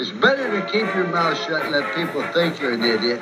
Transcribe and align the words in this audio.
It's 0.00 0.12
better 0.12 0.48
to 0.58 0.66
keep 0.72 0.88
your 0.94 1.08
mouth 1.08 1.36
shut 1.36 1.60
and 1.60 1.72
let 1.72 1.94
people 1.94 2.22
think 2.32 2.58
you're 2.58 2.72
an 2.72 2.82
idiot 2.82 3.20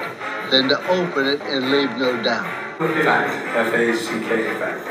than 0.52 0.68
to 0.68 0.78
open 0.86 1.26
it 1.26 1.40
and 1.42 1.72
leave 1.72 1.90
no 1.98 2.14
doubt. 2.22 2.46
Fact. 2.78 3.34
F 3.66 3.74
A 3.74 3.96
C 3.96 4.06
K. 4.22 4.54
Fact. 4.62 4.86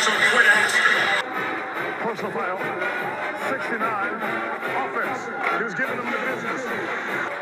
So 0.00 0.10
quit 0.32 0.48
asking. 0.48 0.96
Personal 2.00 2.32
foul. 2.32 2.56
69. 3.52 4.16
Offense. 4.80 5.20
He 5.58 5.64
was 5.64 5.74
giving 5.74 5.96
them 6.00 6.08
the 6.08 6.20
business. 6.24 6.64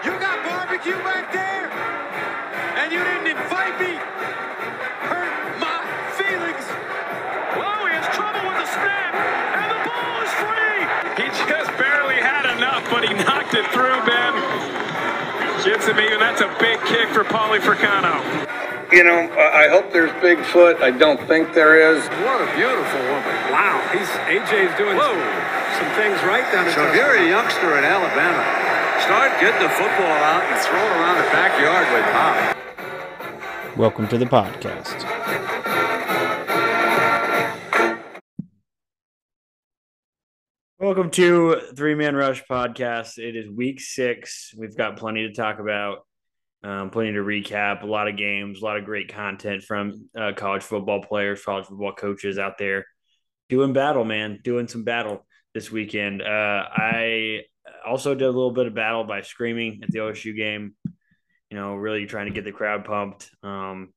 You 0.02 0.10
got 0.18 0.42
barbecue 0.42 0.98
back 1.06 1.18
Gets 15.68 15.86
him 15.86 16.00
even. 16.00 16.18
That's 16.18 16.40
a 16.40 16.48
big 16.58 16.80
kick 16.88 17.10
for 17.10 17.24
Paulie 17.24 17.60
Fricano. 17.60 18.24
You 18.90 19.04
know, 19.04 19.28
I 19.36 19.66
I 19.66 19.68
hope 19.68 19.92
there's 19.92 20.10
Bigfoot. 20.24 20.80
I 20.80 20.91
don't 20.91 21.20
think 21.28 21.52
there 21.52 21.77
is. 21.92 22.08
What 22.24 22.41
a 22.41 22.48
beautiful 22.56 23.00
woman. 23.04 23.36
Wow. 23.52 23.77
He's 23.92 24.08
AJ's 24.32 24.72
doing 24.80 24.96
some, 24.96 25.20
some 25.77 25.91
things 25.92 26.16
right 26.24 26.48
down 26.50 26.68
in 26.68 26.72
So 26.72 26.88
if 26.88 26.94
you're 26.96 27.20
a 27.20 27.28
youngster 27.28 27.77
in 27.77 27.84
Alabama, 27.84 28.41
start 29.04 29.28
getting 29.44 29.60
the 29.60 29.68
football 29.68 30.18
out 30.24 30.41
and 30.48 30.56
throw 30.64 30.80
it 30.80 30.92
around 30.96 31.18
the 31.20 31.28
backyard 31.36 31.84
with 31.92 32.06
Pop. 32.16 33.77
Welcome 33.77 34.08
to 34.08 34.16
the 34.16 34.24
podcast. 34.24 35.05
Welcome 40.80 41.10
to 41.12 41.60
Three 41.77 41.95
Man 41.96 42.14
Rush 42.14 42.45
Podcast. 42.48 43.19
It 43.19 43.34
is 43.34 43.50
week 43.50 43.80
six. 43.80 44.55
We've 44.56 44.77
got 44.77 44.96
plenty 44.96 45.27
to 45.27 45.34
talk 45.34 45.59
about, 45.59 46.06
um, 46.62 46.91
plenty 46.91 47.12
to 47.14 47.19
recap, 47.19 47.83
a 47.83 47.86
lot 47.86 48.06
of 48.06 48.16
games, 48.16 48.61
a 48.62 48.64
lot 48.64 48.77
of 48.77 48.84
great 48.84 49.12
content 49.12 49.64
from 49.64 50.08
uh, 50.16 50.33
college 50.36 50.62
football 50.62 51.03
players, 51.03 51.42
college 51.44 51.66
football 51.66 51.92
coaches 51.92 52.38
out 52.38 52.58
there 52.58 52.86
doing 53.48 53.72
battle, 53.72 54.05
man, 54.05 54.38
doing 54.44 54.69
some 54.69 54.84
battle 54.84 55.27
this 55.53 55.70
weekend. 55.70 56.22
Uh, 56.22 56.64
I 56.72 57.41
also 57.84 58.14
did 58.14 58.25
a 58.25 58.31
little 58.31 58.53
bit 58.53 58.66
of 58.66 58.75
battle 58.75 59.03
by 59.03 59.22
screaming 59.22 59.81
at 59.83 59.91
the 59.91 59.98
OSU 59.98 60.36
game, 60.36 60.77
you 61.50 61.56
know, 61.56 61.75
really 61.75 62.06
trying 62.06 62.27
to 62.27 62.33
get 62.33 62.44
the 62.44 62.53
crowd 62.53 62.84
pumped, 62.84 63.31
um, 63.42 63.92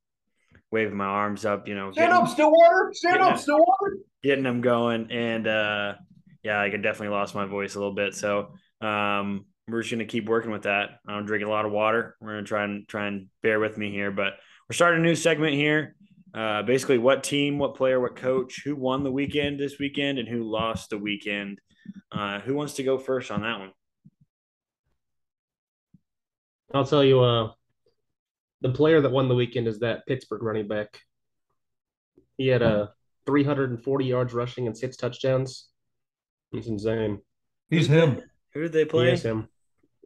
waving 0.72 0.96
my 0.96 1.04
arms 1.04 1.44
up, 1.44 1.68
you 1.68 1.76
know, 1.76 1.92
Stand 1.92 2.10
getting- 2.10 2.24
up, 2.24 2.28
Stillwater. 2.28 2.90
Stand 2.92 3.20
up. 3.22 3.38
Stillwater. 3.38 3.98
getting 4.24 4.42
them 4.42 4.62
going. 4.62 5.12
And 5.12 5.46
uh, 5.46 5.94
yeah, 6.42 6.60
I 6.60 6.70
could 6.70 6.82
definitely 6.82 7.14
lost 7.14 7.34
my 7.34 7.46
voice 7.46 7.74
a 7.74 7.78
little 7.78 7.94
bit. 7.94 8.14
So 8.14 8.54
um, 8.80 9.46
we're 9.68 9.82
just 9.82 9.92
gonna 9.92 10.04
keep 10.04 10.28
working 10.28 10.50
with 10.50 10.62
that. 10.62 11.00
I'm 11.06 11.24
drinking 11.24 11.48
a 11.48 11.50
lot 11.52 11.64
of 11.64 11.72
water. 11.72 12.16
We're 12.20 12.34
gonna 12.34 12.42
try 12.44 12.64
and 12.64 12.88
try 12.88 13.06
and 13.06 13.28
bear 13.42 13.60
with 13.60 13.78
me 13.78 13.90
here, 13.90 14.10
but 14.10 14.34
we're 14.68 14.74
starting 14.74 15.00
a 15.00 15.04
new 15.04 15.14
segment 15.14 15.54
here. 15.54 15.94
Uh, 16.34 16.62
basically, 16.62 16.98
what 16.98 17.22
team, 17.22 17.58
what 17.58 17.74
player, 17.74 18.00
what 18.00 18.16
coach, 18.16 18.62
who 18.64 18.74
won 18.74 19.04
the 19.04 19.12
weekend 19.12 19.60
this 19.60 19.78
weekend, 19.78 20.18
and 20.18 20.28
who 20.28 20.50
lost 20.50 20.90
the 20.90 20.98
weekend. 20.98 21.58
Uh, 22.10 22.40
who 22.40 22.54
wants 22.54 22.74
to 22.74 22.82
go 22.82 22.98
first 22.98 23.30
on 23.30 23.42
that 23.42 23.58
one? 23.58 23.72
I'll 26.74 26.86
tell 26.86 27.04
you, 27.04 27.20
uh, 27.20 27.52
the 28.62 28.70
player 28.70 29.00
that 29.00 29.12
won 29.12 29.28
the 29.28 29.34
weekend 29.34 29.68
is 29.68 29.80
that 29.80 30.06
Pittsburgh 30.06 30.42
running 30.42 30.68
back. 30.68 31.00
He 32.38 32.48
had 32.48 32.62
uh, 32.62 32.88
340 33.26 34.04
yards 34.04 34.32
rushing 34.32 34.66
and 34.66 34.76
six 34.76 34.96
touchdowns. 34.96 35.68
It's 36.52 36.66
insane. 36.66 37.20
He's 37.70 37.86
him. 37.86 38.20
Who 38.54 38.62
did 38.62 38.72
they 38.72 38.80
He 38.80 38.84
play? 38.84 39.12
is 39.12 39.22
him. 39.24 39.48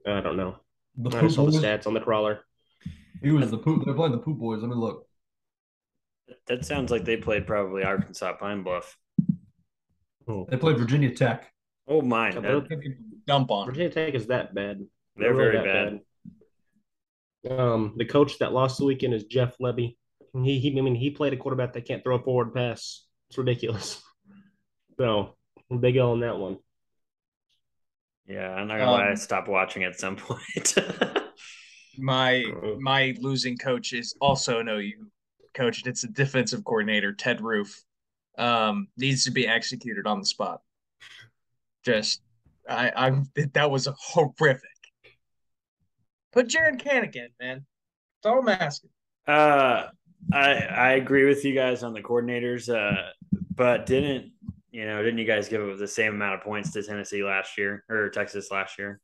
I 0.06 0.20
don't 0.20 0.36
know. 0.36 0.56
The 0.96 1.16
I 1.16 1.20
just 1.22 1.34
saw 1.34 1.44
the 1.46 1.52
boys. 1.52 1.60
stats 1.62 1.86
on 1.86 1.94
the 1.94 2.00
crawler. 2.00 2.40
He 3.22 3.30
was 3.32 3.50
the 3.50 3.58
poop. 3.58 3.84
They're 3.84 3.94
playing 3.94 4.12
the 4.12 4.18
poop 4.18 4.38
boys. 4.38 4.60
Let 4.60 4.68
me 4.68 4.76
look. 4.76 5.06
That 6.46 6.64
sounds 6.64 6.90
like 6.90 7.04
they 7.04 7.16
played 7.16 7.46
probably 7.46 7.82
Arkansas 7.82 8.34
Pine 8.34 8.62
Bluff. 8.62 8.96
They 10.48 10.56
played 10.56 10.78
Virginia 10.78 11.14
Tech. 11.14 11.52
Oh 11.88 12.02
my, 12.02 12.30
So 12.32 12.40
that- 12.40 12.68
they're- 12.68 12.98
Dump 13.26 13.50
on. 13.50 13.66
Virginia 13.66 13.90
Tech 13.90 14.14
is 14.14 14.28
that 14.28 14.54
bad. 14.54 14.86
they're 15.16 15.34
really 15.34 15.52
very 15.58 15.66
that 15.90 16.02
bad. 17.44 17.58
Um, 17.58 17.94
the 17.96 18.04
coach 18.04 18.38
that 18.38 18.52
lost 18.52 18.78
the 18.78 18.84
weekend 18.84 19.14
is 19.14 19.24
Jeff 19.24 19.56
Lebby. 19.58 19.96
He, 20.44 20.58
he, 20.60 20.78
I 20.78 20.82
mean, 20.82 20.94
he 20.94 21.10
played 21.10 21.32
a 21.32 21.36
quarterback 21.36 21.72
that 21.72 21.86
can't 21.86 22.02
throw 22.04 22.16
a 22.16 22.22
forward 22.22 22.54
pass. 22.54 23.04
It's 23.28 23.38
ridiculous. 23.38 24.00
So, 24.98 25.35
big 25.74 25.96
L 25.96 26.12
on 26.12 26.20
that 26.20 26.38
one. 26.38 26.58
Yeah, 28.26 28.50
I'm 28.50 28.66
not 28.68 28.78
gonna 28.78 28.90
lie, 28.90 29.06
I 29.06 29.10
Um, 29.10 29.16
stopped 29.16 29.48
watching 29.48 29.84
at 29.84 29.98
some 29.98 30.16
point. 30.16 30.74
My 31.98 32.44
my 32.78 33.14
losing 33.20 33.56
coach 33.56 33.92
is 33.92 34.14
also 34.20 34.62
no 34.62 34.78
you 34.78 35.10
coach. 35.54 35.86
It's 35.86 36.04
a 36.04 36.08
defensive 36.08 36.64
coordinator, 36.64 37.12
Ted 37.12 37.40
Roof. 37.40 37.82
Um, 38.36 38.88
needs 38.98 39.24
to 39.24 39.30
be 39.30 39.48
executed 39.48 40.06
on 40.06 40.20
the 40.20 40.26
spot. 40.26 40.60
Just 41.84 42.20
I 42.68 42.92
I'm 42.94 43.30
that 43.54 43.70
was 43.70 43.88
horrific. 43.98 44.62
Put 46.32 46.48
Jaren 46.48 46.80
Kanak 46.80 47.16
in, 47.16 47.28
man. 47.40 47.64
That's 48.22 48.32
all 48.32 48.40
I'm 48.40 48.48
asking. 48.48 48.90
Uh, 49.26 49.88
I 50.32 50.52
I 50.52 50.90
agree 50.92 51.24
with 51.24 51.44
you 51.44 51.54
guys 51.54 51.82
on 51.82 51.94
the 51.94 52.02
coordinators. 52.02 52.68
Uh, 52.68 53.10
but 53.54 53.86
didn't 53.86 54.32
you 54.76 54.86
know? 54.86 55.02
Didn't 55.02 55.18
you 55.18 55.24
guys 55.24 55.48
give 55.48 55.62
it 55.62 55.78
the 55.78 55.88
same 55.88 56.14
amount 56.14 56.34
of 56.34 56.42
points 56.42 56.72
to 56.72 56.82
Tennessee 56.82 57.24
last 57.24 57.56
year 57.56 57.82
or 57.88 58.10
Texas 58.10 58.50
last 58.50 58.78
year? 58.78 59.00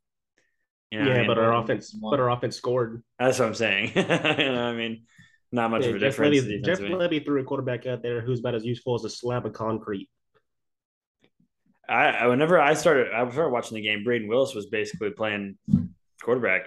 You 0.91 0.99
know 0.99 1.05
what 1.07 1.13
I 1.13 1.15
yeah, 1.15 1.21
mean? 1.23 1.27
but 1.29 1.39
our 1.39 1.55
offense, 1.55 1.91
but 1.93 2.21
our 2.21 2.31
offense 2.31 2.57
scored. 2.57 3.03
that's 3.19 3.39
what 3.39 3.49
I'm 3.49 3.55
saying. 3.55 3.93
you 3.97 4.03
know 4.05 4.65
I 4.69 4.75
mean, 4.75 5.05
not 5.51 5.71
much 5.71 5.83
Yeah, 5.85 5.89
of 5.91 5.95
a 5.97 5.99
Jeff, 5.99 6.11
difference. 6.11 6.37
Lebby, 6.37 6.65
Jeff 6.65 6.79
defensively. 6.79 7.09
Lebby 7.21 7.25
threw 7.25 7.41
a 7.41 7.45
quarterback 7.45 7.87
out 7.87 8.03
there 8.03 8.21
who's 8.21 8.41
about 8.41 8.55
as 8.55 8.65
useful 8.67 8.95
as 8.95 9.05
a 9.05 9.11
slab 9.11 9.47
of 9.47 9.55
concrete. 9.55 10.11
I 11.89 12.05
I- 12.09 12.27
whenever 12.27 12.61
I 12.61 12.75
started, 12.75 13.09
I 13.13 13.29
started 13.31 13.51
watching 13.51 13.77
the 13.77 13.83
game. 13.83 14.05
Brayden 14.05 14.29
Willis 14.29 14.55
was 14.55 14.67
basically 14.67 15.11
playing 15.11 15.57
quarterback 16.23 16.67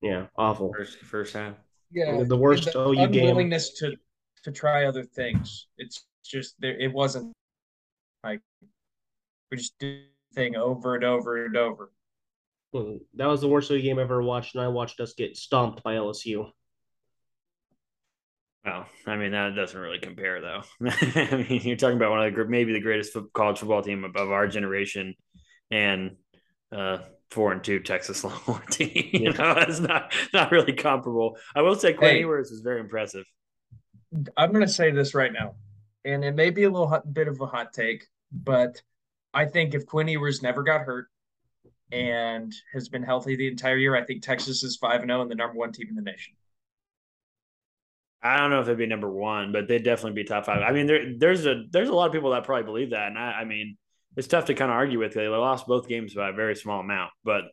Yeah, 0.00 0.26
awful. 0.38 0.72
first 0.72 0.98
first 0.98 1.34
half. 1.34 1.54
Yeah, 1.90 2.22
The 2.24 2.36
worst 2.36 2.72
the 2.72 2.78
OU 2.78 2.94
game. 3.08 3.24
unwillingness 3.28 3.74
to 3.78 3.96
to 4.44 4.52
try 4.52 4.84
other 4.86 5.02
things. 5.02 5.66
It's 5.78 6.06
just 6.24 6.54
there. 6.60 6.78
It 6.78 6.92
wasn't 6.92 7.32
like 8.24 8.40
we 9.50 9.56
just 9.58 9.78
do 9.78 10.00
the 10.30 10.34
thing 10.34 10.56
over 10.56 10.94
and 10.94 11.04
over 11.04 11.44
and 11.44 11.56
over. 11.56 11.92
That 13.14 13.26
was 13.26 13.40
the 13.40 13.48
worst 13.48 13.70
OU 13.70 13.82
game 13.82 13.98
I 14.00 14.02
ever 14.02 14.20
watched, 14.22 14.54
and 14.56 14.64
I 14.64 14.68
watched 14.68 14.98
us 14.98 15.12
get 15.14 15.36
stomped 15.36 15.82
by 15.84 15.94
LSU. 15.94 16.50
Well, 18.64 18.86
I 19.06 19.16
mean 19.16 19.32
that 19.32 19.54
doesn't 19.54 19.78
really 19.78 19.98
compare, 19.98 20.40
though. 20.40 20.62
I 21.14 21.46
mean, 21.48 21.60
you're 21.62 21.76
talking 21.76 21.96
about 21.98 22.10
one 22.10 22.20
of 22.20 22.24
the 22.24 22.30
gr- 22.42 22.48
maybe 22.50 22.72
the 22.72 22.80
greatest 22.80 23.16
college 23.34 23.58
football 23.58 23.82
team 23.82 24.04
of, 24.04 24.16
of 24.16 24.30
our 24.30 24.48
generation, 24.48 25.14
and 25.70 26.16
uh, 26.72 26.98
four 27.30 27.52
and 27.52 27.62
two 27.62 27.80
Texas 27.80 28.24
Longhorn 28.24 28.66
team. 28.70 28.90
you 29.12 29.20
Yeah. 29.24 29.30
know, 29.32 29.54
it's 29.58 29.80
not 29.80 30.12
not 30.32 30.50
really 30.50 30.72
comparable. 30.72 31.36
I 31.54 31.60
will 31.62 31.74
say 31.76 31.92
Quinn 31.92 32.14
Hey. 32.14 32.20
Ewers 32.20 32.50
was 32.50 32.60
very 32.60 32.80
impressive. 32.80 33.26
I'm 34.36 34.50
going 34.52 34.66
to 34.66 34.72
say 34.72 34.90
this 34.92 35.14
right 35.14 35.32
now, 35.32 35.56
and 36.04 36.24
it 36.24 36.34
may 36.34 36.50
be 36.50 36.62
a 36.64 36.70
little 36.70 36.88
hot, 36.88 37.12
bit 37.12 37.28
of 37.28 37.40
a 37.40 37.46
hot 37.46 37.72
take, 37.74 38.06
but 38.34 38.82
I 39.32 39.46
think 39.46 39.74
if 39.74 39.86
Quinn 39.86 40.08
Ewers 40.08 40.42
never 40.42 40.62
got 40.62 40.82
hurt 40.82 41.06
and 41.92 42.52
has 42.72 42.88
been 42.88 43.02
healthy 43.02 43.36
the 43.36 43.48
entire 43.48 43.76
year, 43.76 43.96
I 43.96 44.04
think 44.04 44.22
Texas 44.22 44.62
is 44.62 44.76
five 44.76 45.00
and 45.00 45.10
zero 45.10 45.22
and 45.22 45.30
the 45.30 45.34
number 45.34 45.56
one 45.56 45.72
team 45.72 45.86
in 45.88 45.94
the 45.94 46.02
nation. 46.02 46.34
I 48.22 48.38
don't 48.38 48.50
know 48.50 48.60
if 48.60 48.66
they'd 48.66 48.78
be 48.78 48.86
number 48.86 49.10
one, 49.10 49.52
but 49.52 49.68
they'd 49.68 49.84
definitely 49.84 50.22
be 50.22 50.26
top 50.26 50.46
five. 50.46 50.62
I 50.62 50.72
mean, 50.72 50.86
there 50.86 51.12
there's 51.16 51.46
a 51.46 51.64
there's 51.70 51.90
a 51.90 51.94
lot 51.94 52.06
of 52.06 52.12
people 52.12 52.30
that 52.30 52.44
probably 52.44 52.64
believe 52.64 52.90
that, 52.90 53.08
and 53.08 53.18
I, 53.18 53.40
I 53.40 53.44
mean, 53.44 53.76
it's 54.16 54.28
tough 54.28 54.46
to 54.46 54.54
kind 54.54 54.70
of 54.70 54.76
argue 54.76 54.98
with. 54.98 55.12
They 55.12 55.28
lost 55.28 55.66
both 55.66 55.88
games 55.88 56.14
by 56.14 56.30
a 56.30 56.32
very 56.32 56.56
small 56.56 56.80
amount, 56.80 57.10
but 57.22 57.44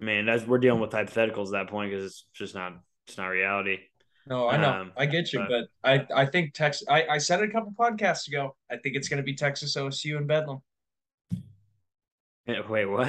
I 0.00 0.04
mean, 0.04 0.24
that's 0.24 0.46
we're 0.46 0.58
dealing 0.58 0.80
with 0.80 0.90
hypotheticals 0.90 1.46
at 1.46 1.52
that 1.52 1.68
point 1.68 1.90
because 1.90 2.06
it's 2.06 2.24
just 2.32 2.54
not 2.54 2.72
it's 3.06 3.18
not 3.18 3.26
reality. 3.26 3.78
No, 4.30 4.48
I 4.48 4.56
know, 4.56 4.70
Um, 4.70 4.92
I 4.96 5.06
get 5.06 5.32
you, 5.32 5.40
but- 5.40 5.66
but 5.82 5.90
I 6.14 6.22
I 6.22 6.24
think 6.24 6.54
Texas. 6.54 6.86
I 6.88 7.04
I 7.08 7.18
said 7.18 7.40
it 7.42 7.48
a 7.50 7.52
couple 7.52 7.72
podcasts 7.76 8.28
ago. 8.28 8.56
I 8.70 8.76
think 8.76 8.94
it's 8.96 9.08
going 9.08 9.18
to 9.18 9.24
be 9.24 9.34
Texas, 9.34 9.76
OSU, 9.76 10.16
and 10.16 10.26
Bedlam, 10.28 10.62
Eh, 12.46 12.60
Wait, 12.68 12.84
what? 12.86 13.08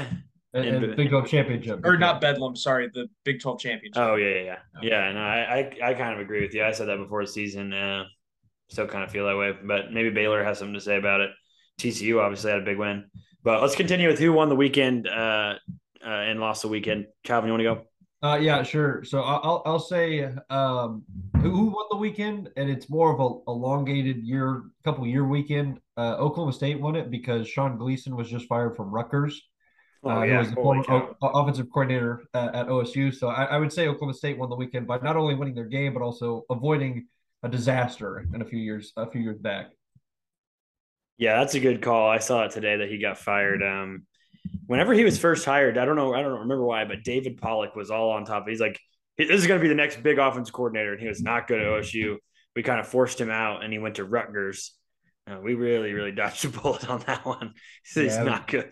And, 0.54 0.66
And- 0.66 0.84
and 0.84 0.96
Big 0.98 1.10
12 1.10 1.28
championship. 1.30 1.80
or 1.86 1.98
not 1.98 2.20
Bedlam. 2.22 2.56
Sorry, 2.56 2.90
the 2.94 3.08
Big 3.24 3.40
Twelve 3.40 3.60
championship. 3.60 4.02
Oh 4.02 4.16
yeah, 4.16 4.28
yeah, 4.44 4.44
yeah. 4.44 4.58
Yeah, 4.82 5.12
no, 5.14 5.22
I, 5.22 5.40
I 5.84 5.90
I 5.92 5.94
kind 5.94 6.14
of 6.14 6.20
agree 6.20 6.42
with 6.42 6.54
you. 6.54 6.64
I 6.66 6.72
said 6.72 6.88
that 6.90 6.98
before 6.98 7.24
the 7.24 7.32
season. 7.32 7.72
Uh, 7.72 8.06
still 8.70 8.88
kind 8.88 9.04
of 9.04 9.12
feel 9.12 9.26
that 9.28 9.38
way, 9.38 9.54
but 9.64 9.94
maybe 9.94 10.10
Baylor 10.10 10.44
has 10.44 10.58
something 10.60 10.74
to 10.74 10.82
say 10.82 10.98
about 10.98 11.22
it. 11.22 11.30
TCU 11.80 12.20
obviously 12.20 12.52
had 12.52 12.62
a 12.62 12.66
big 12.66 12.78
win, 12.78 13.10
but 13.44 13.62
let's 13.62 13.76
continue 13.76 14.08
with 14.08 14.20
who 14.20 14.34
won 14.34 14.50
the 14.50 14.56
weekend 14.56 15.08
uh, 15.08 15.56
uh, 16.06 16.10
and 16.10 16.40
lost 16.40 16.62
the 16.64 16.68
weekend. 16.68 17.06
Calvin, 17.24 17.48
you 17.48 17.54
want 17.54 17.62
to 17.62 17.76
go? 17.84 17.88
Uh, 18.24 18.38
yeah, 18.40 18.62
sure. 18.62 19.04
So 19.04 19.22
I- 19.22 19.38
I'll 19.38 19.64
I'll 19.66 19.80
say 19.80 20.24
um, 20.52 21.04
who, 21.42 21.66
won 21.72 21.86
the 21.90 21.98
weekend, 21.98 22.50
and 22.56 22.70
it's 22.70 22.88
more 22.90 23.12
of 23.12 23.20
a 23.20 23.50
elongated 23.52 24.18
year, 24.24 24.64
couple 24.84 25.08
year 25.08 25.26
weekend. 25.26 25.80
Uh, 25.98 26.18
Oklahoma 26.18 26.54
State 26.54 26.80
won 26.80 26.96
it 26.96 27.10
because 27.10 27.48
Sean 27.48 27.78
Gleeson 27.78 28.16
was 28.16 28.30
just 28.30 28.48
fired 28.48 28.76
from 28.76 28.92
Rutgers. 28.92 29.42
Oh, 30.04 30.10
uh, 30.10 30.24
yeah. 30.24 30.40
was 30.40 30.50
the 30.50 30.56
former 30.56 30.84
o- 30.90 31.16
offensive 31.22 31.68
coordinator 31.72 32.24
at, 32.34 32.56
at 32.56 32.68
OSU. 32.68 33.14
So 33.14 33.28
I, 33.30 33.46
I 33.46 33.58
would 33.58 33.72
say 33.72 33.88
Oklahoma 33.88 34.14
State 34.14 34.38
won 34.38 34.50
the 34.50 34.56
weekend 34.56 34.88
by 34.88 34.98
not 35.00 35.16
only 35.16 35.36
winning 35.36 35.54
their 35.56 35.66
game 35.66 35.94
but 35.94 36.02
also 36.02 36.44
avoiding 36.50 37.08
a 37.44 37.50
disaster 37.50 38.26
in 38.34 38.42
a 38.42 38.46
few 38.46 38.60
years 38.60 38.94
a 38.98 39.10
few 39.10 39.22
years 39.22 39.38
back. 39.38 39.72
Yeah, 41.18 41.38
that's 41.40 41.54
a 41.54 41.60
good 41.60 41.82
call. 41.84 42.10
I 42.10 42.18
saw 42.18 42.46
it 42.46 42.52
today 42.52 42.78
that 42.78 42.90
he 42.90 42.98
got 43.00 43.18
fired. 43.18 43.62
Um, 43.62 44.06
whenever 44.68 44.94
he 44.94 45.04
was 45.04 45.18
first 45.18 45.46
hired, 45.46 45.78
I 45.78 45.86
don't 45.86 45.96
know, 45.96 46.14
I 46.14 46.22
don't 46.22 46.32
remember 46.42 46.64
why, 46.66 46.86
but 46.86 47.04
David 47.04 47.38
Pollack 47.38 47.76
was 47.76 47.92
all 47.92 48.12
on 48.12 48.26
top. 48.26 48.48
He's 48.48 48.60
like, 48.62 48.80
this 49.18 49.30
is 49.30 49.48
going 49.48 49.60
to 49.60 49.62
be 49.64 49.68
the 49.70 49.76
next 49.76 50.02
big 50.02 50.18
offense 50.20 50.50
coordinator, 50.52 50.94
and 50.94 51.02
he 51.02 51.08
was 51.08 51.22
not 51.22 51.48
good 51.48 51.60
at 51.60 51.68
OSU. 51.68 52.16
We 52.56 52.64
kind 52.64 52.80
of 52.80 52.88
forced 52.88 53.20
him 53.20 53.30
out, 53.30 53.64
and 53.64 53.72
he 53.72 53.80
went 53.80 53.96
to 53.96 54.04
Rutgers. 54.06 54.74
Uh, 55.30 55.40
we 55.42 55.54
really, 55.54 55.94
really 55.94 56.12
dodged 56.22 56.46
a 56.46 56.50
bullet 56.50 56.90
on 56.90 57.00
that 57.08 57.26
one. 57.26 57.54
He's 57.94 58.16
Yeah. 58.16 58.24
not 58.24 58.48
good. 58.48 58.72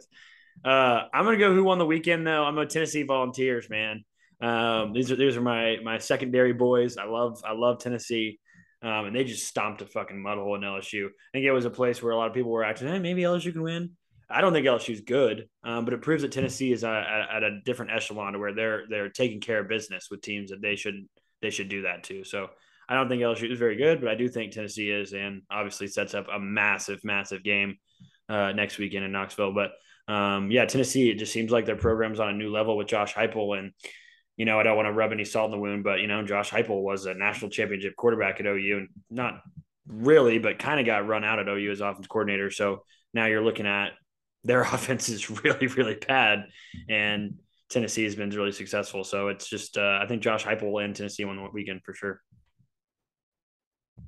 Uh, 0.66 1.04
I'm 1.14 1.24
going 1.24 1.38
to 1.38 1.46
go 1.46 1.54
who 1.54 1.64
won 1.64 1.78
the 1.78 1.86
weekend 1.86 2.28
though. 2.28 2.44
I'm 2.44 2.58
a 2.58 2.66
Tennessee 2.66 3.04
Volunteers 3.04 3.70
man. 3.70 4.04
Um, 4.42 4.92
these 4.94 5.12
are 5.12 5.16
these 5.16 5.38
are 5.38 5.42
my 5.42 5.78
my 5.84 5.98
secondary 6.00 6.52
boys. 6.54 6.98
I 6.98 7.06
love 7.06 7.42
I 7.46 7.54
love 7.54 7.80
Tennessee. 7.80 8.40
Um, 8.82 9.06
and 9.06 9.16
they 9.16 9.26
just 9.26 9.46
stomped 9.46 9.82
a 9.82 9.86
fucking 9.86 10.22
mud 10.22 10.38
hole 10.38 10.56
in 10.56 10.62
LSU. 10.62 11.06
I 11.08 11.10
think 11.34 11.46
it 11.46 11.52
was 11.52 11.66
a 11.66 11.70
place 11.70 12.02
where 12.02 12.14
a 12.14 12.18
lot 12.18 12.28
of 12.30 12.34
people 12.34 12.52
were 12.52 12.64
actually, 12.64 12.92
hey, 12.92 13.00
maybe 13.00 13.22
LSU 13.24 13.52
can 13.52 13.62
win. 13.62 13.92
I 14.30 14.42
don't 14.42 14.54
think 14.54 14.68
LSU's 14.68 15.02
good, 15.02 15.48
um, 15.64 15.86
but 15.86 15.94
it 15.94 16.02
proves 16.02 16.22
that 16.22 16.32
Tennessee 16.32 16.72
is 16.72 16.84
uh, 16.84 17.04
at, 17.32 17.44
a 17.44 17.62
different 17.66 17.92
echelon 17.92 18.34
to 18.34 18.40
where 18.40 18.54
they're 18.54 18.84
they're 18.90 19.10
taking 19.10 19.40
care 19.40 19.60
of 19.60 19.68
business 19.68 20.08
with 20.12 20.22
teams 20.22 20.52
that 20.52 20.62
they 20.62 20.76
should 20.76 21.08
they 21.42 21.50
should 21.50 21.70
do 21.70 21.84
that 21.84 22.04
too. 22.04 22.24
So 22.24 22.50
I 22.88 22.96
don't 22.96 23.08
think 23.08 23.22
LSU 23.22 23.52
is 23.52 23.60
very 23.60 23.76
good, 23.76 24.02
but 24.02 24.10
I 24.10 24.16
do 24.16 24.28
think 24.28 24.52
Tennessee 24.52 24.90
is, 24.90 25.14
and 25.14 25.44
obviously 25.52 25.88
sets 25.88 26.16
up 26.16 26.28
a 26.32 26.40
massive, 26.40 27.04
massive 27.04 27.44
game 27.44 27.78
uh, 28.28 28.52
next 28.52 28.80
weekend 28.80 29.06
in 29.06 29.12
Knoxville. 29.12 29.54
But 29.54 29.72
um, 30.12 30.50
yeah, 30.50 30.66
Tennessee, 30.66 31.12
it 31.12 31.20
just 31.20 31.32
seems 31.32 31.52
like 31.52 31.68
their 31.68 31.76
program's 31.76 32.20
on 32.20 32.30
a 32.30 32.34
new 32.34 32.52
level 32.52 32.76
with 32.76 32.88
Josh 32.88 33.14
Heupel. 33.14 33.60
And, 33.60 33.74
you 34.38 34.46
know, 34.46 34.60
I 34.60 34.64
don't 34.64 34.76
want 34.76 34.88
to 34.88 34.94
rub 34.94 35.12
any 35.12 35.24
salt 35.24 35.46
in 35.46 35.52
the 35.52 35.60
wound, 35.60 35.84
but, 35.84 36.00
you 36.00 36.08
know, 36.08 36.26
Josh 36.26 36.50
Heupel 36.50 36.82
was 36.82 37.06
a 37.06 37.14
national 37.14 37.52
championship 37.52 37.96
quarterback 37.96 38.40
at 38.40 38.48
OU 38.48 38.78
and 38.78 38.88
not 39.12 39.42
really, 39.88 40.40
but 40.40 40.58
kind 40.58 40.80
of 40.80 40.88
got 40.88 41.08
run 41.08 41.24
out 41.24 41.38
at 41.38 41.48
OU 41.48 41.72
as 41.72 41.82
offense 41.82 42.08
coordinator. 42.08 42.50
So 42.50 42.84
now 43.14 43.28
you're 43.28 43.44
looking 43.44 43.68
at 43.68 43.90
their 44.44 44.62
offense 44.74 45.10
is 45.10 45.30
really, 45.44 45.68
really 45.68 45.96
bad. 46.08 46.46
And 46.90 47.36
Tennessee 47.70 48.04
has 48.04 48.16
been 48.16 48.30
really 48.30 48.52
successful. 48.52 49.04
So 49.04 49.28
it's 49.28 49.48
just, 49.48 49.78
uh, 49.78 50.00
I 50.02 50.06
think 50.08 50.22
Josh 50.22 50.44
Heupel 50.46 50.84
and 50.84 50.96
Tennessee 50.96 51.26
won 51.26 51.36
the 51.38 51.48
weekend 51.54 51.82
for 51.84 51.94
sure. 51.94 52.22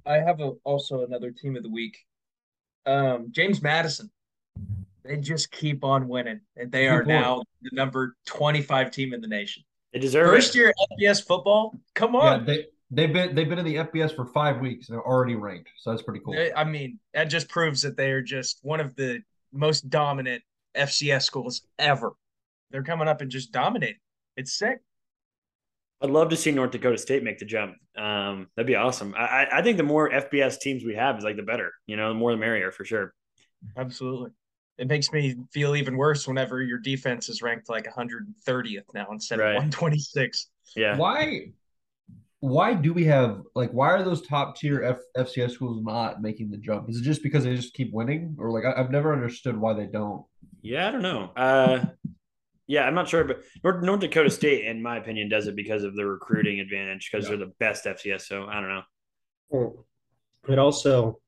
I 0.06 0.16
have 0.16 0.40
a, 0.40 0.52
also 0.64 1.04
another 1.06 1.32
team 1.32 1.56
of 1.56 1.64
the 1.64 1.70
week. 1.70 1.98
Um, 2.86 3.28
James 3.32 3.62
Madison. 3.62 4.10
They 5.04 5.18
just 5.18 5.52
keep 5.52 5.84
on 5.84 6.08
winning, 6.08 6.42
and 6.56 6.72
they 6.72 6.88
are 6.88 7.00
point. 7.04 7.08
now 7.08 7.44
the 7.64 7.72
number 7.74 8.16
25 8.28 8.92
team 8.92 9.14
in 9.16 9.22
the 9.22 9.28
nation. 9.28 9.64
They 9.94 10.00
deserve 10.00 10.30
First 10.30 10.56
it. 10.56 10.60
year 10.60 10.74
FBS 11.00 11.26
football. 11.26 11.76
Come 11.96 12.14
Yeah, 12.14 12.20
on. 12.20 12.46
they 12.46 12.68
they've 12.92 13.12
been 13.12 13.34
they've 13.34 13.50
been 13.50 13.58
in 13.58 13.66
the 13.66 13.76
FBS 13.78 14.16
for 14.16 14.26
five 14.28 14.60
weeks 14.62 14.88
and 14.90 14.96
they're 14.96 15.06
already 15.06 15.34
ranked. 15.36 15.70
So 15.78 15.90
that's 15.90 16.04
pretty 16.04 16.22
cool. 16.24 16.36
They- 16.36 16.54
I 16.54 16.64
mean, 16.66 17.00
that 17.16 17.26
just 17.26 17.50
proves 17.50 17.82
that 17.82 17.98
they 17.98 18.12
are 18.12 18.22
just 18.22 18.60
one 18.62 18.80
of 18.80 18.96
the 18.96 19.22
most 19.52 19.90
dominant 19.90 20.44
FCS 20.76 21.24
schools 21.24 21.62
ever. 21.80 22.14
They're 22.72 22.84
coming 22.84 23.08
up 23.08 23.22
and 23.22 23.30
just 23.30 23.52
dominating. 23.52 23.98
It's 24.38 24.58
sick. 24.58 24.80
I'd 26.02 26.10
love 26.10 26.30
to 26.30 26.36
see 26.38 26.52
North 26.52 26.72
Dakota 26.72 26.98
State 26.98 27.24
make 27.24 27.38
the 27.38 27.46
jump. 27.46 27.76
Um, 27.96 28.48
that'd 28.56 28.66
be 28.66 28.76
awesome. 28.76 29.14
I, 29.16 29.22
I- 29.46 29.60
I 29.60 29.62
think 29.62 29.78
the 29.78 29.84
more 29.84 30.10
FBS 30.10 30.60
teams 30.60 30.84
we 30.84 30.96
have 30.96 31.18
is 31.18 31.24
like 31.24 31.36
the 31.36 31.44
better. 31.44 31.72
You 31.86 31.96
know, 31.98 32.10
the 32.10 32.16
more 32.16 32.32
the 32.32 32.38
merrier 32.38 32.72
for 32.72 32.86
sure. 32.86 33.14
Absolutely. 33.78 34.32
It 34.80 34.88
makes 34.88 35.12
me 35.12 35.36
feel 35.54 35.76
even 35.76 35.96
worse 35.96 36.28
whenever 36.28 36.64
your 36.64 36.80
defense 36.80 37.30
is 37.30 37.44
ranked 37.44 37.70
like 37.70 37.86
130th 37.86 38.82
now 38.96 39.08
instead 39.12 39.38
Right. 39.38 39.50
of 39.50 39.56
126. 39.58 40.50
Yeah. 40.76 40.98
Why 40.98 41.52
why 42.42 42.74
do 42.74 42.92
we 42.92 43.06
have 43.06 43.42
like 43.56 43.70
why 43.72 43.90
are 43.90 44.04
those 44.04 44.26
top 44.28 44.56
tier 44.56 44.84
F, 44.84 45.28
FCS 45.28 45.52
schools 45.52 45.82
not 45.84 46.22
making 46.22 46.50
the 46.50 46.58
jump? 46.58 46.90
Is 46.90 46.98
it 46.98 47.04
just 47.04 47.22
because 47.22 47.44
they 47.44 47.56
just 47.56 47.76
keep 47.76 47.94
winning, 47.94 48.36
or 48.40 48.52
like 48.52 48.66
I, 48.66 48.80
I've 48.80 48.90
never 48.90 49.14
understood 49.14 49.56
why 49.56 49.74
they 49.74 49.86
don't? 49.86 50.26
Yeah, 50.64 50.88
I 50.88 50.92
don't 50.92 51.04
know. 51.04 51.32
Uh, 51.36 51.86
yeah, 52.66 52.86
I'm 52.86 52.96
not 52.96 53.08
sure, 53.08 53.24
but 53.24 53.42
North, 53.64 53.84
North 53.84 54.00
Dakota 54.00 54.32
State, 54.32 54.66
in 54.66 54.82
my 54.82 54.98
opinion, 54.98 55.30
does 55.30 55.46
it 55.48 55.56
because 55.56 55.84
of 55.84 55.96
the 55.96 56.06
recruiting 56.06 56.60
advantage 56.60 57.10
because 57.12 57.28
they're 57.28 57.38
the 57.38 57.54
best 57.60 57.86
FCS. 57.86 58.22
So 58.22 58.46
I 58.46 58.60
don't 58.60 58.70
know. 58.70 58.82
Well, 59.50 59.86
It 60.48 60.58
also 60.58 61.20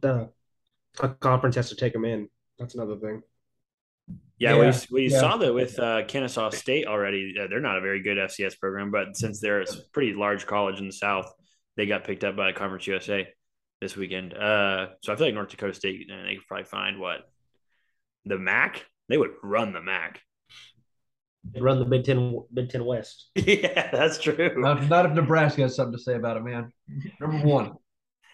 the 0.00 0.30
a 1.00 1.08
conference 1.10 1.56
has 1.56 1.68
to 1.68 1.76
take 1.76 1.92
them 1.92 2.06
in. 2.06 2.28
That's 2.58 2.74
another 2.74 2.96
thing. 2.96 3.20
Yeah, 4.38 4.58
we, 4.58 4.66
Yeah, 4.66 4.80
we 4.90 5.08
yeah. 5.08 5.20
saw 5.20 5.36
that 5.36 5.54
with 5.54 5.78
uh, 5.78 6.04
Kennesaw 6.06 6.50
State 6.50 6.86
already. 6.86 7.34
Uh, 7.40 7.46
they're 7.48 7.60
not 7.60 7.78
a 7.78 7.80
very 7.80 8.02
good 8.02 8.18
FCS 8.18 8.58
program, 8.58 8.90
but 8.90 9.16
since 9.16 9.40
they're 9.40 9.62
a 9.62 9.66
pretty 9.92 10.12
large 10.12 10.46
college 10.46 10.80
in 10.80 10.86
the 10.86 10.92
South, 10.92 11.32
they 11.76 11.86
got 11.86 12.04
picked 12.04 12.24
up 12.24 12.36
by 12.36 12.52
Conference 12.52 12.86
USA 12.86 13.28
this 13.80 13.96
weekend. 13.96 14.34
Uh, 14.34 14.88
so 15.02 15.12
I 15.12 15.16
feel 15.16 15.26
like 15.26 15.34
North 15.34 15.50
Dakota 15.50 15.74
State, 15.74 16.08
uh, 16.12 16.24
they 16.24 16.36
could 16.36 16.46
probably 16.46 16.64
find 16.64 16.98
what 16.98 17.28
the 18.24 18.38
MAC. 18.38 18.84
They 19.08 19.18
would 19.18 19.32
run 19.42 19.72
the 19.72 19.82
MAC. 19.82 20.20
They 21.52 21.60
run 21.60 21.78
the 21.78 21.84
Big 21.84 22.04
Ten 22.04 22.40
Big 22.52 22.70
Ten 22.70 22.84
West. 22.84 23.28
yeah, 23.34 23.90
that's 23.90 24.18
true. 24.18 24.52
Not, 24.56 24.88
not 24.88 25.06
if 25.06 25.12
Nebraska 25.12 25.62
has 25.62 25.76
something 25.76 25.96
to 25.96 26.02
say 26.02 26.14
about 26.14 26.38
it, 26.38 26.42
man. 26.42 26.72
Number 27.20 27.46
one. 27.46 27.72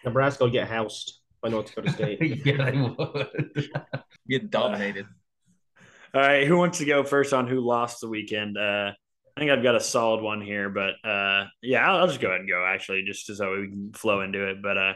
Nebraska 0.03 0.43
will 0.43 0.51
get 0.51 0.67
housed 0.67 1.19
by 1.41 1.49
North 1.49 1.67
Dakota 1.67 1.91
State. 1.91 2.19
yeah, 2.45 2.71
they 2.71 2.77
would. 2.77 3.69
Get 4.29 4.49
dominated. 4.49 5.05
All 6.13 6.21
right, 6.21 6.45
who 6.45 6.57
wants 6.57 6.79
to 6.79 6.85
go 6.85 7.03
first 7.03 7.31
on 7.31 7.47
who 7.47 7.61
lost 7.61 8.01
the 8.01 8.09
weekend? 8.09 8.57
Uh, 8.57 8.91
I 8.91 9.39
think 9.39 9.49
I've 9.49 9.63
got 9.63 9.75
a 9.75 9.79
solid 9.79 10.21
one 10.21 10.41
here, 10.41 10.69
but 10.69 10.95
uh, 11.07 11.45
yeah, 11.61 11.89
I'll, 11.89 12.01
I'll 12.01 12.07
just 12.07 12.19
go 12.19 12.27
ahead 12.27 12.41
and 12.41 12.49
go 12.49 12.65
actually, 12.65 13.03
just 13.03 13.33
so 13.33 13.51
we 13.57 13.69
can 13.69 13.93
flow 13.93 14.19
into 14.19 14.49
it. 14.49 14.61
But 14.61 14.77
uh, 14.77 14.93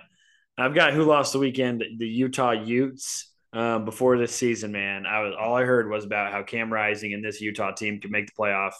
I've 0.57 0.75
got 0.75 0.93
who 0.93 1.03
lost 1.03 1.31
the 1.31 1.39
weekend, 1.39 1.83
the 1.97 2.07
Utah 2.07 2.51
Utes. 2.51 3.31
Um, 3.53 3.85
before 3.85 4.17
this 4.17 4.35
season, 4.35 4.73
man, 4.73 5.05
I 5.05 5.21
was 5.21 5.33
all 5.39 5.55
I 5.55 5.63
heard 5.63 5.89
was 5.89 6.03
about 6.03 6.33
how 6.33 6.43
Cam 6.43 6.71
Rising 6.71 7.13
and 7.13 7.23
this 7.23 7.39
Utah 7.39 7.71
team 7.71 8.01
could 8.01 8.11
make 8.11 8.25
the 8.27 8.33
playoff. 8.37 8.73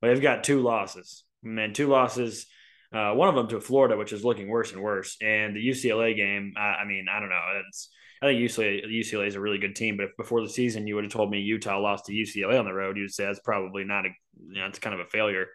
But 0.00 0.08
they've 0.08 0.20
got 0.20 0.42
two 0.42 0.62
losses, 0.62 1.22
man, 1.44 1.72
two 1.72 1.86
losses. 1.86 2.46
Uh, 2.92 3.12
one 3.12 3.28
of 3.28 3.36
them 3.36 3.46
to 3.48 3.60
Florida, 3.60 3.96
which 3.96 4.12
is 4.12 4.24
looking 4.24 4.48
worse 4.48 4.72
and 4.72 4.82
worse, 4.82 5.16
and 5.22 5.54
the 5.54 5.64
UCLA 5.64 6.16
game. 6.16 6.54
I, 6.56 6.80
I 6.80 6.84
mean, 6.84 7.06
I 7.08 7.20
don't 7.20 7.28
know. 7.28 7.42
It's 7.68 7.90
I 8.22 8.26
think 8.26 8.40
UCLA 8.40 8.86
UCLA 8.86 9.26
is 9.26 9.34
a 9.34 9.40
really 9.40 9.58
good 9.58 9.76
team, 9.76 9.96
but 9.96 10.04
if 10.06 10.16
before 10.16 10.40
the 10.40 10.48
season 10.48 10.86
you 10.86 10.94
would 10.94 11.04
have 11.04 11.12
told 11.12 11.30
me 11.30 11.40
Utah 11.40 11.78
lost 11.78 12.06
to 12.06 12.12
UCLA 12.12 12.58
on 12.58 12.64
the 12.64 12.72
road, 12.72 12.96
you'd 12.96 13.12
say 13.12 13.26
that's 13.26 13.40
probably 13.40 13.84
not 13.84 14.06
a 14.06 14.10
you 14.48 14.60
know 14.60 14.66
it's 14.66 14.78
kind 14.78 14.94
of 14.94 15.00
a 15.00 15.10
failure. 15.10 15.46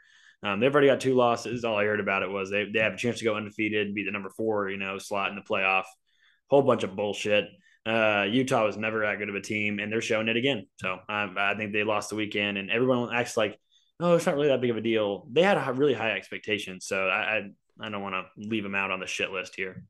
Um, 0.44 0.60
they've 0.60 0.74
already 0.74 0.88
got 0.88 1.00
two 1.00 1.16
losses. 1.16 1.64
All 1.64 1.78
I 1.78 1.86
heard 1.86 2.00
about 2.00 2.24
it 2.24 2.30
was 2.30 2.52
they 2.52 2.66
they 2.72 2.80
have 2.80 2.94
a 2.94 2.98
chance 2.98 3.20
to 3.20 3.26
go 3.26 3.36
undefeated 3.36 3.96
be 3.96 4.04
the 4.04 4.12
number 4.12 4.30
four 4.30 4.70
you 4.70 4.78
know 4.78 4.98
slot 5.00 5.30
in 5.30 5.36
the 5.36 5.42
playoff. 5.42 5.86
Whole 6.50 6.62
bunch 6.62 6.84
of 6.84 6.96
bullshit. 6.96 7.46
Uh, 7.84 8.28
Utah 8.30 8.66
was 8.66 8.78
never 8.78 9.00
that 9.00 9.18
good 9.18 9.30
of 9.30 9.36
a 9.36 9.42
team, 9.42 9.80
and 9.80 9.92
they're 9.92 10.02
showing 10.02 10.28
it 10.28 10.38
again. 10.38 10.68
So 10.76 10.94
um, 11.10 11.36
I 11.38 11.56
think 11.56 11.74
they 11.74 11.84
lost 11.84 12.10
the 12.10 12.16
weekend, 12.16 12.60
and 12.60 12.70
everyone 12.70 13.12
acts 13.12 13.38
like, 13.38 13.58
oh, 14.00 14.16
it's 14.16 14.26
not 14.28 14.36
really 14.36 14.50
that 14.50 14.62
big 14.62 14.70
of 14.70 14.78
a 14.78 14.82
deal. 14.82 15.28
They 15.32 15.42
had 15.42 15.58
a 15.58 15.74
really 15.74 15.96
high 15.96 16.12
expectations, 16.12 16.86
so 16.86 17.08
I 17.08 17.38
I, 17.38 17.88
I 17.88 17.90
don't 17.90 18.04
want 18.04 18.14
to 18.14 18.26
leave 18.38 18.64
them 18.64 18.76
out 18.76 18.92
on 18.92 19.00
the 19.00 19.08
shit 19.08 19.32
list 19.32 19.56
here. 19.56 19.84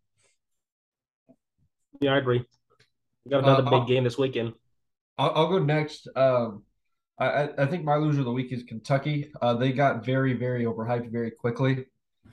Yeah, 1.99 2.13
I 2.13 2.17
agree. 2.17 2.45
We 3.25 3.31
got 3.31 3.43
another 3.43 3.65
Uh, 3.67 3.79
big 3.79 3.87
game 3.87 4.03
this 4.03 4.17
weekend. 4.17 4.53
I'll, 5.17 5.31
I'll 5.35 5.49
go 5.49 5.59
next. 5.59 6.07
Um, 6.15 6.63
I, 7.19 7.25
I- 7.27 7.63
I 7.63 7.65
think 7.67 7.83
my 7.83 7.95
loser 7.95 8.19
of 8.19 8.25
the 8.25 8.31
week 8.31 8.51
is 8.51 8.63
Kentucky. 8.63 9.31
Uh, 9.41 9.53
they 9.53 9.71
got 9.71 10.05
very, 10.05 10.33
very 10.33 10.63
overhyped 10.65 11.11
very 11.11 11.31
quickly. 11.31 11.85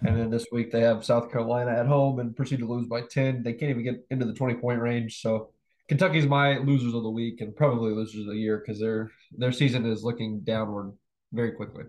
And 0.06 0.16
then 0.16 0.30
this 0.30 0.46
week 0.52 0.70
they 0.70 0.80
have 0.82 1.04
South 1.04 1.30
Carolina 1.32 1.72
at 1.72 1.86
home 1.86 2.20
and 2.20 2.34
proceed 2.36 2.60
to 2.60 2.66
lose 2.66 2.86
by 2.86 3.00
10. 3.02 3.42
They 3.42 3.52
can't 3.52 3.70
even 3.70 3.82
get 3.82 4.06
into 4.10 4.26
the 4.26 4.32
20 4.32 4.54
point 4.54 4.80
range. 4.80 5.20
So 5.20 5.50
Kentucky's 5.88 6.26
my 6.26 6.58
losers 6.58 6.94
of 6.94 7.02
the 7.02 7.10
week 7.10 7.40
and 7.40 7.54
probably 7.56 7.92
losers 7.92 8.20
of 8.20 8.26
the 8.28 8.36
year 8.36 8.58
because 8.64 8.78
their 8.80 9.10
their 9.36 9.50
season 9.50 9.86
is 9.86 10.04
looking 10.04 10.40
downward 10.40 10.92
very 11.32 11.50
quickly. 11.52 11.84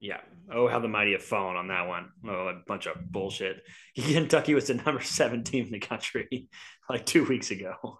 Yeah. 0.00 0.20
Oh, 0.52 0.68
how 0.68 0.78
the 0.78 0.88
mighty 0.88 1.12
have 1.12 1.24
fallen 1.24 1.56
on 1.56 1.68
that 1.68 1.88
one. 1.88 2.10
Oh, 2.28 2.48
a 2.48 2.62
bunch 2.66 2.86
of 2.86 3.10
bullshit. 3.10 3.62
Kentucky 3.96 4.54
was 4.54 4.68
the 4.68 4.74
number 4.74 5.00
seven 5.00 5.42
team 5.42 5.66
in 5.66 5.72
the 5.72 5.80
country 5.80 6.48
like 6.90 7.04
two 7.04 7.24
weeks 7.24 7.50
ago. 7.50 7.98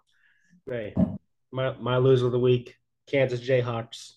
Right. 0.65 0.93
My 1.51 1.75
my 1.77 1.97
loser 1.97 2.27
of 2.27 2.31
the 2.31 2.39
week, 2.39 2.75
Kansas 3.09 3.41
Jayhawks. 3.41 4.13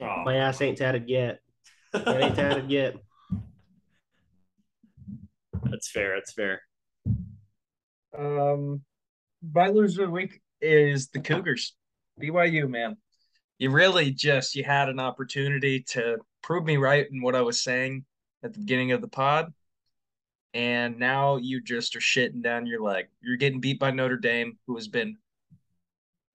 Oh, 0.00 0.22
My 0.24 0.36
ass 0.36 0.60
ain't 0.60 0.78
tatted 0.78 1.08
yet. 1.08 1.40
It 1.92 2.06
ain't 2.06 2.34
tatted 2.34 2.70
yet. 2.70 2.96
that's 5.64 5.90
fair. 5.90 6.14
That's 6.14 6.32
fair. 6.32 6.62
Um, 8.16 8.82
my 9.42 9.68
loser 9.68 10.02
of 10.02 10.08
the 10.08 10.14
week 10.14 10.40
is 10.60 11.08
the 11.08 11.20
Cougars. 11.20 11.74
BYU, 12.20 12.68
man. 12.68 12.96
You 13.58 13.70
really 13.70 14.10
just 14.10 14.54
you 14.54 14.64
had 14.64 14.88
an 14.88 14.98
opportunity 14.98 15.84
to 15.90 16.18
prove 16.44 16.64
me 16.64 16.76
right 16.76 17.06
in 17.10 17.22
what 17.22 17.34
I 17.34 17.40
was 17.40 17.62
saying 17.62 18.04
at 18.42 18.52
the 18.52 18.58
beginning 18.58 18.92
of 18.92 19.00
the 19.00 19.08
pod. 19.08 19.52
And 20.52 20.98
now 20.98 21.36
you 21.36 21.60
just 21.60 21.96
are 21.96 22.00
shitting 22.00 22.42
down 22.42 22.66
your 22.66 22.80
leg. 22.80 23.06
You're 23.20 23.36
getting 23.38 23.60
beat 23.60 23.80
by 23.80 23.90
Notre 23.90 24.16
Dame, 24.16 24.58
who 24.66 24.76
has 24.76 24.86
been 24.86 25.16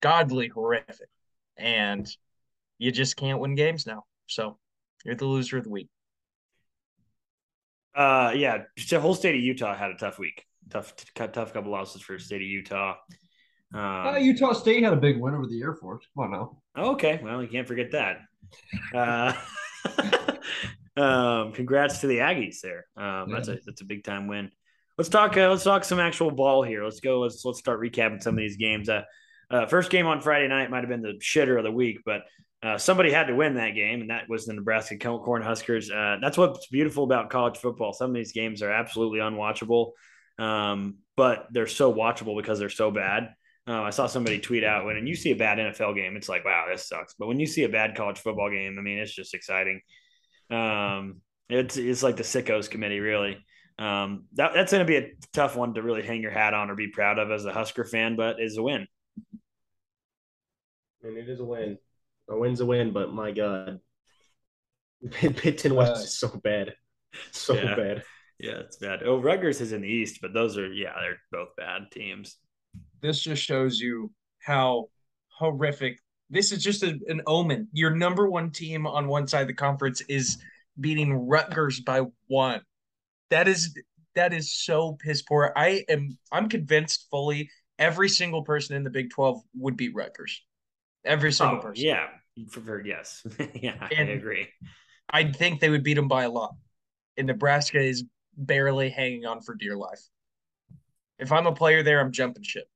godly 0.01 0.47
horrific. 0.47 1.07
and 1.57 2.09
you 2.77 2.91
just 2.91 3.17
can't 3.17 3.39
win 3.39 3.55
games 3.55 3.85
now. 3.85 4.05
So 4.27 4.57
you're 5.05 5.15
the 5.15 5.25
loser 5.25 5.57
of 5.57 5.65
the 5.65 5.69
week. 5.69 5.89
Uh, 7.93 8.31
yeah, 8.35 8.63
the 8.89 8.99
whole 8.99 9.13
state 9.13 9.35
of 9.35 9.41
Utah 9.41 9.75
had 9.75 9.91
a 9.91 9.95
tough 9.95 10.17
week. 10.19 10.45
Tough, 10.69 10.93
tough 11.15 11.53
couple 11.53 11.71
losses 11.71 12.01
for 12.01 12.17
state 12.19 12.37
of 12.41 12.47
Utah. 12.47 12.95
Um, 13.73 13.81
Uh, 13.81 14.15
Utah 14.17 14.53
State 14.53 14.83
had 14.83 14.93
a 14.93 14.97
big 14.97 15.19
win 15.19 15.33
over 15.33 15.45
the 15.47 15.61
Air 15.61 15.73
Force. 15.73 16.05
Come 16.15 16.25
on 16.25 16.31
now. 16.31 16.57
Okay, 16.93 17.19
well, 17.23 17.41
you 17.41 17.49
can't 17.49 17.67
forget 17.67 17.91
that. 17.91 18.19
Uh, 18.93 19.33
um, 20.97 21.53
congrats 21.53 21.99
to 21.99 22.07
the 22.07 22.17
Aggies 22.17 22.61
there. 22.61 22.85
Um, 22.97 23.31
That's 23.31 23.47
a 23.47 23.59
that's 23.65 23.81
a 23.81 23.85
big 23.85 24.03
time 24.03 24.27
win. 24.27 24.51
Let's 24.97 25.09
talk. 25.09 25.37
Uh, 25.37 25.49
let's 25.49 25.63
talk 25.63 25.83
some 25.83 25.99
actual 25.99 26.31
ball 26.31 26.63
here. 26.63 26.83
Let's 26.83 26.99
go. 26.99 27.21
Let's 27.21 27.43
let's 27.45 27.59
start 27.59 27.79
recapping 27.79 28.21
some 28.21 28.35
of 28.35 28.39
these 28.39 28.57
games. 28.57 28.89
Uh, 28.89 29.03
uh, 29.49 29.65
first 29.65 29.89
game 29.89 30.05
on 30.05 30.21
Friday 30.21 30.47
night 30.47 30.69
might 30.69 30.81
have 30.81 30.89
been 30.89 31.01
the 31.01 31.19
shitter 31.21 31.57
of 31.57 31.63
the 31.63 31.71
week, 31.71 31.99
but 32.05 32.23
uh, 32.61 32.77
somebody 32.77 33.09
had 33.11 33.27
to 33.27 33.35
win 33.35 33.55
that 33.55 33.71
game, 33.71 34.01
and 34.01 34.09
that 34.09 34.27
was 34.27 34.45
the 34.45 34.53
Nebraska 34.53 34.97
Cornhuskers. 34.97 35.89
Uh, 35.89 36.19
that's 36.21 36.37
what's 36.37 36.67
beautiful 36.67 37.05
about 37.05 37.29
college 37.29 37.57
football. 37.57 37.93
Some 37.93 38.11
of 38.11 38.15
these 38.15 38.33
games 38.33 38.61
are 38.61 38.71
absolutely 38.71 39.19
unwatchable, 39.19 39.91
um, 40.37 40.97
but 41.15 41.47
they're 41.51 41.67
so 41.67 41.93
watchable 41.93 42.37
because 42.37 42.59
they're 42.59 42.69
so 42.69 42.91
bad. 42.91 43.33
Uh, 43.69 43.83
I 43.83 43.91
saw 43.91 44.07
somebody 44.07 44.39
tweet 44.39 44.63
out 44.63 44.85
when 44.85 45.05
you 45.05 45.15
see 45.15 45.29
a 45.31 45.35
bad 45.35 45.59
NFL 45.59 45.95
game, 45.95 46.15
it's 46.17 46.27
like, 46.27 46.43
wow, 46.43 46.65
this 46.71 46.87
sucks. 46.87 47.13
But 47.19 47.27
when 47.27 47.39
you 47.39 47.45
see 47.45 47.63
a 47.65 47.69
bad 47.69 47.95
college 47.95 48.17
football 48.17 48.49
game, 48.49 48.75
I 48.79 48.81
mean, 48.81 48.97
it's 48.97 49.13
just 49.13 49.35
exciting. 49.35 49.81
Um, 50.49 51.21
it's 51.49 51.77
it's 51.77 52.01
like 52.01 52.15
the 52.15 52.23
sickos 52.23 52.67
committee, 52.69 52.99
really. 52.99 53.37
Um, 53.77 54.25
that, 54.33 54.53
that's 54.55 54.71
going 54.71 54.85
to 54.85 54.91
be 54.91 54.97
a 54.97 55.11
tough 55.33 55.55
one 55.55 55.75
to 55.75 55.83
really 55.83 56.01
hang 56.01 56.21
your 56.21 56.31
hat 56.31 56.53
on 56.55 56.71
or 56.71 56.75
be 56.75 56.87
proud 56.87 57.19
of 57.19 57.31
as 57.31 57.45
a 57.45 57.53
Husker 57.53 57.85
fan, 57.85 58.15
but 58.15 58.41
is 58.41 58.57
a 58.57 58.63
win. 58.63 58.87
And 61.03 61.17
it 61.17 61.29
is 61.29 61.39
a 61.39 61.45
win. 61.45 61.77
A 62.29 62.37
win's 62.37 62.59
a 62.61 62.65
win, 62.65 62.91
but 62.91 63.13
my 63.13 63.31
God, 63.31 63.79
Big 65.21 65.57
Ten 65.57 65.75
West 65.75 65.91
Uh, 65.91 65.99
is 66.03 66.17
so 66.19 66.27
bad, 66.43 66.73
so 67.31 67.53
Yeah. 67.53 67.75
bad. 67.75 68.03
Yeah, 68.39 68.59
it's 68.59 68.77
bad. 68.77 69.03
Oh, 69.03 69.19
Rutgers 69.21 69.61
is 69.61 69.73
in 69.73 69.81
the 69.81 69.87
East, 69.87 70.19
but 70.21 70.33
those 70.33 70.57
are 70.57 70.71
yeah, 70.71 70.93
they're 70.99 71.19
both 71.31 71.55
bad 71.57 71.83
teams. 71.91 72.37
This 73.01 73.21
just 73.21 73.43
shows 73.43 73.79
you 73.79 74.11
how 74.39 74.89
horrific 75.29 75.99
this 76.29 76.51
is 76.51 76.63
just 76.63 76.83
a, 76.83 76.97
an 77.07 77.21
omen. 77.25 77.67
Your 77.73 77.91
number 77.91 78.29
one 78.29 78.51
team 78.51 78.85
on 78.85 79.07
one 79.07 79.27
side 79.27 79.41
of 79.41 79.47
the 79.47 79.53
conference 79.53 80.01
is 80.01 80.37
beating 80.79 81.13
Rutgers 81.13 81.79
by 81.79 82.03
one. 82.27 82.61
That 83.29 83.47
is 83.47 83.75
that 84.15 84.33
is 84.33 84.53
so 84.53 84.93
piss 84.93 85.21
poor. 85.21 85.51
I 85.55 85.83
am 85.89 86.17
I'm 86.31 86.49
convinced 86.49 87.07
fully 87.09 87.49
every 87.77 88.09
single 88.09 88.43
person 88.43 88.75
in 88.75 88.83
the 88.83 88.89
Big 88.89 89.09
12 89.11 89.41
would 89.55 89.77
beat 89.77 89.95
Rutgers. 89.95 90.41
Every 91.05 91.31
single 91.31 91.57
Oh, 91.57 91.61
person. 91.61 91.85
yeah, 91.85 92.07
for, 92.51 92.59
for- 92.59 92.85
yes, 92.85 93.25
yeah, 93.55 93.87
And- 93.91 94.09
I 94.09 94.13
agree. 94.13 94.47
I 95.11 95.31
think 95.31 95.59
they 95.59 95.69
would 95.69 95.83
beat 95.83 95.95
them 95.95 96.07
by 96.07 96.23
a 96.23 96.29
lot. 96.29 96.53
And 97.17 97.25
Nebraska 97.27 97.79
is 97.81 98.03
barely 98.37 98.89
hanging 98.89 99.25
on 99.25 99.41
for 99.41 99.55
dear 99.55 99.75
life. 99.75 100.01
If 101.17 101.31
I'm 101.31 101.47
a 101.47 101.51
player 101.51 101.81
there, 101.81 101.99
I'm 101.99 102.11
jumping 102.11 102.43
ship. 102.43 102.67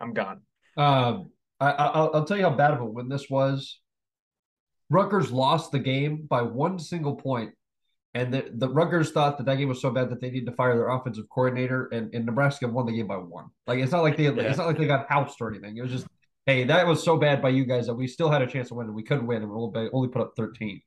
I'm 0.00 0.12
gone. 0.12 0.40
Um, 0.76 1.30
I, 1.60 1.70
I, 1.70 1.86
I'll, 1.86 2.10
I'll 2.14 2.24
tell 2.24 2.36
you 2.36 2.44
how 2.44 2.50
bad 2.50 2.72
of 2.72 2.80
a 2.80 2.84
win 2.84 3.08
this 3.08 3.30
was. 3.30 3.80
Rutgers 4.90 5.32
lost 5.32 5.72
the 5.72 5.78
game 5.78 6.26
by 6.28 6.42
one 6.42 6.78
single 6.78 7.16
point, 7.16 7.52
and 8.14 8.32
the, 8.32 8.50
the 8.54 8.68
Rutgers 8.68 9.10
thought 9.10 9.36
that 9.38 9.44
that 9.46 9.56
game 9.56 9.68
was 9.68 9.80
so 9.80 9.90
bad 9.90 10.10
that 10.10 10.20
they 10.20 10.30
needed 10.30 10.46
to 10.46 10.52
fire 10.52 10.76
their 10.76 10.88
offensive 10.90 11.24
coordinator, 11.28 11.88
and, 11.92 12.14
and 12.14 12.24
Nebraska 12.26 12.68
won 12.68 12.86
the 12.86 12.92
game 12.92 13.06
by 13.06 13.16
one. 13.16 13.46
Like 13.66 13.80
it's 13.80 13.92
not 13.92 14.02
like 14.02 14.16
they 14.16 14.24
Yeah. 14.24 14.42
it's 14.42 14.58
not 14.58 14.66
like 14.66 14.78
they 14.78 14.86
got 14.86 15.06
housed 15.08 15.36
or 15.40 15.50
anything. 15.50 15.76
It 15.76 15.82
was 15.82 15.90
just 15.90 16.06
hey, 16.46 16.62
that 16.64 16.86
was 16.86 17.02
so 17.02 17.16
bad 17.16 17.42
by 17.42 17.48
you 17.48 17.64
guys 17.64 17.86
that 17.86 17.94
we 17.94 18.06
still 18.06 18.30
had 18.30 18.42
a 18.42 18.46
chance 18.46 18.68
to 18.68 18.74
win, 18.74 18.86
and 18.86 18.94
we 18.94 19.02
couldn't 19.02 19.26
win, 19.26 19.42
and 19.42 19.50
we 19.50 19.56
only, 19.56 19.90
only 19.92 20.08
put 20.08 20.22
up 20.22 20.32
thirteen. 20.36 20.80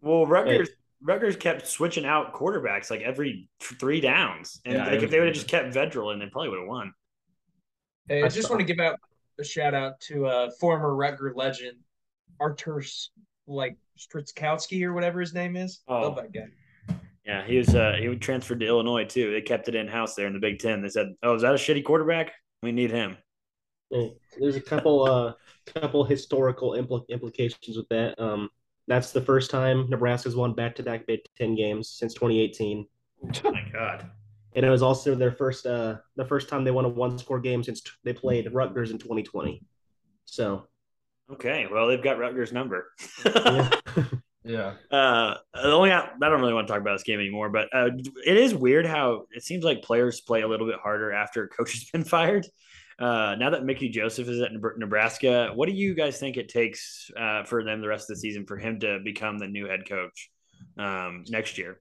Well, 0.00 0.26
Rutgers 0.26 0.70
Rutgers 1.02 1.36
kept 1.36 1.66
switching 1.66 2.06
out 2.06 2.32
quarterbacks 2.32 2.90
like 2.90 3.02
every 3.02 3.48
three 3.60 4.00
downs, 4.00 4.60
and 4.64 4.74
Yeah, 4.74 4.86
like 4.86 5.02
if 5.02 5.10
they 5.10 5.18
would 5.18 5.28
have 5.28 5.34
just 5.34 5.48
kept 5.48 5.74
Vedral, 5.74 6.12
and 6.12 6.22
they 6.22 6.26
probably 6.26 6.48
would 6.48 6.60
have 6.60 6.68
won. 6.68 6.94
Hey, 8.08 8.22
I 8.22 8.26
I 8.26 8.28
just 8.28 8.48
saw- 8.48 8.54
want 8.54 8.66
to 8.66 8.74
give 8.74 8.84
out 8.84 8.98
a 9.38 9.44
shout 9.44 9.74
out 9.74 10.00
to 10.00 10.26
a 10.26 10.50
former 10.60 10.90
Rutger 10.90 11.34
legend, 11.34 11.78
Artur 12.40 12.82
like 13.46 13.76
Stritzkowski 13.98 14.82
or 14.84 14.92
whatever 14.92 15.20
his 15.20 15.34
name 15.34 15.56
is. 15.56 15.80
Oh. 15.88 16.00
Love 16.02 16.16
that 16.16 16.32
guy. 16.32 16.46
Yeah, 17.24 17.46
he 17.46 17.56
was 17.56 17.74
uh, 17.74 17.94
he 18.00 18.14
transferred 18.16 18.60
to 18.60 18.66
Illinois 18.66 19.04
too. 19.04 19.30
They 19.32 19.40
kept 19.40 19.68
it 19.68 19.76
in 19.76 19.86
house 19.86 20.16
there 20.16 20.26
in 20.26 20.32
the 20.32 20.40
Big 20.40 20.58
Ten. 20.58 20.82
They 20.82 20.88
said, 20.88 21.14
"Oh, 21.22 21.34
is 21.34 21.42
that 21.42 21.52
a 21.54 21.56
shitty 21.56 21.84
quarterback? 21.84 22.32
We 22.64 22.72
need 22.72 22.90
him." 22.90 23.16
Yeah, 23.90 24.08
There's 24.40 24.56
a 24.56 24.60
couple 24.60 25.04
uh 25.04 25.34
couple 25.66 26.02
historical 26.02 26.72
impl- 26.72 27.08
implications 27.08 27.76
with 27.76 27.88
that. 27.90 28.20
Um, 28.20 28.50
that's 28.88 29.12
the 29.12 29.20
first 29.20 29.52
time 29.52 29.88
Nebraska's 29.88 30.34
won 30.34 30.54
back-to-back 30.54 31.06
Big 31.06 31.20
Ten 31.38 31.54
games 31.54 31.90
since 31.90 32.12
2018, 32.14 32.86
Oh 33.44 33.52
my 33.52 33.64
God. 33.72 34.10
And 34.54 34.64
it 34.66 34.70
was 34.70 34.82
also 34.82 35.14
their 35.14 35.32
first 35.32 35.66
uh 35.66 35.96
the 36.16 36.24
first 36.24 36.48
time 36.48 36.64
they 36.64 36.70
won 36.70 36.84
a 36.84 36.88
one-score 36.88 37.40
game 37.40 37.62
since 37.62 37.80
t- 37.80 37.90
they 38.04 38.12
played 38.12 38.52
Rutgers 38.52 38.90
in 38.90 38.98
2020. 38.98 39.62
So 40.24 40.68
Okay, 41.30 41.66
well 41.70 41.86
they've 41.86 42.02
got 42.02 42.18
Rutgers' 42.18 42.52
number. 42.52 42.88
yeah. 43.24 43.70
Yeah, 44.44 44.74
Uh, 44.90 45.36
the 45.54 45.70
only 45.70 45.92
I 45.92 46.08
don't 46.20 46.40
really 46.40 46.52
want 46.52 46.66
to 46.66 46.72
talk 46.72 46.80
about 46.80 46.94
this 46.94 47.04
game 47.04 47.20
anymore, 47.20 47.48
but 47.48 47.68
uh, 47.72 47.90
it 48.26 48.36
is 48.36 48.52
weird 48.52 48.86
how 48.86 49.26
it 49.30 49.44
seems 49.44 49.62
like 49.62 49.82
players 49.82 50.20
play 50.20 50.42
a 50.42 50.48
little 50.48 50.66
bit 50.66 50.80
harder 50.82 51.12
after 51.12 51.44
a 51.44 51.48
coach 51.48 51.72
has 51.74 51.84
been 51.92 52.02
fired. 52.02 52.44
Uh, 52.98 53.36
now 53.38 53.50
that 53.50 53.64
Mickey 53.64 53.88
Joseph 53.88 54.26
is 54.28 54.40
at 54.40 54.50
Nebraska, 54.52 55.52
what 55.54 55.68
do 55.68 55.74
you 55.76 55.94
guys 55.94 56.18
think 56.18 56.36
it 56.38 56.48
takes 56.48 57.08
uh, 57.16 57.44
for 57.44 57.62
them 57.62 57.80
the 57.80 57.86
rest 57.86 58.10
of 58.10 58.16
the 58.16 58.20
season 58.20 58.44
for 58.44 58.56
him 58.58 58.80
to 58.80 58.98
become 59.04 59.38
the 59.38 59.46
new 59.46 59.68
head 59.68 59.88
coach 59.88 60.28
um, 60.76 61.22
next 61.28 61.56
year? 61.56 61.80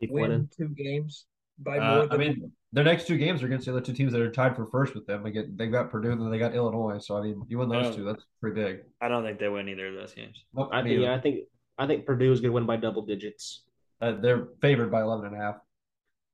keep 0.00 0.10
Win 0.10 0.22
winning. 0.30 0.48
two 0.56 0.68
games 0.70 1.26
by 1.62 1.76
more 1.76 1.82
uh, 1.82 2.02
I 2.04 2.06
than 2.06 2.18
mean, 2.20 2.52
their 2.72 2.84
next 2.84 3.06
two 3.06 3.16
games 3.18 3.42
are 3.42 3.46
against 3.46 3.66
the 3.66 3.72
other 3.72 3.80
two 3.80 3.92
teams 3.92 4.12
that 4.12 4.20
are 4.20 4.30
tied 4.30 4.56
for 4.56 4.66
first 4.66 4.94
with 4.94 5.06
them. 5.06 5.22
They 5.22 5.30
get 5.30 5.56
they 5.56 5.66
got 5.66 5.90
Purdue 5.90 6.12
and 6.12 6.20
then 6.20 6.30
they 6.30 6.38
got 6.38 6.54
Illinois. 6.54 6.98
So 6.98 7.16
I 7.16 7.22
mean, 7.22 7.42
you 7.48 7.58
win 7.58 7.68
those 7.68 7.86
Oh. 7.86 7.92
two, 7.96 8.04
that's 8.04 8.24
pretty 8.40 8.60
big. 8.60 8.80
I 9.00 9.08
don't 9.08 9.22
think 9.24 9.38
they 9.38 9.48
win 9.48 9.68
either 9.68 9.88
of 9.88 9.94
those 9.94 10.14
games. 10.14 10.44
Nope, 10.54 10.70
I 10.72 10.82
me 10.82 10.90
think 10.90 11.02
yeah, 11.02 11.14
I 11.14 11.20
think 11.20 11.40
I 11.78 11.86
think 11.86 12.06
Purdue 12.06 12.32
is 12.32 12.40
going 12.40 12.50
to 12.50 12.54
win 12.54 12.66
by 12.66 12.76
double 12.76 13.02
digits. 13.06 13.64
Uh, 14.00 14.12
they're 14.12 14.48
favored 14.60 14.90
by 14.90 15.00
11 15.02 15.26
and 15.26 15.34
a 15.36 15.38
half. 15.38 15.56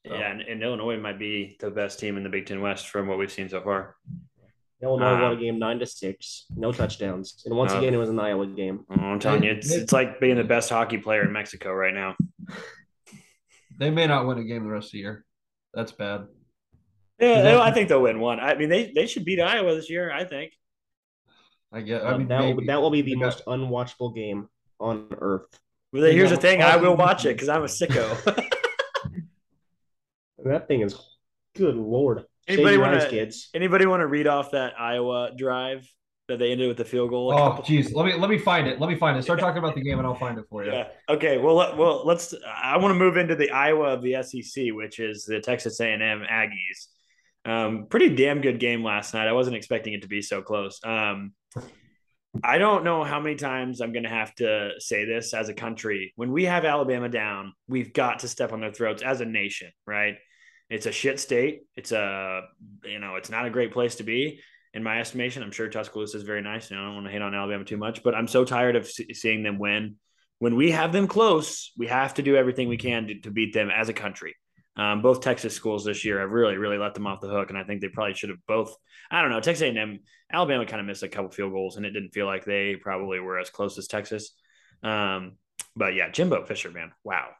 So. 0.06 0.14
Yeah, 0.14 0.30
and, 0.30 0.40
and 0.40 0.62
Illinois 0.62 0.97
might 0.99 1.18
be 1.18 1.56
the 1.61 1.70
best 1.70 1.99
team 1.99 2.16
in 2.16 2.23
the 2.23 2.28
Big 2.30 2.47
Ten 2.47 2.61
West 2.62 2.88
from 2.88 3.06
what 3.08 3.18
we've 3.18 3.30
seen 3.30 3.49
so 3.49 3.61
far. 3.61 3.97
Illinois 4.80 5.12
won 5.12 5.23
a 5.23 5.26
Um, 5.32 5.38
game 5.40 5.58
nine 5.58 5.78
to 5.80 5.87
six, 5.87 6.47
no 6.56 6.70
touchdowns, 6.73 7.42
and 7.47 7.54
once 7.56 7.73
Uh, 7.73 7.78
again 7.78 7.94
it 7.94 7.99
was 7.99 8.08
an 8.08 8.18
Iowa 8.20 8.47
game. 8.47 8.85
I'm 8.88 9.18
telling 9.18 9.42
you, 9.42 9.50
it's 9.50 9.73
it's 9.73 9.92
like 9.92 10.20
being 10.20 10.37
the 10.37 10.44
best 10.44 10.70
hockey 10.70 10.99
player 10.99 11.23
in 11.23 11.32
Mexico 11.32 11.73
right 11.73 11.92
now. 11.92 12.14
They 13.78 13.90
may 13.90 14.06
not 14.06 14.26
win 14.26 14.38
a 14.38 14.44
game 14.44 14.64
the 14.64 14.70
rest 14.70 14.88
of 14.88 14.92
the 14.92 14.99
year. 14.99 15.25
That's 15.73 15.92
bad. 15.92 16.26
Yeah, 17.20 17.38
Is 17.38 17.44
that- 17.44 17.61
I 17.61 17.73
think 17.73 17.88
they'll 17.88 18.02
win 18.02 18.20
one. 18.20 18.38
I 18.40 18.54
mean, 18.54 18.68
they 18.68 18.92
they 18.94 19.06
should 19.06 19.25
beat 19.25 19.40
Iowa 19.40 19.75
this 19.75 19.88
year. 19.88 20.12
I 20.12 20.25
think. 20.25 20.52
I 21.73 21.80
guess 21.82 22.02
I 22.02 22.16
mean, 22.16 22.28
that 22.28 22.40
will, 22.40 22.54
maybe. 22.54 22.66
that 22.66 22.80
will 22.80 22.90
be 22.90 23.02
the 23.02 23.16
most 23.16 23.44
unwatchable 23.47 24.14
game 24.14 24.49
on 24.80 25.08
earth. 25.20 25.47
Well, 25.92 26.02
here's 26.04 26.30
the 26.30 26.37
thing: 26.37 26.62
I 26.62 26.76
will 26.76 26.97
watch 26.97 27.25
it 27.25 27.35
because 27.35 27.49
I'm 27.49 27.62
a 27.62 27.66
sicko. 27.66 28.44
That 30.44 30.68
thing 30.68 30.82
is 30.82 30.94
good 31.56 31.75
lord. 31.75 32.25
Anybody 32.47 32.78
wanna- 32.78 33.11
kids? 33.11 33.50
Anybody 33.54 33.87
want 33.87 34.00
to 34.00 34.06
read 34.06 34.26
off 34.26 34.52
that 34.52 34.80
Iowa 34.80 35.32
drive 35.37 35.87
that 36.28 36.38
they 36.38 36.52
ended 36.52 36.68
with 36.68 36.76
the 36.76 36.85
field 36.85 37.11
goal? 37.11 37.32
Oh, 37.35 37.62
geez. 37.64 37.92
Let 37.92 38.06
me 38.06 38.14
let 38.14 38.30
me 38.30 38.38
find 38.38 38.68
it. 38.68 38.80
Let 38.80 38.88
me 38.88 38.97
find 38.97 39.18
it. 39.18 39.23
Start 39.23 39.40
talking 39.40 39.58
about 39.58 39.75
the 39.75 39.80
game, 39.80 39.99
and 39.99 40.06
I'll 40.06 40.14
find 40.14 40.38
it 40.38 40.44
for 40.49 40.64
you. 40.64 40.73
Yeah. 40.73 40.88
Okay. 41.08 41.38
Well, 41.38 41.54
let, 41.54 41.76
well, 41.76 42.02
let's. 42.06 42.35
I 42.47 42.76
want 42.76 42.92
to 42.92 42.99
move 42.99 43.16
into 43.16 43.35
the 43.35 43.50
Iowa 43.50 43.94
of 43.94 44.02
the 44.02 44.23
SEC, 44.23 44.66
which 44.73 45.00
is 45.00 45.25
the 45.25 45.40
Texas 45.40 45.80
A&M 45.80 46.00
Aggies. 46.00 46.87
Um, 47.44 47.87
pretty 47.88 48.14
damn 48.14 48.42
good 48.42 48.61
game 48.61 48.85
last 48.85 49.14
night. 49.14 49.26
I 49.26 49.32
wasn't 49.32 49.56
expecting 49.56 49.94
it 49.94 50.02
to 50.02 50.08
be 50.08 50.20
so 50.20 50.42
close. 50.42 50.80
Um, 50.85 51.32
I 52.44 52.58
don't 52.58 52.85
know 52.85 53.04
how 53.04 53.20
many 53.20 53.37
times 53.37 53.80
I'm 53.80 53.92
going 53.92 54.02
to 54.02 54.11
have 54.11 54.35
to 54.37 54.73
say 54.78 55.06
this 55.06 55.32
as 55.32 55.49
a 55.49 55.54
country. 55.54 56.12
When 56.16 56.30
we 56.30 56.44
have 56.44 56.66
Alabama 56.66 57.08
down, 57.08 57.54
we've 57.66 57.94
got 57.94 58.18
to 58.20 58.28
step 58.28 58.52
on 58.52 58.61
their 58.61 58.73
throats 58.73 59.02
as 59.02 59.23
a 59.23 59.25
nation, 59.25 59.70
right? 59.87 60.16
It's 60.68 60.85
a 60.85 60.92
shit 60.92 61.18
state. 61.18 61.62
It's 61.75 61.92
a, 61.92 62.42
you 62.85 62.99
know, 62.99 63.16
it's 63.16 63.30
not 63.30 63.47
a 63.47 63.50
great 63.50 63.73
place 63.73 63.97
to 63.97 64.02
be 64.02 64.40
in 64.75 64.82
my 64.82 65.00
estimation. 65.00 65.42
I'm 65.42 65.50
sure 65.50 65.68
Tuscaloosa 65.68 66.16
is 66.16 66.22
very 66.22 66.42
nice. 66.42 66.70
You 66.70 66.76
know, 66.76 66.82
I 66.82 66.87
don't 66.87 66.94
want 66.94 67.06
to 67.06 67.12
hate 67.12 67.22
on 67.22 67.34
Alabama 67.34 67.64
too 67.64 67.76
much, 67.76 68.02
but 68.02 68.14
I'm 68.14 68.28
so 68.28 68.44
tired 68.44 68.76
of 68.76 68.87
see- 68.87 69.12
seeing 69.14 69.42
them 69.42 69.58
win. 69.58 69.96
When 70.40 70.54
we 70.56 70.70
have 70.70 70.92
them 70.92 71.08
close, 71.08 71.72
we 71.76 71.88
have 71.88 72.14
to 72.14 72.22
do 72.22 72.37
everything 72.37 72.68
we 72.68 72.76
can 72.76 73.08
to, 73.08 73.20
to 73.22 73.30
beat 73.30 73.52
them 73.54 73.70
as 73.70 73.88
a 73.88 73.92
country. 73.92 74.37
Um, 74.76 75.02
both 75.02 75.20
Texas 75.20 75.54
schools 75.54 75.84
this 75.84 76.04
year 76.04 76.20
have 76.20 76.30
really, 76.30 76.56
really 76.56 76.78
let 76.78 76.94
them 76.94 77.06
off 77.08 77.20
the 77.20 77.26
hook, 77.28 77.48
and 77.50 77.58
I 77.58 77.64
think 77.64 77.80
they 77.80 77.88
probably 77.88 78.14
should 78.14 78.28
have 78.30 78.38
both. 78.46 78.76
I 79.10 79.20
don't 79.20 79.30
know. 79.32 79.40
Texas 79.40 79.62
A&M, 79.64 79.98
Alabama 80.32 80.64
kind 80.66 80.78
of 80.80 80.87
missed 80.87 81.02
a 81.02 81.08
couple 81.08 81.32
field 81.32 81.50
goals, 81.52 81.76
and 81.76 81.84
it 81.84 81.90
didn't 81.90 82.10
feel 82.10 82.26
like 82.26 82.44
they 82.44 82.76
probably 82.76 83.18
were 83.18 83.40
as 83.40 83.50
close 83.50 83.76
as 83.76 83.88
Texas. 83.88 84.34
Um, 84.84 85.32
but 85.75 85.94
yeah, 85.94 86.10
Jimbo 86.10 86.44
Fisher, 86.44 86.70
man, 86.70 86.92
wow. 87.02 87.30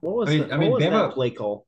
What 0.00 0.16
was, 0.16 0.28
I 0.28 0.32
mean- 0.32 0.48
the- 0.48 0.54
I 0.54 0.56
mean, 0.58 0.70
what 0.72 0.80
was 0.80 0.88
Bama- 0.88 1.08
that 1.08 1.14
play 1.14 1.30
call? 1.30 1.66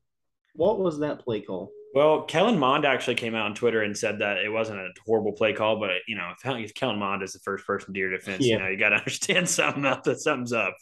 What 0.55 0.79
was 0.79 0.99
that 0.99 1.19
play 1.19 1.39
call? 1.39 1.71
Well, 1.93 2.23
Kellen 2.23 2.57
Mond 2.57 2.85
actually 2.85 3.15
came 3.15 3.35
out 3.35 3.45
on 3.47 3.53
Twitter 3.55 3.81
and 3.81 3.97
said 3.97 4.19
that 4.19 4.37
it 4.37 4.49
wasn't 4.49 4.79
a 4.79 4.89
horrible 5.05 5.33
play 5.33 5.51
call, 5.53 5.77
but 5.79 5.91
you 6.07 6.15
know, 6.15 6.31
if, 6.31 6.45
if 6.69 6.73
Kellen 6.73 6.97
Mond 6.99 7.21
is 7.21 7.33
the 7.33 7.39
first 7.39 7.65
person 7.67 7.93
to 7.93 7.99
your 7.99 8.09
defense, 8.09 8.45
Yeah. 8.45 8.55
you 8.55 8.59
know, 8.63 8.67
you 8.69 8.77
got 8.77 8.89
to 8.89 8.95
understand 8.99 9.49
something 9.49 9.85
up 9.85 10.03
that 10.03 10.19
something's 10.19 10.53
up. 10.53 10.75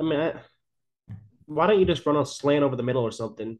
I 0.00 0.02
mean, 0.02 0.18
I, 0.18 0.34
why 1.46 1.66
don't 1.66 1.78
you 1.78 1.86
just 1.86 2.04
run 2.06 2.16
a 2.16 2.26
slant 2.26 2.64
over 2.64 2.74
the 2.74 2.82
middle 2.82 3.02
or 3.02 3.12
something? 3.12 3.58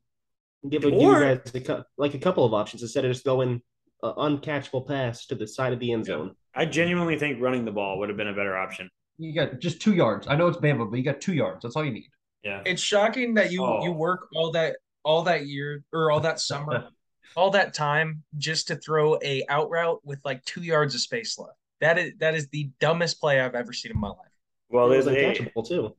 Give, 0.69 0.83
give 0.83 0.93
Or- 0.93 1.21
you 1.21 1.37
guys 1.37 1.69
a, 1.69 1.85
like 1.99 2.15
a 2.15 2.19
couple 2.19 2.45
of 2.45 2.53
options 2.55 2.83
instead 2.83 3.05
of 3.05 3.13
just 3.13 3.25
going 3.25 3.63
uh, 4.03 4.15
uncatchable 4.15 4.87
pass 4.87 5.27
to 5.27 5.35
the 5.37 5.47
side 5.47 5.73
of 5.73 5.79
the 5.79 5.93
end 5.93 6.07
zone. 6.07 6.35
I 6.55 6.65
genuinely 6.67 7.17
think 7.19 7.41
running 7.41 7.65
the 7.65 7.71
ball 7.73 7.99
would 8.01 8.09
have 8.09 8.19
been 8.19 8.29
a 8.29 8.35
better 8.35 8.57
option. 8.57 8.91
You 9.19 9.33
got 9.35 9.61
just 9.61 9.81
two 9.81 9.95
yards. 9.95 10.27
I 10.27 10.35
know 10.35 10.49
it's 10.49 10.59
Bama, 10.59 10.91
but 10.91 10.97
you 10.97 11.05
got 11.05 11.21
two 11.21 11.35
yards. 11.35 11.63
That's 11.63 11.77
all 11.77 11.85
you 11.85 11.93
need. 11.93 12.09
Yeah. 12.43 12.63
It's 12.67 12.83
shocking 12.83 13.35
that 13.35 13.53
you 13.53 13.65
Oh. 13.65 13.85
you 13.85 13.93
work 13.93 14.27
all 14.35 14.51
that 14.53 14.77
all 15.05 15.23
that 15.25 15.47
year 15.47 15.85
or 15.93 16.11
all 16.11 16.21
that 16.21 16.41
summer, 16.41 16.89
all 17.37 17.51
that 17.51 17.75
time 17.75 18.23
just 18.39 18.69
to 18.69 18.77
throw 18.77 19.19
a 19.23 19.45
out 19.49 19.71
route 19.71 20.01
with 20.05 20.21
like 20.25 20.45
two 20.45 20.63
yards 20.63 20.95
of 20.95 21.01
space 21.01 21.39
left. 21.39 21.57
That 21.81 21.99
is 21.99 22.13
that 22.19 22.35
is 22.35 22.49
the 22.49 22.71
dumbest 22.81 23.21
play 23.21 23.41
I've 23.41 23.55
ever 23.55 23.73
seen 23.73 23.93
in 23.93 24.01
my 24.01 24.09
life. 24.09 24.17
Well, 24.69 24.87
it 24.87 24.91
they, 24.91 24.97
was 24.97 25.07
they, 25.07 25.35
uncatchable 25.35 25.67
too. 25.69 25.97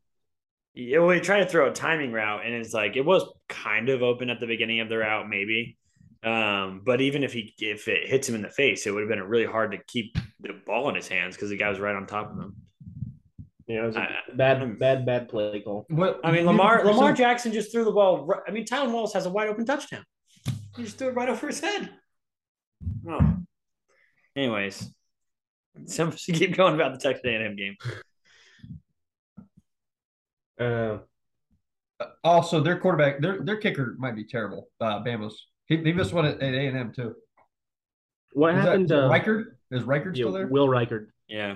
yeah, 0.74 1.00
well, 1.00 1.10
they 1.10 1.20
tried 1.20 1.40
to 1.44 1.50
throw 1.50 1.70
a 1.70 1.74
timing 1.74 2.12
route, 2.12 2.46
and 2.46 2.54
it's 2.56 2.74
like 2.74 2.96
it 2.96 3.06
was 3.06 3.24
kind 3.50 3.90
of 3.90 4.02
open 4.02 4.30
at 4.30 4.40
the 4.40 4.48
beginning 4.48 4.80
of 4.80 4.90
the 4.90 4.98
route, 4.98 5.30
maybe. 5.30 5.78
Um, 6.24 6.82
but 6.86 7.02
even 7.02 7.24
if 7.24 7.34
he 7.34 7.54
if 7.60 7.88
it 7.88 8.08
hits 8.08 8.30
him 8.30 8.36
in 8.36 8.42
the 8.42 8.50
face, 8.50 8.88
it 8.88 8.92
would 8.92 9.02
have 9.02 9.10
been 9.10 9.22
really 9.24 9.46
hard 9.46 9.72
to 9.74 9.78
keep 9.88 10.18
the 10.40 10.54
ball 10.66 10.90
in 10.90 10.96
his 10.96 11.08
hands 11.08 11.36
because 11.36 11.50
the 11.50 11.58
guy 11.58 11.70
was 11.70 11.80
right 11.80 11.96
on 11.96 12.08
top 12.08 12.32
of 12.32 12.38
him. 12.38 12.56
Yeah, 13.68 13.84
it 13.84 13.86
was 13.88 13.96
a 13.96 14.02
I- 14.02 14.20
bad, 14.36 14.78
bad, 14.80 15.06
bad 15.06 15.30
play 15.30 15.62
call. 15.62 15.86
What 15.90 16.20
I 16.24 16.32
mean, 16.32 16.46
Lamar 16.46 16.84
Lamar 16.86 17.12
so- 17.12 17.16
Jackson 17.16 17.52
just 17.54 17.72
threw 17.72 17.84
the 17.86 17.92
ball. 17.92 18.26
ri- 18.26 18.40
I 18.48 18.52
mean, 18.52 18.66
Tylan 18.66 18.92
Wallace 18.92 19.14
has 19.14 19.26
a 19.26 19.30
wide 19.30 19.48
open 19.50 19.66
touchdown. 19.66 20.04
He 20.76 20.84
just 20.84 20.98
threw 20.98 21.10
it 21.10 21.16
right 21.16 21.30
over 21.30 21.48
his 21.48 21.60
head. 21.60 21.90
Oh. 23.08 23.38
Anyways, 24.36 24.90
some 25.86 26.12
keep 26.18 26.56
going 26.58 26.74
about 26.76 26.94
the 26.94 27.00
Texas 27.00 27.24
A&M 27.26 27.56
game. 27.56 27.76
Uh, 30.60 30.98
Also, 32.24 32.60
their 32.60 32.80
quarterback, 32.80 33.22
their 33.22 33.42
their 33.44 33.58
kicker 33.58 33.96
might 33.98 34.16
be 34.16 34.26
terrible. 34.26 34.68
Uh, 34.82 35.02
Bama's. 35.04 35.48
He, 35.68 35.78
he 35.78 35.94
missed 35.94 36.12
one 36.12 36.26
at 36.26 36.42
A 36.42 36.46
and 36.46 36.78
M 36.78 36.92
too. 36.94 37.16
what 38.34 38.54
Is 38.56 38.62
happened 38.66 38.84
is 38.86 38.90
that 38.90 38.96
to 38.96 39.02
Reichard? 39.08 39.44
Is 39.72 39.84
Reichard 39.84 40.16
yeah, 40.18 40.24
still 40.24 40.32
there? 40.34 40.48
Will 40.48 40.68
Reichard? 40.68 41.08
Yeah. 41.28 41.56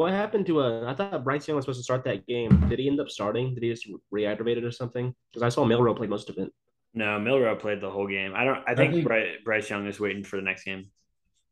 What 0.00 0.14
happened 0.14 0.46
to 0.46 0.60
uh? 0.62 0.90
I 0.90 0.94
thought 0.94 1.22
Bryce 1.24 1.46
Young 1.46 1.56
was 1.56 1.66
supposed 1.66 1.80
to 1.80 1.84
start 1.84 2.04
that 2.04 2.26
game. 2.26 2.58
Did 2.70 2.78
he 2.78 2.88
end 2.88 2.98
up 3.00 3.10
starting? 3.10 3.52
Did 3.52 3.62
he 3.62 3.68
just 3.68 3.86
re-aggravated 4.10 4.64
or 4.64 4.70
something? 4.70 5.14
Because 5.30 5.42
I 5.42 5.50
saw 5.50 5.66
Milroe 5.66 5.94
play 5.94 6.06
most 6.06 6.30
of 6.30 6.38
it. 6.38 6.50
No, 6.94 7.18
Milroe 7.18 7.54
played 7.54 7.82
the 7.82 7.90
whole 7.90 8.08
game. 8.08 8.32
I 8.34 8.44
don't. 8.44 8.64
I 8.66 8.74
think 8.74 8.94
think- 8.94 9.06
Bryce, 9.06 9.36
Bryce 9.44 9.68
Young 9.68 9.86
is 9.86 10.00
waiting 10.00 10.24
for 10.24 10.36
the 10.36 10.42
next 10.42 10.64
game. 10.64 10.86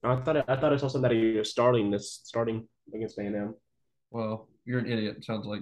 I 0.03 0.17
thought 0.17 0.39
I 0.49 0.57
thought 0.57 0.73
I 0.73 0.79
saw 0.79 0.89
something 0.89 1.03
that 1.03 1.13
he 1.13 1.37
was 1.37 1.51
starting 1.51 1.91
this 1.91 2.23
starting 2.25 2.67
against 2.95 3.19
A 3.19 3.27
and 3.27 3.37
M. 3.37 3.55
Well, 4.11 4.49
you're 4.65 4.79
an 4.79 4.91
idiot. 4.91 5.17
it 5.19 5.25
Sounds 5.27 5.45
like. 5.45 5.61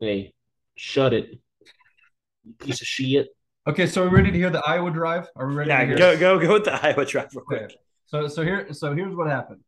Hey, 0.00 0.34
shut 0.74 1.14
it, 1.14 1.38
you 2.42 2.54
piece 2.58 2.80
of 2.80 2.88
shit. 2.88 3.28
Okay, 3.68 3.86
so 3.86 4.02
are 4.02 4.08
we 4.08 4.16
ready 4.16 4.32
to 4.32 4.36
hear 4.36 4.50
the 4.50 4.64
Iowa 4.66 4.90
drive? 4.90 5.28
Are 5.36 5.46
we 5.46 5.54
ready? 5.54 5.70
Yeah, 5.70 5.78
to 5.78 5.86
hear 5.86 5.96
go 5.96 6.18
go 6.18 6.40
go 6.40 6.52
with 6.54 6.64
the 6.64 6.74
Iowa 6.84 7.04
drive 7.04 7.28
real 7.36 7.44
quick. 7.44 7.62
Okay. 7.62 7.76
So 8.06 8.26
so 8.26 8.42
here 8.42 8.72
so 8.72 8.96
here's 8.96 9.14
what 9.14 9.28
happened. 9.28 9.60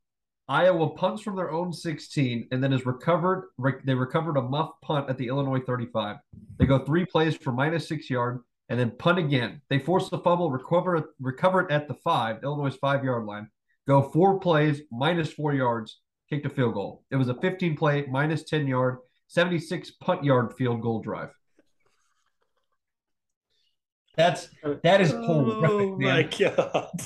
Iowa 0.49 0.89
punts 0.91 1.23
from 1.23 1.37
their 1.37 1.51
own 1.51 1.73
16 1.73 2.49
and 2.51 2.65
then 2.65 2.73
is 2.73 2.87
recovered. 2.87 3.49
Re- 3.59 3.75
they 3.85 3.95
recovered 3.95 4.37
a 4.39 4.43
muff 4.43 4.71
punt 4.81 5.11
at 5.11 5.19
the 5.19 5.29
Illinois 5.29 5.61
35. 5.61 6.17
They 6.59 6.65
go 6.67 6.79
three 6.79 7.05
plays 7.05 7.37
for 7.37 7.53
minus 7.53 7.87
six 7.89 8.09
yard 8.09 8.41
and 8.71 8.81
then 8.81 8.91
punt 8.93 9.19
again. 9.19 9.61
They 9.69 9.79
force 9.79 10.09
the 10.09 10.19
fumble, 10.19 10.51
recover 10.51 10.97
it, 10.97 11.05
recover 11.21 11.61
it 11.61 11.71
at 11.71 11.87
the 11.87 11.95
five, 11.95 12.43
Illinois 12.43 12.75
five 12.77 13.05
yard 13.05 13.25
line. 13.27 13.49
Go 13.87 14.03
four 14.03 14.41
plays, 14.41 14.83
minus 14.91 15.33
four 15.33 15.53
yards, 15.55 16.01
kicked 16.31 16.47
a 16.47 16.51
field 16.51 16.75
goal. 16.75 17.05
It 17.11 17.17
was 17.17 17.29
a 17.29 17.35
15 17.35 17.77
play, 17.77 18.07
minus 18.11 18.45
10 18.45 18.67
yard, 18.67 18.99
76 19.29 19.91
punt 20.01 20.25
yard 20.25 20.55
field 20.57 20.81
goal 20.81 21.01
drive. 21.01 21.31
That's 24.17 24.49
that 24.83 25.01
is 25.01 25.13
oh 25.13 25.23
horrific, 25.25 25.71
Oh 25.71 25.97
my 25.99 26.23
man. 26.23 26.31
god. 26.39 27.01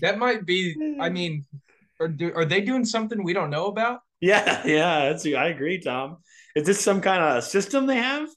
That 0.00 0.18
might 0.18 0.46
be. 0.46 0.96
I 1.00 1.08
mean, 1.08 1.44
are 2.02 2.08
do, 2.08 2.32
are 2.34 2.44
they 2.44 2.60
doing 2.60 2.84
something 2.84 3.22
we 3.22 3.32
don't 3.32 3.50
know 3.50 3.66
about? 3.66 4.00
Yeah, 4.20 4.62
yeah, 4.66 5.08
that's 5.10 5.26
I 5.26 5.48
agree, 5.48 5.80
Tom. 5.80 6.18
Is 6.54 6.66
this 6.66 6.80
some 6.80 7.00
kind 7.00 7.22
of 7.22 7.44
system 7.44 7.86
they 7.86 7.96
have? 7.96 8.28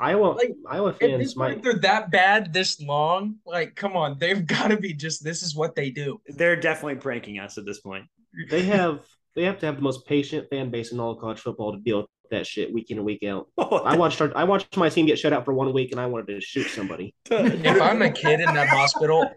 Iowa 0.00 0.26
Like, 0.28 0.52
Iowa 0.68 0.90
At 0.90 0.98
this 1.00 1.10
fans 1.10 1.34
point, 1.34 1.56
might. 1.56 1.62
they're 1.62 1.80
that 1.80 2.10
bad 2.10 2.52
this 2.52 2.80
long. 2.80 3.36
Like, 3.44 3.74
come 3.74 3.96
on, 3.96 4.18
they've 4.18 4.46
got 4.56 4.68
to 4.68 4.76
be 4.76 4.92
just. 4.92 5.24
This 5.24 5.42
is 5.42 5.54
what 5.54 5.74
they 5.74 5.90
do. 5.90 6.20
They're 6.26 6.56
definitely 6.56 6.96
pranking 6.96 7.38
us 7.38 7.58
at 7.58 7.64
this 7.66 7.80
point. 7.80 8.06
They 8.50 8.62
have 8.62 9.00
they 9.34 9.44
have 9.44 9.58
to 9.60 9.66
have 9.66 9.76
the 9.76 9.82
most 9.82 10.06
patient 10.06 10.48
fan 10.50 10.70
base 10.70 10.92
in 10.92 11.00
all 11.00 11.12
of 11.12 11.18
college 11.18 11.40
football 11.40 11.72
to 11.72 11.78
deal 11.78 11.98
with 11.98 12.06
that 12.30 12.46
shit 12.46 12.72
week 12.72 12.90
in 12.90 12.98
and 12.98 13.06
week 13.06 13.22
out. 13.24 13.48
I 13.58 13.96
watched 13.96 14.20
our, 14.20 14.32
I 14.36 14.44
watched 14.44 14.76
my 14.76 14.88
team 14.88 15.06
get 15.06 15.18
shut 15.18 15.32
out 15.32 15.44
for 15.44 15.52
one 15.52 15.72
week, 15.72 15.92
and 15.92 16.00
I 16.00 16.06
wanted 16.06 16.28
to 16.28 16.40
shoot 16.40 16.68
somebody. 16.68 17.14
If 17.30 17.80
I'm 17.80 18.02
a 18.02 18.10
kid 18.10 18.40
in 18.40 18.54
that 18.54 18.68
hospital, 18.68 19.28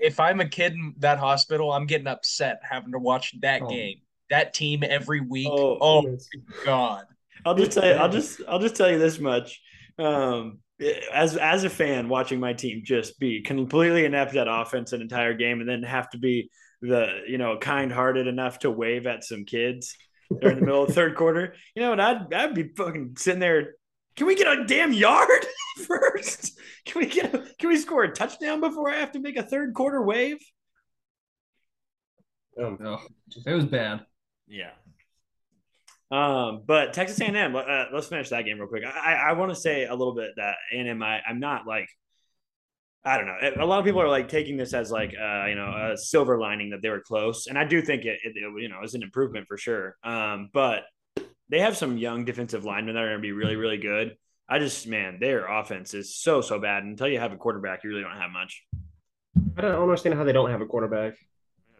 if 0.00 0.20
I'm 0.20 0.40
a 0.40 0.48
kid 0.48 0.72
in 0.74 0.94
that 0.98 1.18
hospital, 1.18 1.72
I'm 1.72 1.86
getting 1.86 2.06
upset 2.06 2.60
having 2.62 2.92
to 2.92 2.98
watch 2.98 3.34
that 3.40 3.62
Oh. 3.62 3.68
game, 3.68 4.00
that 4.30 4.54
team 4.54 4.82
every 4.82 5.20
week. 5.20 5.48
Oh. 5.50 5.78
Oh, 5.80 6.02
my 6.02 6.16
God. 6.64 7.04
I'll 7.44 7.54
just 7.54 7.72
tell 7.72 7.86
you. 7.86 7.92
I'll 7.92 8.08
just. 8.10 8.40
I'll 8.48 8.58
just 8.58 8.76
tell 8.76 8.90
you 8.90 8.98
this 8.98 9.18
much. 9.18 9.60
Um, 9.98 10.58
as 11.12 11.36
as 11.36 11.64
a 11.64 11.70
fan, 11.70 12.08
watching 12.08 12.40
my 12.40 12.52
team 12.52 12.82
just 12.84 13.18
be 13.18 13.42
completely 13.42 14.04
inept 14.04 14.34
at 14.36 14.46
offense 14.48 14.92
an 14.92 15.00
entire 15.02 15.34
game, 15.34 15.60
and 15.60 15.68
then 15.68 15.82
have 15.82 16.10
to 16.10 16.18
be 16.18 16.50
the 16.82 17.22
you 17.26 17.38
know 17.38 17.56
kind 17.58 17.92
hearted 17.92 18.26
enough 18.26 18.60
to 18.60 18.70
wave 18.70 19.06
at 19.06 19.24
some 19.24 19.44
kids 19.44 19.96
during 20.40 20.58
the 20.60 20.64
middle 20.64 20.82
of 20.82 20.88
the 20.88 20.94
third 20.94 21.16
quarter. 21.16 21.54
You 21.74 21.82
know, 21.82 21.92
and 21.92 22.02
I'd 22.02 22.32
I'd 22.34 22.54
be 22.54 22.70
fucking 22.76 23.14
sitting 23.18 23.40
there. 23.40 23.74
Can 24.18 24.26
we 24.26 24.34
get 24.34 24.48
a 24.48 24.64
damn 24.64 24.92
yard 24.92 25.46
first? 25.86 26.58
Can 26.84 27.02
we 27.02 27.06
get? 27.06 27.32
A, 27.32 27.38
can 27.56 27.68
we 27.68 27.76
score 27.76 28.02
a 28.02 28.12
touchdown 28.12 28.60
before 28.60 28.90
I 28.90 28.96
have 28.96 29.12
to 29.12 29.20
make 29.20 29.36
a 29.36 29.44
third 29.44 29.74
quarter 29.74 30.02
wave? 30.02 30.38
Oh, 32.60 32.98
it 33.46 33.54
was 33.54 33.66
bad. 33.66 34.04
Yeah. 34.48 34.72
Um, 36.10 36.62
but 36.66 36.94
Texas 36.94 37.20
A&M, 37.20 37.54
uh, 37.54 37.84
let's 37.92 38.08
finish 38.08 38.30
that 38.30 38.42
game 38.42 38.58
real 38.58 38.66
quick. 38.66 38.82
I, 38.84 39.14
I 39.28 39.32
want 39.34 39.52
to 39.52 39.54
say 39.54 39.84
a 39.84 39.94
little 39.94 40.16
bit 40.16 40.32
that 40.36 40.56
A&M, 40.72 41.00
I, 41.00 41.20
I'm 41.20 41.38
not 41.38 41.64
like, 41.64 41.88
I 43.04 43.18
don't 43.18 43.26
know. 43.26 43.62
A 43.62 43.64
lot 43.64 43.78
of 43.78 43.84
people 43.84 44.02
are 44.02 44.08
like 44.08 44.28
taking 44.28 44.56
this 44.56 44.74
as 44.74 44.90
like, 44.90 45.10
uh, 45.10 45.46
you 45.46 45.54
know, 45.54 45.92
a 45.92 45.96
silver 45.96 46.40
lining 46.40 46.70
that 46.70 46.82
they 46.82 46.88
were 46.88 47.02
close, 47.06 47.46
and 47.46 47.56
I 47.56 47.62
do 47.62 47.80
think 47.80 48.04
it, 48.04 48.18
it, 48.24 48.32
it 48.34 48.62
you 48.62 48.68
know, 48.68 48.82
is 48.82 48.94
an 48.94 49.04
improvement 49.04 49.46
for 49.46 49.56
sure. 49.56 49.94
Um, 50.02 50.50
but 50.52 50.82
they 51.48 51.60
have 51.60 51.76
some 51.76 51.98
young 51.98 52.24
defensive 52.24 52.64
linemen 52.64 52.94
that 52.94 53.02
are 53.02 53.08
going 53.08 53.18
to 53.18 53.22
be 53.22 53.32
really, 53.32 53.56
really 53.56 53.78
good. 53.78 54.16
I 54.48 54.58
just, 54.58 54.86
man, 54.86 55.18
their 55.20 55.46
offense 55.46 55.94
is 55.94 56.14
so, 56.14 56.40
so 56.40 56.58
bad. 56.58 56.82
Until 56.82 57.08
you 57.08 57.18
have 57.18 57.32
a 57.32 57.36
quarterback, 57.36 57.84
you 57.84 57.90
really 57.90 58.02
don't 58.02 58.16
have 58.16 58.30
much. 58.30 58.64
I 59.56 59.60
don't 59.62 59.82
understand 59.82 60.14
how 60.14 60.24
they 60.24 60.32
don't 60.32 60.50
have 60.50 60.60
a 60.60 60.66
quarterback. 60.66 61.14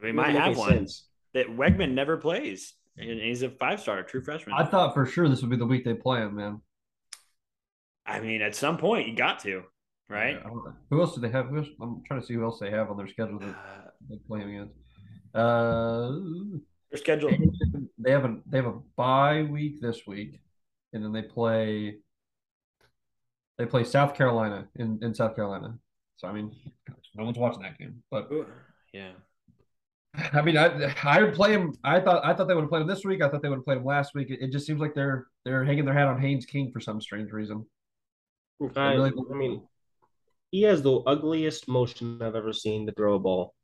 They 0.00 0.12
Doesn't 0.12 0.16
might 0.16 0.34
have 0.34 0.56
one. 0.56 0.70
sense. 0.70 1.06
That 1.34 1.48
Weigman 1.48 1.92
never 1.92 2.16
plays, 2.16 2.74
and 2.96 3.20
he's 3.20 3.42
a 3.42 3.50
five 3.50 3.80
star, 3.80 4.02
true 4.02 4.22
freshman. 4.22 4.54
I 4.56 4.64
thought 4.64 4.94
for 4.94 5.06
sure 5.06 5.28
this 5.28 5.42
would 5.42 5.50
be 5.50 5.56
the 5.56 5.66
week 5.66 5.84
they 5.84 5.94
play 5.94 6.20
him, 6.20 6.36
man. 6.36 6.62
I 8.06 8.20
mean, 8.20 8.40
at 8.40 8.54
some 8.54 8.78
point 8.78 9.08
you 9.08 9.14
got 9.14 9.40
to, 9.40 9.62
right? 10.08 10.36
I. 10.36 10.48
Who 10.90 11.00
else 11.00 11.14
do 11.14 11.20
they 11.20 11.28
have? 11.28 11.54
Else, 11.54 11.68
I'm 11.80 12.02
trying 12.06 12.20
to 12.20 12.26
see 12.26 12.34
who 12.34 12.44
else 12.44 12.58
they 12.58 12.70
have 12.70 12.90
on 12.90 12.96
their 12.96 13.08
schedule 13.08 13.38
that 13.40 13.54
they 14.08 14.16
play 14.26 14.40
him 14.40 14.48
against. 14.48 14.74
Uh, 15.34 16.12
Their 16.90 16.98
schedule. 16.98 17.30
they 17.98 18.10
have 18.10 18.24
a 18.24 18.38
they 18.46 18.58
have 18.58 18.66
a 18.66 18.78
bye 18.96 19.42
week 19.42 19.80
this 19.80 20.06
week, 20.06 20.40
and 20.92 21.04
then 21.04 21.12
they 21.12 21.22
play 21.22 21.96
they 23.58 23.66
play 23.66 23.84
South 23.84 24.14
Carolina 24.14 24.68
in, 24.76 24.98
in 25.02 25.14
South 25.14 25.34
Carolina. 25.34 25.78
So 26.16 26.28
I 26.28 26.32
mean, 26.32 26.54
no 27.14 27.24
one's 27.24 27.38
watching 27.38 27.62
that 27.62 27.78
game. 27.78 28.02
But 28.10 28.30
Yeah. 28.92 29.12
I 30.32 30.40
mean, 30.42 30.56
I 30.56 30.94
I 31.04 31.22
would 31.22 31.34
play 31.34 31.52
him. 31.52 31.74
I 31.84 32.00
thought 32.00 32.24
I 32.24 32.32
thought 32.34 32.48
they 32.48 32.54
would 32.54 32.62
have 32.62 32.70
played 32.70 32.82
him 32.82 32.88
this 32.88 33.04
week. 33.04 33.22
I 33.22 33.28
thought 33.28 33.42
they 33.42 33.48
would 33.48 33.58
have 33.58 33.64
played 33.64 33.78
him 33.78 33.84
last 33.84 34.14
week. 34.14 34.30
It, 34.30 34.40
it 34.40 34.50
just 34.50 34.66
seems 34.66 34.80
like 34.80 34.94
they're 34.94 35.26
they're 35.44 35.64
hanging 35.64 35.84
their 35.84 35.94
hat 35.94 36.08
on 36.08 36.20
Haynes 36.20 36.46
King 36.46 36.72
for 36.72 36.80
some 36.80 37.00
strange 37.00 37.30
reason. 37.32 37.66
I, 38.74 38.94
really- 38.94 39.12
I 39.30 39.34
mean, 39.36 39.62
he 40.50 40.62
has 40.62 40.82
the 40.82 40.94
ugliest 41.00 41.68
motion 41.68 42.20
I've 42.22 42.34
ever 42.34 42.52
seen 42.52 42.86
to 42.86 42.92
throw 42.92 43.14
a 43.14 43.18
ball. 43.18 43.54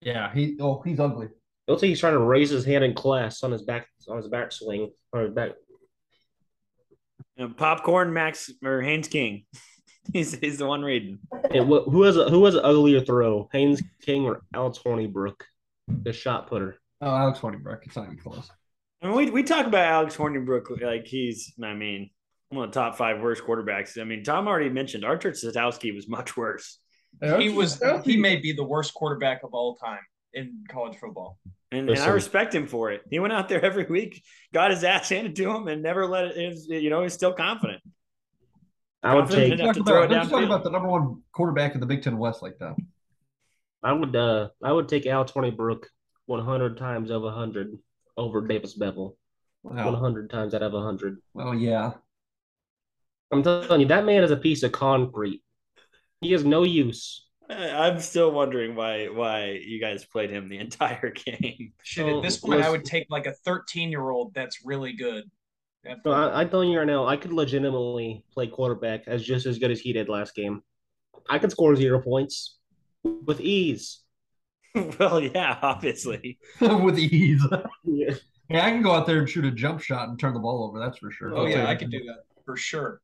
Yeah, 0.00 0.32
he 0.32 0.56
oh 0.60 0.80
he's 0.82 0.98
ugly. 0.98 1.28
It 1.66 1.72
looks 1.72 1.82
like 1.82 1.88
he's 1.88 2.00
trying 2.00 2.12
to 2.12 2.20
raise 2.20 2.50
his 2.50 2.64
hand 2.64 2.84
in 2.84 2.94
class 2.94 3.42
on 3.42 3.50
his 3.50 3.62
back 3.62 3.88
on 4.08 4.16
his 4.16 4.28
back 4.28 4.52
swing 4.52 4.92
or 5.12 5.22
his 5.22 5.32
back. 5.32 5.52
And 7.36 7.56
popcorn 7.56 8.12
Max 8.12 8.50
or 8.64 8.80
Haynes 8.82 9.08
King. 9.08 9.44
he's 10.12 10.38
he's 10.38 10.58
the 10.58 10.66
one 10.66 10.82
reading. 10.82 11.18
And 11.50 11.66
wh- 11.66 11.90
who 11.90 12.02
has 12.02 12.16
a 12.16 12.30
who 12.30 12.44
has 12.44 12.54
an 12.54 12.64
uglier 12.64 13.00
throw, 13.00 13.48
Haynes 13.52 13.82
King 14.02 14.26
or 14.26 14.42
Alex 14.54 14.78
Hornibrook, 14.84 15.40
the 15.88 16.12
shot 16.12 16.48
putter? 16.48 16.76
Oh, 17.00 17.14
Alex 17.14 17.40
Hornibrook. 17.40 17.80
It's 17.82 17.96
not 17.96 18.06
even 18.06 18.18
close. 18.18 18.48
I 19.02 19.08
mean, 19.08 19.16
we, 19.16 19.30
we 19.30 19.42
talk 19.42 19.66
about 19.66 19.86
Alex 19.86 20.16
Hornibrook 20.16 20.80
like 20.80 21.06
he's. 21.06 21.52
I 21.62 21.74
mean, 21.74 22.10
one 22.50 22.66
of 22.66 22.72
the 22.72 22.80
top 22.80 22.96
five 22.96 23.20
worst 23.20 23.42
quarterbacks. 23.42 24.00
I 24.00 24.04
mean, 24.04 24.22
Tom 24.22 24.46
already 24.46 24.70
mentioned 24.70 25.04
Archer 25.04 25.32
Sadowski 25.32 25.92
was 25.92 26.08
much 26.08 26.36
worse. 26.36 26.78
He 27.38 27.48
was 27.48 27.82
he 28.04 28.16
may 28.16 28.36
be 28.36 28.52
the 28.52 28.64
worst 28.64 28.94
quarterback 28.94 29.42
of 29.42 29.52
all 29.52 29.74
time 29.74 29.98
in 30.36 30.64
college 30.68 30.96
football. 30.98 31.38
And, 31.72 31.90
and 31.90 31.98
I 31.98 32.08
respect 32.08 32.54
him 32.54 32.66
for 32.68 32.92
it. 32.92 33.02
He 33.10 33.18
went 33.18 33.32
out 33.32 33.48
there 33.48 33.64
every 33.70 33.84
week, 33.86 34.22
got 34.54 34.70
his 34.70 34.84
ass 34.84 35.08
handed 35.08 35.34
to 35.36 35.50
him, 35.50 35.66
and 35.66 35.82
never 35.82 36.06
let 36.06 36.26
it. 36.26 36.36
is- 36.36 36.68
You 36.68 36.90
know, 36.90 37.02
he's 37.02 37.14
still 37.14 37.32
confident. 37.32 37.82
I 39.02 39.14
would 39.14 39.22
Confident 39.22 39.50
take. 39.52 39.60
enough 39.60 39.74
to 39.74 39.80
Talk 39.80 39.88
throw 39.88 40.02
about, 40.04 40.12
it 40.12 40.18
let's 40.18 40.30
talk 40.30 40.42
about 40.44 40.64
the 40.64 40.70
number 40.70 40.88
one 40.88 41.22
quarterback 41.32 41.74
in 41.74 41.80
the 41.80 41.86
Big 41.86 42.02
Ten 42.02 42.18
West 42.18 42.42
like 42.42 42.58
that. 42.58 42.76
I 43.82 43.92
would. 43.92 44.16
Uh, 44.16 44.48
I 44.64 44.72
would 44.72 44.88
take 44.88 45.06
Al 45.06 45.24
Twenty 45.24 45.50
Brook 45.50 45.88
one 46.24 46.44
hundred 46.44 46.76
times 46.76 47.10
over 47.12 47.30
hundred 47.30 47.78
over 48.16 48.46
Davis 48.46 48.74
Beville. 48.74 49.16
Wow. 49.62 49.94
hundred 49.94 50.30
times 50.30 50.54
out 50.54 50.62
of 50.62 50.72
hundred. 50.72 51.18
Well, 51.34 51.54
yeah. 51.54 51.92
I'm 53.30 53.42
telling 53.42 53.80
you, 53.80 53.86
that 53.88 54.04
man 54.06 54.24
is 54.24 54.30
a 54.30 54.36
piece 54.36 54.62
of 54.62 54.72
concrete. 54.72 55.42
He 56.20 56.32
has 56.32 56.44
no 56.44 56.62
use. 56.64 57.25
I- 57.48 57.86
I'm 57.88 58.00
still 58.00 58.32
wondering 58.32 58.74
why 58.74 59.06
why 59.06 59.60
you 59.64 59.80
guys 59.80 60.04
played 60.04 60.30
him 60.30 60.48
the 60.48 60.58
entire 60.66 61.10
game. 61.10 61.72
Shit, 61.82 62.06
Oh, 62.06 62.18
at 62.18 62.22
this 62.22 62.38
point, 62.38 62.62
I 62.62 62.70
would 62.70 62.84
take 62.84 63.06
like 63.10 63.26
a 63.26 63.32
13 63.32 63.90
year 63.90 64.10
old 64.10 64.34
that's 64.34 64.64
really 64.64 64.92
good. 64.92 65.24
So 66.02 66.10
I, 66.10 66.40
I'm 66.40 66.50
telling 66.50 66.70
you 66.70 66.78
right 66.78 66.86
now, 66.86 67.06
I 67.06 67.16
could 67.16 67.32
legitimately 67.32 68.24
play 68.34 68.48
quarterback 68.48 69.04
as 69.06 69.22
just 69.22 69.46
as 69.46 69.58
good 69.60 69.70
as 69.70 69.78
he 69.78 69.92
did 69.92 70.08
last 70.08 70.34
game. 70.34 70.62
I 71.30 71.38
could 71.38 71.52
score 71.52 71.76
zero 71.76 72.00
points 72.02 72.56
with 73.04 73.40
ease. 73.40 74.00
well, 74.98 75.20
yeah, 75.20 75.58
obviously. 75.62 76.38
With 76.60 76.98
ease. 76.98 77.42
Yeah. 77.84 78.14
Yeah, 78.48 78.64
I 78.66 78.70
can 78.70 78.82
go 78.82 78.92
out 78.92 79.06
there 79.06 79.18
and 79.18 79.28
shoot 79.28 79.44
a 79.44 79.50
jump 79.50 79.80
shot 79.80 80.08
and 80.08 80.18
turn 80.18 80.34
the 80.34 80.40
ball 80.40 80.64
over. 80.64 80.78
That's 80.78 80.98
for 80.98 81.10
sure. 81.10 81.34
Oh 81.36 81.42
I'll 81.42 81.48
yeah, 81.48 81.66
I 81.66 81.72
it. 81.72 81.78
could 81.78 81.90
do 81.90 82.04
that 82.04 82.24
for 82.44 82.56
sure. 82.56 83.00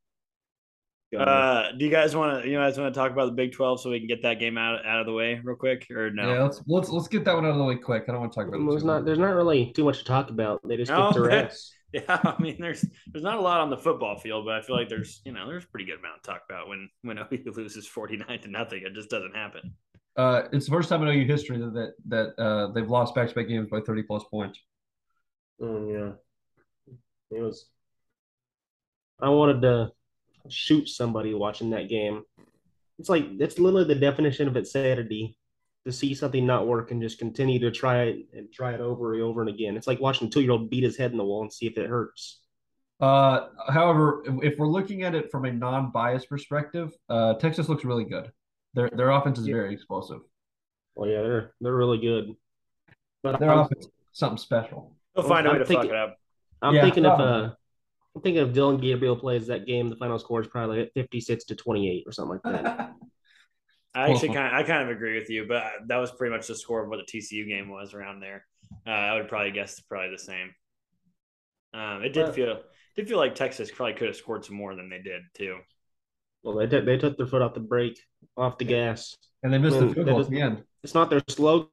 Uh, 1.14 1.72
do 1.72 1.84
you 1.84 1.90
guys 1.90 2.16
want 2.16 2.42
to 2.42 2.48
you 2.48 2.56
guys 2.56 2.78
want 2.78 2.92
to 2.92 2.98
talk 2.98 3.12
about 3.12 3.26
the 3.26 3.32
Big 3.32 3.52
Twelve 3.52 3.80
so 3.80 3.90
we 3.90 3.98
can 3.98 4.08
get 4.08 4.22
that 4.22 4.38
game 4.40 4.56
out 4.56 4.84
out 4.86 5.00
of 5.00 5.06
the 5.06 5.12
way 5.12 5.40
real 5.44 5.56
quick, 5.56 5.86
or 5.90 6.10
no? 6.10 6.32
Yeah, 6.32 6.42
let's 6.42 6.62
let's 6.66 6.88
let's 6.88 7.08
get 7.08 7.24
that 7.26 7.34
one 7.34 7.44
out 7.44 7.50
of 7.50 7.58
the 7.58 7.64
way 7.64 7.76
quick. 7.76 8.04
I 8.08 8.12
don't 8.12 8.20
want 8.20 8.32
to 8.32 8.36
talk 8.40 8.48
about 8.48 8.60
it. 8.60 8.66
There's 8.70 8.84
not 8.84 9.04
there's 9.04 9.18
not 9.18 9.34
really 9.34 9.72
too 9.74 9.84
much 9.84 9.98
to 9.98 10.04
talk 10.04 10.30
about. 10.30 10.60
They 10.66 10.76
just 10.76 10.90
No, 10.90 11.08
kicked 11.08 11.14
their 11.20 11.30
but- 11.30 11.44
ass. 11.50 11.72
Yeah, 11.92 12.00
I 12.08 12.40
mean, 12.40 12.56
there's 12.58 12.86
there's 13.08 13.22
not 13.22 13.36
a 13.36 13.40
lot 13.42 13.60
on 13.60 13.68
the 13.68 13.76
football 13.76 14.16
field, 14.18 14.46
but 14.46 14.54
I 14.54 14.62
feel 14.62 14.74
like 14.76 14.88
there's 14.88 15.20
you 15.26 15.32
know 15.32 15.46
there's 15.46 15.64
a 15.64 15.68
pretty 15.68 15.84
good 15.84 15.98
amount 15.98 16.22
to 16.22 16.30
talk 16.30 16.40
about 16.48 16.66
when 16.68 16.88
when 17.02 17.18
OU 17.32 17.52
loses 17.54 17.86
forty 17.86 18.16
nine 18.16 18.40
to 18.40 18.48
nothing. 18.48 18.82
It 18.86 18.94
just 18.94 19.10
doesn't 19.10 19.36
happen. 19.36 19.74
Uh, 20.16 20.42
it's 20.52 20.64
the 20.64 20.72
first 20.72 20.88
time 20.88 21.02
in 21.02 21.08
OU 21.08 21.26
history 21.26 21.58
that 21.58 21.74
that, 21.74 21.92
that 22.36 22.42
uh, 22.42 22.72
they've 22.72 22.88
lost 22.88 23.14
back 23.14 23.28
to 23.28 23.34
back 23.34 23.48
games 23.48 23.68
by 23.70 23.80
thirty 23.80 24.02
plus 24.02 24.24
points. 24.30 24.58
Oh 25.60 25.86
yeah, 25.86 26.12
it 27.36 27.42
was. 27.42 27.66
I 29.20 29.28
wanted 29.28 29.60
to 29.62 29.92
shoot 30.48 30.88
somebody 30.88 31.34
watching 31.34 31.70
that 31.70 31.88
game. 31.88 32.22
It's 32.98 33.08
like 33.08 33.26
it's 33.38 33.58
literally 33.58 33.86
the 33.86 34.00
definition 34.00 34.48
of 34.48 34.56
insanity 34.56 35.36
to 35.84 35.92
see 35.92 36.14
something 36.14 36.46
not 36.46 36.66
work 36.68 36.90
and 36.92 37.02
just 37.02 37.18
continue 37.18 37.58
to 37.58 37.70
try 37.70 38.02
it 38.04 38.26
and 38.34 38.52
try 38.52 38.72
it 38.72 38.80
over 38.80 39.14
and 39.14 39.22
over 39.22 39.40
and 39.40 39.50
again. 39.50 39.76
It's 39.76 39.86
like 39.86 40.00
watching 40.00 40.28
a 40.28 40.30
two 40.30 40.40
year 40.42 40.52
old 40.52 40.70
beat 40.70 40.84
his 40.84 40.96
head 40.96 41.10
in 41.10 41.16
the 41.18 41.24
wall 41.24 41.42
and 41.42 41.52
see 41.52 41.66
if 41.66 41.76
it 41.78 41.88
hurts. 41.88 42.40
Uh, 43.00 43.48
however, 43.68 44.22
if 44.26 44.52
if 44.52 44.58
we're 44.58 44.68
looking 44.68 45.02
at 45.02 45.14
it 45.14 45.30
from 45.30 45.44
a 45.44 45.52
non 45.52 45.90
biased 45.90 46.28
perspective, 46.28 46.92
uh, 47.08 47.34
Texas 47.34 47.68
looks 47.68 47.84
really 47.84 48.04
good. 48.04 48.30
Their 48.74 48.90
their 48.90 49.10
offense 49.10 49.38
is 49.38 49.46
Yeah. 49.48 49.54
very 49.54 49.72
explosive. 49.74 50.20
Well, 50.94 51.08
yeah, 51.10 51.22
they're 51.22 51.54
they're 51.60 51.74
really 51.74 51.98
good. 51.98 52.34
But 53.22 53.40
Their 53.40 53.50
I'm, 53.50 53.58
offense 53.60 53.88
something 54.12 54.38
special. 54.38 54.94
They'll 55.16 55.26
find 55.26 55.46
a 55.46 55.50
way 55.50 55.56
I'm 55.56 55.60
to 55.60 55.64
fuck 55.66 55.80
thinking- 55.82 55.90
it 55.90 55.96
up. 55.96 56.16
I'm 56.60 56.74
Yeah, 56.76 56.82
thinking 56.82 57.04
if 57.04 57.12
uh, 57.12 57.50
I'm 58.14 58.22
thinking 58.22 58.46
if 58.46 58.52
Dillon 58.52 58.78
Gabriel 58.78 59.16
plays 59.16 59.46
that 59.46 59.66
game, 59.66 59.88
the 59.88 59.96
final 59.96 60.18
score 60.18 60.40
is 60.40 60.46
probably 60.46 60.80
at 60.80 60.92
56 60.94 61.44
to 61.46 61.56
28 61.56 62.04
or 62.06 62.12
something 62.12 62.40
like 62.44 62.54
that. 62.54 62.92
I 63.94 64.10
actually 64.10 64.28
kind 64.28 64.46
of, 64.48 64.52
I 64.54 64.62
kind 64.62 64.82
of 64.82 64.88
agree 64.94 65.18
with 65.18 65.28
you, 65.28 65.44
but 65.46 65.64
that 65.86 65.96
was 65.98 66.10
pretty 66.10 66.34
much 66.34 66.46
the 66.46 66.54
score 66.54 66.82
of 66.82 66.88
what 66.88 66.98
the 67.06 67.18
TCU 67.18 67.46
game 67.46 67.68
was 67.68 67.92
around 67.92 68.20
there. 68.20 68.46
Uh, 68.86 68.90
I 68.90 69.14
would 69.16 69.28
probably 69.28 69.50
guess 69.50 69.72
it's 69.72 69.80
probably 69.82 70.10
the 70.10 70.18
same. 70.18 70.54
Um, 71.74 72.02
it 72.02 72.12
did 72.12 72.24
Well- 72.24 72.32
feel 72.32 72.62
did 72.94 73.08
feel 73.08 73.16
like 73.18 73.34
Texas 73.34 73.70
probably 73.70 73.94
could 73.94 74.08
have 74.08 74.16
scored 74.16 74.44
some 74.44 74.56
more 74.56 74.74
than 74.74 74.90
they 74.90 75.00
did 75.00 75.22
too. 75.34 75.58
Well, 76.42 76.56
they 76.56 76.66
took 76.66 76.84
they 76.84 76.98
took 76.98 77.16
their 77.16 77.26
foot 77.26 77.40
off 77.40 77.54
the 77.54 77.60
brake, 77.60 77.98
off 78.36 78.58
the 78.58 78.66
gas. 78.66 79.16
And 79.42 79.52
they 79.52 79.58
missed 79.58 79.78
the 79.78 79.86
Mm, 79.86 79.94
field 79.94 80.06
goal 80.06 80.20
at 80.20 80.28
the 80.28 80.40
end. 80.40 80.64
It's 80.84 80.94
not 80.94 81.08
their 81.10 81.22
slogan. 81.28 81.68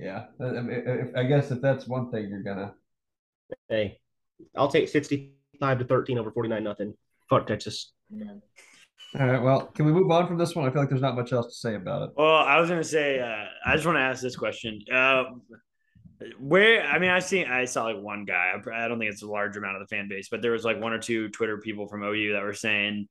Yeah, 0.00 0.24
I, 0.40 0.44
I 0.44 0.60
mean, 0.62 1.12
I 1.14 1.24
guess 1.24 1.50
if 1.50 1.60
that's 1.60 1.86
one 1.86 2.10
thing 2.10 2.28
you're 2.30 2.42
gonna. 2.42 2.72
Hey, 3.68 3.98
I'll 4.56 4.68
take 4.68 4.88
65 4.88 5.78
to 5.78 5.84
13 5.84 6.18
over 6.18 6.30
49 6.30 6.64
nothing. 6.64 6.94
Fuck 7.28 7.46
Texas. 7.46 7.92
All 9.18 9.26
right, 9.26 9.42
well, 9.42 9.66
can 9.66 9.84
we 9.84 9.92
move 9.92 10.10
on 10.10 10.26
from 10.26 10.38
this 10.38 10.54
one? 10.54 10.66
I 10.66 10.70
feel 10.70 10.80
like 10.82 10.88
there's 10.88 11.02
not 11.02 11.16
much 11.16 11.32
else 11.32 11.46
to 11.48 11.54
say 11.54 11.74
about 11.74 12.02
it. 12.02 12.10
Well, 12.16 12.36
I 12.36 12.58
was 12.60 12.70
gonna 12.70 12.82
say, 12.82 13.20
uh, 13.20 13.44
I 13.66 13.74
just 13.74 13.84
want 13.84 13.96
to 13.96 14.02
ask 14.02 14.22
this 14.22 14.36
question. 14.36 14.80
Uh, 14.90 15.24
where 16.38 16.82
I 16.82 16.98
mean, 16.98 17.10
I 17.10 17.18
seen 17.18 17.46
I 17.46 17.64
saw 17.66 17.84
like 17.84 18.00
one 18.00 18.24
guy. 18.24 18.54
I 18.54 18.88
don't 18.88 18.98
think 18.98 19.10
it's 19.10 19.22
a 19.22 19.30
large 19.30 19.56
amount 19.56 19.76
of 19.76 19.88
the 19.88 19.94
fan 19.94 20.08
base, 20.08 20.28
but 20.30 20.42
there 20.42 20.52
was 20.52 20.64
like 20.64 20.80
one 20.80 20.92
or 20.92 20.98
two 20.98 21.28
Twitter 21.30 21.58
people 21.58 21.88
from 21.88 22.02
OU 22.02 22.32
that 22.34 22.42
were 22.42 22.54
saying, 22.54 23.08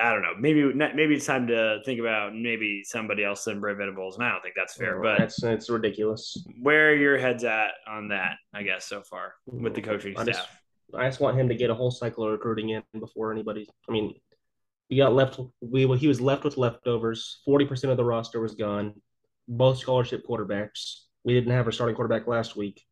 I 0.00 0.12
don't 0.12 0.22
know, 0.22 0.34
maybe 0.38 0.72
maybe 0.72 1.14
it's 1.14 1.26
time 1.26 1.46
to 1.48 1.80
think 1.84 2.00
about 2.00 2.34
maybe 2.34 2.82
somebody 2.84 3.24
else 3.24 3.44
than 3.44 3.60
Brent 3.60 3.78
Venables, 3.78 4.16
and 4.16 4.24
I 4.24 4.30
don't 4.30 4.42
think 4.42 4.54
that's 4.56 4.74
fair. 4.74 5.00
But 5.00 5.18
that's 5.18 5.40
that's 5.40 5.70
ridiculous. 5.70 6.36
where 6.60 6.90
are 6.90 6.94
your 6.94 7.18
heads 7.18 7.44
at 7.44 7.72
on 7.86 8.08
that? 8.08 8.36
I 8.54 8.62
guess 8.62 8.86
so 8.86 9.02
far 9.02 9.34
with 9.46 9.74
the 9.74 9.82
coaching 9.82 10.16
I 10.16 10.22
staff. 10.22 10.34
just, 10.34 10.48
I 10.94 11.08
just 11.08 11.20
want 11.20 11.38
him 11.38 11.48
to 11.48 11.54
get 11.54 11.70
a 11.70 11.74
whole 11.74 11.90
cycle 11.90 12.24
of 12.24 12.32
recruiting 12.32 12.70
in 12.70 12.82
before 12.98 13.32
anybody. 13.32 13.68
I 13.88 13.92
mean, 13.92 14.14
we 14.90 14.96
got 14.96 15.14
left. 15.14 15.40
We 15.60 15.86
he 15.96 16.08
was 16.08 16.20
left 16.20 16.44
with 16.44 16.56
leftovers. 16.56 17.40
Forty 17.44 17.64
percent 17.64 17.90
of 17.90 17.96
the 17.96 18.04
roster 18.04 18.40
was 18.40 18.54
gone. 18.54 18.94
Both 19.48 19.78
scholarship 19.78 20.26
quarterbacks. 20.26 21.00
We 21.24 21.34
didn't 21.34 21.52
have 21.52 21.68
a 21.68 21.72
starting 21.72 21.96
quarterback 21.96 22.26
last 22.26 22.56
week. 22.56 22.82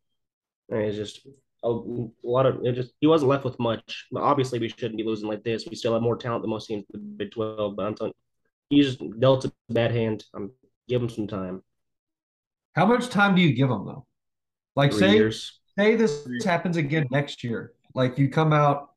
And 0.71 0.81
it's 0.83 0.97
just 0.97 1.27
a, 1.65 1.71
a 1.71 2.09
lot 2.25 2.47
of 2.47 2.65
it. 2.65 2.73
Just 2.73 2.93
he 3.01 3.07
wasn't 3.07 3.31
left 3.31 3.45
with 3.45 3.59
much. 3.59 4.07
But 4.11 4.23
obviously, 4.23 4.59
we 4.59 4.69
shouldn't 4.69 4.97
be 4.97 5.05
losing 5.05 5.29
like 5.29 5.45
this. 5.45 5.67
We 5.69 5.77
still 5.77 5.93
have 5.93 6.03
more 6.03 6.17
talent 6.17 6.43
than 6.43 6.51
most 6.51 6.67
teams 6.67 6.85
in 6.93 7.01
the 7.01 7.07
Big 7.17 7.33
Twelve. 7.33 7.77
But 7.77 7.87
I'm 7.87 7.95
telling 7.95 8.13
you, 8.71 8.77
he 8.77 8.83
just 8.83 9.01
dealt 9.21 9.45
a 9.45 9.53
bad 9.71 9.93
hand. 9.93 10.25
I'm 10.35 10.53
give 10.89 11.03
him 11.03 11.09
some 11.09 11.27
time. 11.27 11.63
How 12.75 12.87
much 12.87 13.09
time 13.09 13.35
do 13.35 13.43
you 13.43 13.53
give 13.53 13.69
them 13.69 13.87
though? 13.87 14.07
Like 14.77 14.93
Three 14.93 15.01
say 15.01 15.15
years. 15.15 15.61
say 15.79 15.97
this 15.97 16.27
happens 16.45 16.77
again 16.77 17.07
next 17.11 17.45
year. 17.45 17.73
Like 17.95 18.19
you 18.19 18.29
come 18.29 18.53
out 18.53 18.91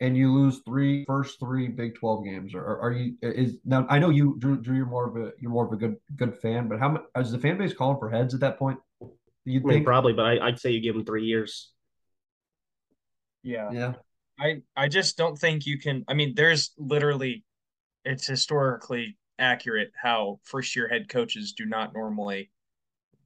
and 0.00 0.16
you 0.16 0.32
lose 0.32 0.60
three 0.66 1.04
first 1.06 1.40
three 1.40 1.68
Big 1.68 1.94
Twelve 1.96 2.24
games, 2.24 2.54
or, 2.54 2.64
are 2.64 2.92
you 2.92 3.14
is 3.22 3.56
now? 3.64 3.86
I 3.88 3.98
know 3.98 4.10
you 4.10 4.36
Drew. 4.38 4.60
Drew, 4.60 4.76
you're 4.76 4.86
more 4.86 5.08
of 5.08 5.16
a 5.16 5.32
you're 5.40 5.50
more 5.50 5.66
of 5.66 5.72
a 5.72 5.76
good 5.76 5.96
good 6.16 6.36
fan, 6.36 6.68
but 6.68 6.78
how 6.78 6.90
much 6.90 7.02
is 7.16 7.32
the 7.32 7.38
fan 7.38 7.58
base 7.58 7.72
calling 7.72 7.98
for 7.98 8.10
heads 8.10 8.34
at 8.34 8.40
that 8.40 8.58
point? 8.58 8.78
You 9.44 9.60
I 9.60 9.62
mean, 9.62 9.68
think? 9.68 9.86
probably, 9.86 10.12
but 10.12 10.26
I, 10.26 10.46
I'd 10.46 10.58
say 10.58 10.70
you 10.70 10.80
give 10.80 10.96
him 10.96 11.04
three 11.04 11.24
years. 11.24 11.72
Yeah. 13.46 13.70
Yeah. 13.70 13.92
I 14.38 14.60
I 14.76 14.88
just 14.88 15.16
don't 15.16 15.38
think 15.38 15.64
you 15.66 15.78
can. 15.78 16.04
I 16.08 16.14
mean, 16.14 16.34
there's 16.34 16.72
literally, 16.76 17.44
it's 18.04 18.26
historically 18.26 19.16
accurate 19.38 19.92
how 20.00 20.40
first 20.42 20.74
year 20.74 20.88
head 20.88 21.08
coaches 21.08 21.52
do 21.52 21.64
not 21.64 21.94
normally 21.94 22.50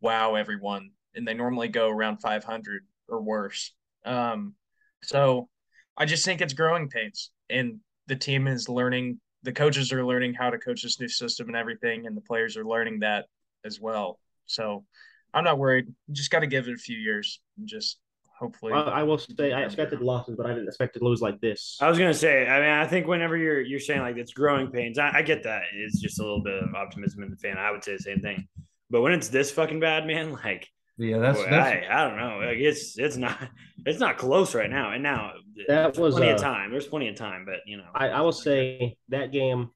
wow 0.01 0.35
everyone, 0.35 0.91
and 1.15 1.27
they 1.27 1.35
normally 1.35 1.69
go 1.69 1.89
around 1.89 2.19
500 2.19 2.83
or 3.09 3.23
worse. 3.23 3.75
Um, 4.05 4.55
so 5.03 5.49
I 5.97 6.05
just 6.05 6.25
think 6.25 6.41
it's 6.41 6.53
growing 6.53 6.89
pains, 6.89 7.31
and 7.49 7.81
the 8.07 8.17
team 8.17 8.47
is 8.47 8.69
learning. 8.69 9.21
The 9.43 9.53
coaches 9.53 9.93
are 9.93 10.05
learning 10.05 10.35
how 10.35 10.51
to 10.51 10.59
coach 10.59 10.83
this 10.83 11.01
new 11.01 11.09
system 11.09 11.49
and 11.49 11.57
everything, 11.57 12.07
and 12.07 12.15
the 12.17 12.21
players 12.21 12.59
are 12.59 12.65
learning 12.65 13.01
that 13.01 13.25
as 13.65 13.81
well. 13.81 14.21
So 14.47 14.85
I'm 15.33 15.45
not 15.45 15.59
worried. 15.59 15.87
You 16.07 16.15
just 16.15 16.31
got 16.31 16.41
to 16.41 16.47
give 16.47 16.69
it 16.69 16.75
a 16.75 16.79
few 16.79 16.99
years, 16.99 17.41
and 17.59 17.67
just 17.67 17.99
hopefully. 18.41 18.73
I, 18.73 18.81
I 18.81 19.03
will 19.03 19.19
say 19.19 19.53
I 19.53 19.63
expected 19.63 20.01
losses, 20.01 20.35
but 20.37 20.47
I 20.47 20.51
didn't 20.51 20.69
expect 20.69 20.95
to 20.95 21.05
lose 21.05 21.21
like 21.21 21.41
this. 21.41 21.77
I 21.81 21.89
was 21.89 21.99
gonna 21.99 22.15
say, 22.15 22.49
I 22.49 22.61
mean, 22.61 22.71
I 22.71 22.87
think 22.87 23.07
whenever 23.07 23.37
you're 23.37 23.61
you're 23.61 23.79
saying 23.79 24.01
like 24.01 24.17
it's 24.17 24.33
growing 24.33 24.71
pains, 24.71 24.99
I, 24.99 25.19
I 25.19 25.23
get 25.23 25.45
that. 25.45 25.63
It's 25.75 26.01
just 26.01 26.19
a 26.19 26.23
little 26.23 26.43
bit 26.43 26.63
of 26.63 26.75
optimism 26.75 27.23
in 27.23 27.31
the 27.31 27.37
fan. 27.37 27.59
I 27.59 27.71
would 27.71 27.85
say 27.85 27.93
the 27.93 28.03
same 28.03 28.21
thing. 28.21 28.49
But 28.91 29.03
when 29.03 29.13
it's 29.13 29.29
this 29.29 29.51
fucking 29.51 29.79
bad, 29.79 30.07
man, 30.07 30.33
like 30.45 30.69
Yeah, 30.97 31.19
that's 31.19 31.39
boy, 31.39 31.51
that's 31.51 31.87
I, 31.87 31.87
I 31.91 32.09
don't 32.09 32.17
know. 32.17 32.47
Like 32.47 32.59
it's 32.59 32.99
it's 32.99 33.17
not 33.17 33.39
it's 33.87 34.01
not 34.01 34.17
close 34.19 34.55
right 34.55 34.71
now. 34.71 34.93
And 34.93 35.03
now 35.03 35.33
That 35.69 35.97
was, 35.99 36.15
plenty 36.15 36.31
uh, 36.31 36.35
of 36.35 36.41
time. 36.41 36.71
There's 36.71 36.87
plenty 36.87 37.09
of 37.09 37.17
time, 37.17 37.45
but 37.45 37.61
you 37.67 37.77
know, 37.77 37.89
I, 37.95 38.09
I 38.09 38.21
will 38.23 38.33
say 38.33 38.97
that 39.11 39.33
game, 39.33 39.71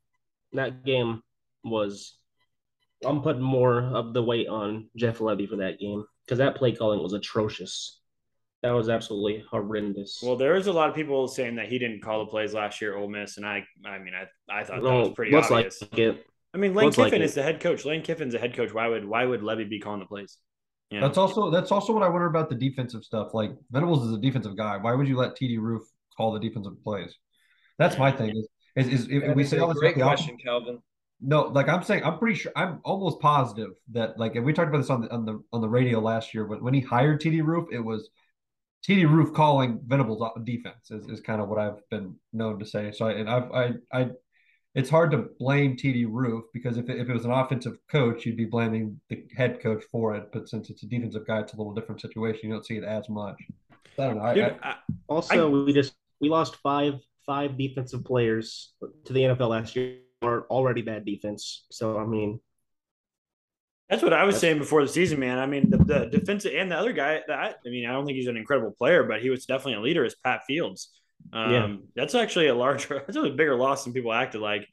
that 0.55 0.85
game 0.85 1.23
was. 1.63 2.17
I'm 3.05 3.21
putting 3.21 3.43
more 3.43 3.83
of 3.83 4.15
the 4.15 4.23
weight 4.23 4.49
on 4.49 4.89
Jeff 4.97 5.19
Lebby 5.19 5.47
for 5.47 5.57
that 5.57 5.79
game 5.79 6.07
because 6.25 6.39
that 6.39 6.57
play 6.57 6.73
calling 6.73 7.03
was 7.03 7.13
atrocious. 7.13 8.01
That 8.65 8.73
was 8.73 8.89
absolutely 8.89 9.45
horrendous. 9.51 10.21
well, 10.23 10.37
there 10.37 10.55
was 10.55 10.69
a 10.69 10.73
lot 10.73 10.89
of 10.89 10.95
people 10.95 11.29
saying 11.29 11.57
that 11.57 11.69
he 11.69 11.79
didn't 11.79 12.01
call 12.03 12.25
the 12.25 12.31
plays 12.31 12.55
last 12.55 12.81
year 12.81 12.97
at 12.97 12.99
Ole 13.01 13.09
Miss, 13.11 13.37
and 13.37 13.45
I 13.45 13.63
I 13.85 13.99
mean 13.99 14.15
I 14.15 14.25
I 14.51 14.65
thought 14.65 14.77
that 14.77 14.83
No, 14.85 15.01
was 15.01 15.09
oh, 15.09 15.13
pretty 15.13 15.33
looks 15.33 15.51
obvious. 15.51 15.83
like 15.83 15.99
it. 15.99 16.27
I 16.55 16.57
mean, 16.57 16.73
Lane 16.73 16.87
Looks 16.87 16.97
like 16.97 17.07
Kiffin 17.11 17.21
it. 17.21 17.27
is 17.27 17.35
the 17.35 17.43
head 17.43 17.61
coach. 17.61 17.85
Lane 17.85 18.01
Kiffin's 18.03 18.33
the 18.33 18.39
head 18.39 18.55
coach. 18.57 18.73
Why 18.73 18.89
would 18.89 19.05
why 19.07 19.27
would 19.27 19.43
Lebby 19.43 19.69
be 19.69 19.81
calling 19.81 20.01
the 20.01 20.07
plays? 20.07 20.39
You 20.91 21.01
know? 21.01 21.07
That's 21.07 21.19
also 21.19 21.51
that's 21.51 21.71
also 21.73 21.93
what 21.93 22.03
I 22.03 22.09
wonder 22.09 22.27
about 22.27 22.49
the 22.49 22.55
defensive 22.55 23.05
stuff. 23.05 23.35
Like 23.35 23.51
Venables 23.71 24.07
is 24.07 24.13
a 24.15 24.19
defensive 24.19 24.57
guy. 24.57 24.79
Why 24.79 24.95
would 24.95 25.07
you 25.09 25.17
let 25.19 25.37
TD 25.37 25.59
Roof 25.61 25.83
call 26.17 26.33
the 26.33 26.41
defensive 26.41 26.83
plays? 26.83 27.15
That's 27.79 27.99
my 27.99 28.11
thing. 28.11 28.35
Is 28.77 28.87
is, 28.89 29.01
is 29.03 29.09
if 29.11 29.35
we 29.37 29.45
say 29.45 29.59
a 29.59 29.63
all 29.63 29.69
this 29.69 29.79
great 29.79 29.97
about 29.97 30.05
the 30.07 30.11
off- 30.11 30.17
question, 30.21 30.39
Calvin. 30.43 30.79
No, 31.21 31.43
like 31.49 31.69
I'm 31.69 31.83
saying, 31.83 32.03
I'm 32.05 32.19
pretty 32.19 32.37
sure. 32.39 32.53
I'm 32.57 32.81
almost 32.85 33.21
positive 33.21 33.71
that 33.93 34.19
like, 34.19 34.37
and 34.37 34.45
we 34.45 34.53
talked 34.53 34.69
about 34.69 34.79
this 34.79 34.91
on 34.91 35.03
the 35.03 35.11
on 35.13 35.25
the 35.27 35.43
on 35.53 35.61
the 35.61 35.69
radio 35.69 36.01
last 36.01 36.33
year. 36.35 36.45
But 36.47 36.63
when 36.63 36.73
he 36.75 36.81
hired 36.81 37.21
TD 37.21 37.45
Roof, 37.45 37.69
it 37.73 37.79
was 37.81 38.09
TD 38.87 39.09
Roof 39.09 39.33
calling 39.33 39.81
Venables 39.87 40.23
defense 40.45 40.91
is, 40.91 41.07
is 41.09 41.21
kind 41.21 41.41
of 41.41 41.49
what 41.49 41.59
I've 41.59 41.89
been 41.91 42.15
known 42.33 42.59
to 42.59 42.67
say. 42.67 42.93
So 42.93 43.07
I, 43.07 43.13
and 43.13 43.31
I've 43.31 43.51
I 43.53 43.73
I 43.93 44.11
it's 44.75 44.91
hard 44.91 45.13
to 45.13 45.27
blame 45.39 45.77
TD 45.77 46.07
Roof 46.09 46.45
because 46.53 46.77
if 46.77 46.91
it, 46.91 46.99
if 46.99 47.09
it 47.09 47.13
was 47.13 47.25
an 47.25 47.31
offensive 47.31 47.79
coach, 47.91 48.27
you'd 48.27 48.37
be 48.37 48.45
blaming 48.45 49.01
the 49.09 49.25
head 49.37 49.63
coach 49.63 49.85
for 49.91 50.17
it. 50.17 50.31
But 50.33 50.49
since 50.49 50.69
it's 50.69 50.83
a 50.83 50.87
defensive 50.87 51.27
guy, 51.27 51.41
it's 51.41 51.53
a 51.55 51.57
little 51.57 51.73
different 51.73 52.01
situation. 52.01 52.49
You 52.49 52.55
don't 52.55 52.67
see 52.67 52.77
it 52.77 52.85
as 52.85 53.09
much. 53.09 53.37
I 53.99 54.05
don't 54.07 54.17
know. 54.17 54.23
I, 54.23 54.35
Dude, 54.35 54.45
I, 54.63 54.71
I- 54.71 54.77
Also, 55.09 55.65
we 55.65 55.73
just 55.73 55.95
we 56.21 56.29
lost 56.29 56.57
five 56.57 56.95
five 57.25 57.57
defensive 57.57 58.05
players 58.05 58.75
to 59.07 59.13
the 59.13 59.21
NFL 59.21 59.49
last 59.51 59.77
year. 59.77 59.99
Are 60.23 60.47
already 60.49 60.81
bad 60.81 61.05
defense. 61.05 61.67
So 61.71 61.99
I 61.99 62.07
mean, 62.07 62.41
That's 63.91 64.03
what 64.03 64.13
I 64.13 64.25
was 64.25 64.35
That's- 64.37 64.41
saying 64.41 64.59
before 64.59 64.83
the 64.83 64.89
season, 64.89 65.21
man. 65.21 65.39
I 65.39 65.47
mean, 65.47 65.69
the, 65.71 65.77
the 65.79 66.07
defensive 66.07 66.53
and 66.57 66.71
the 66.71 66.77
other 66.79 66.93
guy 66.93 67.21
that 67.27 67.39
I, 67.39 67.49
I 67.51 67.71
mean, 67.71 67.87
I 67.87 67.93
don't 67.93 68.07
think 68.07 68.17
he's 68.17 68.29
an 68.29 68.37
incredible 68.37 68.73
player, 68.73 69.05
but 69.05 69.21
he 69.21 69.31
was 69.31 69.45
definitely 69.47 69.75
a 69.75 69.81
leader. 69.81 70.05
Is 70.05 70.15
Pat 70.25 70.43
Fields? 70.47 70.91
Um, 71.33 71.53
Yeah. 71.53 71.77
that's 71.95 72.15
actually 72.15 72.49
a 72.49 72.55
larger, 72.55 73.03
that's 73.07 73.17
a 73.17 73.31
bigger 73.31 73.57
loss 73.57 73.85
than 73.85 73.93
people 73.93 74.13
acted 74.13 74.41
like. 74.41 74.67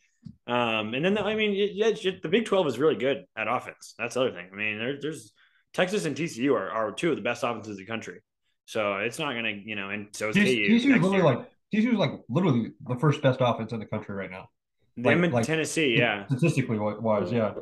Um, 0.47 0.93
and 0.93 1.03
then 1.03 1.17
I 1.17 1.35
mean, 1.35 1.51
it, 1.51 1.71
yeah, 1.73 1.87
it's 1.87 2.01
the 2.03 2.29
Big 2.29 2.45
Twelve 2.45 2.67
is 2.67 2.77
really 2.79 2.95
good 2.95 3.25
at 3.35 3.47
offense. 3.47 3.95
That's 3.97 4.13
the 4.13 4.21
other 4.21 4.31
thing. 4.31 4.47
I 4.51 4.55
mean, 4.55 4.77
there, 4.77 4.97
there's 5.01 5.33
Texas 5.73 6.05
and 6.05 6.15
TCU 6.15 6.53
are, 6.53 6.69
are 6.69 6.91
two 6.91 7.09
of 7.09 7.15
the 7.15 7.21
best 7.23 7.43
offenses 7.43 7.71
in 7.77 7.83
the 7.83 7.85
country. 7.85 8.19
So 8.65 8.97
it's 8.97 9.17
not 9.19 9.33
gonna, 9.33 9.49
you 9.65 9.75
know, 9.75 9.89
and 9.89 10.07
so 10.13 10.29
is 10.29 10.35
TCU 10.35 10.69
is 10.69 10.85
literally 10.85 11.15
year. 11.17 11.23
like 11.23 11.39
TCU 11.73 11.93
is 11.93 11.97
like 11.99 12.11
literally 12.29 12.71
the 12.87 12.95
first 12.97 13.21
best 13.21 13.39
offense 13.41 13.71
in 13.73 13.79
the 13.79 13.85
country 13.85 14.13
right 14.15 14.29
now. 14.31 14.47
them 14.95 15.05
like- 15.21 15.25
in 15.25 15.31
like- 15.31 15.45
Tennessee, 15.45 15.97
yeah. 15.97 16.25
Statistically 16.27 16.77
wise, 16.79 17.31
yeah. 17.31 17.53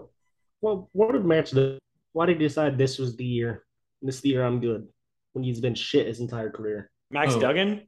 Well, 0.62 0.89
what 0.93 1.12
did 1.13 1.26
Match 1.26 1.52
the? 1.52 1.78
Why 2.13 2.26
did 2.26 2.39
he 2.39 2.48
decide 2.48 2.78
this 2.78 2.98
was 2.98 3.15
the 3.15 3.26
year? 3.26 3.63
This 4.02 4.15
is 4.15 4.22
the 4.22 4.30
year 4.30 4.43
I'm 4.43 4.60
good 4.60 4.88
when 5.34 5.43
he's 5.43 5.60
been 5.62 5.76
shit 5.76 6.08
his 6.08 6.19
entire 6.19 6.50
career. 6.50 6.89
Max 7.12 7.34
Oh. 7.36 7.39
Duggan. 7.39 7.82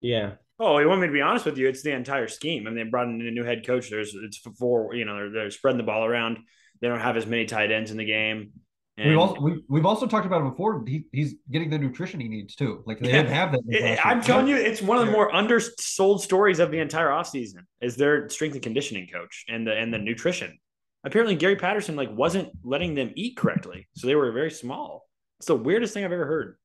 Yeah, 0.00 0.32
Oh, 0.58 0.76
you 0.78 0.88
want 0.88 1.00
me 1.00 1.06
to 1.06 1.12
be 1.12 1.20
honest 1.22 1.46
with 1.46 1.56
you? 1.56 1.68
It's 1.68 1.82
the 1.82 1.92
entire 1.92 2.28
scheme. 2.28 2.66
I 2.66 2.70
mean, 2.70 2.76
they 2.84 2.90
brought 2.90 3.08
in 3.08 3.20
a 3.20 3.30
new 3.30 3.44
head 3.44 3.66
coach. 3.66 3.88
There's 3.90 4.14
it's 4.14 4.36
for 4.58 4.94
you 4.94 5.04
know 5.06 5.14
they're, 5.16 5.30
they're 5.30 5.50
spreading 5.50 5.78
the 5.78 5.84
ball 5.84 6.04
around. 6.04 6.38
They 6.80 6.88
don't 6.88 7.00
have 7.00 7.16
as 7.16 7.26
many 7.26 7.46
tight 7.46 7.70
ends 7.70 7.90
in 7.90 7.96
the 7.96 8.04
game. 8.04 8.52
And 8.98 9.10
We've 9.10 9.18
also 9.18 9.40
we, 9.40 9.62
we've 9.68 9.86
also 9.86 10.06
talked 10.06 10.26
about 10.26 10.42
it 10.46 10.50
before. 10.50 10.84
He, 10.86 11.04
he's 11.12 11.36
getting 11.50 11.70
the 11.70 11.78
nutrition 11.78 12.20
he 12.20 12.28
needs 12.28 12.54
too. 12.54 12.82
Like 12.86 12.98
they 12.98 13.08
Yeah. 13.08 13.22
didn't 13.22 13.34
have 13.34 13.52
that. 13.52 13.60
It- 13.68 14.04
I'm 14.04 14.20
telling 14.22 14.46
you, 14.48 14.56
it's 14.56 14.82
one 14.82 14.98
of 14.98 15.06
the 15.06 15.12
more 15.12 15.34
undersold 15.34 16.20
stories 16.20 16.58
of 16.58 16.70
the 16.70 16.78
entire 16.78 17.08
offseason 17.08 17.62
is 17.80 17.96
their 17.96 18.28
strength 18.28 18.54
and 18.54 18.62
conditioning 18.62 19.06
coach 19.06 19.44
and 19.48 19.66
the 19.66 19.72
and 19.74 19.92
the 19.94 19.98
nutrition. 19.98 20.58
Apparently, 21.04 21.34
Gary 21.36 21.56
Patterson 21.56 21.96
like 21.96 22.10
wasn't 22.14 22.50
letting 22.62 22.94
them 22.94 23.12
eat 23.16 23.36
correctly, 23.36 23.88
so 23.94 24.06
they 24.06 24.14
were 24.14 24.30
very 24.32 24.50
small. 24.50 25.08
It's 25.38 25.46
the 25.46 25.56
weirdest 25.56 25.94
thing 25.94 26.04
I've 26.04 26.12
ever 26.12 26.26
heard. 26.26 26.56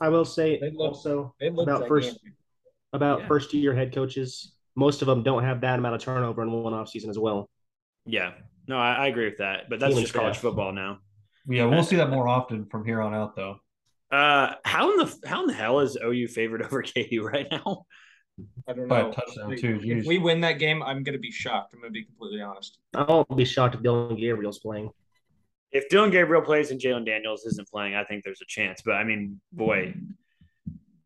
I 0.00 0.08
will 0.08 0.24
say 0.24 0.58
They 0.58 0.70
look- 0.70 0.80
also 0.92 1.34
They 1.40 1.50
look 1.50 1.68
about 1.68 1.86
first 1.88 2.08
gigantic. 2.08 2.32
about 2.92 3.20
Yeah. 3.20 3.26
first 3.28 3.54
year 3.54 3.74
head 3.74 3.94
coaches. 3.94 4.54
Most 4.74 5.02
of 5.02 5.06
them 5.06 5.22
don't 5.22 5.42
have 5.44 5.60
that 5.62 5.78
amount 5.78 5.94
of 5.96 6.00
turnover 6.00 6.42
in 6.42 6.50
one 6.52 6.72
off 6.74 6.88
season 6.88 7.10
as 7.10 7.18
well. 7.18 7.48
Yeah, 8.06 8.32
no, 8.66 8.78
I, 8.78 8.94
I 8.94 9.06
agree 9.08 9.24
with 9.26 9.38
that, 9.38 9.68
but 9.68 9.80
that's 9.80 9.94
Team 9.94 10.02
just 10.02 10.14
college 10.14 10.34
staff. 10.34 10.42
football 10.42 10.72
now. 10.72 10.98
Yeah, 11.46 11.64
we'll 11.66 11.82
see 11.84 11.96
that 11.96 12.10
more 12.10 12.28
often 12.28 12.66
from 12.66 12.84
here 12.84 13.00
on 13.00 13.14
out, 13.14 13.34
though. 13.36 13.60
Uh, 14.10 14.54
how 14.64 14.90
in 14.92 14.98
the 14.98 15.18
how 15.28 15.42
in 15.42 15.46
the 15.48 15.52
hell 15.52 15.80
is 15.80 15.96
OU 16.02 16.28
favored 16.28 16.62
over 16.62 16.82
KU 16.94 17.22
right 17.22 17.46
now? 17.50 17.84
I 18.68 18.72
don't 18.72 18.88
By 18.88 19.02
know. 19.02 19.12
touchdown, 19.12 19.50
Like, 19.50 19.58
too, 19.60 19.80
If 19.82 20.06
we 20.06 20.18
win 20.18 20.40
that 20.42 20.58
game, 20.58 20.82
I'm 20.82 21.02
gonna 21.02 21.18
be 21.18 21.30
shocked. 21.30 21.74
I'm 21.74 21.80
gonna 21.80 21.90
be 21.92 22.04
completely 22.04 22.40
honest. 22.40 22.78
I 22.94 23.04
won't 23.04 23.36
be 23.36 23.44
shocked 23.44 23.74
if 23.74 23.82
Dillon 23.82 24.16
Gabriel's 24.16 24.58
playing. 24.58 24.90
if 25.72 25.88
Dillon 25.88 26.10
Gabriel 26.10 26.42
plays 26.42 26.70
and 26.70 26.80
Jalon 26.80 27.04
Daniels 27.04 27.44
isn't 27.46 27.68
playing, 27.68 27.94
I 27.94 28.04
think 28.04 28.24
there's 28.24 28.40
a 28.40 28.46
chance. 28.46 28.82
But 28.84 28.92
I 28.94 29.04
mean, 29.04 29.40
boy, 29.52 29.94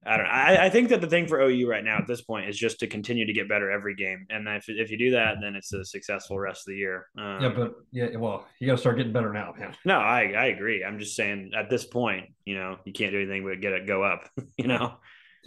I 0.05 0.17
don't 0.17 0.27
know. 0.27 0.33
I, 0.33 0.65
I 0.67 0.71
think 0.71 0.89
that 0.89 1.01
the 1.01 1.07
thing 1.07 1.29
for 1.29 1.41
OU 1.41 1.69
right 1.71 1.85
now 1.85 1.99
at 1.99 2.09
this 2.09 2.23
point 2.23 2.49
is 2.49 2.59
just 2.59 2.81
to 2.81 2.89
continue 2.89 3.25
to 3.25 3.33
get 3.33 3.49
better 3.49 3.71
every 3.71 3.95
game. 3.95 4.27
And 4.31 4.49
if, 4.49 4.65
if 4.69 4.91
you 4.91 4.99
do 4.99 5.13
that, 5.13 5.37
then 5.41 5.55
it's 5.55 5.73
a 5.73 5.85
successful 5.85 6.39
rest 6.41 6.63
of 6.67 6.73
the 6.73 6.77
year. 6.79 7.07
Um, 7.17 7.41
Yeah, 7.41 7.49
but 7.51 7.75
yeah, 7.93 8.17
well, 8.17 8.45
you 8.59 8.67
got 8.67 8.73
to 8.75 8.79
start 8.79 8.97
getting 8.97 9.13
better 9.13 9.33
now, 9.33 9.55
man. 9.57 9.77
no, 9.85 9.99
I, 9.99 10.33
I 10.37 10.47
agree. 10.47 10.85
I'm 10.85 10.99
just 10.99 11.15
saying 11.15 11.53
at 11.57 11.71
this 11.71 11.85
point, 11.85 12.31
you 12.45 12.57
know, 12.57 12.79
you 12.85 12.93
can't 12.93 13.13
do 13.13 13.19
anything 13.19 13.45
but 13.45 13.61
get 13.61 13.73
it 13.75 13.87
go 13.87 14.03
up, 14.03 14.29
you 14.57 14.67
know. 14.67 14.95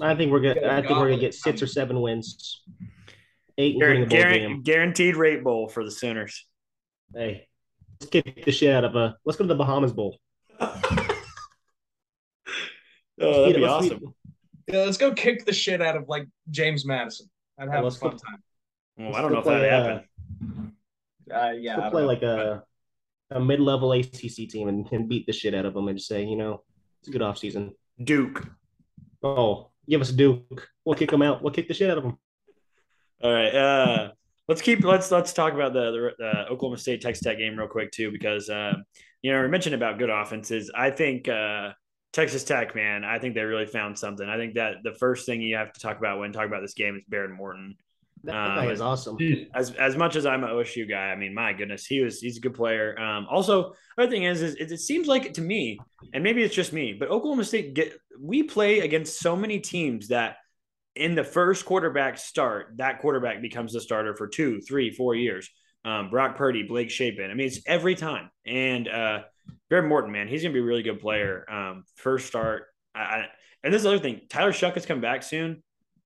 I 0.01 0.15
think 0.15 0.31
we're 0.31 0.41
gonna. 0.41 0.67
I 0.67 0.81
think 0.81 0.91
we're 0.91 1.09
gonna 1.09 1.17
get 1.19 1.33
six 1.33 1.61
or 1.61 1.67
seven 1.67 2.01
wins. 2.01 2.61
Eight, 3.57 3.75
including 3.75 4.09
the 4.09 4.15
Guaran- 4.15 4.39
bowl 4.39 4.49
game. 4.49 4.61
guaranteed 4.63 5.15
rate 5.15 5.43
bowl 5.43 5.69
for 5.69 5.83
the 5.85 5.91
Sooners. 5.91 6.45
Hey, 7.13 7.47
let's 8.01 8.09
kick 8.09 8.43
the 8.43 8.51
shit 8.51 8.73
out 8.75 8.83
of 8.83 8.95
a. 8.95 9.15
Let's 9.25 9.37
go 9.37 9.45
to 9.45 9.47
the 9.47 9.55
Bahamas 9.55 9.93
Bowl. 9.93 10.17
Oh, 13.21 13.43
that'd 13.43 13.55
be 13.55 13.61
Let's 13.61 13.85
beat- 13.87 13.93
awesome. 13.93 14.13
Yeah, 14.67 14.79
let's 14.79 14.97
go 14.97 15.13
kick 15.13 15.45
the 15.45 15.53
shit 15.53 15.81
out 15.81 15.95
of 15.95 16.09
like 16.09 16.27
James 16.49 16.85
Madison. 16.85 17.29
I'd 17.57 17.69
have 17.69 17.81
a 17.81 17.83
let's 17.85 17.97
fun 17.97 18.11
go- 18.11 18.17
time. 18.17 18.43
Well, 18.97 19.15
I 19.15 19.21
don't 19.21 19.31
know 19.31 19.39
if 19.39 19.45
that 19.45 19.61
go 19.61 19.69
happened. 19.69 20.71
Uh, 21.33 21.53
yeah, 21.57 21.77
Let's 21.77 21.91
play 21.91 22.01
don't 22.01 22.07
like 22.07 22.21
a 22.23 22.63
a 23.31 23.39
mid 23.39 23.59
level 23.59 23.93
ACC 23.93 24.49
team 24.49 24.67
and, 24.67 24.87
and 24.91 25.07
beat 25.09 25.25
the 25.27 25.33
shit 25.33 25.55
out 25.55 25.65
of 25.65 25.73
them 25.73 25.87
and 25.87 25.97
just 25.97 26.07
say, 26.09 26.23
you 26.25 26.35
know, 26.35 26.61
it's 26.99 27.07
a 27.07 27.11
good 27.11 27.21
off 27.21 27.37
season. 27.37 27.73
Duke. 28.03 28.45
Oh, 29.23 29.71
give 29.89 30.01
us 30.01 30.11
Duke. 30.11 30.67
We'll 30.83 30.95
kick 30.95 31.11
them 31.11 31.21
out. 31.21 31.41
We'll 31.41 31.53
kick 31.53 31.67
the 31.67 31.73
shit 31.73 31.89
out 31.89 31.97
of 31.97 32.03
them. 32.03 32.17
All 33.23 33.33
right. 33.33 33.53
Uh, 33.53 34.11
let's 34.47 34.61
keep 34.61 34.83
let's 34.83 35.11
let's 35.11 35.33
talk 35.33 35.53
about 35.53 35.73
the 35.73 36.13
the 36.17 36.25
uh, 36.25 36.45
Oklahoma 36.51 36.77
State 36.77 37.01
Texas 37.01 37.23
Tech 37.23 37.37
game 37.37 37.57
real 37.57 37.67
quick 37.67 37.91
too, 37.91 38.11
because 38.11 38.49
uh, 38.49 38.73
you 39.21 39.31
know 39.31 39.41
we 39.41 39.47
mentioned 39.47 39.75
about 39.75 39.99
good 39.99 40.09
offenses. 40.09 40.71
I 40.75 40.91
think 40.91 41.27
uh, 41.27 41.71
Texas 42.13 42.43
Tech, 42.43 42.75
man, 42.75 43.03
I 43.03 43.19
think 43.19 43.35
they 43.35 43.41
really 43.41 43.65
found 43.65 43.97
something. 43.97 44.27
I 44.27 44.37
think 44.37 44.55
that 44.55 44.77
the 44.83 44.93
first 44.93 45.25
thing 45.25 45.41
you 45.41 45.57
have 45.57 45.73
to 45.73 45.79
talk 45.79 45.97
about 45.97 46.19
when 46.19 46.31
talking 46.31 46.47
about 46.47 46.61
this 46.61 46.73
game 46.73 46.95
is 46.95 47.03
Behren 47.11 47.35
Morton. 47.35 47.75
That 48.25 48.35
Um, 48.35 48.55
guy 48.55 48.71
is 48.71 48.81
awesome. 48.81 49.17
As 49.53 49.71
as 49.75 49.95
much 49.95 50.15
as 50.15 50.25
I'm 50.25 50.43
an 50.43 50.49
OSU 50.49 50.89
guy, 50.89 51.11
I 51.11 51.15
mean, 51.15 51.33
my 51.33 51.53
goodness, 51.53 51.85
he 51.85 52.01
was 52.01 52.19
he's 52.19 52.37
a 52.37 52.39
good 52.41 52.53
player. 52.55 52.99
Um, 52.99 53.27
also, 53.29 53.73
other 53.97 54.09
thing 54.09 54.23
is, 54.23 54.41
is 54.41 54.55
it, 54.55 54.71
it 54.71 54.79
seems 54.79 55.07
like 55.07 55.33
to 55.33 55.41
me, 55.41 55.79
and 56.13 56.23
maybe 56.23 56.43
it's 56.43 56.55
just 56.55 56.73
me, 56.73 56.93
but 56.93 57.09
Oklahoma 57.09 57.43
State 57.43 57.73
get 57.73 57.97
we 58.19 58.43
play 58.43 58.79
against 58.79 59.19
so 59.19 59.35
many 59.35 59.59
teams 59.59 60.07
that 60.09 60.37
in 60.95 61.13
the 61.15 61.23
first 61.23 61.65
quarterback 61.65 62.17
start, 62.17 62.73
that 62.77 62.99
quarterback 62.99 63.41
becomes 63.41 63.73
the 63.73 63.81
starter 63.81 64.15
for 64.15 64.27
two, 64.27 64.61
three, 64.61 64.91
four 64.91 65.13
years. 65.13 65.49
Um, 65.83 66.09
Brock 66.09 66.35
Purdy, 66.37 66.63
Blake 66.63 66.89
Shapen. 66.89 67.29
I 67.29 67.33
mean, 67.35 67.47
it's 67.47 67.59
every 67.67 67.93
time. 67.95 68.31
And 68.45 68.87
uh, 68.87 69.19
Behren 69.69 69.87
Morton, 69.87 70.11
man, 70.11 70.27
he's 70.27 70.41
gonna 70.41 70.53
be 70.53 70.59
a 70.61 70.63
really 70.63 70.83
good 70.83 70.99
player. 70.99 71.45
Um, 71.51 71.83
first 71.95 72.25
start. 72.27 72.67
I, 72.95 72.99
I, 72.99 73.25
and 73.63 73.73
this 73.73 73.79
is 73.79 73.83
the 73.83 73.89
other 73.89 73.99
thing. 73.99 74.21
Tyler 74.29 74.51
Shough 74.51 74.75
is 74.77 74.85
coming 74.85 75.01
back 75.01 75.21
soon. 75.21 75.61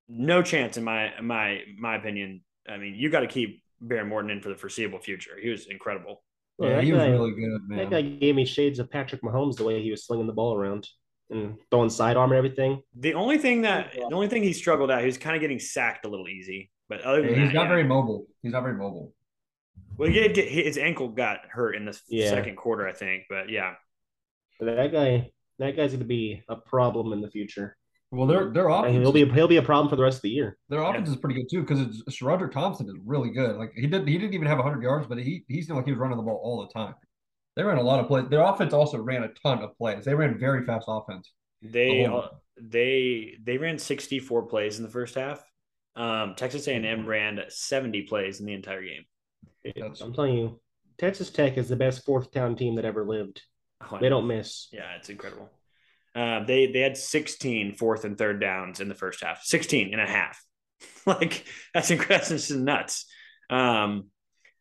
No 0.10 0.42
chance 0.42 0.76
in 0.78 0.84
my 0.84 1.14
my 1.22 1.62
my 1.78 1.96
opinion. 1.96 2.42
I 2.68 2.78
mean, 2.78 2.96
you 2.96 3.10
got 3.10 3.20
to 3.22 3.28
keep 3.28 3.62
Behren 3.84 4.08
Morton 4.08 4.32
in 4.32 4.42
for 4.42 4.50
the 4.50 4.56
foreseeable 4.56 5.00
future. 5.00 5.32
He 5.42 5.50
was 5.50 5.68
incredible. 5.68 6.24
Yeah, 6.60 6.68
Yeah, 6.70 6.76
that 6.76 6.84
he 6.84 6.92
was 6.92 7.00
guy- 7.02 7.08
really 7.10 7.32
good, 7.32 7.62
That 7.70 7.76
man. 7.76 7.90
guy 7.90 8.02
gave 8.02 8.36
me 8.36 8.46
shades 8.46 8.80
of 8.80 8.90
Patrick 8.92 9.22
Mahomes 9.22 9.56
the 9.56 9.64
way 9.64 9.82
he 9.82 9.92
was 9.92 10.06
slinging 10.06 10.28
the 10.28 10.34
ball 10.34 10.56
around 10.56 10.88
and 11.30 11.58
throwing 11.72 11.90
sidearm 11.90 12.32
and 12.32 12.38
everything. 12.38 12.82
The 13.00 13.14
only 13.14 13.38
thing 13.38 13.62
that 13.62 13.94
the 13.94 14.02
only 14.16 14.28
thing 14.28 14.44
he 14.44 14.52
struggled 14.54 14.90
at, 14.92 15.00
he 15.02 15.06
was 15.06 15.18
kind 15.18 15.36
of 15.36 15.42
getting 15.42 15.60
sacked 15.60 16.06
a 16.06 16.10
little 16.10 16.28
easy. 16.28 16.72
But 16.90 17.02
other 17.02 17.22
than 17.22 17.30
Yeah, 17.32 17.40
he's 17.42 17.48
that, 17.50 17.54
not 17.54 17.62
yeah. 17.64 17.68
very 17.70 17.84
mobile. 17.84 18.26
He's 18.42 18.52
not 18.52 18.64
very 18.64 18.76
mobile. 18.76 19.14
well, 19.96 20.10
he 20.10 20.16
did 20.16 20.34
get 20.34 20.48
his 20.50 20.78
ankle 20.78 21.10
got 21.10 21.42
hurt 21.50 21.76
in 21.76 21.86
the 21.86 22.00
Yeah. 22.10 22.30
second 22.30 22.56
quarter, 22.56 22.88
I 22.88 22.94
think. 22.94 23.26
But 23.30 23.50
yeah, 23.50 23.76
that 24.60 24.92
guy, 24.92 25.32
that 25.60 25.76
guy's 25.78 25.92
going 25.92 26.00
to 26.00 26.06
be 26.06 26.42
a 26.50 26.56
problem 26.56 27.14
in 27.14 27.22
the 27.22 27.30
future. 27.30 27.78
Well, 28.12 28.26
their 28.28 28.50
their 28.52 28.70
And 28.70 28.88
offense, 28.88 28.98
he'll 28.98 29.12
be 29.12 29.26
he'll 29.30 29.48
be 29.48 29.58
a 29.58 29.62
problem 29.62 29.90
for 29.90 29.96
the 29.96 30.02
rest 30.04 30.18
of 30.18 30.22
the 30.24 30.30
year. 30.32 30.58
their 30.70 30.82
offense 30.82 31.10
is 31.10 31.16
pretty 31.16 31.36
good 31.36 31.50
too 31.50 31.62
because 31.62 32.02
SaRodorick 32.10 32.52
Thompson 32.52 32.88
is 32.88 32.96
really 33.06 33.30
good. 33.30 33.56
Like 33.56 33.72
he 33.76 33.88
didn't 33.88 34.08
he 34.08 34.18
didn't 34.18 34.34
even 34.34 34.48
have 34.48 34.58
100 34.58 34.82
yards, 34.82 35.08
but 35.08 35.20
he 35.20 35.44
he 35.48 35.62
seemed 35.62 35.78
like 35.78 35.86
he 35.86 35.92
was 35.92 36.00
running 36.00 36.18
the 36.18 36.24
ball 36.24 36.40
all 36.44 36.66
the 36.66 36.74
time. 36.74 36.96
They 37.56 37.64
ran 37.64 37.78
a 37.78 37.84
lot 37.84 38.00
of 38.00 38.08
plays. 38.08 38.26
Their 38.30 38.42
offense 38.42 38.74
also 38.74 38.98
ran 39.00 39.24
a 39.24 39.30
ton 39.44 39.60
of 39.62 39.78
plays. 39.78 40.06
They 40.06 40.16
ran 40.16 40.40
very 40.40 40.66
fast 40.66 40.86
offense. 40.88 41.32
they 41.62 42.06
Oh. 42.08 42.18
uh, 42.18 42.30
they 42.60 43.36
they 43.44 43.58
ran 43.58 43.78
sixty 43.78 44.18
four 44.20 44.44
plays 44.48 44.78
in 44.78 44.84
the 44.84 44.90
first 44.92 45.16
half. 45.16 45.44
Um, 45.96 46.34
Texas 46.36 46.68
A 46.68 46.74
and 46.74 46.86
M 46.86 47.06
ran 47.06 47.40
seventy 47.50 48.04
plays 48.04 48.40
in 48.40 48.46
the 48.46 48.54
entire 48.54 48.82
game. 48.82 49.06
That's 49.76 50.02
I'm 50.02 50.14
telling 50.14 50.38
you, 50.38 50.60
Texas 50.98 51.30
Tech 51.30 51.58
is 51.58 51.70
the 51.70 51.76
best 51.76 52.06
fourth 52.06 52.32
town 52.32 52.56
team 52.56 52.76
that 52.76 52.86
ever 52.86 53.06
lived. 53.06 53.42
Oh, 53.92 53.98
They 54.00 54.10
don't 54.10 54.28
miss. 54.28 54.68
Yeah, 54.72 54.96
it's 54.98 55.10
incredible. 55.10 55.50
Uh, 56.16 56.44
they 56.44 56.68
they 56.68 56.80
had 56.80 56.98
16 56.98 57.76
fourth 57.76 58.04
and 58.04 58.18
third 58.18 58.42
downs 58.42 58.80
in 58.80 58.90
the 58.90 58.96
first 58.96 59.24
half, 59.24 59.44
16 59.44 59.94
and 59.94 60.02
a 60.02 60.08
half. 60.08 60.42
like 61.06 61.46
that's 61.74 61.92
incredible. 61.92 62.30
That's 62.30 62.52
nuts. 62.52 63.06
Um, 63.50 64.06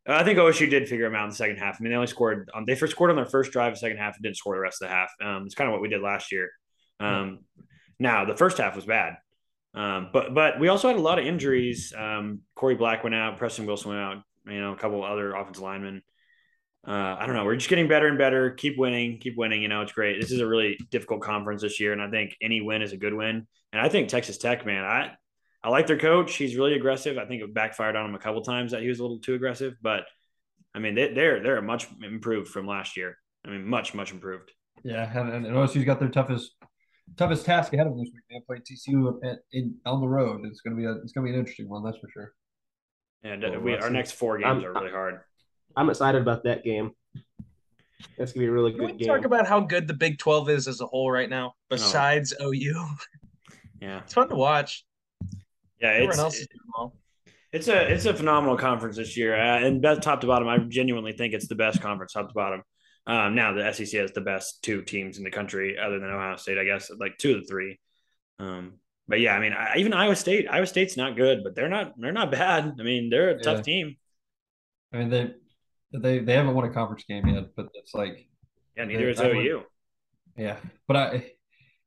I 0.06 0.24
think 0.24 0.38
OSU 0.38 0.70
did 0.70 0.88
figure 0.88 1.04
them 1.04 1.14
out 1.14 1.24
in 1.24 1.30
the 1.30 1.36
second 1.36 1.58
half. 1.58 1.76
I 1.78 1.82
mean, 1.82 1.90
they 1.90 1.96
only 1.96 2.06
scored 2.06 2.50
on 2.54 2.64
they 2.66 2.74
first 2.74 2.92
scored 2.92 3.10
on 3.10 3.16
their 3.16 3.26
first 3.26 3.52
drive, 3.52 3.74
the 3.74 3.78
second 3.78 3.98
half, 3.98 4.16
and 4.16 4.22
didn't 4.22 4.36
score 4.36 4.54
the 4.54 4.60
rest 4.60 4.82
of 4.82 4.88
the 4.88 4.94
half. 4.94 5.10
Um, 5.22 5.44
it's 5.44 5.54
kind 5.54 5.68
of 5.68 5.72
what 5.72 5.82
we 5.82 5.88
did 5.88 6.00
last 6.00 6.32
year. 6.32 6.50
Um, 6.98 7.40
now 7.98 8.24
the 8.24 8.36
first 8.36 8.58
half 8.58 8.74
was 8.74 8.86
bad, 8.86 9.18
um, 9.74 10.08
but 10.12 10.34
but 10.34 10.58
we 10.58 10.68
also 10.68 10.88
had 10.88 10.96
a 10.96 11.00
lot 11.00 11.18
of 11.18 11.26
injuries. 11.26 11.92
Um, 11.96 12.40
Korie 12.56 12.78
Black 12.78 13.04
went 13.04 13.14
out, 13.14 13.38
Preston 13.38 13.66
Wilson 13.66 13.90
went 13.90 14.00
out. 14.00 14.16
You 14.46 14.60
know, 14.60 14.72
a 14.72 14.76
couple 14.76 15.04
other 15.04 15.34
offensive 15.34 15.62
linemen. 15.62 16.02
Uh, 16.88 17.16
I 17.18 17.26
don't 17.26 17.36
know. 17.36 17.44
We're 17.44 17.56
just 17.56 17.68
getting 17.68 17.86
better 17.86 18.08
and 18.08 18.16
better. 18.16 18.50
Keep 18.52 18.78
winning, 18.78 19.18
keep 19.18 19.36
winning. 19.36 19.60
You 19.60 19.68
know, 19.68 19.82
it's 19.82 19.92
great. 19.92 20.18
This 20.18 20.30
is 20.30 20.40
a 20.40 20.46
really 20.46 20.78
difficult 20.90 21.20
conference 21.20 21.60
this 21.60 21.78
year, 21.78 21.92
and 21.92 22.00
I 22.00 22.08
think 22.08 22.34
any 22.40 22.62
win 22.62 22.80
is 22.80 22.92
a 22.92 22.96
good 22.96 23.12
win. 23.12 23.46
And 23.72 23.82
I 23.82 23.90
think 23.90 24.08
Texas 24.08 24.38
Tech, 24.38 24.64
man, 24.64 24.84
I 24.84 25.12
I 25.62 25.68
like 25.68 25.86
their 25.86 25.98
coach. 25.98 26.34
He's 26.36 26.56
really 26.56 26.74
aggressive. 26.74 27.18
I 27.18 27.26
think 27.26 27.42
it 27.42 27.52
backfired 27.52 27.94
on 27.94 28.06
him 28.06 28.14
a 28.14 28.18
couple 28.18 28.40
times 28.40 28.72
that 28.72 28.80
he 28.80 28.88
was 28.88 29.00
a 29.00 29.02
little 29.02 29.18
too 29.18 29.34
aggressive, 29.34 29.74
but 29.82 30.04
I 30.74 30.78
mean, 30.78 30.94
they, 30.94 31.12
they're 31.12 31.42
they're 31.42 31.60
much 31.60 31.88
improved 32.02 32.48
from 32.48 32.66
last 32.66 32.96
year. 32.96 33.18
I 33.44 33.50
mean, 33.50 33.66
much 33.66 33.94
much 33.94 34.12
improved. 34.12 34.50
Yeah, 34.82 35.10
and, 35.18 35.46
and 35.46 35.56
OSU's 35.56 35.84
got 35.84 35.98
their 35.98 36.08
toughest 36.08 36.52
toughest 37.16 37.44
task 37.44 37.72
ahead 37.72 37.86
of 37.86 37.92
them 37.92 38.00
this 38.00 38.12
week. 38.14 38.22
They 38.30 38.40
play 38.46 38.58
TCU 38.60 39.18
at, 39.24 39.40
in, 39.52 39.74
on 39.84 40.00
the 40.00 40.08
road. 40.08 40.42
It's 40.44 40.60
gonna 40.60 40.76
be 40.76 40.84
a 40.84 40.92
it's 40.92 41.12
gonna 41.12 41.26
be 41.26 41.34
an 41.34 41.38
interesting 41.38 41.68
one, 41.68 41.84
that's 41.84 41.98
for 41.98 42.08
sure. 42.08 42.32
And 43.24 43.44
uh, 43.44 43.58
we 43.60 43.76
our 43.76 43.90
next 43.90 44.12
four 44.12 44.38
games 44.38 44.64
are 44.64 44.72
really 44.72 44.90
hard. 44.90 45.20
I'm 45.78 45.88
excited 45.90 46.20
about 46.20 46.42
that 46.42 46.64
game. 46.64 46.90
That's 48.16 48.32
gonna 48.32 48.44
be 48.44 48.48
a 48.48 48.52
really 48.52 48.72
Can 48.72 48.80
good 48.80 48.92
we 48.92 48.98
game. 48.98 49.08
talk 49.08 49.24
about 49.24 49.46
how 49.46 49.60
good 49.60 49.86
the 49.86 49.94
Big 49.94 50.18
12 50.18 50.50
is 50.50 50.66
as 50.68 50.80
a 50.80 50.86
whole 50.86 51.08
right 51.10 51.30
now, 51.30 51.54
besides 51.70 52.34
OU? 52.42 52.84
Yeah, 53.80 54.00
It's 54.00 54.12
fun 54.12 54.28
to 54.28 54.34
watch. 54.34 54.84
yeah. 55.80 55.90
Everyone 55.90 56.10
It's 56.10 56.18
else 56.18 56.36
is 56.38 56.48
doing 56.48 56.60
well. 56.76 56.96
it's 57.52 57.68
a 57.68 57.92
it's 57.92 58.06
a 58.06 58.14
phenomenal 58.14 58.56
conference 58.56 58.96
this 58.96 59.16
year, 59.16 59.36
uh, 59.40 59.60
and 59.64 59.80
best 59.80 60.02
top 60.02 60.20
to 60.22 60.26
bottom. 60.26 60.48
I 60.48 60.58
genuinely 60.58 61.12
think 61.12 61.32
it's 61.32 61.46
the 61.46 61.54
best 61.54 61.80
conference 61.80 62.12
top 62.12 62.26
to 62.28 62.34
bottom. 62.34 62.62
Um, 63.06 63.36
now 63.36 63.52
the 63.52 63.72
SEC 63.72 64.00
has 64.00 64.10
the 64.12 64.20
best 64.20 64.62
two 64.64 64.82
teams 64.82 65.16
in 65.18 65.22
the 65.24 65.30
country, 65.30 65.78
other 65.78 66.00
than 66.00 66.10
Ohio 66.10 66.36
State, 66.36 66.58
I 66.58 66.64
guess, 66.64 66.90
like 66.98 67.18
two 67.18 67.36
of 67.36 67.42
the 67.42 67.46
three. 67.46 67.78
Um, 68.40 68.74
but 69.06 69.20
yeah, 69.20 69.34
I 69.34 69.40
mean, 69.40 69.52
I, 69.52 69.76
even 69.78 69.92
Iowa 69.94 70.16
State, 70.16 70.46
Iowa 70.50 70.66
State's 70.66 70.96
not 70.96 71.16
good, 71.16 71.42
but 71.44 71.54
they're 71.54 71.68
not 71.68 71.94
they're 72.00 72.10
not 72.12 72.32
bad. 72.32 72.74
I 72.80 72.82
mean, 72.82 73.10
they're 73.10 73.30
a 73.30 73.40
tough 73.40 73.62
team. 73.62 73.96
I 74.92 74.98
mean 74.98 75.10
they 75.10 75.34
they 75.92 76.18
they 76.20 76.34
haven't 76.34 76.54
won 76.54 76.64
a 76.64 76.72
conference 76.72 77.04
game 77.08 77.26
yet, 77.26 77.44
but 77.56 77.68
it's 77.74 77.94
like 77.94 78.28
Yeah, 78.76 78.84
neither 78.84 79.08
is 79.08 79.20
I 79.20 79.28
would- 79.28 79.36
OU. 79.36 79.62
Yeah, 80.36 80.56
but 80.86 80.96
I 80.96 81.32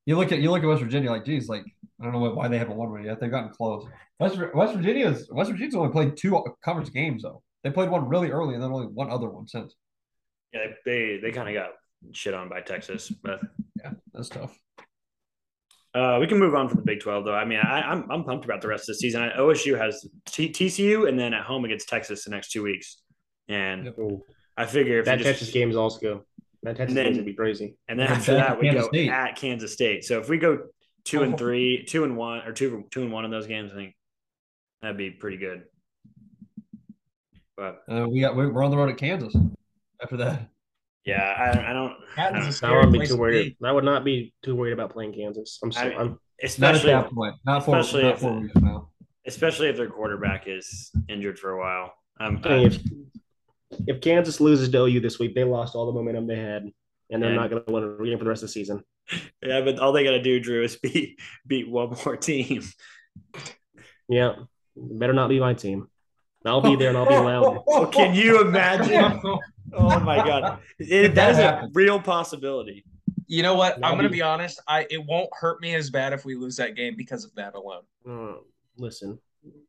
you 0.05 0.17
look 0.17 0.31
at 0.31 0.39
you 0.39 0.51
look 0.51 0.63
at 0.63 0.67
West 0.67 0.81
Virginia 0.81 1.09
like, 1.11 1.25
geez, 1.25 1.47
like 1.47 1.63
I 1.99 2.03
don't 2.03 2.13
know 2.13 2.19
why 2.31 2.47
they 2.47 2.57
haven't 2.57 2.75
won 2.77 2.89
one 2.91 3.03
yet. 3.05 3.19
They've 3.19 3.29
gotten 3.31 3.51
close. 3.51 3.85
West 4.19 4.37
West 4.53 4.75
Virginia's 4.75 5.27
West 5.31 5.51
Virginia's 5.51 5.75
only 5.75 5.91
played 5.91 6.17
two 6.17 6.43
conference 6.63 6.89
games 6.89 7.23
though. 7.23 7.43
They 7.63 7.69
played 7.69 7.89
one 7.89 8.07
really 8.09 8.31
early 8.31 8.55
and 8.55 8.63
then 8.63 8.71
only 8.71 8.87
one 8.87 9.09
other 9.11 9.29
one 9.29 9.47
since. 9.47 9.75
Yeah, 10.53 10.67
they 10.85 11.19
they 11.21 11.31
kind 11.31 11.47
of 11.47 11.53
got 11.55 11.69
shit 12.13 12.33
on 12.33 12.49
by 12.49 12.61
Texas, 12.61 13.09
but 13.09 13.39
Yeah, 13.77 13.91
that's 14.13 14.29
tough. 14.29 14.57
Uh, 15.93 16.17
we 16.21 16.27
can 16.27 16.39
move 16.39 16.55
on 16.55 16.69
from 16.69 16.77
the 16.77 16.83
Big 16.85 17.01
Twelve, 17.01 17.25
though. 17.25 17.33
I 17.35 17.43
mean, 17.45 17.59
I, 17.59 17.81
I'm 17.81 18.09
I'm 18.09 18.23
pumped 18.23 18.45
about 18.45 18.61
the 18.61 18.67
rest 18.69 18.83
of 18.83 18.87
the 18.87 18.95
season. 18.95 19.21
I, 19.21 19.37
OSU 19.37 19.77
has 19.77 20.05
T- 20.25 20.49
TCU 20.49 21.07
and 21.07 21.19
then 21.19 21.33
at 21.33 21.43
home 21.43 21.65
against 21.65 21.89
Texas 21.89 22.23
the 22.23 22.31
next 22.31 22.51
two 22.51 22.63
weeks, 22.63 23.01
and 23.51 23.87
Ooh. 23.99 24.23
I 24.57 24.65
figure 24.65 24.99
if 24.99 25.05
that 25.05 25.17
you 25.19 25.23
just, 25.25 25.39
Texas 25.39 25.53
game 25.53 25.69
is 25.69 25.75
also 25.75 25.99
good. 25.99 26.19
That 26.63 26.77
Texas 26.77 26.95
game 26.95 27.15
would 27.15 27.25
be 27.25 27.33
crazy. 27.33 27.75
and 27.87 27.99
then 27.99 28.07
after 28.07 28.33
that 28.35 28.59
we 28.59 28.65
Kansas 28.67 28.83
go 28.83 28.89
State. 28.89 29.09
at 29.09 29.35
Kansas 29.35 29.73
State. 29.73 30.03
So 30.05 30.19
if 30.19 30.29
we 30.29 30.37
go 30.37 30.59
two 31.03 31.19
Oh. 31.19 31.23
and 31.23 31.37
three, 31.37 31.83
two 31.85 32.03
and 32.03 32.15
one, 32.17 32.39
or 32.47 32.51
two 32.53 32.85
two 32.91 33.01
and 33.01 33.11
one 33.11 33.25
in 33.25 33.31
those 33.31 33.47
games, 33.47 33.71
I 33.71 33.75
think 33.75 33.95
that'd 34.81 34.97
be 34.97 35.09
pretty 35.11 35.37
good. 35.37 35.63
But 37.57 37.83
Uh, 37.89 38.07
we 38.09 38.21
got 38.21 38.35
we're 38.35 38.63
on 38.63 38.71
the 38.71 38.77
road 38.77 38.89
at 38.89 38.97
Kansas 38.97 39.35
after 40.01 40.17
that. 40.17 40.49
yeah, 41.05 41.17
I, 41.37 41.71
I 41.71 41.73
don't, 41.73 41.93
I 42.17 42.29
Kansas 42.31 42.55
is 42.55 42.61
don't 42.61 42.71
I 42.71 42.75
wouldn't 42.75 42.93
be 42.99 43.05
too 43.07 43.17
worried. 43.17 43.55
be. 43.59 43.67
I 43.67 43.71
would 43.71 43.83
not 43.83 44.03
be 44.03 44.33
too 44.43 44.55
worried 44.55 44.73
about 44.73 44.91
playing 44.91 45.13
Kansas. 45.13 45.59
I'm 45.63 45.71
so 45.71 45.81
I- 45.81 45.85
I'm 45.99 46.07
Not 46.07 46.17
at 46.43 46.45
especially 46.45 46.91
that 46.91 47.11
point. 47.11 47.35
Not 47.45 47.65
for 47.65 47.77
especially 47.77 48.03
not 48.03 48.13
if- 48.13 48.19
four 48.19 48.39
weeks 48.39 48.53
especially 49.27 49.69
if 49.69 49.77
their 49.77 49.87
quarterback 49.87 50.47
is 50.47 50.91
injured 51.07 51.37
for 51.37 51.51
a 51.51 51.59
while. 51.59 51.93
Um, 52.19 52.41
I 52.43 52.49
mean, 52.57 52.65
if 52.67 52.81
if 53.87 54.01
Kansas 54.01 54.39
loses 54.41 54.69
to 54.69 54.77
OU 54.85 54.99
this 54.99 55.19
week, 55.19 55.35
they 55.35 55.43
lost 55.43 55.75
all 55.75 55.85
the 55.85 55.91
momentum 55.93 56.27
they 56.27 56.35
had, 56.37 56.63
and 57.09 57.21
they're 57.21 57.31
And- 57.31 57.39
not 57.39 57.49
going 57.49 57.63
to 57.65 57.71
win 57.73 57.83
a 57.83 58.03
game 58.03 58.17
for 58.17 58.23
the 58.25 58.29
rest 58.29 58.43
of 58.43 58.49
the 58.49 58.53
season. 58.53 58.83
yeah, 59.43 59.61
but 59.61 59.79
all 59.79 59.91
they 59.91 60.03
got 60.03 60.11
to 60.11 60.21
do, 60.21 60.39
Drew, 60.39 60.63
is 60.63 60.75
beat 60.77 61.19
beat 61.47 61.69
one 61.69 61.95
more 62.05 62.15
team. 62.17 62.63
Yeah, 64.07 64.35
better 64.75 65.13
not 65.13 65.29
be 65.29 65.39
my 65.39 65.53
team. 65.53 65.87
I'll 66.45 66.61
be 66.61 66.75
there 66.75 66.89
and 66.89 66.97
I'll 66.97 67.05
be 67.07 67.13
loud. 67.15 67.63
Oh, 67.67 67.85
can 67.85 68.15
you 68.15 68.41
imagine? 68.41 69.21
Oh 69.73 69.99
my 69.99 70.17
god, 70.17 70.59
it, 70.79 71.15
that 71.15 71.31
is 71.31 71.37
a 71.37 71.69
real 71.73 71.99
possibility. 71.99 72.83
You 73.27 73.43
know 73.43 73.55
what? 73.55 73.75
I'm 73.83 73.95
gonna 73.95 74.09
be 74.09 74.21
honest. 74.21 74.61
I 74.67 74.85
it 74.89 75.05
won't 75.05 75.29
hurt 75.33 75.61
me 75.61 75.75
as 75.75 75.89
bad 75.89 76.11
if 76.13 76.25
we 76.25 76.35
lose 76.35 76.57
that 76.57 76.75
game 76.75 76.95
because 76.97 77.23
of 77.23 77.33
that 77.35 77.53
alone. 77.55 77.83
Uh, 78.07 78.39
listen, 78.77 79.17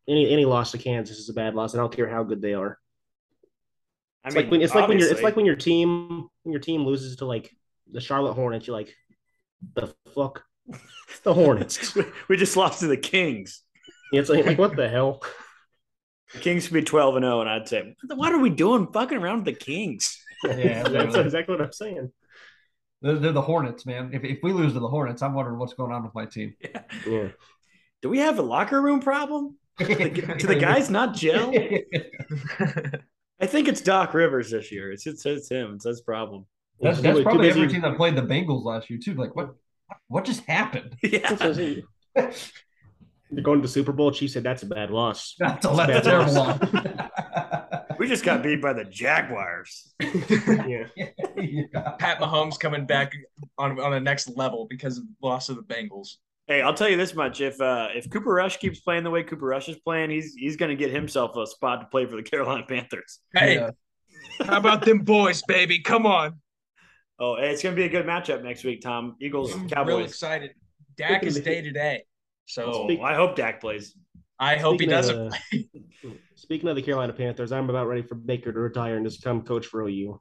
any 0.08 0.28
any 0.30 0.44
loss 0.44 0.72
to 0.72 0.78
Kansas 0.78 1.18
is 1.18 1.28
a 1.28 1.32
bad 1.34 1.54
loss. 1.54 1.74
I 1.74 1.78
don't 1.78 1.94
care 1.94 2.08
how 2.08 2.24
good 2.24 2.40
they 2.42 2.54
are. 2.54 2.78
I 4.24 4.28
It's 4.28 4.36
mean, 4.36 4.44
like 4.44 4.50
when 4.50 4.62
it's 4.62 4.74
like 4.74 4.88
when 4.88 4.98
you're 4.98 5.10
it's 5.10 5.22
like 5.22 5.36
when 5.36 5.46
your 5.46 5.56
team 5.56 6.28
when 6.42 6.52
your 6.52 6.60
team 6.60 6.84
loses 6.84 7.16
to 7.16 7.26
like 7.26 7.54
the 7.90 8.00
Charlotte 8.00 8.34
Hornets. 8.34 8.66
You're 8.66 8.76
like, 8.76 8.94
the 9.74 9.94
fuck, 10.14 10.44
It's 11.08 11.20
the 11.22 11.34
Hornets. 11.34 11.94
we, 11.96 12.04
we 12.28 12.36
just 12.36 12.56
lost 12.56 12.80
to 12.80 12.86
the 12.86 12.96
Kings. 12.96 13.62
It's 14.12 14.28
like, 14.28 14.46
like 14.46 14.58
what 14.58 14.76
the 14.76 14.88
hell? 14.88 15.22
The 16.34 16.40
Kings 16.40 16.66
could 16.66 16.74
be 16.74 16.82
twelve 16.82 17.16
and 17.16 17.24
zero, 17.24 17.40
and 17.40 17.50
I'd 17.50 17.68
say, 17.68 17.94
what 18.14 18.32
are 18.32 18.38
we 18.38 18.50
doing, 18.50 18.86
fucking 18.92 19.18
around 19.18 19.44
with 19.44 19.58
the 19.58 19.64
Kings? 19.64 20.18
Yeah, 20.44 20.82
that's 20.82 21.14
exactly 21.14 21.54
what 21.54 21.64
I'm 21.64 21.72
saying. 21.72 22.10
They're, 23.00 23.14
they're 23.14 23.30
the 23.30 23.40
Hornets, 23.40 23.86
man. 23.86 24.10
If, 24.12 24.24
if 24.24 24.38
we 24.42 24.52
lose 24.52 24.72
to 24.72 24.80
the 24.80 24.88
Hornets, 24.88 25.22
I'm 25.22 25.34
wondering 25.34 25.56
what's 25.56 25.74
going 25.74 25.92
on 25.92 26.02
with 26.02 26.12
my 26.16 26.26
team. 26.26 26.54
Yeah. 26.60 26.82
Yeah. 27.06 27.28
Do 28.00 28.08
we 28.08 28.18
have 28.18 28.40
a 28.40 28.42
locker 28.42 28.82
room 28.82 28.98
problem? 28.98 29.56
Do 29.78 29.86
the 29.86 30.58
guys 30.60 30.90
not 30.90 31.14
gel? 31.14 31.52
I 33.42 33.46
think 33.46 33.68
it's 33.68 33.80
Doc 33.80 34.14
Rivers 34.14 34.50
this 34.52 34.70
year. 34.72 34.92
It's 34.92 35.06
it's, 35.06 35.26
it's 35.26 35.48
him. 35.50 35.74
It's 35.74 35.84
his 35.84 36.00
problem. 36.00 36.46
That's, 36.80 36.98
Too- 36.98 37.02
that's 37.02 37.18
too 37.18 37.24
probably 37.24 37.50
every 37.50 37.68
team 37.68 37.82
that 37.82 37.96
played 37.96 38.16
the 38.16 38.22
Bengals 38.22 38.64
last 38.64 38.88
year 38.88 38.98
too. 39.02 39.14
Like 39.14 39.34
what? 39.36 39.54
What 40.08 40.24
just 40.24 40.44
happened? 40.46 40.96
Yeah. 41.02 41.18
That's 41.28 41.32
what 41.40 41.42
I'm 41.42 41.54
saying. 41.54 41.82
They're 43.30 43.42
going 43.42 43.60
to 43.60 43.66
the 43.66 43.72
Super 43.72 43.92
Bowl. 43.92 44.10
Chief 44.12 44.30
said 44.30 44.42
that's 44.44 44.62
a 44.62 44.66
bad 44.66 44.90
loss. 44.90 45.34
That's 45.38 45.64
a, 45.64 45.70
It's 45.70 45.76
that's 45.78 45.90
a 45.90 45.92
bad 45.92 46.04
terrible 46.04 46.34
loss. 46.34 46.60
one. 46.60 47.10
We 47.98 48.06
just 48.08 48.24
got 48.24 48.42
beat 48.42 48.60
by 48.60 48.74
the 48.74 48.84
Jaguars. 48.84 49.94
yeah. 50.00 50.86
yeah. 50.96 51.90
Pat 51.98 52.18
Mahomes 52.20 52.60
coming 52.60 52.84
back 52.84 53.12
on 53.56 53.80
on 53.80 53.94
a 53.94 54.00
next 54.00 54.28
level 54.36 54.66
because 54.68 54.98
of 54.98 55.04
loss 55.22 55.48
of 55.48 55.56
the 55.56 55.62
Bengals. 55.62 56.16
Hey, 56.48 56.60
I'll 56.60 56.74
tell 56.74 56.88
you 56.88 56.96
this 56.96 57.14
much: 57.14 57.40
if 57.40 57.60
uh, 57.60 57.88
if 57.94 58.10
Cooper 58.10 58.32
Rush 58.32 58.56
keeps 58.58 58.80
playing 58.80 59.04
the 59.04 59.10
way 59.10 59.22
Cooper 59.22 59.46
Rush 59.46 59.68
is 59.68 59.76
playing, 59.78 60.10
he's 60.10 60.34
he's 60.34 60.56
going 60.56 60.70
to 60.70 60.76
get 60.76 60.90
himself 60.90 61.36
a 61.36 61.46
spot 61.46 61.80
to 61.80 61.86
play 61.86 62.04
for 62.06 62.16
the 62.16 62.22
Carolina 62.30 62.64
Panthers. 62.68 63.20
Hey, 63.34 63.54
Yeah. 63.56 63.70
how 64.44 64.56
about 64.58 64.84
them 64.84 65.00
boys, 65.00 65.42
baby? 65.46 65.78
Come 65.80 66.04
on. 66.06 66.40
Oh, 67.18 67.36
hey, 67.36 67.50
it's 67.52 67.62
going 67.62 67.74
to 67.76 67.80
be 67.80 67.84
a 67.86 67.88
good 67.88 68.06
matchup 68.06 68.42
next 68.42 68.64
week, 68.64 68.80
Tom. 68.80 69.14
Eagles, 69.20 69.54
I'm 69.54 69.60
real 69.62 69.68
Cowboys. 69.70 70.06
excited. 70.10 70.50
Dak 70.96 71.22
is 71.22 71.38
day 71.40 71.62
to 71.62 71.70
day. 71.70 72.02
So 72.46 72.64
Oh, 72.64 72.86
Speak- 72.86 73.00
I 73.00 73.14
hope 73.14 73.36
Dak 73.36 73.60
plays. 73.60 73.94
I 74.40 74.56
hope 74.56 74.80
he 74.80 74.86
Speaking 74.88 74.94
of, 74.94 75.04
doesn't. 75.04 75.34
uh, 75.54 76.08
speaking 76.34 76.68
of 76.68 76.74
the 76.74 76.82
Carolina 76.82 77.12
Panthers, 77.12 77.52
I'm 77.52 77.70
about 77.70 77.86
ready 77.86 78.02
for 78.02 78.16
Baker 78.16 78.52
to 78.52 78.58
retire 78.58 78.96
and 78.96 79.06
just 79.06 79.22
come 79.22 79.42
coach 79.42 79.66
for 79.66 79.82
OU. 79.82 80.20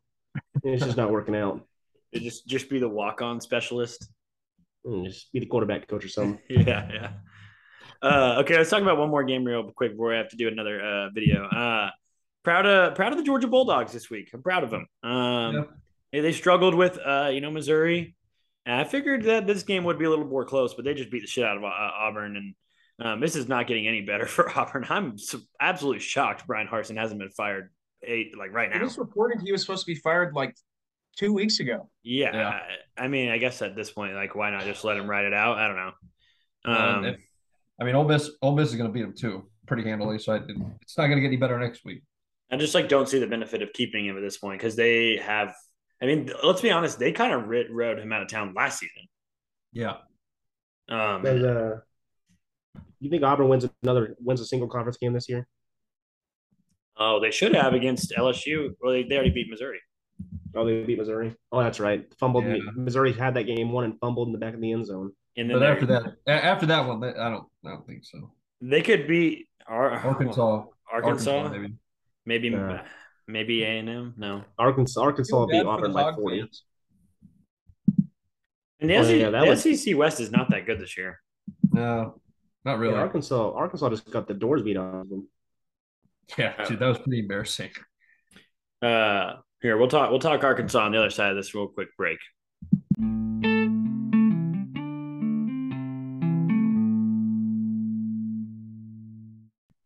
It's 0.63 0.85
just 0.85 0.97
not 0.97 1.09
working 1.11 1.35
out. 1.35 1.65
It 2.11 2.23
just 2.23 2.45
just 2.45 2.69
be 2.69 2.77
the 2.77 2.89
walk 2.89 3.21
on 3.21 3.39
specialist. 3.39 4.09
Mm, 4.85 5.05
Just 5.05 5.31
be 5.31 5.39
the 5.39 5.45
quarterback 5.45 5.87
coach 5.87 6.05
or 6.05 6.09
something. 6.17 6.39
yeah, 6.49 6.89
yeah. 6.91 7.11
Uh, 8.01 8.37
okay, 8.39 8.57
let's 8.57 8.69
talk 8.69 8.81
about 8.81 8.97
one 8.97 9.09
more 9.09 9.23
game 9.23 9.43
real 9.43 9.71
quick 9.71 9.91
before 9.91 10.13
I 10.13 10.17
have 10.17 10.29
to 10.29 10.35
do 10.35 10.47
another 10.47 10.81
uh, 10.83 11.09
video. 11.11 11.45
Uh, 11.45 11.91
proud 12.43 12.65
of 12.65 12.95
proud 12.95 13.11
of 13.11 13.17
the 13.19 13.23
Georgia 13.23 13.47
Bulldogs 13.47 13.93
this 13.93 14.09
week. 14.09 14.29
I'm 14.33 14.41
proud 14.41 14.63
of 14.63 14.71
them. 14.71 14.87
Um, 15.03 15.55
Yeah. 15.55 15.61
they- 16.11 16.19
they 16.21 16.31
struggled 16.31 16.73
with 16.75 16.97
uh, 16.97 17.29
you 17.31 17.41
know 17.41 17.51
Missouri. 17.51 18.15
And 18.65 18.75
I 18.79 18.83
figured 18.83 19.23
that 19.23 19.47
this 19.47 19.63
game 19.63 19.83
would 19.85 19.97
be 19.97 20.05
a 20.05 20.09
little 20.09 20.25
more 20.27 20.45
close, 20.45 20.75
but 20.75 20.85
they 20.85 20.93
just 20.93 21.09
beat 21.09 21.21
the 21.21 21.27
shit 21.27 21.43
out 21.43 21.57
of 21.57 21.63
uh, 21.63 21.67
Auburn, 21.67 22.35
and 22.37 22.55
um, 23.03 23.19
this 23.19 23.35
is 23.35 23.47
not 23.47 23.65
getting 23.65 23.87
any 23.87 24.01
better 24.01 24.25
for 24.35 24.49
Auburn. 24.57 24.85
I'm 24.89 25.17
so 25.17 25.39
absolutely 25.59 25.99
shocked 25.99 26.45
Bryan 26.47 26.67
Harsin 26.67 26.95
hasn't 26.97 27.19
been 27.19 27.31
fired 27.31 27.69
eight 28.03 28.37
like 28.37 28.51
right 28.51 28.69
now. 28.69 28.77
It 28.77 28.83
was 28.83 28.97
reported 28.99 29.41
he 29.43 29.51
was 29.51 29.61
supposed 29.61 29.85
to 29.85 29.91
be 29.91 29.99
fired 29.99 30.33
like 30.35 30.55
two 31.21 31.33
weeks 31.33 31.59
ago. 31.59 31.89
Yeah, 32.03 32.35
Yeah. 32.35 32.59
I, 32.97 33.03
I 33.03 33.07
mean, 33.07 33.29
I 33.29 33.37
guess 33.37 33.61
at 33.61 33.75
this 33.75 33.91
point, 33.91 34.13
like, 34.15 34.35
why 34.35 34.49
not 34.49 34.63
just 34.63 34.83
let 34.83 34.97
him 34.97 35.07
ride 35.09 35.25
it 35.25 35.33
out? 35.33 35.57
I 35.57 35.67
don't 35.67 35.75
know. 35.77 35.91
Um, 36.65 36.95
Um, 36.97 37.05
if- 37.05 37.21
I 37.79 37.83
mean, 37.83 37.95
Ole 37.95 38.03
Miss, 38.07 38.29
Ole 38.43 38.55
Miss 38.55 38.69
is 38.69 38.75
going 38.75 38.89
to 38.89 38.93
beat 38.93 39.01
them 39.01 39.15
too, 39.17 39.49
pretty 39.65 39.83
handily. 39.83 40.19
So 40.19 40.33
I, 40.33 40.37
it's 40.81 40.97
not 40.97 41.07
going 41.07 41.15
to 41.17 41.21
get 41.21 41.27
any 41.27 41.37
better 41.37 41.57
next 41.57 41.83
week. 41.83 42.03
I 42.51 42.57
just 42.57 42.75
like 42.75 42.89
don't 42.89 43.07
see 43.09 43.17
the 43.17 43.25
benefit 43.27 43.61
of 43.63 43.73
keeping 43.73 44.05
him 44.05 44.17
at 44.17 44.21
this 44.21 44.37
point 44.37 44.59
because 44.59 44.75
they 44.75 45.17
have. 45.17 45.53
I 46.01 46.05
mean, 46.05 46.31
let's 46.43 46.61
be 46.61 46.69
honest, 46.69 46.99
they 46.99 47.11
kind 47.11 47.31
of 47.33 47.47
rid, 47.47 47.71
rode 47.71 47.97
him 47.99 48.11
out 48.11 48.21
of 48.23 48.27
town 48.27 48.53
last 48.55 48.79
season. 48.79 49.07
Yeah. 49.71 49.97
Um, 50.89 51.25
And, 51.25 51.45
uh, 51.45 51.71
you 52.99 53.09
think 53.09 53.23
Auburn 53.23 53.47
wins 53.49 53.67
another 53.83 54.15
wins 54.19 54.41
a 54.41 54.45
single 54.45 54.67
conference 54.67 54.97
game 54.97 55.13
this 55.13 55.29
year? 55.29 55.47
Oh, 56.97 57.19
they 57.19 57.31
should 57.31 57.55
have 57.55 57.73
against 57.73 58.11
LSU. 58.15 58.75
Well, 58.81 58.93
they, 58.93 59.03
they 59.03 59.15
already 59.15 59.31
beat 59.31 59.49
Missouri. 59.49 59.79
Oh, 60.55 60.65
they 60.65 60.83
beat 60.83 60.97
Missouri. 60.97 61.35
Oh, 61.51 61.61
that's 61.63 61.79
right. 61.79 62.05
Fumbled. 62.19 62.45
Yeah. 62.45 62.57
Missouri 62.75 63.13
had 63.13 63.33
that 63.35 63.43
game 63.43 63.71
won 63.71 63.83
and 63.85 63.99
fumbled 63.99 64.27
in 64.27 64.31
the 64.33 64.37
back 64.39 64.53
of 64.53 64.61
the 64.61 64.71
end 64.71 64.85
zone. 64.85 65.13
And 65.37 65.49
then 65.49 65.59
But 65.59 65.63
after 65.69 65.85
that, 65.87 66.15
after 66.27 66.65
that 66.67 66.85
one, 66.87 67.03
I 67.03 67.29
don't, 67.29 67.47
I 67.65 67.69
don't 67.69 67.87
think 67.87 68.03
so. 68.03 68.33
they 68.59 68.81
could 68.81 69.07
beat 69.07 69.47
Ar- 69.67 69.91
Arkansas, 69.91 70.65
Arkansas, 70.91 71.49
maybe. 71.49 71.73
maybe 72.25 72.47
Yeah. 72.49 72.85
maybe 73.27 73.63
A 73.63 73.67
and 73.79 73.87
M. 73.89 74.13
No, 74.17 74.43
Arkansas, 74.59 74.99
Arkansas 75.01 75.31
Feel 75.37 75.47
beat 75.47 75.59
bad 75.59 75.65
Auburn 75.67 75.93
by 75.93 76.13
forty. 76.13 76.39
fans. 76.41 76.63
and 78.81 78.89
the, 78.89 78.95
Oh, 78.97 79.03
SEC, 79.03 79.19
yeah, 79.19 79.29
that 79.29 79.41
the 79.45 79.49
was- 79.51 79.61
SEC 79.61 79.93
West 79.95 80.19
is 80.19 80.31
not 80.31 80.49
that 80.49 80.65
good 80.65 80.79
this 80.79 80.97
year. 80.97 81.21
No, 81.71 82.19
not 82.65 82.79
really. 82.79 82.93
Yeah, 82.93 82.99
Yeah, 82.99 83.03
Arkansas, 83.05 83.51
Arkansas 83.53 83.89
just 83.89 84.09
got 84.11 84.27
the 84.27 84.33
doors 84.33 84.63
beat 84.63 84.75
out 84.77 84.95
of 84.95 85.09
them. 85.09 85.27
dude, 86.35 86.79
that 86.79 86.87
was 86.87 86.97
pretty 86.99 87.19
embarrassing. 87.19 87.69
Uh, 88.81 89.35
here 89.61 89.77
we'll 89.77 89.87
talk. 89.87 90.09
We'll 90.09 90.19
talk 90.19 90.43
Arkansas 90.43 90.83
on 90.83 90.91
the 90.91 90.97
other 90.97 91.09
side 91.09 91.31
of 91.31 91.35
this 91.35 91.53
real 91.53 91.67
quick 91.67 91.89
break. 91.97 92.17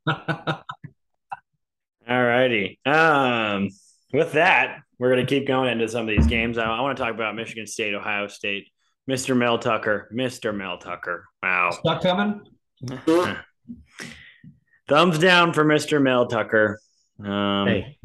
All 2.08 2.24
righty. 2.24 2.80
Um, 2.86 3.70
with 4.14 4.34
that, 4.34 4.80
we're 5.00 5.12
going 5.12 5.26
to 5.26 5.30
keep 5.30 5.48
going 5.48 5.70
into 5.72 5.88
some 5.88 6.02
of 6.02 6.08
these 6.08 6.28
games. 6.28 6.58
I, 6.58 6.66
I 6.66 6.82
want 6.82 6.98
to 6.98 7.04
talk 7.04 7.14
about 7.14 7.36
Michigan 7.36 7.68
State, 7.68 7.94
Ohio 7.94 8.28
State. 8.28 8.70
Mr. 9.10 9.38
Mel 9.38 9.60
Tucker. 9.60 10.10
Mr. 10.14 10.56
Mel 10.56 10.78
Tucker. 10.78 11.26
Wow. 11.44 11.72
Stuck 11.72 12.02
coming. 12.02 12.42
Thumbs 14.88 15.20
down 15.20 15.54
for 15.54 15.64
Mr. 15.66 16.02
Mel 16.02 16.28
Tucker. 16.28 16.80
Um, 17.24 17.68
Hey, 17.68 17.98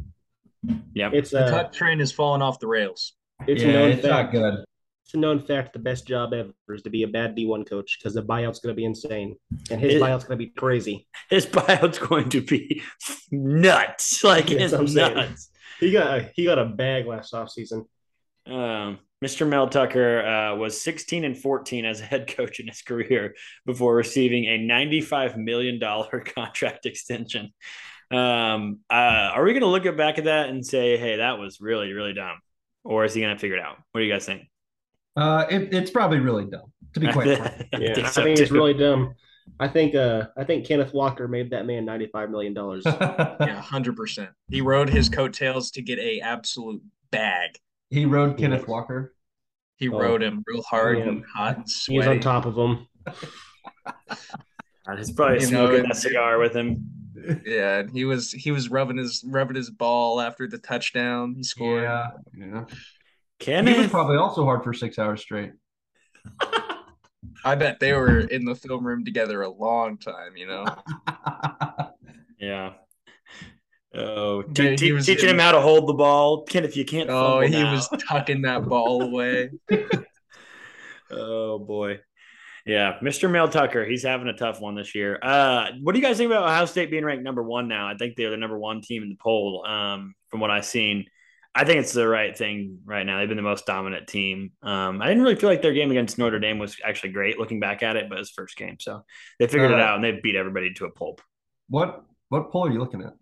Yep. 0.95 1.13
it's 1.15 1.31
The 1.31 1.45
uh, 1.45 1.69
train 1.71 2.01
is 2.01 2.13
falling 2.13 2.43
off 2.43 2.59
the 2.59 2.67
rails. 2.67 3.15
it's 3.47 3.63
yeah, 3.63 3.69
a 3.69 3.73
known 3.73 3.91
it's 3.93 4.03
fact. 4.03 4.33
not 4.33 4.33
good. 4.33 4.65
It's 5.05 5.15
a 5.15 5.19
known 5.19 5.41
fact. 5.41 5.73
The 5.73 5.79
best 5.79 6.07
job 6.07 6.33
ever 6.35 6.53
is 6.69 6.83
to 6.83 6.91
be 6.91 7.03
a 7.03 7.09
bad 7.09 7.35
D 7.35 7.47
one 7.47 7.65
coach 7.65 7.99
because 7.99 8.15
the 8.15 8.23
buyout's 8.23 8.61
going 8.61 8.73
to 8.75 8.77
be 8.77 8.85
insane, 8.85 9.37
and 9.71 9.81
his 9.81 9.95
It- 9.95 10.03
buyout's 10.03 10.25
going 10.25 10.39
to 10.39 10.45
be 10.45 10.51
crazy. 10.51 11.09
His 11.31 11.47
buyout's 11.57 11.99
going 11.99 12.29
to 12.31 12.41
be 12.43 12.83
nuts. 13.31 14.23
Like 14.25 14.51
it's 14.51 14.73
what 14.73 14.83
I'm 14.83 14.89
saying. 14.89 15.15
nuts. 15.17 15.51
He 15.81 15.91
got 15.93 16.19
a, 16.19 16.31
he 16.35 16.45
got 16.45 16.59
a 16.59 16.67
bag 16.67 17.07
last 17.07 17.33
offseason. 17.33 17.87
Um, 18.47 18.99
Mr. 19.25 19.47
Mel 19.49 19.69
Tucker 19.69 20.21
uh, 20.25 20.57
was 20.57 20.81
16 20.81 21.25
and 21.25 21.37
14 21.37 21.85
as 21.85 22.01
a 22.01 22.05
head 22.05 22.27
coach 22.35 22.59
in 22.61 22.67
his 22.69 22.83
career 22.83 23.35
before 23.67 23.95
receiving 23.95 24.45
a 24.47 24.59
$95 24.59 25.37
million 25.37 25.81
contract 26.35 26.87
extension. 26.87 27.53
Um, 28.11 28.81
uh, 28.91 28.95
are 29.35 29.45
we 29.45 29.53
going 29.53 29.63
to 29.63 29.69
look 29.69 29.87
at 29.87 29.97
back 29.97 30.19
at 30.19 30.25
that 30.25 30.49
and 30.49 30.65
say, 30.67 30.97
hey, 30.97 31.17
that 31.17 31.39
was 31.39 31.61
really, 31.61 31.93
really 31.93 32.13
dumb? 32.13 32.39
Or 32.85 33.05
is 33.05 33.15
he 33.15 33.21
going 33.21 33.35
to 33.35 33.39
figure 33.41 33.57
it 33.57 33.63
out? 33.63 33.77
What 33.93 34.01
do 34.01 34.05
you 34.07 34.13
guys 34.13 34.27
think? 34.27 34.43
Uh, 35.17 35.45
it, 35.51 35.73
it's 35.75 35.91
probably 35.91 36.19
really 36.19 36.45
dumb. 36.47 36.73
To 36.95 37.01
be 37.01 37.13
quite 37.13 37.39
frank. 37.39 37.69
I 37.73 37.79
Yeah, 37.79 37.95
think 37.95 38.07
I 38.07 38.11
so, 38.11 38.23
think 38.25 38.39
it's 38.41 38.51
really 38.51 38.75
dumb. 38.75 39.15
I 39.59 39.69
think 39.69 39.95
uh 39.95 40.27
I 40.37 40.45
think 40.45 40.67
Kenneth 40.67 40.93
Walker 40.95 41.27
made 41.29 41.51
that 41.51 41.67
man 41.67 41.85
ninety 41.85 42.07
five 42.07 42.31
million 42.31 42.55
dollars. 42.55 42.85
Yeah, 42.87 43.61
hundred 43.61 43.97
percent. 43.97 44.31
He 44.49 44.61
rode 44.61 44.89
his 44.89 45.09
coattails 45.09 45.71
to 45.73 45.83
get 45.83 45.99
a 45.99 46.21
absolute 46.21 46.81
bag. 47.11 47.51
he 47.91 48.07
rode 48.07 48.39
Kenneth 48.39 48.67
Walker. 48.69 49.15
He 49.77 49.89
Oh. 49.89 49.99
rode 50.01 50.23
him 50.23 50.43
real 50.47 50.63
hard 50.63 50.99
Yeah. 50.99 51.09
and 51.09 51.25
hot 51.35 51.57
and 51.59 51.67
He 51.87 51.99
was 51.99 52.07
on 52.07 52.21
top 52.21 52.47
of 52.47 52.57
him. 52.57 52.87
Uh, 54.89 54.97
He's 54.97 55.13
probably 55.13 55.41
You 55.41 55.47
smoking 55.47 55.81
and- 55.81 55.91
that 55.91 55.97
cigar 55.97 56.39
with 56.39 56.55
him. 56.57 56.91
Yeah, 57.45 57.79
and 57.79 57.91
he 57.91 58.05
was 58.05 58.33
he 58.33 58.51
was 58.51 58.69
rubbing 58.71 58.97
his 58.97 59.25
rubbing 59.27 59.57
his 59.57 59.71
ball 59.71 60.21
after 60.21 60.47
the 60.47 60.59
touchdown 60.59 61.35
he 61.37 61.43
scored. 61.43 61.83
Yeah, 61.83 62.11
yeah. 62.37 62.65
He 63.39 63.79
was 63.79 63.89
probably 63.89 64.17
also 64.17 64.45
hard 64.45 64.63
for 64.63 64.73
six 64.75 64.99
hours 64.99 65.21
straight. 65.21 65.53
I 67.45 67.55
bet 67.55 67.81
they 67.81 67.93
were 67.93 68.21
in 68.21 68.45
the 68.45 68.55
film 68.55 68.87
room 68.87 69.05
together 69.05 69.43
a 69.43 69.51
long 69.51 69.99
time. 69.99 70.37
You 70.37 70.47
know, 70.47 70.65
yeah. 72.39 72.73
Oh, 73.95 74.43
Dude, 74.43 74.79
te- 74.79 74.95
he 74.95 75.01
teaching 75.01 75.31
in- 75.31 75.35
him 75.35 75.41
how 75.41 75.53
to 75.53 75.61
hold 75.61 75.89
the 75.89 75.95
ball. 75.95 76.45
Kenneth, 76.45 76.77
you 76.77 76.85
can't. 76.85 77.11
oh, 77.11 77.41
he 77.41 77.51
now. 77.51 77.73
was 77.73 77.89
tucking 78.09 78.43
that 78.43 78.67
ball 78.67 79.03
away. 79.03 79.51
Oh 81.11 81.59
boy. 81.59 81.99
Yeah, 82.71 82.99
Mr. 83.03 83.29
Mel 83.29 83.49
Tucker, 83.49 83.85
he's 83.85 84.05
having 84.05 84.29
a 84.29 84.33
tough 84.33 84.61
one 84.61 84.77
this 84.77 84.95
year. 84.95 85.19
Uh, 85.21 85.71
what 85.83 85.93
do 85.93 85.99
you 85.99 86.05
guys 86.05 86.19
think 86.19 86.31
about 86.31 86.45
Ohio 86.45 86.67
State 86.67 86.89
being 86.89 87.05
ranked 87.05 87.25
number 87.25 87.43
one 87.43 87.67
now? 87.67 87.89
I 87.89 87.97
think 87.97 88.15
they're 88.15 88.31
the 88.31 88.37
number 88.37 88.57
one 88.57 88.81
team 88.81 89.03
in 89.03 89.09
the 89.09 89.17
poll. 89.17 89.67
Um, 89.67 90.15
from 90.29 90.39
what 90.39 90.53
I've 90.53 90.65
seen, 90.65 91.07
I 91.53 91.65
think 91.65 91.81
it's 91.81 91.93
the 91.93 92.07
right 92.07 92.37
thing 92.39 92.79
right 92.85 93.05
now. 93.05 93.19
They've 93.19 93.27
been 93.27 93.37
the 93.37 93.43
most 93.43 93.67
dominant 93.67 94.07
team. 94.07 94.53
Um, 94.63 95.03
I 95.03 95.09
didn't 95.09 95.25
really 95.25 95.35
feel 95.35 95.51
like 95.51 95.63
their 95.63 95.73
game 95.73 95.91
against 95.91 96.17
Notre 96.17 96.39
Dame 96.39 96.61
was 96.61 96.77
actually 96.85 97.11
great 97.11 97.41
looking 97.41 97.59
back 97.59 97.83
at 97.83 97.97
it, 97.97 98.09
but 98.09 98.19
it's 98.21 98.31
first 98.31 98.57
game, 98.57 98.77
so 98.79 99.03
they 99.41 99.49
figured 99.49 99.73
it 99.73 99.81
Uh, 99.81 99.83
out 99.83 99.95
and 99.97 100.05
they 100.05 100.21
beat 100.23 100.37
everybody 100.37 100.73
to 100.75 100.85
a 100.85 100.91
pulp. 100.93 101.21
What 101.71 102.05
what 102.29 102.53
poll 102.53 102.69
are 102.69 102.71
you 102.71 102.79
looking 102.79 103.03
at? 103.03 103.15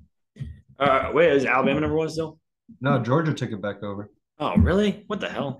Uh, 0.78 1.10
wait, 1.14 1.32
is 1.32 1.46
Alabama 1.46 1.80
number 1.80 1.96
one 1.96 2.10
still? 2.10 2.38
No, 2.82 2.98
Georgia 2.98 3.32
took 3.32 3.50
it 3.50 3.62
back 3.62 3.82
over. 3.82 4.10
Oh, 4.38 4.56
really? 4.58 5.04
What 5.06 5.20
the 5.20 5.30
hell? 5.30 5.58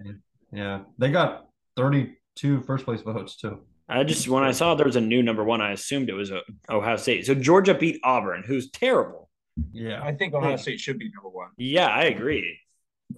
Yeah, 0.53 0.81
they 0.99 1.11
got 1.11 1.47
32 1.77 2.61
first 2.61 2.85
place 2.85 3.01
votes 3.01 3.37
too. 3.37 3.61
I 3.89 4.05
just 4.05 4.29
when 4.29 4.43
I 4.45 4.53
saw 4.53 4.75
there 4.75 4.87
was 4.87 4.97
a 4.97 5.01
new 5.01 5.23
number 5.23 5.43
one, 5.45 5.61
I 5.61 5.73
assumed 5.73 6.09
it 6.11 6.15
was 6.15 6.31
uh, 6.31 6.41
Ohio 6.69 6.97
State. 6.97 7.25
So 7.27 7.35
Georgia 7.35 7.75
beat 7.75 7.99
Auburn, 8.05 8.43
who's 8.47 8.71
terrible. 8.71 9.31
Yeah, 9.73 10.03
I 10.03 10.13
think 10.15 10.35
Ohio 10.35 10.57
State 10.57 10.79
should 10.79 10.99
be 10.99 11.11
number 11.15 11.31
one. 11.31 11.49
Yeah, 11.57 11.87
I 11.89 12.05
agree. 12.05 12.59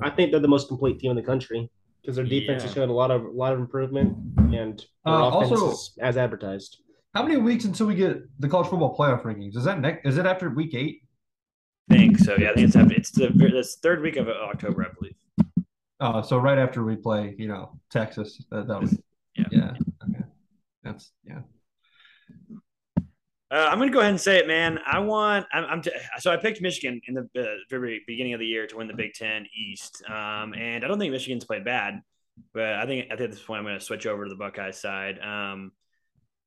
I 0.00 0.10
think 0.10 0.30
they're 0.30 0.40
the 0.40 0.48
most 0.48 0.68
complete 0.68 0.98
team 1.00 1.10
in 1.10 1.16
the 1.16 1.22
country 1.22 1.68
because 2.00 2.16
their 2.16 2.24
defense 2.24 2.62
has 2.62 2.70
Yeah. 2.70 2.82
shown 2.82 2.88
a 2.88 2.92
lot 2.94 3.10
of 3.10 3.24
a 3.24 3.30
lot 3.30 3.52
of 3.52 3.58
improvement 3.58 4.16
and 4.54 4.78
their 5.04 5.14
Uh, 5.14 5.28
also- 5.28 5.72
is 5.72 5.98
as 6.00 6.16
advertised. 6.16 6.82
How 7.14 7.24
many 7.24 7.36
weeks 7.38 7.64
until 7.64 7.88
we 7.88 7.96
get 7.96 8.22
the 8.40 8.48
college 8.48 8.68
football 8.68 8.96
playoff 8.96 9.22
rankings? 9.24 9.56
Is 9.56 9.64
that 9.64 9.80
next? 9.80 10.06
Is 10.06 10.16
it 10.18 10.26
after 10.26 10.48
week 10.50 10.74
eight? 10.74 11.02
think 11.88 12.18
so. 12.18 12.36
Yeah, 12.38 12.50
I 12.50 12.54
think 12.54 12.66
it's 12.68 12.76
happening. 12.76 12.98
It's 12.98 13.10
the 13.10 13.30
this 13.30 13.78
third 13.82 14.00
week 14.00 14.14
of 14.16 14.28
October, 14.28 14.86
I 14.88 14.92
believe. 14.96 15.16
Oh, 15.98 16.22
so 16.22 16.38
right 16.38 16.56
after 16.56 16.84
we 16.84 16.94
play, 16.94 17.34
you 17.36 17.48
know, 17.48 17.80
Texas. 17.90 18.40
That, 18.52 18.68
that 18.68 18.80
was 18.80 18.96
Yeah. 19.34 19.44
yeah. 19.50 19.72
That's 20.82 21.12
yeah. 21.24 21.40
Uh, 23.52 23.68
I'm 23.68 23.78
gonna 23.78 23.90
go 23.90 23.98
ahead 23.98 24.12
and 24.12 24.20
say 24.20 24.38
it, 24.38 24.46
man. 24.46 24.78
I 24.86 25.00
want. 25.00 25.44
I'm, 25.52 25.64
I'm 25.64 25.82
t- 25.82 25.90
so 26.20 26.32
I 26.32 26.36
picked 26.36 26.62
Michigan 26.62 27.00
in 27.08 27.14
the 27.14 27.42
uh, 27.42 27.54
very 27.68 28.02
beginning 28.06 28.32
of 28.32 28.38
the 28.38 28.46
year 28.46 28.66
to 28.68 28.76
win 28.76 28.86
the 28.86 28.94
Big 28.94 29.12
Ten 29.12 29.44
East, 29.56 30.04
um, 30.08 30.54
and 30.54 30.84
I 30.84 30.88
don't 30.88 31.00
think 31.00 31.10
Michigan's 31.10 31.44
played 31.44 31.64
bad, 31.64 32.00
but 32.54 32.74
I 32.74 32.86
think 32.86 33.06
I 33.10 33.16
think 33.16 33.30
at 33.30 33.30
this 33.32 33.42
point 33.42 33.58
I'm 33.58 33.64
going 33.64 33.78
to 33.78 33.84
switch 33.84 34.06
over 34.06 34.24
to 34.24 34.28
the 34.28 34.36
Buckeye 34.36 34.70
side. 34.70 35.18
Um, 35.18 35.72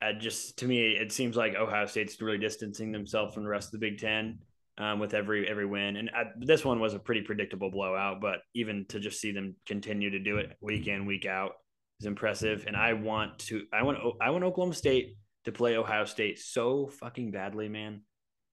I 0.00 0.14
just 0.14 0.58
to 0.60 0.66
me, 0.66 0.92
it 0.92 1.12
seems 1.12 1.36
like 1.36 1.54
Ohio 1.54 1.84
State's 1.84 2.20
really 2.22 2.38
distancing 2.38 2.90
themselves 2.90 3.34
from 3.34 3.42
the 3.42 3.50
rest 3.50 3.68
of 3.68 3.72
the 3.72 3.86
Big 3.86 3.98
Ten 3.98 4.38
um, 4.78 4.98
with 4.98 5.12
every 5.12 5.46
every 5.46 5.66
win, 5.66 5.96
and 5.96 6.08
I, 6.08 6.24
this 6.38 6.64
one 6.64 6.80
was 6.80 6.94
a 6.94 6.98
pretty 6.98 7.20
predictable 7.20 7.70
blowout. 7.70 8.22
But 8.22 8.38
even 8.54 8.86
to 8.88 8.98
just 8.98 9.20
see 9.20 9.30
them 9.30 9.56
continue 9.66 10.08
to 10.08 10.18
do 10.18 10.38
it 10.38 10.56
week 10.62 10.86
in 10.86 11.04
week 11.04 11.26
out 11.26 11.52
is 12.00 12.06
impressive. 12.06 12.64
And 12.66 12.76
I 12.76 12.92
want 12.94 13.38
to, 13.40 13.64
I 13.72 13.82
want, 13.82 13.98
I 14.20 14.30
want 14.30 14.44
Oklahoma 14.44 14.74
State 14.74 15.16
to 15.44 15.52
play 15.52 15.76
Ohio 15.76 16.04
State 16.04 16.38
so 16.38 16.88
fucking 16.88 17.30
badly, 17.30 17.68
man, 17.68 18.02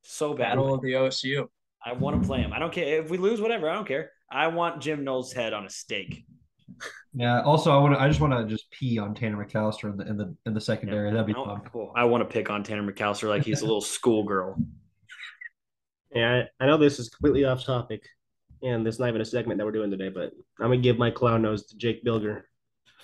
so 0.04 0.34
Battle 0.34 0.78
badly. 0.78 0.94
of 0.96 1.02
the 1.02 1.08
OSU. 1.08 1.48
I 1.84 1.94
want 1.94 2.22
to 2.22 2.28
play 2.28 2.42
him. 2.42 2.54
I 2.54 2.60
don't 2.60 2.72
care 2.72 3.02
if 3.02 3.10
we 3.10 3.18
lose, 3.18 3.42
whatever. 3.42 3.70
I 3.70 3.74
don't 3.74 3.88
care. 3.88 4.12
I 4.32 4.48
want 4.48 4.82
Jim 4.82 5.04
Knowles' 5.04 5.34
head 5.34 5.54
on 5.54 5.66
a 5.66 5.70
stake. 5.70 6.26
Yeah. 7.14 7.42
Also, 7.42 7.72
I 7.72 7.82
want 7.82 7.96
to. 7.96 8.02
I 8.02 8.08
just 8.08 8.22
want 8.22 8.34
to 8.34 8.46
just 8.46 8.70
pee 8.72 8.98
on 9.00 9.14
Tanner 9.16 9.44
McCalister 9.44 9.92
in 9.92 9.98
the 9.98 10.08
in 10.08 10.18
the 10.18 10.36
in 10.46 10.54
the 10.54 10.62
secondary. 10.62 11.12
That'd 11.12 11.26
be 11.26 11.34
I, 11.34 11.44
fun. 11.44 11.62
cool. 11.72 11.92
I 11.96 12.06
want 12.06 12.22
to 12.22 12.32
pick 12.32 12.50
on 12.50 12.64
Tanner 12.64 12.90
McCalister 12.90 13.28
like 13.28 13.44
he's 13.44 13.62
a 13.62 13.66
little 13.66 13.82
schoolgirl. 13.82 14.58
Yeah, 16.14 16.44
I, 16.60 16.64
I 16.64 16.68
know 16.68 16.78
this 16.78 17.00
is 17.00 17.10
completely 17.10 17.46
off 17.46 17.66
topic, 17.66 18.04
and 18.64 18.86
this 18.86 18.96
is 18.96 19.00
not 19.00 19.10
even 19.10 19.22
a 19.22 19.26
segment 19.26 19.58
that 19.58 19.66
we're 19.66 19.72
doing 19.72 19.92
today, 19.92 20.10
but 20.10 20.32
I'm 20.60 20.68
gonna 20.68 20.78
give 20.78 20.98
my 20.98 21.10
clown 21.12 21.42
nose 21.42 21.66
to 21.68 21.78
Jake 21.78 22.06
Bilger 22.06 22.44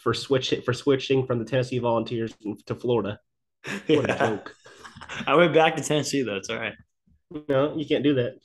for 0.01 0.13
switch 0.13 0.53
for 0.65 0.73
switching 0.73 1.25
from 1.25 1.39
the 1.39 1.45
Tennessee 1.45 1.79
Volunteers 1.79 2.33
to 2.65 2.75
Florida. 2.75 3.19
What 3.87 4.09
a 4.09 4.17
joke! 4.17 4.55
I 5.25 5.35
went 5.35 5.53
back 5.53 5.75
to 5.75 5.83
Tennessee 5.83 6.21
though. 6.21 6.35
It's 6.35 6.49
all 6.49 6.57
right, 6.57 6.73
No, 7.49 7.75
you 7.75 7.85
can't 7.85 8.03
do 8.03 8.15
that. 8.15 8.37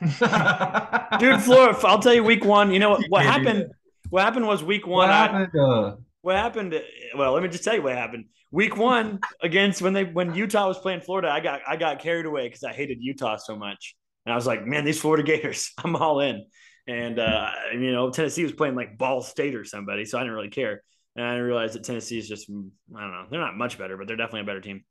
dude. 1.20 1.40
Florida. 1.42 1.78
I'll 1.84 1.98
tell 1.98 2.14
you, 2.14 2.22
week 2.22 2.44
one. 2.44 2.72
You 2.72 2.78
know 2.78 2.90
what? 2.90 3.04
What 3.08 3.22
happened? 3.22 3.72
What 4.10 4.22
happened 4.22 4.46
was 4.46 4.62
week 4.62 4.86
What 4.86 5.08
one. 5.08 5.10
I. 5.10 5.58
Uh, 5.58 5.96
what 6.22 6.36
happened? 6.36 6.80
Well, 7.16 7.32
let 7.32 7.42
me 7.42 7.48
just 7.48 7.64
tell 7.64 7.74
you 7.74 7.82
what 7.82 7.94
happened. 7.94 8.26
Week 8.50 8.76
one 8.76 9.20
against 9.42 9.80
when 9.80 9.92
they 9.92 10.04
when 10.04 10.34
Utah 10.34 10.66
was 10.66 10.78
playing 10.78 11.00
Florida, 11.00 11.28
I 11.28 11.40
got 11.40 11.60
I 11.66 11.76
got 11.76 12.00
carried 12.00 12.26
away 12.26 12.48
because 12.48 12.64
I 12.64 12.72
hated 12.72 12.98
Utah 13.00 13.36
so 13.36 13.56
much, 13.56 13.96
and 14.24 14.32
I 14.32 14.36
was 14.36 14.46
like, 14.46 14.66
man, 14.66 14.84
these 14.84 15.00
Florida 15.00 15.22
Gators, 15.22 15.72
I'm 15.84 15.96
all 15.96 16.20
in. 16.20 16.44
And 16.86 17.18
uh, 17.18 17.50
you 17.72 17.92
know, 17.92 18.10
Tennessee 18.10 18.44
was 18.44 18.52
playing 18.52 18.76
like 18.76 18.96
Ball 18.96 19.20
State 19.22 19.54
or 19.54 19.64
somebody, 19.64 20.04
so 20.04 20.18
I 20.18 20.22
didn't 20.22 20.34
really 20.34 20.50
care. 20.50 20.82
And 21.16 21.24
I 21.24 21.36
realized 21.38 21.74
that 21.74 21.84
Tennessee 21.84 22.18
is 22.18 22.28
just 22.28 22.48
I 22.48 23.00
don't 23.00 23.10
know, 23.10 23.26
they're 23.30 23.40
not 23.40 23.56
much 23.56 23.78
better, 23.78 23.96
but 23.96 24.06
they're 24.06 24.16
definitely 24.16 24.40
a 24.42 24.44
better 24.44 24.60
team. 24.60 24.84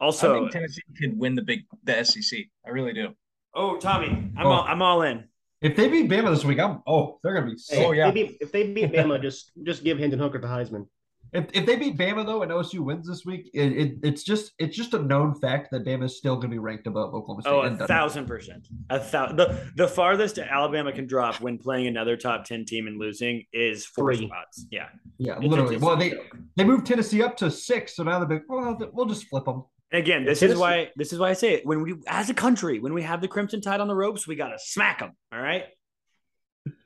I 0.00 0.06
Also, 0.06 0.40
think 0.40 0.52
Tennessee 0.52 0.82
could 1.00 1.18
win 1.18 1.34
the 1.34 1.42
big 1.42 1.60
the 1.84 2.02
SEC. 2.04 2.40
I 2.66 2.70
really 2.70 2.92
do. 2.92 3.10
Oh, 3.54 3.76
Tommy, 3.78 4.08
I'm 4.36 4.46
Oh. 4.46 4.50
all, 4.50 4.62
I'm 4.62 4.82
all 4.82 5.02
in. 5.02 5.24
If 5.60 5.76
they 5.76 5.88
beat 5.88 6.08
Bama 6.10 6.30
this 6.30 6.44
week, 6.44 6.58
I'm 6.58 6.82
oh, 6.86 7.18
they're 7.22 7.34
gonna 7.34 7.46
be. 7.52 7.56
Hey, 7.68 7.96
yeah. 7.96 8.08
if, 8.08 8.14
they 8.14 8.22
beat, 8.22 8.36
if 8.40 8.52
they 8.52 8.72
beat 8.72 8.92
Bama, 8.92 9.20
just 9.20 9.52
just 9.62 9.84
give 9.84 9.98
Hendon 9.98 10.18
Hooker 10.18 10.38
the 10.38 10.46
Heisman. 10.48 10.86
If, 11.32 11.46
if 11.54 11.64
they 11.64 11.76
beat 11.76 11.96
Bama 11.96 12.26
though 12.26 12.42
and 12.42 12.50
OSU 12.50 12.80
wins 12.80 13.06
this 13.06 13.24
week, 13.24 13.50
it, 13.54 13.72
it 13.72 13.92
it's 14.02 14.24
just 14.24 14.52
it's 14.58 14.76
just 14.76 14.94
a 14.94 14.98
known 14.98 15.34
fact 15.34 15.68
that 15.70 15.84
Bama 15.84 16.04
is 16.04 16.18
still 16.18 16.34
going 16.34 16.48
to 16.50 16.54
be 16.54 16.58
ranked 16.58 16.86
above 16.88 17.14
Oklahoma 17.14 17.42
State. 17.42 17.50
Oh, 17.52 17.60
a 17.60 17.86
thousand 17.86 18.26
percent. 18.26 18.66
A 18.90 18.98
thousand. 18.98 19.36
The 19.36 19.70
the 19.76 19.86
farthest 19.86 20.38
Alabama 20.38 20.92
can 20.92 21.06
drop 21.06 21.40
when 21.40 21.56
playing 21.58 21.86
another 21.86 22.16
top 22.16 22.44
ten 22.44 22.64
team 22.64 22.88
and 22.88 22.98
losing 22.98 23.44
is 23.52 23.86
four 23.86 24.12
Three. 24.14 24.26
spots. 24.26 24.66
Yeah, 24.72 24.88
Yeah, 25.18 25.36
It's- 25.36 25.48
literally. 25.48 25.76
well, 25.76 25.96
they 25.96 26.10
joke. 26.10 26.36
they 26.56 26.64
moved 26.64 26.86
Tennessee 26.86 27.22
up 27.22 27.36
to 27.36 27.50
six, 27.50 27.94
so 27.94 28.02
now 28.02 28.18
they're 28.18 28.38
big. 28.38 28.42
Well, 28.48 28.76
we'll 28.92 29.06
just 29.06 29.26
flip 29.28 29.44
them. 29.44 29.62
And 29.92 30.02
again, 30.02 30.24
this 30.24 30.40
Tennessee- 30.40 30.54
is 30.54 30.58
why 30.60 30.90
this 30.96 31.12
is 31.12 31.18
why 31.20 31.30
I 31.30 31.34
say 31.34 31.54
it. 31.54 31.66
When 31.66 31.82
we, 31.82 31.94
as 32.08 32.28
a 32.30 32.34
country, 32.34 32.80
when 32.80 32.92
we 32.92 33.02
have 33.02 33.20
the 33.20 33.28
Crimson 33.28 33.60
Tide 33.60 33.80
on 33.80 33.86
the 33.88 33.94
ropes, 33.94 34.26
we 34.26 34.34
gotta 34.34 34.58
smack 34.58 34.98
them. 34.98 35.12
All 35.32 35.40
right. 35.40 35.64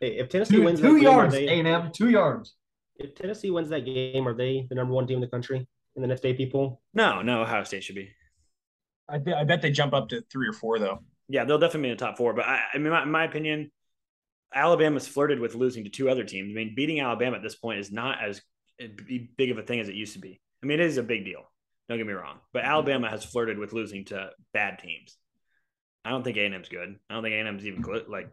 Hey, 0.01 0.18
if 0.18 0.28
Tennessee 0.28 0.57
Two, 0.57 0.64
wins 0.64 0.80
two 0.80 0.95
that 0.95 1.01
game, 1.01 1.09
are 1.09 1.12
yards, 1.22 1.34
they, 1.34 1.49
A 1.49 1.53
and 1.59 1.66
M, 1.68 1.90
two 1.95 2.11
yards. 2.11 2.55
If 2.97 3.14
Tennessee 3.14 3.51
wins 3.51 3.68
that 3.70 3.84
game, 3.84 4.26
are 4.26 4.34
they 4.34 4.66
the 4.68 4.74
number 4.74 4.95
one 4.95 5.07
team 5.07 5.16
in 5.16 5.20
the 5.20 5.28
country 5.28 5.66
in 5.97 6.03
the 6.03 6.09
next 6.09 6.24
eight 6.24 6.36
people? 6.36 6.82
No, 6.92 7.22
no, 7.22 7.42
Ohio 7.42 7.64
State 7.64 7.84
should 7.84 7.97
be. 7.97 8.11
I, 9.09 9.18
bet- 9.18 9.36
I 9.36 9.45
bet 9.45 9.62
they 9.62 9.70
jump 9.70 9.92
up 9.92 10.09
to 10.11 10.22
three 10.30 10.49
or 10.49 10.53
four 10.53 10.78
though. 10.78 11.01
Yeah, 11.28 11.45
they'll 11.45 11.59
definitely 11.59 11.88
be 11.88 11.92
in 11.92 11.97
the 11.97 12.05
top 12.05 12.16
four. 12.16 12.34
But 12.34 12.47
I, 12.47 12.62
I 12.74 12.78
mean, 12.78 12.90
my, 12.90 13.03
in 13.03 13.11
my 13.11 13.24
opinion, 13.24 13.70
Alabama's 14.55 15.09
flirted 15.09 15.40
with 15.40 15.55
losing 15.55 15.84
to 15.84 15.90
two 15.90 16.09
other 16.09 16.24
teams. 16.24 16.51
I 16.51 16.55
mean, 16.55 16.74
beating 16.74 17.01
Alabama 17.01 17.36
at 17.36 17.42
this 17.42 17.57
point 17.57 17.80
is 17.80 17.90
not 17.90 18.22
as 18.22 18.40
big 18.78 19.51
of 19.51 19.59
a 19.59 19.62
thing 19.62 19.80
as 19.80 19.88
it 19.88 19.95
used 19.95 20.14
to 20.14 20.20
be. 20.20 20.40
I 20.62 20.66
mean, 20.66 20.80
it 20.80 20.86
is 20.86 20.97
a 20.97 21.03
big 21.03 21.24
deal. 21.24 21.42
Don't 21.88 21.99
get 21.99 22.07
me 22.07 22.12
wrong, 22.12 22.38
but 22.53 22.62
mm-hmm. 22.62 22.70
Alabama 22.70 23.11
has 23.11 23.24
flirted 23.24 23.59
with 23.59 23.72
losing 23.72 24.07
to 24.07 24.30
bad 24.53 24.78
teams. 24.78 25.16
I 26.05 26.11
don't 26.11 26.22
think 26.22 26.36
A&M's 26.36 26.68
good. 26.68 26.97
I 27.09 27.14
don't 27.14 27.22
think 27.22 27.34
A&M's 27.34 27.66
even 27.66 27.82
good, 27.82 28.09
like 28.09 28.30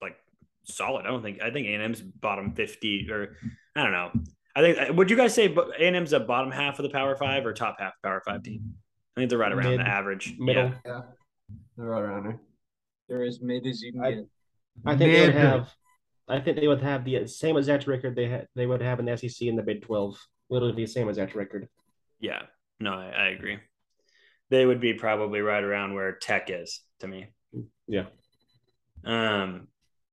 like 0.00 0.16
solid. 0.64 1.06
I 1.06 1.08
don't 1.10 1.22
think. 1.22 1.40
I 1.42 1.50
think 1.50 1.66
A&M's 1.66 2.00
bottom 2.00 2.54
fifty 2.54 3.08
or 3.10 3.36
I 3.76 3.82
don't 3.82 3.92
know. 3.92 4.10
I 4.54 4.60
think. 4.60 4.96
Would 4.96 5.10
you 5.10 5.16
guys 5.16 5.34
say 5.34 5.46
A&M's 5.78 6.12
a 6.12 6.20
bottom 6.20 6.50
half 6.50 6.78
of 6.78 6.82
the 6.82 6.90
Power 6.90 7.16
Five 7.16 7.46
or 7.46 7.52
top 7.52 7.76
half 7.78 7.94
Power 8.02 8.22
Five 8.24 8.42
team? 8.42 8.74
I 9.16 9.20
think 9.20 9.30
they're 9.30 9.38
right 9.38 9.52
around 9.52 9.70
Mid- 9.70 9.80
the 9.80 9.88
average. 9.88 10.34
Middle. 10.38 10.64
Yeah. 10.64 10.74
Yeah, 10.84 11.00
they're 11.76 11.86
right 11.86 12.02
around 12.02 12.24
there. 12.24 12.40
They're 13.08 13.22
as 13.24 13.40
mid 13.40 13.66
as 13.66 13.80
you 13.82 13.92
can 13.92 14.04
I- 14.04 14.12
get. 14.12 14.24
I 14.86 14.96
think 14.96 15.12
they 15.12 15.26
would 15.26 15.34
have. 15.34 15.70
I 16.28 16.40
think 16.40 16.58
they 16.58 16.68
would 16.68 16.80
have 16.82 17.04
the 17.04 17.26
same 17.26 17.56
exact 17.56 17.86
record 17.86 18.14
they 18.16 18.28
had. 18.28 18.46
They 18.54 18.66
would 18.66 18.80
have 18.80 19.00
in 19.00 19.04
the 19.06 19.16
SEC 19.16 19.48
in 19.48 19.56
the 19.56 19.62
Big 19.62 19.82
Twelve. 19.82 20.16
Literally 20.50 20.74
the 20.74 20.86
same 20.86 21.08
exact 21.08 21.34
record. 21.34 21.68
Yeah, 22.20 22.42
no, 22.80 22.92
I, 22.92 23.06
I 23.10 23.26
agree. 23.28 23.58
They 24.50 24.64
would 24.66 24.80
be 24.80 24.94
probably 24.94 25.40
right 25.40 25.64
around 25.64 25.94
where 25.94 26.12
Tech 26.12 26.48
is 26.50 26.80
to 27.00 27.08
me. 27.08 27.26
Yeah. 27.86 28.04
Um. 29.04 29.68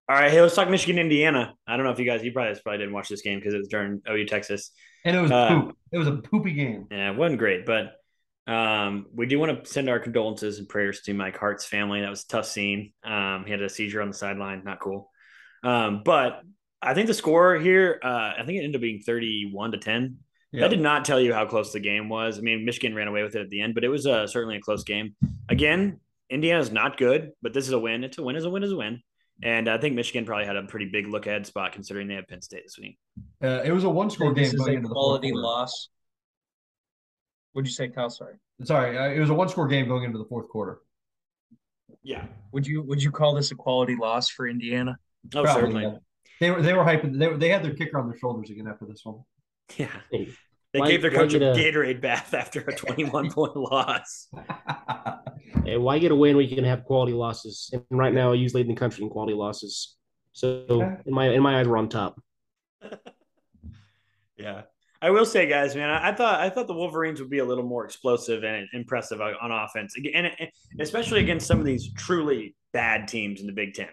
All 0.10 0.16
right, 0.16 0.32
hey, 0.32 0.42
let's 0.42 0.56
talk 0.56 0.68
Michigan, 0.68 0.98
Indiana. 0.98 1.54
I 1.68 1.78
don't 1.78 1.86
know 1.86 1.92
if 1.92 2.00
you 2.00 2.06
guys, 2.06 2.24
you 2.24 2.32
probably 2.32 2.60
probably 2.64 2.80
didn't 2.80 2.94
watch 2.94 3.10
this 3.10 3.22
game 3.22 3.38
because 3.38 3.54
it 3.54 3.60
was 3.60 3.68
during 3.68 4.02
OU 4.10 4.26
Texas. 4.26 4.72
And 5.06 5.16
it 5.16 5.22
was 5.22 5.30
Uh, 5.30 5.50
poop. 5.50 5.78
It 5.92 5.98
was 6.00 6.08
a 6.08 6.14
poopy 6.14 6.54
game. 6.54 6.88
Yeah, 6.90 7.12
it 7.12 7.16
wasn't 7.16 7.38
great, 7.38 7.64
but 7.64 7.92
um, 8.52 9.06
we 9.14 9.28
do 9.28 9.38
want 9.38 9.64
to 9.64 9.72
send 9.72 9.88
our 9.88 10.00
condolences 10.00 10.58
and 10.58 10.68
prayers 10.68 11.02
to 11.02 11.14
Mike 11.14 11.38
Hart's 11.38 11.64
family. 11.64 12.02
That 12.02 12.10
was 12.10 12.24
a 12.24 12.28
tough 12.28 12.48
scene. 12.48 12.92
Um, 13.04 13.44
he 13.46 13.52
had 13.52 13.62
a 13.62 13.70
seizure 13.70 14.02
on 14.02 14.08
the 14.08 14.16
sideline, 14.16 14.64
not 14.66 14.80
cool. 14.80 15.12
Um, 15.64 16.02
but 16.04 16.42
I 16.82 16.96
think 16.96 17.06
the 17.06 17.14
score 17.14 17.60
here, 17.60 18.00
uh, 18.04 18.34
I 18.36 18.42
think 18.48 18.58
it 18.58 18.64
ended 18.64 18.78
up 18.78 18.82
being 18.82 19.02
thirty-one 19.06 19.74
to 19.74 19.78
ten. 19.78 20.18
Yeah. 20.52 20.62
That 20.62 20.70
did 20.72 20.82
not 20.82 21.06
tell 21.06 21.22
you 21.22 21.36
how 21.36 21.46
close 21.46 21.72
the 21.72 21.80
game 21.80 22.10
was. 22.10 22.40
I 22.40 22.42
mean, 22.42 22.66
Michigan 22.66 22.96
ran 22.96 23.08
away 23.08 23.22
with 23.22 23.36
it 23.36 23.42
at 23.42 23.50
the 23.50 23.62
end, 23.62 23.76
but 23.76 23.84
it 23.84 23.90
was 23.90 24.08
uh, 24.08 24.26
certainly 24.26 24.56
a 24.56 24.62
close 24.62 24.84
game. 24.84 25.16
Again, 25.50 26.00
Indiana's 26.32 26.72
not 26.72 26.98
good, 26.98 27.34
but 27.44 27.54
this 27.54 27.68
is 27.68 27.74
a 27.74 27.80
win. 27.80 28.04
It's 28.04 28.18
a 28.18 28.24
win. 28.24 28.36
Is 28.36 28.46
a 28.46 28.50
win. 28.50 28.64
Is 28.64 28.72
a 28.72 28.78
win. 28.78 29.04
And 29.42 29.70
I 29.70 29.78
think 29.78 29.96
Michigan 29.96 30.26
probably 30.26 30.46
had 30.46 30.58
a 30.58 30.64
pretty 30.64 30.86
big 30.88 31.08
look 31.08 31.26
ahead 31.26 31.46
spot 31.46 31.72
considering 31.72 32.08
they 32.08 32.16
have 32.16 32.28
Penn 32.28 32.42
State 32.42 32.64
this 32.66 32.78
week. 32.78 32.98
Uh, 33.44 33.62
it 33.64 33.72
was 33.72 33.86
a 33.86 33.90
one 33.90 34.10
score 34.10 34.34
game 34.34 34.44
This 34.44 34.54
is 34.54 34.60
going 34.60 34.74
a 34.74 34.76
into 34.78 34.90
the 34.90 34.94
fourth 34.94 35.06
quality 35.22 35.32
quarter. 35.32 35.44
loss. 35.46 35.90
What'd 37.54 37.68
you 37.68 37.74
say, 37.74 37.88
Kyle? 37.88 38.10
Sorry. 38.10 38.36
Sorry, 38.64 38.98
uh, 38.98 39.10
it 39.10 39.20
was 39.20 39.30
a 39.30 39.34
one 39.34 39.48
score 39.50 39.68
game 39.68 39.88
going 39.88 40.04
into 40.04 40.18
the 40.18 40.26
fourth 40.26 40.50
quarter. 40.50 40.80
Yeah. 42.04 42.26
Would 42.52 42.68
you 42.68 42.82
would 42.84 43.02
you 43.02 43.12
call 43.12 43.34
this 43.34 43.52
a 43.52 43.56
quality 43.56 43.96
loss 43.96 44.30
for 44.30 44.48
Indiana? 44.48 44.98
Oh, 45.34 45.44
Probably, 45.44 45.62
certainly. 45.62 45.84
yeah. 45.84 45.98
They 46.40 46.52
were 46.52 46.62
they 46.62 46.74
were 46.74 46.84
hyping. 46.84 47.18
They, 47.18 47.28
were, 47.28 47.38
they 47.38 47.50
had 47.50 47.64
their 47.64 47.74
kicker 47.74 47.98
on 48.00 48.10
their 48.10 48.18
shoulders 48.18 48.50
again 48.50 48.68
after 48.68 48.86
this 48.86 49.02
one. 49.04 49.22
Yeah. 49.78 49.88
Hey, 50.72 50.78
They 50.78 50.80
Why- 50.82 50.92
gave 50.92 51.02
their 51.02 51.12
coach 51.12 51.34
a 51.34 51.52
a- 51.52 51.56
Gatorade 51.56 52.02
bath 52.02 52.34
after 52.34 52.62
a 52.62 52.76
21 52.76 53.32
point 53.32 53.56
loss. 53.58 54.28
Hey, 55.66 55.78
why 55.78 55.98
get 56.00 56.12
a 56.12 56.16
win 56.16 56.38
when 56.38 56.48
you 56.48 56.56
can 56.56 56.64
have 56.66 56.84
quality 56.84 57.14
losses? 57.14 57.70
And 57.74 57.84
right 57.90 58.14
now, 58.14 58.34
U's 58.34 58.54
leading 58.54 58.74
the 58.76 58.80
country 58.80 59.04
in 59.04 59.10
quality 59.10 59.34
losses. 59.34 59.96
So 60.34 61.00
in 61.06 61.14
my 61.14 61.30
in 61.30 61.42
my 61.42 61.60
eyes, 61.60 61.68
we're 61.68 61.78
on 61.78 61.90
top. 61.90 62.20
Yeah. 64.38 64.62
I 65.02 65.10
will 65.12 65.26
say, 65.26 65.48
guys, 65.48 65.76
man, 65.76 65.90
I, 65.90 66.10
I 66.10 66.14
thought 66.16 66.40
I 66.40 66.50
thought 66.50 66.68
the 66.68 66.74
Wolverines 66.74 67.20
would 67.20 67.30
be 67.30 67.40
a 67.40 67.46
little 67.46 67.64
more 67.64 67.84
explosive 67.86 68.44
and 68.44 68.68
impressive 68.74 69.20
on, 69.22 69.34
on 69.42 69.52
offense, 69.52 69.96
and, 69.98 70.28
and 70.40 70.50
especially 70.80 71.20
against 71.22 71.46
some 71.48 71.60
of 71.60 71.66
these 71.66 71.92
truly 71.94 72.56
bad 72.74 73.08
teams 73.08 73.42
in 73.42 73.48
the 73.48 73.54
Big 73.54 73.74
Ten. 73.74 73.90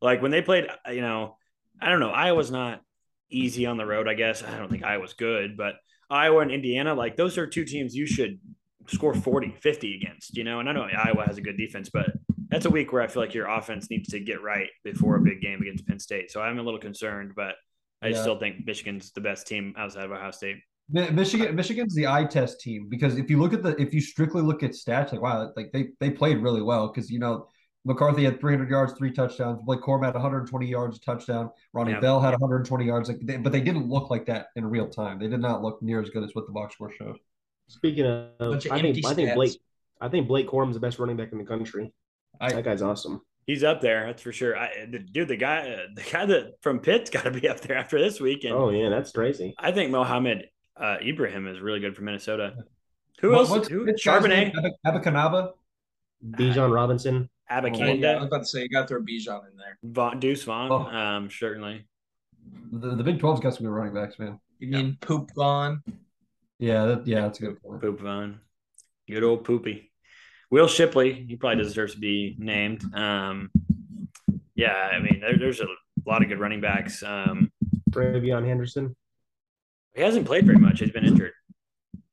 Like 0.00 0.20
when 0.22 0.30
they 0.30 0.40
played, 0.42 0.66
uh, 0.86 0.90
you 0.92 1.00
know, 1.02 1.36
I 1.80 1.88
don't 1.90 2.00
know, 2.00 2.10
Iowa's 2.10 2.50
not 2.50 2.80
easy 3.30 3.66
on 3.66 3.76
the 3.78 3.84
road. 3.86 4.08
I 4.08 4.14
guess 4.14 4.42
I 4.42 4.56
don't 4.58 4.70
think 4.70 4.82
Iowa's 4.84 5.14
good, 5.14 5.56
but 5.56 5.74
Iowa 6.12 6.40
and 6.42 6.50
Indiana, 6.50 6.94
like 6.94 7.16
those 7.16 7.38
are 7.38 7.46
two 7.46 7.64
teams 7.64 7.94
you 7.94 8.06
should 8.06 8.38
score 8.88 9.14
40, 9.14 9.54
50 9.60 9.96
against, 9.96 10.36
you 10.36 10.44
know. 10.44 10.60
And 10.60 10.68
I 10.68 10.72
know 10.72 10.82
Iowa 10.82 11.24
has 11.24 11.38
a 11.38 11.40
good 11.40 11.56
defense, 11.56 11.88
but 11.92 12.12
that's 12.48 12.66
a 12.66 12.70
week 12.70 12.92
where 12.92 13.00
I 13.02 13.06
feel 13.06 13.22
like 13.22 13.32
your 13.34 13.48
offense 13.48 13.88
needs 13.90 14.10
to 14.10 14.20
get 14.20 14.42
right 14.42 14.68
before 14.84 15.16
a 15.16 15.20
big 15.20 15.40
game 15.40 15.62
against 15.62 15.86
Penn 15.86 15.98
State. 15.98 16.30
So 16.30 16.42
I'm 16.42 16.58
a 16.58 16.62
little 16.62 16.80
concerned, 16.80 17.32
but 17.34 17.54
I 18.02 18.08
Yeah. 18.08 18.20
still 18.20 18.38
think 18.38 18.66
Michigan's 18.66 19.12
the 19.12 19.20
best 19.20 19.46
team 19.46 19.74
outside 19.78 20.04
of 20.04 20.12
Ohio 20.12 20.32
State. 20.32 20.56
Michigan 20.90 21.54
Michigan's 21.54 21.94
the 21.94 22.06
eye 22.08 22.24
test 22.24 22.60
team 22.60 22.88
because 22.88 23.16
if 23.16 23.30
you 23.30 23.38
look 23.40 23.54
at 23.54 23.62
the 23.62 23.80
if 23.80 23.94
you 23.94 24.00
strictly 24.00 24.42
look 24.42 24.62
at 24.62 24.72
stats, 24.72 25.12
like 25.12 25.22
wow, 25.22 25.50
like 25.56 25.72
they 25.72 25.88
they 26.00 26.10
played 26.10 26.38
really 26.38 26.60
well 26.60 26.88
because 26.88 27.10
you 27.10 27.18
know 27.18 27.46
McCarthy 27.84 28.24
had 28.24 28.40
300 28.40 28.70
yards, 28.70 28.92
three 28.92 29.10
touchdowns. 29.10 29.60
Blake 29.64 29.80
Corum 29.80 30.04
had 30.04 30.14
120 30.14 30.66
yards, 30.66 30.98
a 30.98 31.00
touchdown. 31.00 31.50
Ronnie 31.72 31.92
Yeah. 31.92 32.00
Bell 32.00 32.20
had 32.20 32.30
120 32.32 32.84
yards. 32.84 33.08
Like, 33.08 33.18
they, 33.22 33.36
but 33.38 33.50
they 33.52 33.60
didn't 33.60 33.88
look 33.88 34.08
like 34.10 34.26
that 34.26 34.48
in 34.56 34.64
real 34.66 34.88
time. 34.88 35.18
They 35.18 35.26
did 35.28 35.40
not 35.40 35.62
look 35.62 35.82
near 35.82 36.00
as 36.00 36.08
good 36.10 36.22
as 36.22 36.34
what 36.34 36.46
the 36.46 36.52
box 36.52 36.74
score 36.74 36.92
showed. 36.96 37.16
Speaking 37.68 38.06
of, 38.06 38.28
of 38.38 38.54
I 38.70 38.80
think 38.80 38.96
empty 38.96 39.02
I 39.06 39.14
think. 39.14 39.34
Blake 39.34 39.52
I 40.00 40.08
think 40.08 40.26
Blake 40.28 40.48
Corum's 40.48 40.74
the 40.74 40.80
best 40.80 40.98
running 40.98 41.16
back 41.16 41.32
in 41.32 41.38
the 41.38 41.44
country. 41.44 41.92
I- 42.40 42.52
that 42.52 42.64
guy's 42.64 42.82
awesome. 42.82 43.20
He's 43.46 43.64
up 43.64 43.80
there, 43.80 44.06
that's 44.06 44.22
for 44.22 44.32
sure. 44.32 44.56
I, 44.56 44.86
the, 44.88 45.00
dude, 45.00 45.26
the 45.26 45.36
guy, 45.36 45.70
uh, 45.70 45.86
the 45.96 46.02
guy 46.08 46.26
that 46.26 46.52
from 46.60 46.78
Pitt's 46.78 47.10
got 47.10 47.24
to 47.24 47.32
be 47.32 47.48
up 47.48 47.58
there 47.60 47.76
after 47.76 47.98
this 48.00 48.20
week. 48.20 48.44
And 48.44 48.52
Oh 48.52 48.70
yeah, 48.70 48.88
that's 48.88 49.10
crazy. 49.10 49.54
I 49.58 49.72
think 49.72 49.90
Mohammed 49.90 50.46
uh, 50.76 50.98
Ibrahim 51.02 51.48
is 51.48 51.58
really 51.60 51.80
good 51.80 51.96
for 51.96 52.02
Minnesota. 52.02 52.54
Who 53.20 53.30
What- 53.32 53.50
else? 53.50 53.66
Who? 53.66 53.84
this 53.84 54.04
guy's 54.04 54.24
name? 54.28 54.52
Charbonnet, 54.52 54.70
Ab- 54.86 55.02
Abakanaba. 55.02 55.50
Bijan 56.24 56.72
Robinson. 56.72 57.28
Oh, 57.52 57.66
yeah, 57.66 58.12
I 58.12 58.16
was 58.16 58.26
about 58.26 58.38
to 58.38 58.44
say 58.46 58.62
you 58.62 58.68
got 58.68 58.82
to 58.82 58.88
throw 58.88 59.02
Bijan 59.02 59.40
in 59.50 59.56
there. 59.56 59.78
Vaughn, 59.82 60.18
Deuce 60.20 60.44
Vaughn, 60.44 60.70
Oh. 60.70 60.86
um, 60.96 61.30
certainly. 61.30 61.86
The, 62.72 62.94
the 62.96 63.04
Big 63.04 63.18
12's 63.18 63.40
got 63.40 63.54
some 63.54 63.66
good 63.66 63.72
running 63.72 63.94
backs, 63.94 64.18
man. 64.18 64.40
You 64.58 64.68
mean 64.68 64.96
Poop 65.00 65.30
Vaughn? 65.34 65.82
Yeah, 66.58 66.84
that, 66.86 67.06
yeah, 67.06 67.22
that's 67.22 67.38
a 67.40 67.42
good 67.42 67.62
point. 67.62 67.80
Poop 67.82 68.00
Vaughn, 68.00 68.40
good 69.08 69.22
old 69.22 69.44
Poopy. 69.44 69.90
Will 70.50 70.68
Shipley, 70.68 71.12
he 71.28 71.36
probably 71.36 71.62
deserves 71.62 71.94
to 71.94 72.00
be 72.00 72.36
named. 72.38 72.82
Um, 72.94 73.50
yeah, 74.54 74.90
I 74.92 74.98
mean, 75.00 75.18
there, 75.20 75.36
there's 75.38 75.60
a 75.60 75.66
lot 76.06 76.22
of 76.22 76.28
good 76.28 76.38
running 76.40 76.60
backs. 76.60 77.02
Um, 77.02 77.50
TreVeyon 77.90 78.46
Henderson. 78.46 78.94
he 79.94 80.02
hasn't 80.02 80.26
played 80.26 80.46
very 80.46 80.58
much; 80.58 80.80
he's 80.80 80.90
been 80.90 81.04
injured. 81.04 81.32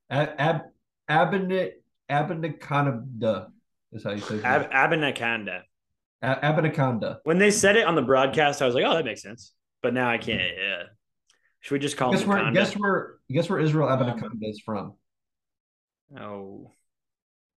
Ab, 0.09 0.29
Ab, 0.37 0.61
Abinit, 1.09 1.73
Abinaconda 2.09 3.47
is 3.93 4.03
how 4.03 4.11
you 4.11 4.19
say 4.21 4.35
his 4.35 4.43
name. 4.43 4.51
Ab- 4.51 4.71
Abanakanda. 4.91 5.61
A- 6.21 6.35
Abinaconda. 6.35 7.17
When 7.23 7.37
they 7.37 7.51
said 7.51 7.75
it 7.75 7.85
on 7.85 7.95
the 7.95 8.01
broadcast, 8.01 8.61
I 8.61 8.65
was 8.65 8.75
like, 8.75 8.83
"Oh, 8.85 8.93
that 8.95 9.05
makes 9.05 9.21
sense." 9.21 9.53
But 9.81 9.93
now 9.93 10.09
I 10.09 10.17
can't. 10.17 10.41
Yeah. 10.41 10.83
Should 11.61 11.73
we 11.73 11.79
just 11.79 11.97
call 11.97 12.11
Guess 12.11 12.23
him 12.23 12.29
where, 12.29 12.37
Wakanda? 12.39 12.53
guess 12.53 12.73
where 12.77 13.15
guess 13.31 13.49
where 13.49 13.59
Israel 13.59 13.87
um, 13.89 13.99
Abinaconda 13.99 14.49
is 14.49 14.61
from? 14.65 14.93
Oh, 16.17 16.73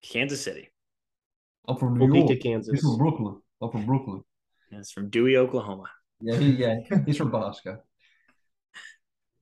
Kansas 0.03 0.43
City. 0.43 0.69
I'm 1.67 1.77
from 1.77 1.97
New 1.99 2.07
York. 2.07 2.29
Topeka, 2.29 2.35
He's 2.35 2.43
Kansas. 2.43 2.81
from 2.81 2.99
Brooklyn. 2.99 3.41
I'm 3.61 3.71
from 3.71 3.87
Brooklyn. 3.87 4.23
That's 4.71 4.91
from 4.91 5.11
Dewey, 5.11 5.37
Oklahoma. 5.37 5.85
Yeah, 6.21 6.37
he, 6.37 6.51
yeah, 6.53 6.77
he's 7.07 7.17
from 7.17 7.31
Bosco. 7.31 7.79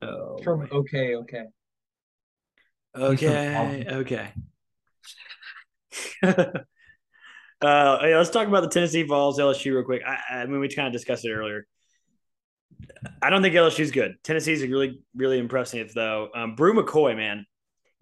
Oh, 0.03 0.39
From 0.43 0.67
okay, 0.73 1.15
okay. 1.17 1.45
okay, 2.97 3.85
okay. 3.87 4.33
uh, 7.63 7.99
let's 8.03 8.31
talk 8.31 8.49
about 8.49 8.63
the 8.63 8.69
Tennessee 8.69 9.03
Vols 9.03 9.39
LSU 9.39 9.75
real 9.75 9.85
quick. 9.85 10.03
I, 10.07 10.41
I 10.41 10.47
mean, 10.47 10.61
we 10.61 10.69
kind 10.69 10.87
of 10.87 10.93
discussed 10.93 11.25
it 11.25 11.33
earlier. 11.33 11.67
I 13.23 13.31
don't 13.31 13.43
think 13.43 13.55
LSU's 13.55 13.91
good. 13.91 14.17
Tennessee's 14.23 14.63
really, 14.63 15.01
really 15.15 15.39
impressive 15.39 15.93
though. 15.95 16.29
Um, 16.35 16.55
Bru 16.55 16.75
McCoy, 16.75 17.17
man, 17.17 17.47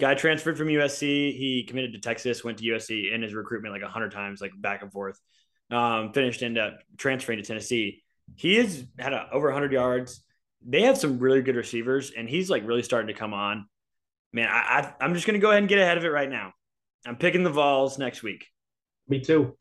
guy 0.00 0.14
transferred 0.14 0.56
from 0.56 0.68
USC. 0.68 1.36
He 1.36 1.64
committed 1.66 1.92
to 1.92 2.00
Texas, 2.00 2.44
went 2.44 2.58
to 2.58 2.64
USC 2.64 3.12
in 3.12 3.22
his 3.22 3.34
recruitment 3.34 3.72
like 3.72 3.82
hundred 3.82 4.12
times, 4.12 4.40
like 4.40 4.52
back 4.56 4.82
and 4.82 4.92
forth. 4.92 5.18
um, 5.70 6.12
finished 6.12 6.42
end 6.42 6.58
up 6.58 6.78
transferring 6.96 7.38
to 7.38 7.44
Tennessee. 7.44 8.02
He 8.36 8.56
has 8.56 8.84
had 8.98 9.12
a, 9.12 9.28
over 9.32 9.48
100 9.48 9.72
yards. 9.72 10.22
They 10.66 10.82
have 10.82 10.98
some 10.98 11.18
really 11.18 11.42
good 11.42 11.56
receivers, 11.56 12.10
and 12.16 12.28
he's 12.28 12.50
like 12.50 12.66
really 12.66 12.82
starting 12.82 13.08
to 13.08 13.14
come 13.14 13.34
on. 13.34 13.66
Man, 14.32 14.48
I, 14.48 14.58
I, 14.58 14.94
I'm 15.04 15.14
just 15.14 15.26
going 15.26 15.38
to 15.38 15.40
go 15.40 15.50
ahead 15.50 15.62
and 15.62 15.68
get 15.68 15.78
ahead 15.78 15.98
of 15.98 16.04
it 16.04 16.08
right 16.08 16.28
now. 16.28 16.52
I'm 17.06 17.16
picking 17.16 17.42
the 17.42 17.50
Vols 17.50 17.98
next 17.98 18.22
week. 18.22 18.46
Me 19.08 19.20
too. 19.20 19.56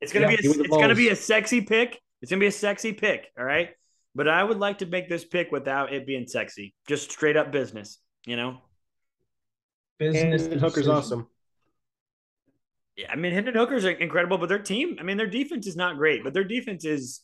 It's 0.00 0.12
gonna 0.12 0.30
Yeah, 0.30 0.36
be 0.36 0.46
a, 0.46 0.50
me 0.50 0.56
the 0.56 0.64
it's 0.64 0.76
gonna 0.76 0.94
be 0.94 1.08
a 1.08 1.16
sexy 1.16 1.60
pick. 1.62 2.00
It's 2.20 2.30
gonna 2.30 2.40
be 2.40 2.46
a 2.46 2.52
sexy 2.52 2.92
pick. 2.92 3.32
All 3.38 3.44
right, 3.44 3.70
but 4.14 4.28
I 4.28 4.42
would 4.44 4.58
like 4.58 4.78
to 4.78 4.86
make 4.86 5.08
this 5.08 5.24
pick 5.24 5.50
without 5.50 5.92
it 5.92 6.06
being 6.06 6.26
sexy. 6.26 6.74
Just 6.86 7.10
straight 7.10 7.36
up 7.36 7.50
business. 7.50 7.98
You 8.26 8.36
know. 8.36 8.58
Business 9.98 10.46
And 10.46 10.60
Hooker's 10.60 10.88
awesome. 10.88 11.26
Yeah, 12.96 13.10
I 13.10 13.16
mean, 13.16 13.32
Hendon 13.32 13.54
Hooker's 13.54 13.84
incredible, 13.84 14.38
but 14.38 14.48
their 14.48 14.58
team, 14.58 14.96
I 14.98 15.02
mean, 15.02 15.16
their 15.16 15.26
defense 15.26 15.66
is 15.66 15.76
not 15.76 15.96
great, 15.96 16.24
but 16.24 16.32
their 16.34 16.44
defense 16.44 16.84
is 16.84 17.20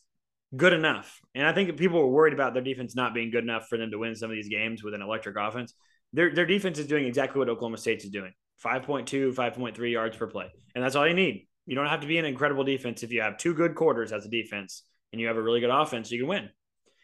good 0.55 0.73
enough. 0.73 1.19
And 1.33 1.47
I 1.47 1.53
think 1.53 1.67
that 1.67 1.77
people 1.77 1.99
were 1.99 2.07
worried 2.07 2.33
about 2.33 2.53
their 2.53 2.63
defense 2.63 2.95
not 2.95 3.13
being 3.13 3.31
good 3.31 3.43
enough 3.43 3.67
for 3.67 3.77
them 3.77 3.91
to 3.91 3.97
win 3.97 4.15
some 4.15 4.29
of 4.29 4.35
these 4.35 4.49
games 4.49 4.83
with 4.83 4.93
an 4.93 5.01
electric 5.01 5.35
offense. 5.37 5.73
Their 6.13 6.33
their 6.33 6.45
defense 6.45 6.77
is 6.77 6.87
doing 6.87 7.05
exactly 7.05 7.39
what 7.39 7.49
Oklahoma 7.49 7.77
State's 7.77 8.05
is 8.05 8.11
doing 8.11 8.33
5.2, 8.63 9.33
5.3 9.33 9.91
yards 9.91 10.17
per 10.17 10.27
play. 10.27 10.51
And 10.75 10.83
that's 10.83 10.95
all 10.95 11.07
you 11.07 11.13
need. 11.13 11.47
You 11.65 11.75
don't 11.75 11.87
have 11.87 12.01
to 12.01 12.07
be 12.07 12.17
an 12.17 12.25
incredible 12.25 12.63
defense 12.63 13.03
if 13.03 13.11
you 13.11 13.21
have 13.21 13.37
two 13.37 13.53
good 13.53 13.75
quarters 13.75 14.11
as 14.11 14.25
a 14.25 14.29
defense 14.29 14.83
and 15.11 15.21
you 15.21 15.27
have 15.27 15.37
a 15.37 15.41
really 15.41 15.59
good 15.59 15.69
offense, 15.69 16.11
you 16.11 16.19
can 16.19 16.27
win. 16.27 16.49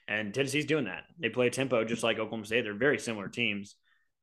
And 0.08 0.34
Tennessee's 0.34 0.66
doing 0.66 0.86
that. 0.86 1.04
They 1.20 1.30
play 1.30 1.50
tempo 1.50 1.86
just 1.86 2.04
like 2.04 2.18
Oklahoma 2.18 2.46
State. 2.46 2.64
They're 2.64 2.74
very 2.74 2.98
similar 2.98 3.28
teams. 3.28 3.76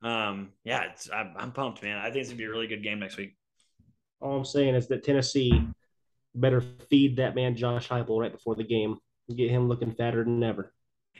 Um, 0.03 0.49
yeah, 0.63 0.83
it's, 0.91 1.09
I'm, 1.09 1.33
I'm 1.37 1.51
pumped, 1.53 1.81
man. 1.81 1.97
I 1.97 2.05
think 2.05 2.17
it's 2.17 2.29
gonna 2.29 2.37
be 2.37 2.43
a 2.43 2.49
really 2.49 2.67
good 2.67 2.83
game 2.83 2.99
next 2.99 3.17
week. 3.17 3.35
All 4.19 4.37
I'm 4.37 4.45
saying 4.45 4.75
is 4.75 4.87
that 4.87 5.03
Tennessee 5.03 5.67
better 6.35 6.61
feed 6.89 7.17
that 7.17 7.35
man 7.35 7.55
Josh 7.55 7.87
Heupel 7.87 8.19
right 8.19 8.31
before 8.31 8.55
the 8.55 8.63
game. 8.63 8.97
Get 9.33 9.49
him 9.49 9.67
looking 9.67 9.93
fatter 9.93 10.23
than 10.23 10.43
ever. 10.43 10.73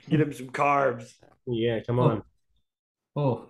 Get 0.08 0.20
him 0.20 0.32
some 0.32 0.48
carbs. 0.48 1.12
Yeah, 1.46 1.80
come 1.80 1.98
on. 1.98 2.22
Oh, 3.16 3.46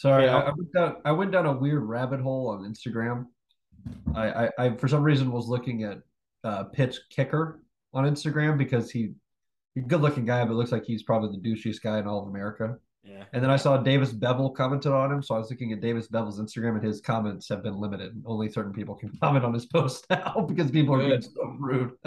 sorry. 0.00 0.24
Yeah. 0.24 0.36
I, 0.36 0.40
I 0.40 0.52
went 0.52 0.72
down. 0.72 0.96
I 1.04 1.12
went 1.12 1.32
down 1.32 1.46
a 1.46 1.52
weird 1.52 1.82
rabbit 1.82 2.20
hole 2.20 2.48
on 2.48 2.60
Instagram. 2.60 3.26
I, 4.14 4.46
I, 4.46 4.50
I 4.58 4.76
for 4.76 4.88
some 4.88 5.02
reason 5.02 5.30
was 5.30 5.46
looking 5.48 5.84
at 5.84 5.98
uh, 6.44 6.64
Pitch 6.64 6.98
Kicker 7.10 7.60
on 7.92 8.04
Instagram 8.04 8.56
because 8.56 8.90
he, 8.90 9.12
he's 9.74 9.84
a 9.84 9.86
good-looking 9.86 10.24
guy, 10.24 10.44
but 10.44 10.54
looks 10.54 10.72
like 10.72 10.84
he's 10.84 11.02
probably 11.02 11.38
the 11.38 11.48
douchiest 11.48 11.82
guy 11.82 11.98
in 11.98 12.06
all 12.06 12.22
of 12.22 12.28
America. 12.28 12.76
Yeah. 13.02 13.24
And 13.32 13.42
then 13.42 13.50
I 13.50 13.56
saw 13.56 13.78
Davis 13.78 14.12
Beville 14.12 14.50
commented 14.50 14.92
on 14.92 15.10
him, 15.10 15.22
so 15.22 15.34
I 15.34 15.38
was 15.38 15.50
looking 15.50 15.72
at 15.72 15.80
Davis 15.80 16.08
Beville's 16.08 16.40
Instagram, 16.40 16.76
and 16.76 16.84
his 16.84 17.00
comments 17.00 17.48
have 17.48 17.62
been 17.62 17.78
limited. 17.78 18.22
Only 18.26 18.50
certain 18.50 18.72
people 18.72 18.94
can 18.94 19.10
comment 19.22 19.44
on 19.44 19.54
his 19.54 19.66
post 19.66 20.06
now 20.10 20.44
because 20.48 20.70
people 20.70 20.94
are 20.94 20.98
being 20.98 21.22
so 21.22 21.56
rude. 21.58 21.92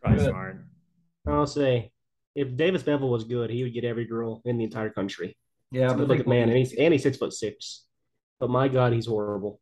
Probably 0.00 0.18
Good. 0.18 0.30
smart. 0.30 0.64
I'll 1.26 1.46
say 1.46 1.92
if 2.34 2.56
Davis 2.56 2.82
Beville 2.82 3.08
was 3.08 3.24
good, 3.24 3.50
he 3.50 3.62
would 3.62 3.74
get 3.74 3.84
every 3.84 4.04
girl 4.04 4.42
in 4.44 4.58
the 4.58 4.64
entire 4.64 4.90
country. 4.90 5.36
Yeah, 5.72 5.84
He's 5.84 5.92
a 5.92 5.94
but 5.94 5.98
good 6.00 6.08
looking 6.08 6.18
people- 6.24 6.32
man, 6.34 6.48
and 6.50 6.58
he's 6.58 6.72
and 6.74 6.92
he's 6.92 7.02
six 7.02 7.16
foot 7.16 7.32
six. 7.32 7.84
But 8.38 8.50
my 8.50 8.68
God, 8.68 8.92
he's 8.92 9.06
horrible. 9.06 9.60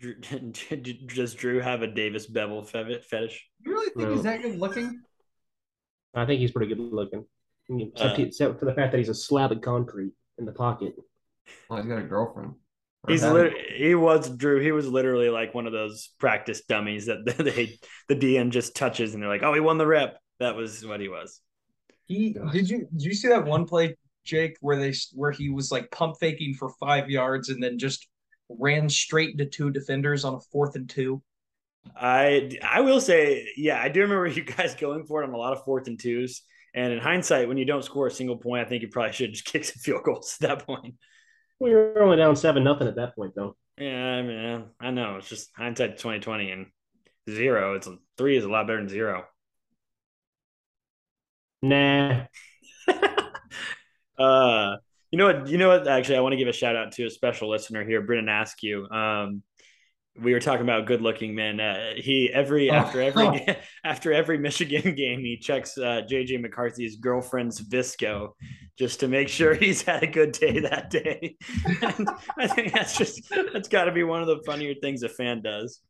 Drew- 0.00 0.14
Does 0.20 1.34
Drew 1.34 1.60
have 1.60 1.82
a 1.82 1.86
Davis 1.86 2.26
Beville 2.26 2.62
fetish? 2.64 3.48
You 3.64 3.72
really 3.72 3.86
think 3.90 4.08
No. 4.08 4.14
he's 4.14 4.22
that 4.24 4.42
good 4.42 4.58
looking? 4.58 5.00
I 6.14 6.24
think 6.26 6.40
he's 6.40 6.52
pretty 6.52 6.74
good 6.74 6.78
looking, 6.80 7.24
except, 7.68 8.18
Uh, 8.18 8.22
except 8.22 8.58
for 8.58 8.64
the 8.66 8.74
fact 8.74 8.92
that 8.92 8.98
he's 8.98 9.08
a 9.10 9.14
slab 9.14 9.52
of 9.52 9.60
concrete 9.60 10.12
in 10.38 10.44
the 10.46 10.52
pocket. 10.52 10.94
Well, 11.68 11.80
he's 11.82 11.88
got 11.88 11.98
a 11.98 12.02
girlfriend. 12.02 12.54
He's 13.08 13.22
lit- 13.24 13.52
he 13.74 13.94
was 13.94 14.28
Drew. 14.28 14.60
He 14.60 14.72
was 14.72 14.88
literally 14.88 15.30
like 15.30 15.54
one 15.54 15.66
of 15.66 15.72
those 15.72 16.10
practice 16.18 16.62
dummies 16.66 17.06
that 17.06 17.24
they 17.38 17.78
the 18.08 18.16
DM 18.16 18.50
just 18.50 18.74
touches 18.76 19.14
and 19.14 19.22
they're 19.22 19.30
like, 19.30 19.42
oh, 19.44 19.54
he 19.54 19.60
won 19.60 19.78
the 19.78 19.86
rep. 19.86 20.18
That 20.40 20.56
was 20.56 20.84
what 20.84 21.00
he 21.00 21.08
was. 21.08 21.40
He 22.06 22.34
did 22.52 22.68
you 22.70 22.78
did 22.92 23.02
you 23.02 23.14
see 23.14 23.28
that 23.28 23.44
one 23.44 23.64
play, 23.66 23.96
Jake, 24.26 24.56
where 24.60 24.76
they 24.76 24.92
where 25.14 25.30
he 25.30 25.48
was 25.48 25.70
like 25.72 25.90
pump 25.90 26.16
faking 26.20 26.54
for 26.54 26.70
five 26.80 27.08
yards 27.08 27.48
and 27.48 27.62
then 27.62 27.78
just 27.78 28.06
ran 28.48 28.88
straight 28.88 29.30
into 29.30 29.46
two 29.46 29.70
defenders 29.70 30.24
on 30.24 30.34
a 30.34 30.40
fourth 30.52 30.76
and 30.76 30.88
two? 30.88 31.22
I 31.94 32.50
I 32.62 32.80
will 32.80 33.00
say, 33.00 33.48
yeah, 33.56 33.80
I 33.80 33.88
do 33.88 34.00
remember 34.00 34.26
you 34.26 34.42
guys 34.42 34.74
going 34.74 35.04
for 35.06 35.22
it 35.22 35.28
on 35.28 35.34
a 35.34 35.38
lot 35.38 35.52
of 35.52 35.64
fourth 35.64 35.86
and 35.86 35.98
twos. 35.98 36.42
And 36.74 36.92
in 36.92 36.98
hindsight, 36.98 37.48
when 37.48 37.56
you 37.56 37.64
don't 37.64 37.84
score 37.84 38.06
a 38.06 38.10
single 38.10 38.36
point, 38.36 38.66
I 38.66 38.68
think 38.68 38.82
you 38.82 38.88
probably 38.88 39.12
should 39.12 39.32
just 39.32 39.44
kick 39.50 39.64
some 39.64 39.80
field 39.80 40.02
goals 40.04 40.36
at 40.40 40.48
that 40.48 40.66
point. 40.66 40.96
We 41.58 41.72
were 41.72 42.02
only 42.02 42.18
down 42.18 42.36
seven 42.36 42.64
nothing 42.64 42.86
at 42.86 42.96
that 42.96 43.16
point, 43.16 43.32
though. 43.34 43.56
Yeah, 43.78 44.04
I 44.04 44.22
mean, 44.22 44.64
I 44.78 44.90
know 44.90 45.16
it's 45.16 45.28
just 45.28 45.50
hindsight 45.56 45.98
twenty 45.98 46.20
twenty 46.20 46.50
and 46.50 46.66
zero. 47.28 47.74
It's 47.74 47.88
three 48.18 48.36
is 48.36 48.44
a 48.44 48.48
lot 48.48 48.66
better 48.66 48.78
than 48.78 48.88
zero. 48.88 49.24
Nah, 51.62 52.26
Uh, 54.18 54.76
you 55.10 55.18
know 55.18 55.26
what? 55.26 55.48
You 55.48 55.58
know 55.58 55.68
what? 55.68 55.86
Actually, 55.88 56.18
I 56.18 56.20
want 56.20 56.32
to 56.32 56.36
give 56.36 56.48
a 56.48 56.52
shout 56.52 56.76
out 56.76 56.92
to 56.92 57.06
a 57.06 57.10
special 57.10 57.50
listener 57.50 57.84
here, 57.84 58.02
Brennan 58.02 58.28
Askew. 58.28 58.88
Um, 58.90 59.42
we 60.18 60.32
were 60.32 60.40
talking 60.40 60.62
about 60.62 60.86
good-looking 60.86 61.34
men. 61.34 61.60
Uh, 61.60 61.90
he 61.96 62.30
every 62.32 62.70
Oh. 62.70 62.74
after 62.74 63.02
every 63.02 63.46
after 63.84 64.12
every 64.12 64.38
Michigan 64.38 64.94
game, 64.96 65.20
he 65.20 65.36
checks 65.36 65.76
uh, 65.76 66.02
JJ 66.10 66.40
McCarthy's 66.40 66.96
girlfriend's 66.96 67.60
VSCO 67.60 68.30
just 68.78 69.00
to 69.00 69.08
make 69.08 69.28
sure 69.28 69.54
he's 69.54 69.82
had 69.82 70.02
a 70.02 70.06
good 70.06 70.32
day 70.32 70.60
that 70.60 70.90
day. 70.90 71.36
and 71.82 72.08
I 72.38 72.46
think 72.46 72.72
that's 72.72 72.96
just 72.96 73.30
that's 73.52 73.68
got 73.68 73.84
to 73.84 73.92
be 73.92 74.04
one 74.04 74.22
of 74.22 74.26
the 74.26 74.42
funnier 74.46 74.74
things 74.74 75.02
a 75.02 75.08
fan 75.08 75.42
does. 75.42 75.80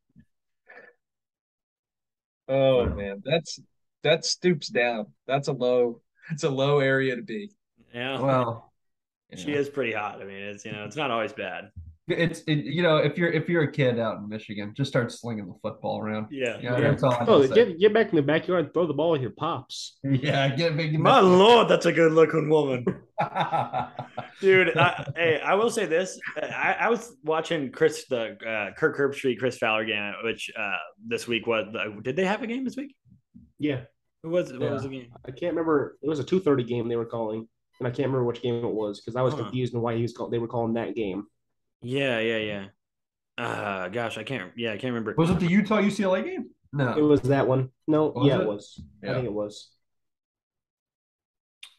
Oh 2.49 2.87
man, 2.87 3.23
that's 3.25 3.59
that 4.03 4.25
stoops 4.25 4.69
down. 4.69 5.07
That's 5.27 5.49
a 5.49 5.53
low. 5.53 6.01
That's 6.29 6.45
a 6.45 6.51
low 6.51 6.81
area 6.81 7.17
to 7.17 7.23
be. 7.23 7.51
Yeah, 7.97 8.21
Well, 8.21 8.73
she 9.35 9.53
is 9.55 9.69
pretty 9.69 9.93
hot. 9.93 10.21
I 10.21 10.25
mean, 10.25 10.37
it's 10.37 10.65
you 10.65 10.73
know, 10.73 10.85
it's 10.85 10.97
not 10.97 11.11
always 11.11 11.33
bad. 11.33 11.71
it's 12.09 12.41
it, 12.47 12.59
you 12.65 12.83
know 12.83 12.99
if 12.99 13.19
you're 13.19 13.31
if 13.33 13.49
you're 13.49 13.63
a 13.65 13.73
kid 13.73 13.99
out 13.99 14.19
in 14.19 14.29
Michigan, 14.29 14.73
just 14.77 14.89
start 14.91 15.11
slinging 15.11 15.47
the 15.47 15.55
football 15.63 16.01
around. 16.01 16.27
Yeah, 16.31 16.59
Yeah, 16.61 16.79
Yeah. 16.79 16.91
that's 16.91 17.03
all. 17.03 17.17
Oh, 17.27 17.41
can 17.41 17.49
say. 17.49 17.55
get 17.55 17.79
get 17.81 17.95
back 17.95 18.11
in 18.11 18.17
the 18.17 18.23
backyard 18.23 18.65
and 18.67 18.75
throw 18.75 18.87
the 18.87 18.95
ball 18.95 19.11
with 19.13 19.23
your 19.23 19.33
pops. 19.33 19.99
yeah, 20.05 20.55
get 20.55 20.77
big. 20.77 20.97
My 21.01 21.19
lord, 21.21 21.69
that's 21.69 21.87
a 21.87 21.93
good-looking 21.93 22.49
woman. 22.51 22.85
Dude, 24.41 24.77
I, 24.77 25.11
hey, 25.17 25.41
I 25.41 25.55
will 25.55 25.71
say 25.71 25.87
this: 25.87 26.21
I, 26.41 26.77
I 26.81 26.89
was 26.91 27.17
watching 27.25 27.73
Chris 27.73 28.05
the 28.09 28.37
uh, 28.47 28.75
Kirk 28.79 28.97
Herbstreit 28.99 29.39
Chris 29.39 29.57
Fowler 29.59 29.85
game, 29.87 30.13
which 30.23 30.51
uh, 30.59 30.77
this 31.05 31.27
week 31.27 31.47
was. 31.47 31.67
Did 32.03 32.17
they 32.17 32.25
have 32.27 32.43
a 32.43 32.47
game 32.47 32.63
this 32.65 32.77
week? 32.77 32.95
Yeah, 33.59 33.81
it 34.23 34.27
was 34.27 34.53
what 34.53 34.61
Yeah. 34.63 34.71
was 34.73 34.83
the 34.83 34.91
game? 34.91 35.09
I 35.27 35.31
can't 35.31 35.53
remember. 35.53 35.97
It 36.03 36.09
was 36.09 36.19
a 36.21 36.25
two 36.25 36.39
thirty 36.41 36.65
game 36.65 36.89
they 36.89 36.97
were 36.97 37.07
calling, 37.07 37.49
and 37.79 37.87
I 37.87 37.91
can't 37.91 38.09
remember 38.09 38.25
which 38.25 38.43
game 38.43 38.65
it 38.65 38.69
was 38.73 39.01
because 39.01 39.17
I 39.17 39.23
was 39.23 39.35
Huh. 39.35 39.43
confused 39.45 39.75
on 39.75 39.83
why 39.83 39.97
he 39.97 40.03
was 40.03 40.13
called. 40.13 40.31
They 40.33 40.39
were 40.39 40.49
calling 40.49 40.75
that 40.75 40.95
game. 40.95 41.27
Yeah, 41.83 42.19
yeah, 42.21 42.39
yeah. 42.39 42.67
Uh 43.39 43.89
gosh, 43.89 44.17
I 44.19 44.25
can't. 44.25 44.53
Yeah, 44.57 44.71
I 44.71 44.79
can't 44.79 44.95
remember. 44.95 45.15
Was 45.19 45.31
it 45.31 45.41
the 45.41 45.47
Utah 45.47 45.79
UCLA 45.81 46.25
game? 46.25 46.51
No, 46.73 46.97
it 46.97 47.03
was 47.03 47.21
that 47.23 47.47
one. 47.47 47.71
No, 47.87 48.07
Was 48.09 48.27
yeah, 48.27 48.37
it? 48.39 48.41
it 48.43 48.47
was. 48.47 48.83
I 49.05 49.07
think 49.15 49.25
it 49.27 49.33
was. 49.33 49.71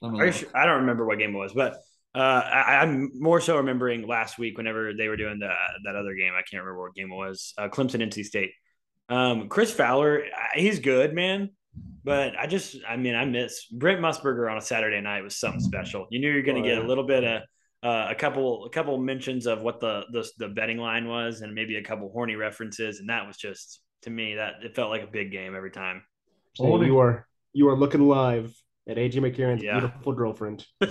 Let 0.01 0.13
Are 0.13 0.25
you 0.27 0.31
sure? 0.31 0.49
I 0.55 0.65
don't 0.65 0.81
remember 0.81 1.05
what 1.05 1.17
game 1.19 1.35
it 1.35 1.37
was, 1.37 1.53
but 1.53 1.73
uh, 2.15 2.19
I, 2.19 2.77
I'm 2.81 3.11
more 3.15 3.41
so 3.41 3.57
remembering 3.57 4.07
last 4.07 4.37
week 4.37 4.57
whenever 4.57 4.93
they 4.93 5.07
were 5.07 5.17
doing 5.17 5.39
the 5.39 5.49
that 5.85 5.95
other 5.95 6.13
game. 6.13 6.33
I 6.33 6.41
can't 6.41 6.63
remember 6.63 6.81
what 6.83 6.95
game 6.95 7.11
it 7.11 7.15
was. 7.15 7.53
Uh, 7.57 7.69
Clemson, 7.69 8.01
NC 8.01 8.23
State. 8.25 8.51
Um, 9.09 9.49
Chris 9.49 9.71
Fowler, 9.71 10.23
he's 10.53 10.79
good, 10.79 11.13
man. 11.13 11.51
But 12.03 12.37
I 12.39 12.47
just, 12.47 12.77
I 12.87 12.95
mean, 12.95 13.15
I 13.15 13.25
miss 13.25 13.65
Brent 13.65 13.99
Musburger 13.99 14.49
on 14.49 14.57
a 14.57 14.61
Saturday 14.61 15.01
night 15.01 15.23
was 15.23 15.35
something 15.35 15.59
special. 15.59 16.07
You 16.09 16.19
knew 16.19 16.31
you're 16.31 16.41
going 16.41 16.61
to 16.61 16.67
get 16.67 16.77
a 16.77 16.87
little 16.87 17.03
bit 17.05 17.23
of 17.25 17.41
uh, 17.83 18.07
a 18.09 18.15
couple, 18.15 18.65
a 18.65 18.69
couple 18.69 18.97
mentions 18.97 19.45
of 19.45 19.61
what 19.61 19.79
the, 19.81 20.03
the 20.11 20.25
the 20.37 20.47
betting 20.47 20.77
line 20.77 21.07
was, 21.07 21.41
and 21.41 21.53
maybe 21.53 21.75
a 21.75 21.83
couple 21.83 22.09
horny 22.11 22.35
references, 22.35 22.99
and 23.01 23.09
that 23.09 23.27
was 23.27 23.35
just 23.37 23.81
to 24.03 24.09
me 24.09 24.35
that 24.35 24.53
it 24.63 24.73
felt 24.75 24.89
like 24.89 25.03
a 25.03 25.07
big 25.07 25.31
game 25.31 25.53
every 25.55 25.71
time. 25.71 26.01
So 26.55 26.63
Holding- 26.65 26.87
you 26.87 26.97
are 26.99 27.27
you 27.53 27.67
are 27.69 27.75
looking 27.75 28.07
live 28.07 28.53
at 28.87 28.97
AJ 28.97 29.15
McCarron's 29.15 29.61
Yeah. 29.63 29.79
beautiful 29.79 30.13
girlfriend. 30.13 30.65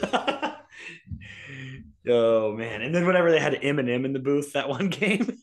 oh 2.08 2.52
man! 2.54 2.82
And 2.82 2.94
then 2.94 3.06
whenever 3.06 3.30
they 3.30 3.40
had 3.40 3.54
Eminem 3.54 4.04
in 4.04 4.12
the 4.12 4.18
booth 4.18 4.52
that 4.52 4.68
one 4.68 4.88
game, 4.90 5.38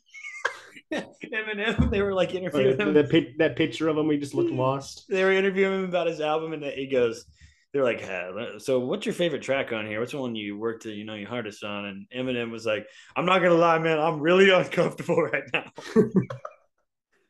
Eminem, 0.93 1.89
they 1.89 2.01
were 2.01 2.13
like 2.13 2.35
interviewing 2.35 2.79
him. 2.79 2.93
that 2.93 3.09
pic, 3.09 3.37
that 3.37 3.55
picture 3.55 3.87
of 3.87 3.97
him, 3.97 4.07
we 4.07 4.17
just 4.17 4.33
looked 4.33 4.51
lost. 4.51 5.05
They 5.09 5.23
were 5.23 5.31
interviewing 5.31 5.79
him 5.79 5.85
about 5.85 6.07
his 6.07 6.21
album, 6.21 6.53
and 6.53 6.63
he 6.63 6.87
goes, 6.87 7.25
"They're 7.71 7.83
like, 7.83 8.03
"Uh, 8.03 8.59
so 8.59 8.79
what's 8.79 9.05
your 9.05 9.13
favorite 9.15 9.41
track 9.41 9.71
on 9.73 9.85
here? 9.85 9.99
What's 9.99 10.11
the 10.11 10.19
one 10.19 10.35
you 10.35 10.57
worked, 10.57 10.85
you 10.85 11.05
know, 11.05 11.15
your 11.15 11.29
hardest 11.29 11.63
on?" 11.63 11.85
And 11.85 12.07
Eminem 12.15 12.51
was 12.51 12.65
like, 12.65 12.87
"I'm 13.15 13.25
not 13.25 13.39
gonna 13.39 13.55
lie, 13.55 13.79
man, 13.79 13.99
I'm 13.99 14.19
really 14.19 14.49
uncomfortable 14.49 15.21
right 15.21 15.43
now." 15.53 15.71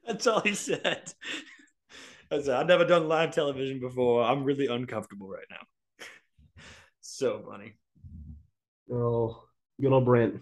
That's 0.05 0.27
all 0.27 0.41
he 0.41 0.53
said. 0.53 1.13
I 2.31 2.41
said, 2.41 2.55
I've 2.55 2.67
never 2.67 2.85
done 2.85 3.07
live 3.07 3.31
television 3.31 3.79
before. 3.79 4.23
I'm 4.23 4.43
really 4.43 4.67
uncomfortable 4.67 5.29
right 5.29 5.45
now. 5.49 6.05
so 7.01 7.43
funny. 7.47 7.73
Oh, 8.91 9.43
good 9.79 9.91
old 9.91 10.05
Brent. 10.05 10.41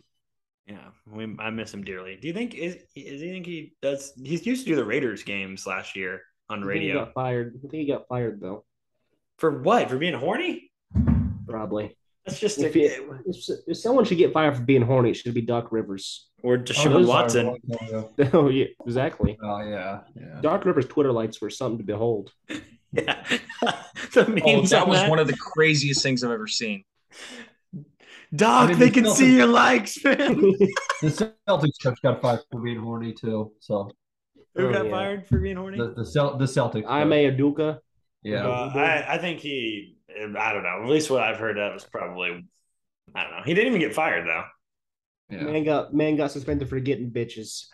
Yeah, 0.72 0.78
we, 1.11 1.36
I 1.39 1.49
miss 1.49 1.74
him 1.74 1.84
dearly. 1.84 2.15
Do 2.15 2.28
you 2.28 2.34
think 2.34 2.53
is 2.55 2.76
is 2.95 3.22
he 3.22 3.30
think 3.32 3.45
he 3.45 3.74
does? 3.82 4.13
He's 4.24 4.45
used 4.45 4.63
to 4.65 4.69
do 4.72 4.76
the 4.76 4.86
Raiders 4.86 5.24
games 5.24 5.67
last 5.67 5.95
year 5.95 6.22
on 6.49 6.59
I 6.59 6.61
think 6.67 6.82
he 6.82 6.88
radio. 6.89 7.05
got 7.05 7.13
fired. 7.13 7.55
I 7.57 7.67
think 7.67 7.74
he 7.74 7.86
got 7.88 8.07
fired 8.07 8.39
though. 8.39 8.63
For 9.38 9.61
what? 9.61 9.89
For 9.89 9.97
being 9.97 10.13
horny? 10.13 10.72
Probably. 11.47 11.97
That's 12.26 12.39
just 12.39 12.59
If, 12.59 12.76
a, 12.76 12.80
it- 12.80 13.01
if, 13.26 13.49
if 13.67 13.78
someone 13.78 14.05
should 14.05 14.17
get 14.19 14.32
fired 14.32 14.55
for 14.55 14.61
being 14.61 14.84
horny, 14.84 15.09
it 15.09 15.15
should 15.15 15.34
be 15.34 15.41
Doc 15.41 15.72
Rivers. 15.72 16.28
or 16.43 16.53
Oh, 16.53 16.57
Deshaun 16.59 16.91
those 16.91 17.05
are 17.07 17.09
Watson. 17.09 17.45
long 17.47 17.57
time 17.80 17.88
ago. 17.88 18.09
oh 18.34 18.49
yeah, 18.49 18.65
exactly. 18.86 19.38
Oh 19.43 19.59
yeah, 19.61 20.01
yeah. 20.15 20.39
Doc 20.41 20.63
Rivers' 20.63 20.86
Twitter 20.86 21.11
likes 21.11 21.41
were 21.41 21.49
something 21.49 21.80
to 21.80 21.84
behold. 21.84 22.32
Yeah, 22.93 23.24
the 24.13 24.41
Oh, 24.45 24.61
that 24.65 24.84
on 24.84 24.89
was 24.89 24.99
that. 24.99 25.09
one 25.09 25.17
of 25.19 25.28
the 25.28 25.38
craziest 25.38 26.03
things 26.03 26.26
I've 26.26 26.32
ever 26.32 26.45
seen. 26.45 26.84
Doc, 28.36 28.64
I 28.64 28.68
mean, 28.70 28.80
they 28.80 28.86
the 28.88 28.92
can 28.94 29.04
Celtics- 29.06 29.16
see 29.16 29.36
your 29.36 29.48
likes, 29.48 30.04
man. 30.04 30.18
The 31.02 31.36
Celtics 31.50 31.82
coach 31.84 32.00
got 32.04 32.22
fired 32.22 32.42
for 32.52 32.62
being 32.62 32.80
horny 32.80 33.12
too. 33.14 33.52
So 33.60 33.90
Who 34.56 34.68
Oh, 34.68 34.72
got 34.74 34.86
yeah. 34.86 34.92
fired 34.92 35.28
for 35.28 35.40
being 35.40 35.58
horny? 35.58 35.78
the 35.78 35.94
the, 35.96 36.06
Cel- 36.06 36.38
the 36.38 36.46
Celtics. 36.46 36.86
I'm 36.88 37.10
coach. 37.10 37.34
a 37.34 37.36
Udoka. 37.36 37.80
yeah. 38.24 38.48
Uh, 38.48 38.72
I, 38.76 39.16
I 39.16 39.18
think 39.18 39.40
he, 39.40 39.98
I 40.10 40.54
don't 40.54 40.64
know. 40.64 40.82
At 40.84 40.90
least 40.90 41.10
what 41.10 41.22
I've 41.24 41.38
heard 41.38 41.58
of 41.58 41.74
was 41.74 41.84
probably, 41.84 42.48
I 43.16 43.24
don't 43.24 43.32
know. 43.32 43.42
He 43.44 43.54
didn't 43.54 43.70
even 43.74 43.82
get 43.82 43.94
fired 43.96 44.26
though. 44.28 44.44
yeah. 45.36 45.44
Man 45.44 45.64
got 45.64 45.94
man 45.94 46.16
got 46.16 46.32
suspended 46.32 46.70
for 46.70 46.80
getting 46.80 47.10
bitches. 47.12 47.66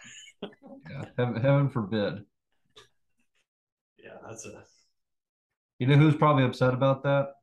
yeah. 0.42 1.06
Heaven, 1.18 1.42
heaven 1.42 1.70
forbid. 1.70 2.24
Yeah, 4.04 4.12
that's 4.28 4.46
a 4.46 4.64
You 5.80 5.88
know 5.88 5.96
who's 5.98 6.16
probably 6.16 6.46
upset 6.46 6.74
about 6.74 7.04
that? 7.04 7.34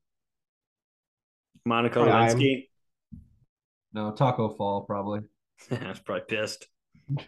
Monica 1.67 1.95
Probably 1.95 2.13
I 2.13 2.31
am. 2.31 2.39
Lewinsky. 2.39 2.69
No, 3.95 4.11
Taco 4.13 4.51
Fall 4.51 4.83
probably. 4.83 5.21
I 5.71 5.89
was 5.89 6.01
probably 6.01 6.25
pissed. 6.29 6.67
No, 7.09 7.23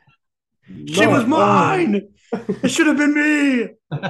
She 0.92 1.06
was 1.06 1.24
mine. 1.26 2.08
it 2.32 2.68
should 2.70 2.88
have 2.88 2.98
been 2.98 3.14
me. 3.14 3.68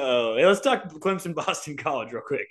Oh, 0.00 0.36
hey, 0.36 0.46
let's 0.46 0.60
talk 0.60 0.88
Clemson 1.00 1.34
Boston 1.34 1.76
College 1.78 2.12
real 2.12 2.22
quick. 2.24 2.46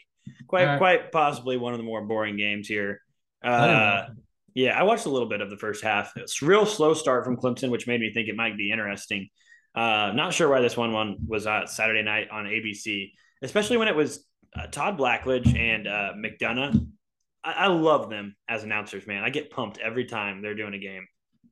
Quite, 0.48 0.64
All 0.64 0.68
right. 0.72 0.78
quite 0.78 1.12
possibly 1.14 1.56
one 1.56 1.74
of 1.74 1.78
the 1.80 1.84
more 1.86 2.02
boring 2.02 2.36
games 2.36 2.68
here. 2.68 3.00
Uh, 3.42 3.50
know. 3.68 4.06
yeah, 4.54 4.78
I 4.78 4.84
watched 4.84 5.06
a 5.06 5.10
little 5.10 5.30
bit 5.30 5.40
of 5.40 5.50
the 5.50 5.56
first 5.56 5.82
half. 5.82 6.12
It's 6.18 6.42
a 6.42 6.46
real 6.46 6.66
slow 6.66 6.94
start 6.94 7.24
from 7.24 7.38
Clemson, 7.38 7.70
which 7.70 7.88
made 7.88 8.02
me 8.02 8.12
think 8.14 8.28
it 8.28 8.36
might 8.36 8.58
be 8.58 8.70
interesting. 8.70 9.30
Uh, 9.74 10.12
not 10.14 10.34
sure 10.34 10.50
why 10.50 10.60
this 10.60 10.76
one 10.76 10.92
one 10.92 11.16
was 11.26 11.48
uh, 11.48 11.66
Saturday 11.68 12.04
night 12.04 12.28
on 12.32 12.44
ABC, 12.46 13.12
especially 13.42 13.78
when 13.78 13.88
it 13.88 13.96
was 13.96 14.26
uh, 14.54 14.68
Todd 14.68 14.98
Blackledge 14.98 15.58
and 15.58 15.88
uh, 15.88 16.12
McDonough. 16.18 16.86
I, 17.48 17.52
I 17.66 17.68
love 17.68 18.10
them 18.10 18.36
as 18.50 18.64
announcers, 18.64 19.08
man. 19.08 19.24
I 19.24 19.30
get 19.30 19.50
pumped 19.50 19.78
every 19.80 20.06
time 20.06 20.42
they're 20.42 20.56
doing 20.56 20.74
a 20.74 20.80
game. 20.80 21.06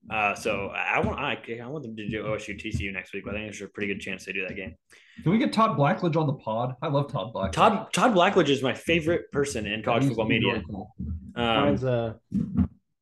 Uh, 0.10 0.36
so 0.36 0.68
I, 0.68 0.98
I 0.98 1.00
want 1.00 1.20
I, 1.20 1.38
I 1.64 1.68
want 1.68 1.84
them 1.84 1.96
to 1.96 2.08
do 2.08 2.24
OSU 2.26 2.60
TCU 2.64 2.94
next 2.94 3.14
week. 3.14 3.24
But 3.26 3.36
I 3.36 3.38
think 3.40 3.46
there's 3.48 3.62
a 3.62 3.68
pretty 3.70 3.92
good 3.92 4.02
chance 4.02 4.26
they 4.26 4.34
do 4.34 4.46
that 4.48 4.56
game. 4.56 4.76
Can 5.24 5.32
we 5.32 5.38
get 5.40 5.52
Todd 5.52 5.78
Blackledge 5.78 6.16
on 6.16 6.28
the 6.28 6.34
pod? 6.34 6.76
I 6.82 6.88
love 6.90 7.12
Todd 7.12 7.34
Blackledge. 7.34 7.54
Todd 7.54 7.88
Todd 7.94 8.14
Blackledge 8.14 8.50
is 8.50 8.62
my 8.62 8.74
favorite 8.74 9.32
person 9.32 9.66
in 9.66 9.82
college 9.82 10.06
football 10.06 10.28
media. 10.28 10.54
really 10.54 10.66
cool. 10.70 10.94
Um, 11.36 11.80
uh, 11.84 12.14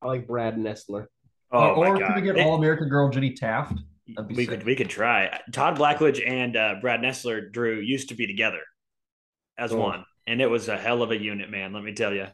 I 0.02 0.06
like 0.06 0.26
Brad 0.26 0.56
Nessler. 0.56 1.06
oh 1.52 1.74
or 1.74 1.84
my 1.84 1.90
or 1.90 1.98
god, 1.98 2.06
can 2.06 2.14
we 2.16 2.22
get 2.32 2.38
All 2.46 2.56
American 2.56 2.88
girl 2.88 3.10
Jenny 3.10 3.34
Taft? 3.34 3.78
We 4.28 4.34
sick. 4.36 4.48
could 4.48 4.64
we 4.64 4.74
could 4.76 4.88
try. 4.90 5.38
Todd 5.52 5.76
Blackledge 5.76 6.26
and 6.26 6.56
uh, 6.56 6.76
Brad 6.80 7.00
Nessler, 7.00 7.52
Drew 7.52 7.80
used 7.80 8.08
to 8.10 8.14
be 8.14 8.26
together 8.26 8.60
as 9.58 9.72
Oh. 9.72 9.78
one, 9.78 10.04
and 10.26 10.40
it 10.40 10.48
was 10.48 10.68
a 10.68 10.76
hell 10.76 11.02
of 11.02 11.10
a 11.10 11.16
unit, 11.18 11.50
man. 11.50 11.72
Let 11.74 11.82
me 11.84 11.92
tell 11.92 12.12
you. 12.14 12.26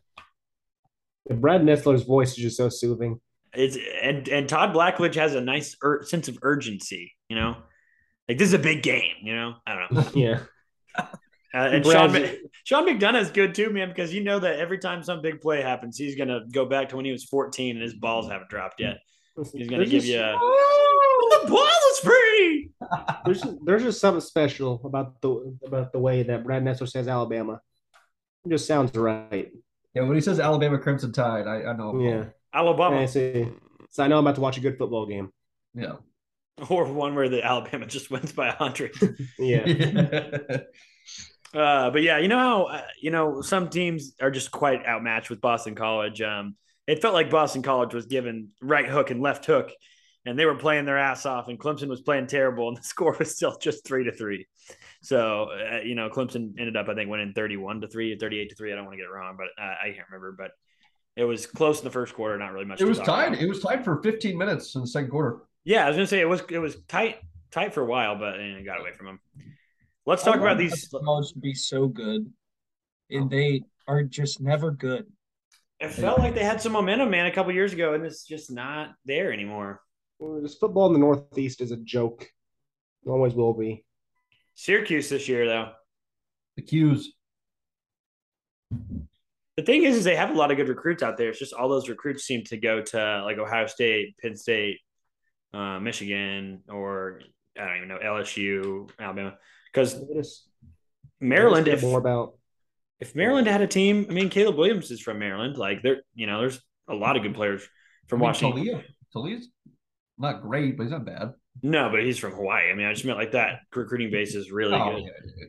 Brad 1.28 1.62
Nessler's 1.62 2.02
voice 2.04 2.30
is 2.30 2.36
just 2.36 2.56
so 2.56 2.68
soothing. 2.68 3.20
It's 3.52 3.76
and 4.02 4.28
and 4.28 4.48
Todd 4.48 4.74
Blackledge 4.74 5.16
has 5.16 5.34
a 5.34 5.40
nice 5.40 5.76
ur- 5.82 6.04
sense 6.04 6.28
of 6.28 6.38
urgency. 6.42 7.12
You 7.28 7.36
know, 7.36 7.56
like 8.28 8.38
this 8.38 8.48
is 8.48 8.54
a 8.54 8.58
big 8.58 8.82
game. 8.82 9.14
You 9.22 9.34
know, 9.36 9.54
I 9.66 9.74
don't 9.74 9.92
know. 9.92 10.10
Yeah. 10.14 10.40
Uh, 11.52 11.58
and 11.72 11.84
Sean, 11.84 12.12
Sean 12.62 12.86
McDonough 12.86 13.20
is 13.22 13.30
good 13.32 13.56
too, 13.56 13.70
man, 13.70 13.88
because 13.88 14.14
you 14.14 14.22
know 14.22 14.38
that 14.38 14.60
every 14.60 14.78
time 14.78 15.02
some 15.02 15.20
big 15.20 15.40
play 15.40 15.60
happens, 15.60 15.98
he's 15.98 16.14
gonna 16.14 16.42
go 16.52 16.64
back 16.64 16.88
to 16.88 16.94
when 16.94 17.04
he 17.04 17.10
was 17.10 17.24
14 17.24 17.74
and 17.74 17.82
his 17.82 17.92
balls 17.94 18.30
haven't 18.30 18.48
dropped 18.48 18.78
yet. 18.78 18.98
He's 19.52 19.66
gonna 19.68 19.78
There's 19.78 19.90
give 19.90 20.02
just- 20.04 20.12
you 20.12 20.20
a 20.20 20.30
the 21.42 21.48
ball 21.50 21.66
is 21.90 21.98
free. 21.98 22.70
There's 23.24 23.44
there's 23.64 23.82
just 23.82 24.00
something 24.00 24.20
special 24.20 24.80
about 24.84 25.20
the 25.22 25.56
about 25.66 25.90
the 25.92 25.98
way 25.98 26.22
that 26.22 26.44
Brad 26.44 26.62
Nessler 26.62 26.88
says 26.88 27.08
Alabama. 27.08 27.60
It 28.46 28.50
just 28.50 28.68
sounds 28.68 28.96
right. 28.96 29.50
Yeah, 29.94 30.02
when 30.02 30.14
he 30.14 30.20
says 30.20 30.38
Alabama 30.38 30.78
Crimson 30.78 31.12
Tide, 31.12 31.46
I, 31.46 31.64
I 31.64 31.76
know. 31.76 31.98
Yeah. 32.00 32.24
Alabama, 32.54 32.96
And 32.96 33.04
I 33.04 33.06
see. 33.06 33.48
so 33.90 34.04
I 34.04 34.08
know 34.08 34.18
I'm 34.18 34.24
about 34.26 34.36
to 34.36 34.40
watch 34.40 34.56
a 34.56 34.60
good 34.60 34.78
football 34.78 35.06
game. 35.06 35.32
Yeah. 35.74 35.94
or 36.68 36.84
one 36.84 37.14
where 37.14 37.28
the 37.28 37.42
Alabama 37.44 37.86
just 37.86 38.10
wins 38.10 38.32
by 38.32 38.50
hundred. 38.50 38.92
Yeah. 39.38 39.64
Uh, 41.52 41.90
but 41.90 42.02
yeah, 42.02 42.18
you 42.18 42.28
know 42.28 42.38
how 42.38 42.62
uh, 42.64 42.82
you 43.00 43.10
know 43.10 43.40
some 43.40 43.68
teams 43.68 44.14
are 44.20 44.30
just 44.30 44.52
quite 44.52 44.86
outmatched 44.86 45.30
with 45.30 45.40
Boston 45.40 45.74
College. 45.74 46.22
Um, 46.22 46.54
it 46.86 47.02
felt 47.02 47.14
like 47.14 47.28
Boston 47.28 47.62
College 47.62 47.92
was 47.92 48.06
given 48.06 48.50
right 48.62 48.86
hook 48.88 49.10
and 49.10 49.20
left 49.20 49.46
hook, 49.46 49.70
and 50.24 50.38
they 50.38 50.44
were 50.44 50.54
playing 50.54 50.84
their 50.84 50.98
ass 50.98 51.26
off, 51.26 51.48
and 51.48 51.58
Clemson 51.58 51.88
was 51.88 52.02
playing 52.02 52.28
terrible, 52.28 52.68
and 52.68 52.76
the 52.76 52.82
score 52.84 53.16
was 53.18 53.34
still 53.34 53.56
just 53.58 53.84
three 53.84 54.04
to 54.04 54.12
three. 54.12 54.46
So 55.02 55.50
uh, 55.50 55.80
you 55.80 55.94
know, 55.94 56.10
Clemson 56.10 56.54
ended 56.58 56.76
up, 56.76 56.88
I 56.88 56.94
think, 56.94 57.10
winning 57.10 57.32
thirty-one 57.32 57.80
to 57.80 57.88
three, 57.88 58.12
or 58.12 58.16
thirty-eight 58.16 58.50
to 58.50 58.54
three. 58.54 58.72
I 58.72 58.76
don't 58.76 58.84
want 58.84 58.94
to 58.94 58.98
get 58.98 59.08
it 59.08 59.12
wrong, 59.12 59.36
but 59.36 59.62
uh, 59.62 59.74
I 59.82 59.92
can't 59.92 60.06
remember. 60.10 60.34
But 60.36 60.50
it 61.16 61.24
was 61.24 61.46
close 61.46 61.78
in 61.78 61.84
the 61.84 61.90
first 61.90 62.14
quarter, 62.14 62.38
not 62.38 62.52
really 62.52 62.66
much. 62.66 62.80
It 62.80 62.86
was 62.86 62.98
tied. 62.98 63.28
about. 63.28 63.42
It 63.42 63.48
was 63.48 63.60
tied 63.60 63.84
for 63.84 64.02
15 64.02 64.36
minutes 64.36 64.74
in 64.74 64.82
the 64.82 64.86
second 64.86 65.10
quarter. 65.10 65.38
Yeah, 65.64 65.84
I 65.84 65.88
was 65.88 65.96
gonna 65.96 66.06
say 66.06 66.20
it 66.20 66.28
was 66.28 66.42
it 66.50 66.58
was 66.58 66.76
tight 66.88 67.18
tight 67.50 67.74
for 67.74 67.82
a 67.82 67.86
while, 67.86 68.16
but 68.16 68.38
eh, 68.38 68.58
it 68.58 68.64
got 68.64 68.80
away 68.80 68.92
from 68.92 69.06
them. 69.06 69.20
Let's 70.06 70.22
talk 70.22 70.36
I 70.36 70.40
about 70.40 70.58
these. 70.58 70.88
college 70.88 71.32
to 71.32 71.38
be 71.38 71.54
so 71.54 71.86
good, 71.86 72.30
and 73.10 73.30
they 73.30 73.62
are 73.86 74.02
just 74.02 74.40
never 74.40 74.70
good. 74.70 75.06
It 75.78 75.90
felt 75.90 76.18
like 76.18 76.34
they 76.34 76.44
had 76.44 76.60
some 76.60 76.72
momentum, 76.72 77.10
man, 77.10 77.26
a 77.26 77.32
couple 77.32 77.52
years 77.52 77.72
ago, 77.72 77.94
and 77.94 78.04
it's 78.04 78.24
just 78.24 78.50
not 78.50 78.90
there 79.06 79.32
anymore. 79.32 79.80
Well, 80.18 80.42
This 80.42 80.54
football 80.54 80.88
in 80.88 80.92
the 80.92 80.98
Northeast 80.98 81.62
is 81.62 81.72
a 81.72 81.76
joke. 81.78 82.28
It 83.04 83.08
always 83.08 83.34
will 83.34 83.54
be. 83.54 83.84
Syracuse 84.54 85.08
this 85.08 85.28
year, 85.28 85.46
though. 85.46 85.72
The 86.56 86.62
Qs. 86.62 87.04
The 89.56 89.62
thing 89.62 89.84
is, 89.84 89.96
is 89.96 90.04
they 90.04 90.16
have 90.16 90.30
a 90.30 90.34
lot 90.34 90.50
of 90.50 90.56
good 90.56 90.68
recruits 90.68 91.02
out 91.02 91.16
there. 91.16 91.30
It's 91.30 91.38
just 91.38 91.52
all 91.52 91.68
those 91.68 91.88
recruits 91.88 92.24
seem 92.24 92.44
to 92.44 92.56
go 92.56 92.82
to 92.82 93.22
like 93.24 93.38
Ohio 93.38 93.66
State, 93.66 94.16
Penn 94.18 94.36
State, 94.36 94.78
uh, 95.52 95.78
Michigan, 95.80 96.62
or 96.68 97.20
I 97.58 97.66
don't 97.66 97.76
even 97.76 97.88
know 97.88 97.98
LSU, 98.02 98.90
Alabama. 98.98 99.36
Because 99.72 100.02
Maryland, 101.20 101.68
if 101.68 101.82
more 101.82 101.98
about 101.98 102.34
if 103.00 103.14
Maryland 103.14 103.46
had 103.46 103.60
a 103.60 103.66
team, 103.66 104.06
I 104.08 104.12
mean, 104.12 104.28
Caleb 104.28 104.56
Williams 104.56 104.90
is 104.90 105.00
from 105.00 105.18
Maryland. 105.18 105.56
Like 105.56 105.82
there, 105.82 106.02
you 106.14 106.26
know, 106.26 106.40
there's 106.40 106.60
a 106.88 106.94
lot 106.94 107.16
of 107.16 107.22
good 107.22 107.34
players 107.34 107.66
from 108.08 108.18
I 108.18 108.20
mean, 108.20 108.26
Washington. 108.28 108.64
Talia. 108.64 108.84
Talia's 109.12 109.48
not 110.18 110.42
great, 110.42 110.76
but 110.76 110.84
he's 110.84 110.92
not 110.92 111.04
bad. 111.04 111.32
No, 111.62 111.90
but 111.90 112.02
he's 112.02 112.18
from 112.18 112.32
Hawaii. 112.32 112.70
I 112.70 112.74
mean, 112.74 112.86
I 112.86 112.92
just 112.92 113.04
meant 113.04 113.18
like 113.18 113.32
that 113.32 113.60
recruiting 113.74 114.10
base 114.10 114.34
is 114.34 114.50
really 114.50 114.74
Oh, 114.74 114.94
good. 114.94 115.02
yeah, 115.02 115.10
yeah, 115.36 115.44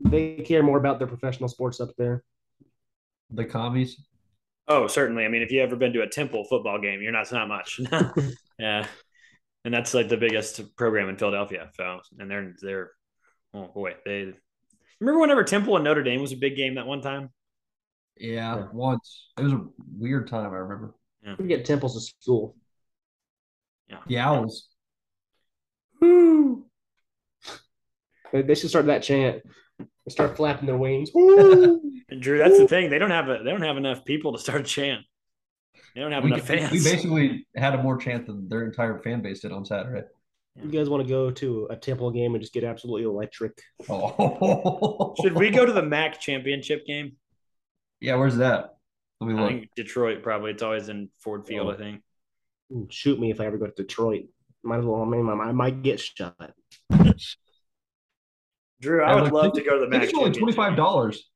yeah. 0.00 0.10
they 0.10 0.36
care 0.44 0.62
more 0.62 0.78
about 0.78 0.98
their 0.98 1.06
professional 1.08 1.48
sports 1.48 1.80
up 1.80 1.90
there. 1.96 2.24
The 3.30 3.44
commies. 3.44 4.00
Oh, 4.68 4.86
certainly. 4.88 5.24
I 5.24 5.28
mean, 5.28 5.42
if 5.42 5.50
you 5.52 5.62
ever 5.62 5.76
been 5.76 5.92
to 5.92 6.02
a 6.02 6.08
Temple 6.08 6.44
football 6.44 6.80
game, 6.80 7.00
you're 7.02 7.12
not 7.12 7.22
it's 7.22 7.32
not 7.32 7.48
much. 7.48 7.80
yeah, 8.58 8.86
and 9.64 9.72
that's 9.72 9.94
like 9.94 10.08
the 10.08 10.16
biggest 10.16 10.76
program 10.76 11.08
in 11.08 11.16
Philadelphia. 11.16 11.70
So, 11.74 12.00
and 12.18 12.30
they're 12.30 12.54
they're 12.60 12.90
oh 13.54 13.68
boy, 13.74 13.94
they 14.04 14.32
remember 15.00 15.20
whenever 15.20 15.44
Temple 15.44 15.76
and 15.76 15.84
Notre 15.84 16.02
Dame 16.02 16.20
was 16.20 16.32
a 16.32 16.36
big 16.36 16.56
game 16.56 16.74
that 16.76 16.86
one 16.86 17.00
time. 17.02 17.30
Yeah, 18.18 18.56
Yeah. 18.56 18.66
once. 18.72 19.28
It 19.38 19.42
was 19.42 19.52
a 19.52 19.60
weird 19.96 20.28
time, 20.28 20.50
I 20.52 20.56
remember. 20.56 20.94
We 21.38 21.46
get 21.48 21.64
Temple's 21.64 21.94
to 21.94 22.00
school. 22.22 22.56
The 24.08 24.18
Owls. 24.18 24.68
Woo! 26.00 26.66
They, 28.32 28.42
they 28.42 28.54
should 28.54 28.70
start 28.70 28.86
that 28.86 29.02
chant. 29.02 29.42
They 29.78 30.10
start 30.10 30.36
flapping 30.36 30.66
their 30.66 30.76
wings. 30.76 31.10
And 32.08 32.22
Drew, 32.22 32.38
that's 32.38 32.56
the 32.56 32.68
thing. 32.68 32.88
They 32.88 33.00
don't 33.00 33.10
have 33.10 33.28
a 33.28 33.38
they 33.42 33.50
don't 33.50 33.62
have 33.62 33.76
enough 33.76 34.04
people 34.04 34.32
to 34.32 34.38
start 34.38 34.60
a 34.60 34.62
chant. 34.62 35.00
They 35.92 36.00
don't 36.00 36.12
have 36.12 36.22
We, 36.22 36.32
enough 36.32 36.46
fans. 36.46 36.70
we 36.70 36.78
basically 36.78 37.48
had 37.56 37.74
a 37.74 37.82
more 37.82 37.96
chant 37.96 38.26
than 38.28 38.48
their 38.48 38.64
entire 38.64 39.00
fan 39.00 39.22
base 39.22 39.40
did 39.40 39.50
on 39.50 39.64
Saturday. 39.64 40.06
You 40.62 40.70
guys 40.70 40.88
want 40.88 41.02
to 41.02 41.08
go 41.08 41.32
to 41.32 41.66
a 41.68 41.74
Temple 41.74 42.12
game 42.12 42.34
and 42.36 42.40
just 42.40 42.52
get 42.54 42.62
absolutely 42.62 43.02
electric? 43.02 43.60
Oh. 43.88 45.16
Should 45.20 45.34
we 45.34 45.50
go 45.50 45.66
to 45.66 45.72
the 45.72 45.82
MAC 45.96 46.20
championship 46.20 46.86
game? 46.86 47.16
Yeah, 47.98 48.14
where's 48.14 48.36
that? 48.36 48.76
Let 49.20 49.26
me 49.30 49.34
I 49.36 49.40
look. 49.40 49.48
think 49.50 49.70
Detroit 49.74 50.22
probably. 50.22 50.52
It's 50.52 50.62
always 50.62 50.88
in 50.88 51.08
Ford 51.18 51.44
Field, 51.44 51.66
Oh. 51.66 51.70
I 51.72 51.76
think. 51.76 52.02
Ooh, 52.72 52.86
Shoot 52.90 53.20
me 53.20 53.30
if 53.30 53.40
I 53.40 53.46
ever 53.46 53.58
go 53.58 53.66
to 53.66 53.72
Detroit. 53.72 54.24
Might 54.62 54.78
as 54.78 54.84
well. 54.84 55.02
I 55.02 55.04
mean, 55.04 55.28
I 55.28 55.52
might 55.52 55.82
get 55.82 56.00
shot. 56.00 56.34
Drew, 58.80 59.02
I 59.02 59.10
Yeah, 59.10 59.14
would 59.14 59.24
look, 59.24 59.32
love 59.32 59.52
to 59.54 59.62
go 59.62 59.78
to 59.78 59.80
the 59.80 59.88
match. 59.88 60.00
Tickets 60.00 60.18
are 60.18 60.26
only 60.26 60.38
twenty 60.38 60.52
five 60.52 60.76
dollars. 60.76 61.30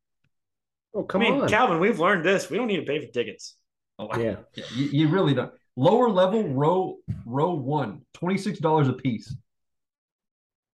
Oh, 0.94 1.04
I 1.04 1.06
come 1.06 1.20
mean, 1.20 1.40
on. 1.40 1.48
Calvin, 1.48 1.78
we've 1.78 2.00
learned 2.00 2.24
this. 2.24 2.50
We 2.50 2.56
don't 2.56 2.66
need 2.66 2.78
to 2.78 2.82
pay 2.82 3.04
for 3.04 3.12
tickets. 3.12 3.56
Oh 3.98 4.08
yeah. 4.18 4.36
You, 4.74 4.86
you 4.86 5.08
really 5.08 5.34
don't. 5.34 5.52
Lower 5.76 6.10
level 6.10 6.48
row 6.48 6.96
row 7.24 7.54
one, 7.54 8.02
twenty 8.12 8.36
six 8.36 8.58
dollars 8.58 8.88
a 8.88 8.92
piece. 8.92 9.34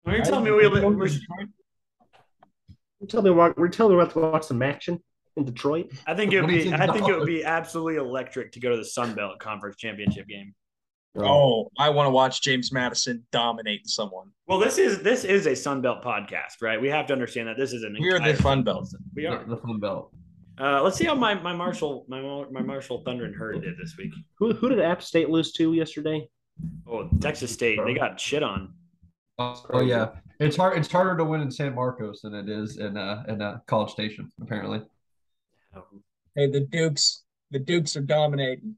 Are 0.06 0.16
you 0.16 0.24
telling 0.24 0.46
me 0.46 0.52
we 0.52 0.66
live? 0.68 0.84
We're, 0.84 1.08
You 1.08 1.48
tell 3.08 3.22
me 3.22 3.32
we're, 3.32 3.54
we're 3.58 3.68
telling 3.68 3.92
me 3.92 3.98
we're 3.98 4.04
about 4.04 4.14
to 4.14 4.20
watch 4.20 4.44
some 4.46 4.62
action 4.62 5.04
in 5.38 5.46
Detroit. 5.46 5.92
I 6.08 6.14
think 6.14 6.34
it 6.34 6.42
would 6.42 6.50
be. 6.50 6.74
I 6.74 6.92
think 6.92 7.08
it 7.08 7.18
would 7.18 7.28
be 7.28 7.44
absolutely 7.44 7.96
electric 7.96 8.52
to 8.54 8.60
go 8.60 8.70
to 8.70 8.78
the 8.78 8.86
Sun 8.86 9.16
Belt 9.16 9.40
Conference 9.40 9.76
Championship 9.78 10.28
game. 10.28 10.54
Oh, 11.18 11.72
I 11.78 11.90
want 11.90 12.08
to 12.08 12.12
watch 12.12 12.42
James 12.42 12.74
Madison 12.74 13.26
dominate 13.32 13.88
someone. 13.88 14.32
Well, 14.48 14.60
this 14.60 14.78
is 14.78 15.02
this 15.02 15.24
is 15.24 15.48
a 15.48 15.56
Sun 15.56 15.82
Belt 15.82 16.04
podcast, 16.04 16.62
right? 16.62 16.80
We 16.80 16.90
have 16.90 17.08
to 17.08 17.14
understand 17.14 17.48
that 17.48 17.58
this 17.58 17.72
is 17.74 17.84
an. 17.84 17.96
We 18.00 18.10
are 18.10 18.20
the 18.20 18.30
entire 18.30 18.36
Fun 18.36 18.64
Belt. 18.64 18.94
We 19.16 19.26
are. 19.26 19.44
the 19.46 19.58
Fun 19.58 19.80
Belt. 19.80 20.14
Uh, 20.60 20.82
let's 20.82 20.98
see 20.98 21.06
how 21.06 21.16
my 21.16 21.34
my 21.36 21.54
Marshall 21.54 22.06
my 22.08 22.22
my 22.52 22.62
Marshall 22.62 23.02
Thunder 23.06 23.26
and 23.26 23.36
Herd 23.36 23.62
did 23.62 23.78
this 23.78 23.96
week. 23.98 24.12
Who 24.40 24.54
who 24.54 24.70
did 24.70 24.80
App 24.80 25.02
State 25.02 25.30
lose 25.30 25.52
to 25.54 25.74
yesterday? 25.74 26.28
Oh, 26.88 27.10
Texas 27.20 27.52
State, 27.52 27.80
they 27.86 27.94
got 27.94 28.20
shit 28.20 28.44
on. 28.44 28.74
Oh 29.38 29.82
yeah, 29.82 30.12
it's 30.40 30.56
hard. 30.56 30.78
It's 30.78 30.90
harder 30.90 31.18
to 31.18 31.26
win 31.26 31.42
in 31.42 31.52
San 31.52 31.76
Marcos 31.76 32.22
than 32.22 32.34
it 32.34 32.50
is 32.50 32.78
in 32.78 32.96
uh 32.96 33.24
in 33.28 33.42
uh, 33.42 33.60
College 33.68 33.92
Station. 33.92 34.32
Apparently, 34.42 34.82
Hey, 36.36 36.50
the 36.50 36.62
Dukes, 36.62 37.24
the 37.52 37.60
Dukes 37.60 37.96
are 37.96 38.02
dominating. 38.02 38.78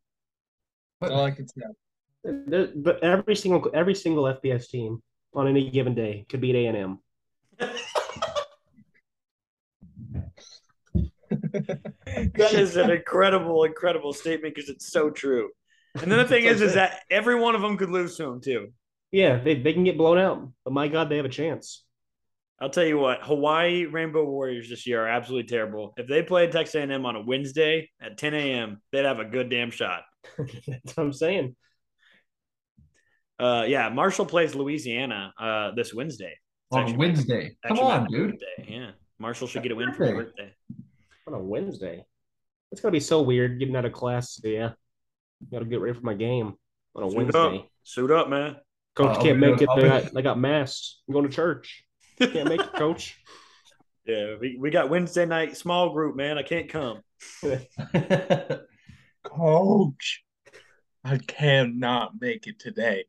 That's 1.02 1.14
all 1.14 1.26
I 1.26 1.32
can 1.32 1.48
say. 1.48 1.62
There- 2.24 2.72
But 2.76 3.04
every 3.04 3.36
single 3.36 3.70
every 3.74 3.95
single 3.95 4.24
FBS 4.26 4.68
team 4.70 5.02
on 5.34 5.48
any 5.48 5.70
given 5.70 5.95
day 5.95 6.26
could 6.30 6.41
beat 6.41 6.56
A 6.56 6.66
and 6.68 6.78
M. 6.78 7.00
That 11.30 12.54
is 12.54 12.76
an 12.78 12.89
incredible, 12.89 13.64
incredible 13.64 14.14
statement 14.14 14.56
because 14.56 14.70
it's 14.70 14.91
so 14.91 15.10
true. 15.10 15.50
And 15.95 16.12
then 16.12 16.20
the 16.20 16.26
thing 16.28 16.43
is, 16.54 16.62
is 16.62 16.74
that 16.76 17.02
every 17.10 17.36
one 17.36 17.56
of 17.56 17.62
them 17.62 17.78
could 17.78 17.89
lose 17.89 18.16
to 18.18 18.24
them 18.24 18.41
too. 18.41 18.72
Yeah, 19.12 19.38
they, 19.41 19.56
they 19.62 19.74
can 19.74 19.84
get 19.84 19.98
blown 19.98 20.18
out, 20.18 20.50
but 20.64 20.74
my 20.74 20.88
God, 20.88 21.10
they 21.10 21.18
have 21.18 21.26
a 21.26 21.30
chance. 21.30 21.84
I'll 22.60 22.70
tell 22.72 22.86
you 22.86 22.97
what, 22.97 23.22
Hawaii 23.22 23.86
Rainbow 23.86 24.26
Warriors 24.26 24.70
this 24.70 24.88
year 24.88 25.03
are 25.05 25.08
absolutely 25.08 25.47
terrible. 25.47 25.93
If 25.97 26.08
they 26.08 26.24
played 26.24 26.51
Texas 26.51 26.76
A&M 26.76 27.05
on 27.05 27.16
a 27.16 27.22
Wednesday 27.22 27.89
at 28.01 28.18
10 28.18 28.34
a.m., 28.34 28.82
they'd 28.91 29.05
have 29.05 29.20
a 29.20 29.26
good 29.26 29.49
damn 29.49 29.70
shot. 29.70 30.01
That's 30.38 30.97
what 30.97 30.99
I'm 31.03 31.14
saying. 31.14 31.55
Uh, 33.39 33.66
yeah, 33.68 33.89
Marshall 33.89 34.26
plays 34.26 34.55
Louisiana 34.55 35.34
uh, 35.39 35.72
this 35.76 35.93
Wednesday. 35.93 36.36
It's 36.72 36.76
on 36.76 36.82
actually- 36.84 36.97
Wednesday. 36.97 37.58
Come 37.68 37.74
actually 37.78 37.88
my 37.88 37.97
on, 37.99 38.08
dude. 38.08 38.32
birthday, 38.32 38.66
Yeah, 38.76 38.91
Marshall 39.20 39.47
should 39.47 39.64
get 39.64 39.72
a 39.72 39.76
win 39.76 39.93
for 39.93 40.05
his 40.05 40.14
birthday. 40.14 40.53
On 41.28 41.34
a 41.36 41.39
Wednesday. 41.39 42.03
It's 42.72 42.82
gonna 42.82 42.91
be 42.91 42.99
so 42.99 43.22
weird 43.22 43.60
getting 43.60 43.76
out 43.76 43.86
of 43.86 43.93
class. 43.93 44.39
So 44.41 44.47
yeah, 44.47 44.72
got 45.51 45.60
to 45.60 45.66
get 45.66 45.80
ready 45.80 45.93
for 45.97 46.05
my 46.05 46.16
game 46.16 46.53
on 46.95 47.03
a 47.03 47.10
Suit 47.10 47.18
Wednesday. 47.18 47.58
up, 47.60 47.68
suit 47.84 48.12
up, 48.12 48.30
man. 48.30 48.58
Coach 48.95 49.18
Uh, 49.18 49.22
can't 49.22 49.38
make 49.39 49.62
it. 49.62 49.70
They 49.76 49.82
got, 49.84 50.14
they 50.14 50.22
got 50.22 50.39
mass. 50.39 50.99
I'm 51.08 51.14
going 51.14 51.28
to 51.30 51.34
church. 51.34 51.86
Can't 52.20 52.49
make 52.49 52.61
it, 52.61 52.74
coach. 52.74 53.18
Yeah, 54.05 54.36
we, 54.39 54.55
we 54.57 54.70
got 54.70 54.89
Wednesday 54.89 55.26
night 55.26 55.57
small 55.57 55.89
group, 55.91 56.15
man. 56.15 56.38
I 56.38 56.41
can't 56.41 56.70
come. 56.70 57.01
Coach, 59.24 60.24
I 61.03 61.18
cannot 61.18 62.13
make 62.22 62.47
it 62.47 62.57
today. 62.57 63.03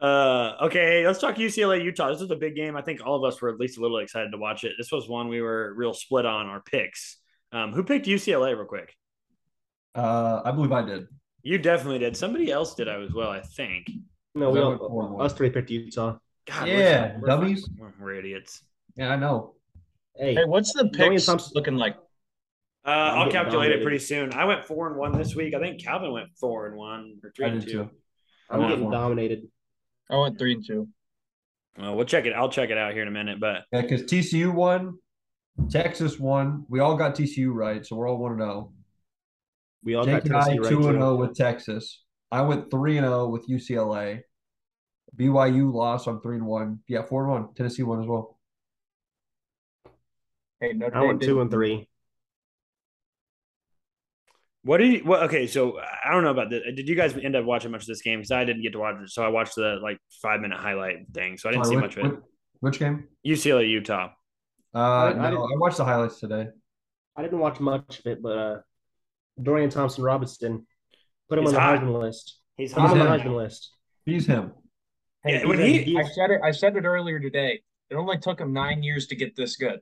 Uh, 0.00 0.52
okay, 0.62 1.06
let's 1.06 1.18
talk 1.20 1.36
UCLA 1.36 1.84
Utah. 1.84 2.10
This 2.10 2.22
is 2.22 2.30
a 2.30 2.36
big 2.36 2.56
game. 2.56 2.74
I 2.74 2.80
think 2.80 3.04
all 3.04 3.16
of 3.22 3.30
us 3.30 3.38
were 3.42 3.50
at 3.50 3.60
least 3.60 3.76
a 3.76 3.82
little 3.82 3.98
excited 3.98 4.32
to 4.32 4.38
watch 4.38 4.64
it. 4.64 4.72
This 4.78 4.90
was 4.90 5.10
one 5.10 5.28
we 5.28 5.42
were 5.42 5.74
real 5.76 5.92
split 5.92 6.24
on 6.24 6.46
our 6.46 6.62
picks. 6.62 7.18
Um, 7.52 7.74
who 7.74 7.82
picked 7.82 8.06
UCLA 8.06 8.56
real 8.56 8.64
quick? 8.64 8.96
Uh, 9.94 10.40
I 10.42 10.52
believe 10.52 10.72
I 10.72 10.82
did. 10.86 11.06
You 11.42 11.58
definitely 11.58 11.98
did. 11.98 12.16
Somebody 12.16 12.50
else 12.50 12.74
did 12.74 12.88
I 12.88 12.98
as 13.02 13.12
well, 13.12 13.28
I 13.28 13.42
think. 13.42 13.90
No, 14.34 14.48
we 14.48 14.58
That 14.58 14.64
all, 14.64 14.70
went 14.70 14.80
four 14.80 15.04
and 15.04 15.14
one. 15.16 15.26
us 15.26 15.34
three 15.34 15.50
picked 15.50 15.68
Utah. 15.70 16.16
God, 16.50 16.68
Yeah, 16.68 17.16
we're, 17.18 17.26
dummies. 17.26 17.68
We're, 17.78 17.92
we're 18.00 18.14
idiots. 18.14 18.62
Yeah, 18.96 19.10
I 19.12 19.16
know. 19.16 19.54
Hey, 20.16 20.34
Hey, 20.34 20.44
what's 20.44 20.72
the 20.72 20.84
Dorian 20.88 21.12
picks 21.14 21.26
Thompson- 21.26 21.52
looking 21.54 21.76
like? 21.76 21.96
Uh, 22.84 22.90
I'll 22.90 23.26
getting 23.26 23.32
calculate 23.32 23.72
it 23.72 23.82
pretty 23.82 23.98
soon. 23.98 24.32
I 24.32 24.44
went 24.46 24.64
four 24.64 24.88
and 24.88 24.96
one 24.96 25.12
this 25.16 25.34
week. 25.36 25.54
I 25.54 25.60
think 25.60 25.82
Calvin 25.82 26.12
went 26.12 26.28
four 26.38 26.66
and 26.66 26.76
one 26.76 27.18
or 27.22 27.30
three 27.36 27.44
I 27.46 27.48
and 27.50 27.60
did 27.60 27.70
two. 27.70 27.84
too. 27.84 27.90
I'm 28.48 28.62
Yeah. 28.62 28.68
getting 28.70 28.90
dominated. 28.90 29.42
I 30.10 30.16
went 30.16 30.38
three 30.38 30.54
and 30.54 30.66
two. 30.66 30.88
Well, 31.78 31.94
we'll 31.94 32.06
check 32.06 32.24
it. 32.26 32.32
I'll 32.32 32.48
check 32.50 32.70
it 32.70 32.78
out 32.78 32.92
here 32.94 33.02
in 33.02 33.08
a 33.08 33.12
minute. 33.12 33.38
But 33.38 33.62
Yeah, 33.72 33.82
because 33.82 34.02
TCU 34.04 34.52
won, 34.52 34.98
Texas 35.70 36.18
won. 36.18 36.64
We 36.68 36.80
all 36.80 36.96
got 36.96 37.14
TCU 37.14 37.52
right, 37.52 37.84
so 37.86 37.96
we're 37.96 38.08
all 38.08 38.18
one 38.18 38.32
and 38.32 38.40
zero. 38.40 38.72
We 39.84 39.94
all 39.94 40.04
Jake 40.04 40.24
got 40.24 40.26
and 40.26 40.36
I 40.36 40.40
Tennessee 40.44 40.58
right 40.60 40.68
two 40.70 40.76
and 40.78 40.84
too. 40.86 40.92
zero 40.92 41.16
with 41.16 41.34
Texas. 41.36 42.02
I 42.32 42.42
went 42.42 42.70
three 42.70 42.96
and 42.98 43.06
zero 43.06 43.28
with 43.28 43.46
UCLA. 43.48 44.22
BYU 45.16 45.72
lost. 45.72 46.06
I'm 46.06 46.20
three 46.20 46.36
and 46.36 46.46
one. 46.46 46.80
Yeah, 46.88 47.02
four 47.02 47.22
and 47.22 47.30
one. 47.30 47.54
Tennessee 47.54 47.82
won 47.82 48.00
as 48.02 48.06
well. 48.08 48.38
Hey, 50.60 50.72
Notre 50.72 50.96
I 50.96 51.00
Dame 51.00 51.08
went 51.08 51.22
two 51.22 51.40
and 51.40 51.50
three. 51.50 51.88
what 54.62 54.78
did 54.78 54.92
you? 54.92 54.98
What? 55.04 55.22
Okay, 55.24 55.46
so 55.46 55.78
I 55.80 56.12
don't 56.12 56.22
know 56.22 56.30
about 56.30 56.50
this. 56.50 56.62
Did 56.76 56.88
you 56.88 56.94
guys 56.94 57.16
end 57.16 57.34
up 57.34 57.44
watching 57.44 57.70
much 57.70 57.82
of 57.82 57.86
this 57.86 58.02
game? 58.02 58.18
Because 58.18 58.30
I 58.30 58.44
didn't 58.44 58.62
get 58.62 58.72
to 58.72 58.78
watch 58.78 58.96
it. 59.02 59.08
So 59.10 59.22
I 59.24 59.28
watched 59.28 59.54
the 59.56 59.78
like 59.82 59.98
five 60.22 60.40
minute 60.40 60.58
highlight 60.58 61.08
thing. 61.14 61.38
So 61.38 61.48
I 61.48 61.52
didn't 61.52 61.64
Sorry, 61.64 61.76
see 61.76 61.80
which, 61.82 61.96
much 61.96 62.04
of 62.04 62.12
it. 62.12 62.16
which, 62.16 62.22
which 62.60 62.78
game? 62.78 63.08
UCLA 63.26 63.68
Utah. 63.68 64.10
Uh, 64.74 64.78
I 64.78 65.12
no, 65.14 65.20
I, 65.22 65.30
didn't- 65.30 65.60
watched 65.60 65.78
the 65.78 65.84
highlights 65.84 66.20
today. 66.20 66.48
I 67.16 67.22
didn't 67.22 67.38
watch 67.38 67.58
much 67.58 67.98
of 68.00 68.06
it, 68.06 68.22
but 68.22 68.38
uh, 68.38 68.56
Dorian 69.42 69.68
Thompson 69.70 70.04
Robinson 70.04 70.66
put 71.28 71.38
him 71.38 71.44
He's 71.44 71.54
on 71.54 71.54
the 71.54 71.60
hot. 71.60 71.80
Heisman 71.80 72.00
list. 72.00 72.38
He's 72.56 72.72
Put 72.72 72.82
him 72.82 72.86
hot 72.88 72.98
on 72.98 73.18
the 73.18 73.24
Heisman 73.24 73.36
list. 73.36 73.72
He's 74.06 74.26
him. 74.26 74.52
Hey, 75.24 75.40
Yeah, 75.40 75.46
when 75.46 75.58
he's- 75.58 75.84
he- 75.84 75.98
I 75.98 76.04
said 76.04 76.30
it. 76.30 76.40
I 76.42 76.50
said 76.50 76.76
it 76.76 76.84
earlier 76.84 77.20
today. 77.20 77.62
It 77.90 77.94
only 77.94 78.18
took 78.18 78.40
him 78.40 78.52
nine 78.52 78.82
years 78.82 79.06
to 79.08 79.16
get 79.16 79.36
this 79.36 79.56
good. 79.56 79.80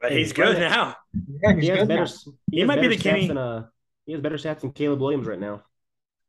But 0.00 0.12
Hey, 0.12 0.18
he's 0.18 0.32
good 0.32 0.56
right. 0.56 0.70
now. 0.70 0.96
Yeah, 1.42 1.54
he's 1.54 1.64
He 1.64 1.70
good 1.70 1.88
better. 1.88 2.04
now. 2.04 2.10
He, 2.50 2.58
He 2.58 2.64
might 2.64 2.80
be 2.80 2.88
the 2.88 2.96
stats 2.96 3.02
Kenny- 3.02 3.28
Than, 3.28 3.38
uh, 3.38 3.66
he 4.06 4.12
has 4.12 4.20
better 4.20 4.36
stats 4.36 4.60
than 4.60 4.72
Caleb 4.72 5.00
Williams 5.00 5.26
right 5.26 5.38
now. 5.38 5.64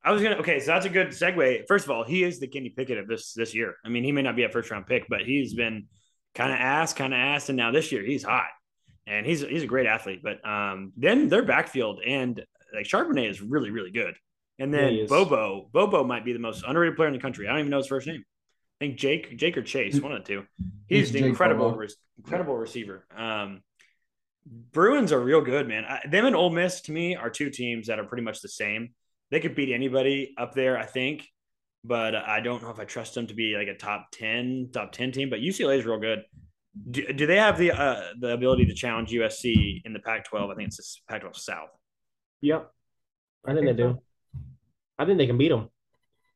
I 0.03 0.11
was 0.11 0.23
gonna. 0.23 0.37
Okay, 0.37 0.59
so 0.59 0.71
that's 0.71 0.85
a 0.87 0.89
good 0.89 1.09
segue. 1.09 1.67
First 1.67 1.85
of 1.85 1.91
all, 1.91 2.03
he 2.03 2.23
is 2.23 2.39
the 2.39 2.47
Kenny 2.47 2.69
Pickett 2.69 2.97
of 2.97 3.07
this 3.07 3.33
this 3.33 3.53
year. 3.53 3.75
I 3.85 3.89
mean, 3.89 4.03
he 4.03 4.11
may 4.11 4.23
not 4.23 4.35
be 4.35 4.43
a 4.43 4.49
first 4.49 4.71
round 4.71 4.87
pick, 4.87 5.05
but 5.07 5.21
he's 5.21 5.53
been 5.53 5.87
kind 6.33 6.51
of 6.51 6.57
ass, 6.57 6.93
kind 6.93 7.13
of 7.13 7.17
ass, 7.19 7.49
and 7.49 7.55
now 7.57 7.71
this 7.71 7.91
year 7.91 8.03
he's 8.03 8.23
hot, 8.23 8.49
and 9.05 9.27
he's 9.27 9.41
he's 9.41 9.61
a 9.61 9.67
great 9.67 9.85
athlete. 9.85 10.21
But 10.23 10.43
um, 10.47 10.91
then 10.97 11.29
their 11.29 11.43
backfield 11.43 12.01
and 12.03 12.43
like 12.73 12.87
Charbonnet 12.87 13.29
is 13.29 13.41
really 13.43 13.69
really 13.69 13.91
good, 13.91 14.15
and 14.59 14.73
then. 14.73 15.05
Bobo 15.07 15.69
Bobo 15.71 16.03
might 16.03 16.25
be 16.25 16.33
the 16.33 16.39
most 16.39 16.63
underrated 16.67 16.95
player 16.95 17.07
in 17.07 17.13
the 17.13 17.19
country. 17.19 17.47
I 17.47 17.51
don't 17.51 17.59
even 17.59 17.71
know 17.71 17.77
his 17.77 17.87
first 17.87 18.07
name. 18.07 18.23
I 18.79 18.85
think 18.85 18.97
Jake 18.97 19.37
Jake 19.37 19.57
or 19.57 19.61
Chase, 19.61 19.99
one 20.01 20.11
of 20.11 20.23
the 20.23 20.27
two. 20.27 20.43
He's 20.87 21.03
It's 21.03 21.11
the 21.11 21.19
Jake 21.19 21.29
incredible 21.29 21.71
re- 21.75 21.89
incredible 22.17 22.57
receiver. 22.57 23.05
Um, 23.15 23.61
Bruins 24.45 25.11
are 25.11 25.19
real 25.19 25.41
good, 25.41 25.67
man. 25.67 25.85
I, 25.85 26.07
them 26.07 26.25
and 26.25 26.35
Ole 26.35 26.49
Miss 26.49 26.81
to 26.81 26.91
me 26.91 27.15
are 27.15 27.29
two 27.29 27.49
teams 27.49 27.87
that 27.87 27.99
are 27.99 28.05
pretty 28.05 28.23
much 28.23 28.41
the 28.41 28.49
same. 28.49 28.89
They 29.29 29.39
could 29.39 29.55
beat 29.55 29.71
anybody 29.71 30.33
up 30.37 30.53
there, 30.55 30.77
I 30.77 30.85
think, 30.85 31.27
but 31.83 32.15
I 32.15 32.41
don't 32.41 32.61
know 32.61 32.69
if 32.69 32.79
I 32.79 32.85
trust 32.85 33.15
them 33.15 33.27
to 33.27 33.33
be 33.33 33.55
like 33.55 33.67
a 33.67 33.77
top 33.77 34.07
ten, 34.11 34.69
top 34.73 34.91
ten 34.91 35.11
team. 35.11 35.29
But 35.29 35.39
UCLA 35.39 35.77
is 35.77 35.85
real 35.85 35.99
good. 35.99 36.23
Do, 36.89 37.13
do 37.13 37.27
they 37.27 37.37
have 37.37 37.57
the 37.57 37.71
uh, 37.71 38.03
the 38.19 38.33
ability 38.33 38.65
to 38.65 38.73
challenge 38.73 39.11
USC 39.11 39.81
in 39.85 39.93
the 39.93 39.99
Pac-12? 39.99 40.51
I 40.51 40.55
think 40.55 40.67
it's 40.69 40.77
the 40.77 41.13
Pac-12 41.13 41.35
South. 41.35 41.69
Yep, 42.41 42.71
I 43.45 43.53
think 43.53 43.65
they 43.67 43.73
do. 43.73 43.99
I 45.01 45.05
think 45.05 45.17
they 45.17 45.27
can 45.27 45.37
beat 45.37 45.49
them. 45.49 45.69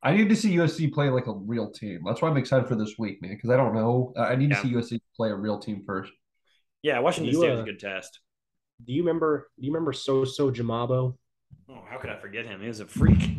I 0.02 0.16
need 0.16 0.30
to 0.30 0.36
see 0.36 0.56
USC 0.58 0.94
play 0.94 1.10
like 1.10 1.28
a 1.28 1.34
real 1.34 1.72
team. 1.72 2.02
That's 2.06 2.22
why 2.22 2.30
I'm 2.30 2.38
excited 2.38 2.68
for 2.68 2.76
this 2.76 2.96
week, 2.98 3.22
man. 3.22 3.32
Because 3.32 3.50
I 3.50 3.58
don't 3.58 3.74
know. 3.74 4.14
I 4.18 4.34
I 4.34 4.36
need 4.36 4.50
Yeah. 4.52 4.62
to 4.62 4.68
see 4.68 4.74
USC 4.96 5.02
play 5.16 5.30
a 5.30 5.36
real 5.36 5.60
team 5.60 5.84
first. 5.86 6.12
Yeah, 6.84 7.00
Washington 7.00 7.32
You, 7.34 7.40
State 7.40 7.50
was 7.52 7.60
uh, 7.60 7.64
a 7.64 7.66
good 7.66 7.80
test. 7.80 8.20
Do 8.86 8.94
you 8.94 9.02
remember? 9.02 9.50
Do 9.60 9.66
you 9.66 9.72
remember 9.72 9.92
Soso 9.94 10.54
Jamabo, 10.54 11.18
Oh, 11.70 11.84
how 11.90 11.98
could 11.98 12.10
I 12.12 12.18
forget 12.18 12.46
him? 12.46 12.62
He 12.62 12.68
was 12.68 12.80
a 12.80 12.86
freak. 12.86 13.20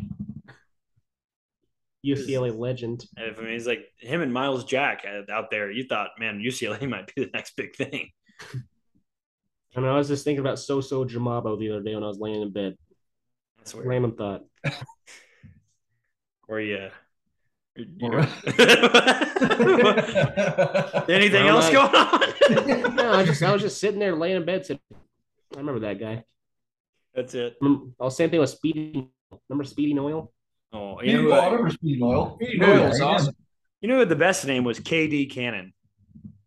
UCLA 2.05 2.57
legend? 2.57 3.05
I 3.19 3.31
mean, 3.41 3.53
he's 3.53 3.67
like 3.67 3.87
him 3.99 4.21
and 4.23 4.33
Myles 4.33 4.65
Jack 4.65 5.05
uh, 5.07 5.31
out 5.33 5.51
there. 5.51 5.71
You 5.71 5.85
thought, 5.85 6.11
man, 6.19 6.39
UCLA 6.41 6.89
might 6.89 7.13
be 7.15 7.25
the 7.25 7.31
next 7.33 7.57
big 7.57 7.75
thing. 7.75 8.11
I 9.77 9.81
mean, 9.81 9.89
I 9.91 9.97
was 9.99 10.09
just 10.09 10.25
thinking 10.25 10.41
about 10.41 10.57
Soso 10.57 11.09
Jamabo 11.09 11.59
the 11.59 11.71
other 11.71 11.83
day 11.83 11.95
when 11.95 12.03
I 12.05 12.09
was 12.09 12.19
laying 12.19 12.41
in 12.43 12.51
bed. 12.51 12.77
That's 13.67 13.75
weird. 13.75 13.89
Random 13.89 14.13
thought. 14.15 14.43
Or 16.47 16.61
yeah. 16.61 16.91
Or- 18.01 18.21
Anything 21.11 21.45
Well, 21.45 21.57
else 21.57 21.67
I- 21.67 21.73
going 21.73 21.95
on? 22.87 22.95
no, 22.97 23.13
I 23.13 23.25
just 23.25 23.43
I 23.43 23.53
was 23.53 23.61
just 23.63 23.81
sitting 23.81 23.99
there 23.99 24.15
laying 24.15 24.37
in 24.37 24.45
bed. 24.45 24.65
Said, 24.67 24.79
I 24.95 25.59
remember 25.59 25.81
that 25.81 25.99
guy. 25.99 26.23
That's 27.13 27.35
it. 27.35 27.57
Remember, 27.61 27.87
oh, 27.99 28.09
same 28.09 28.31
thing 28.31 28.39
with 28.39 28.51
Speedy. 28.51 29.11
Remember 29.49 29.65
Speedy 29.65 29.95
Noil? 29.95 30.33
Oh, 30.73 31.01
You 31.03 31.11
you 31.11 31.17
know, 31.17 31.23
know, 31.23 31.35
who- 31.35 31.41
I 31.41 31.47
remember 31.47 31.71
Speedy 31.71 31.99
Noil. 32.01 32.39
Speedy 32.41 32.59
Noil 32.59 32.85
was 32.89 33.01
awesome. 33.01 33.35
you 33.81 33.89
know 33.89 33.99
who 33.99 34.05
the 34.05 34.15
best 34.15 34.47
name 34.47 34.63
was? 34.63 34.79
KD 34.79 35.29
Cannon. 35.33 35.73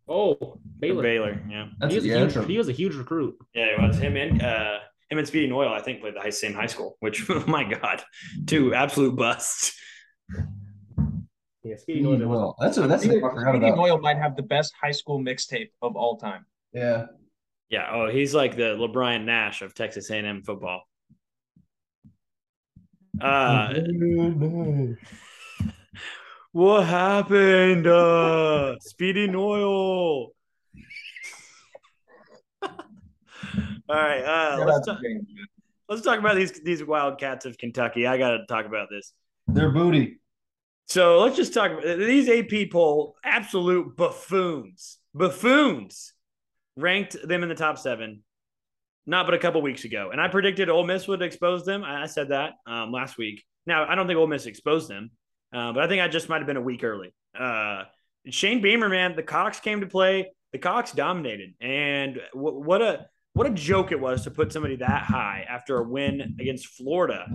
Oh, 0.07 0.57
Baylor. 0.79 1.03
Baylor. 1.03 1.43
Yeah. 1.49 1.67
That's 1.79 1.91
he 1.91 1.97
was 1.99 2.05
yeah, 2.05 2.15
a 2.23 2.29
huge. 2.29 2.47
He 2.47 2.57
was 2.57 2.69
a 2.69 2.71
huge 2.71 2.95
recruit. 2.95 3.35
Yeah, 3.53 3.65
it 3.65 3.81
was 3.81 3.97
him 3.99 4.15
and 4.15 4.41
uh 4.41 4.77
him 4.79 4.79
and 5.11 5.27
Speedy 5.27 5.47
Noil, 5.47 5.73
I 5.73 5.81
think, 5.81 6.01
played 6.01 6.13
the 6.15 6.31
same 6.31 6.53
high 6.53 6.67
school. 6.67 6.97
Which, 6.99 7.29
oh 7.29 7.43
my 7.47 7.63
God, 7.63 8.03
two 8.45 8.73
absolute 8.73 9.15
busts. 9.15 9.77
Yeah, 11.63 11.75
Speedy 11.77 12.01
Noil. 12.01 12.27
Well, 12.27 12.55
that's 12.59 12.77
a, 12.77 12.87
that's 12.87 13.03
a, 13.03 13.07
Speedy 13.07 13.21
Speedy. 13.21 13.71
Noyle 13.71 13.99
might 13.99 14.17
have 14.17 14.35
the 14.35 14.43
best 14.43 14.73
high 14.81 14.91
school 14.91 15.19
mixtape 15.19 15.71
of 15.81 15.95
all 15.95 16.17
time. 16.17 16.45
Yeah. 16.73 17.07
Yeah. 17.69 17.89
Oh, 17.91 18.09
he's 18.09 18.33
like 18.33 18.55
the 18.55 18.75
LeBron 18.75 19.25
Nash 19.25 19.61
of 19.61 19.73
Texas 19.73 20.09
A&M 20.09 20.43
football. 20.43 20.83
Uh, 23.19 23.73
what 26.51 26.85
happened? 26.85 27.87
Uh, 27.87 28.77
Speedy 28.79 29.27
Noil. 29.27 30.29
Right. 33.95 34.21
Uh, 34.21 34.65
let's, 34.65 34.85
talk, 34.85 34.99
let's 35.87 36.01
talk 36.01 36.19
about 36.19 36.35
these 36.35 36.51
these 36.61 36.83
Wildcats 36.83 37.45
of 37.45 37.57
Kentucky. 37.57 38.07
I 38.07 38.17
got 38.17 38.31
to 38.31 38.45
talk 38.47 38.65
about 38.65 38.87
this. 38.89 39.13
Their 39.47 39.71
booty. 39.71 40.19
So 40.87 41.19
let's 41.19 41.35
just 41.35 41.53
talk 41.53 41.71
about 41.71 41.83
these 41.99 42.29
AP 42.29 42.71
poll 42.71 43.15
absolute 43.23 43.95
buffoons. 43.95 44.97
Buffoons 45.13 46.13
ranked 46.75 47.15
them 47.27 47.43
in 47.43 47.49
the 47.49 47.55
top 47.55 47.77
seven, 47.77 48.23
not 49.05 49.25
but 49.25 49.35
a 49.35 49.39
couple 49.39 49.61
weeks 49.61 49.85
ago. 49.85 50.09
And 50.11 50.19
I 50.19 50.27
predicted 50.27 50.69
Ole 50.69 50.85
Miss 50.85 51.07
would 51.07 51.21
expose 51.21 51.65
them. 51.65 51.83
I 51.83 52.07
said 52.07 52.29
that 52.29 52.53
um, 52.65 52.91
last 52.91 53.17
week. 53.17 53.43
Now, 53.65 53.87
I 53.87 53.95
don't 53.95 54.07
think 54.07 54.17
Ole 54.17 54.27
Miss 54.27 54.47
exposed 54.47 54.89
them, 54.89 55.11
uh, 55.53 55.73
but 55.73 55.83
I 55.83 55.87
think 55.87 56.01
I 56.01 56.07
just 56.07 56.27
might 56.29 56.39
have 56.39 56.47
been 56.47 56.57
a 56.57 56.61
week 56.61 56.83
early. 56.83 57.13
Uh, 57.37 57.83
Shane 58.27 58.61
Beamer, 58.61 58.89
man, 58.89 59.15
the 59.15 59.23
Cox 59.23 59.59
came 59.59 59.81
to 59.81 59.87
play. 59.87 60.31
The 60.53 60.57
Cox 60.57 60.91
dominated. 60.91 61.53
And 61.61 62.19
w- 62.33 62.59
what 62.59 62.81
a 62.81 63.05
what 63.33 63.47
a 63.47 63.51
joke 63.51 63.91
it 63.91 63.99
was 63.99 64.23
to 64.23 64.31
put 64.31 64.51
somebody 64.51 64.75
that 64.77 65.03
high 65.03 65.45
after 65.49 65.77
a 65.77 65.83
win 65.83 66.35
against 66.39 66.67
Florida 66.67 67.27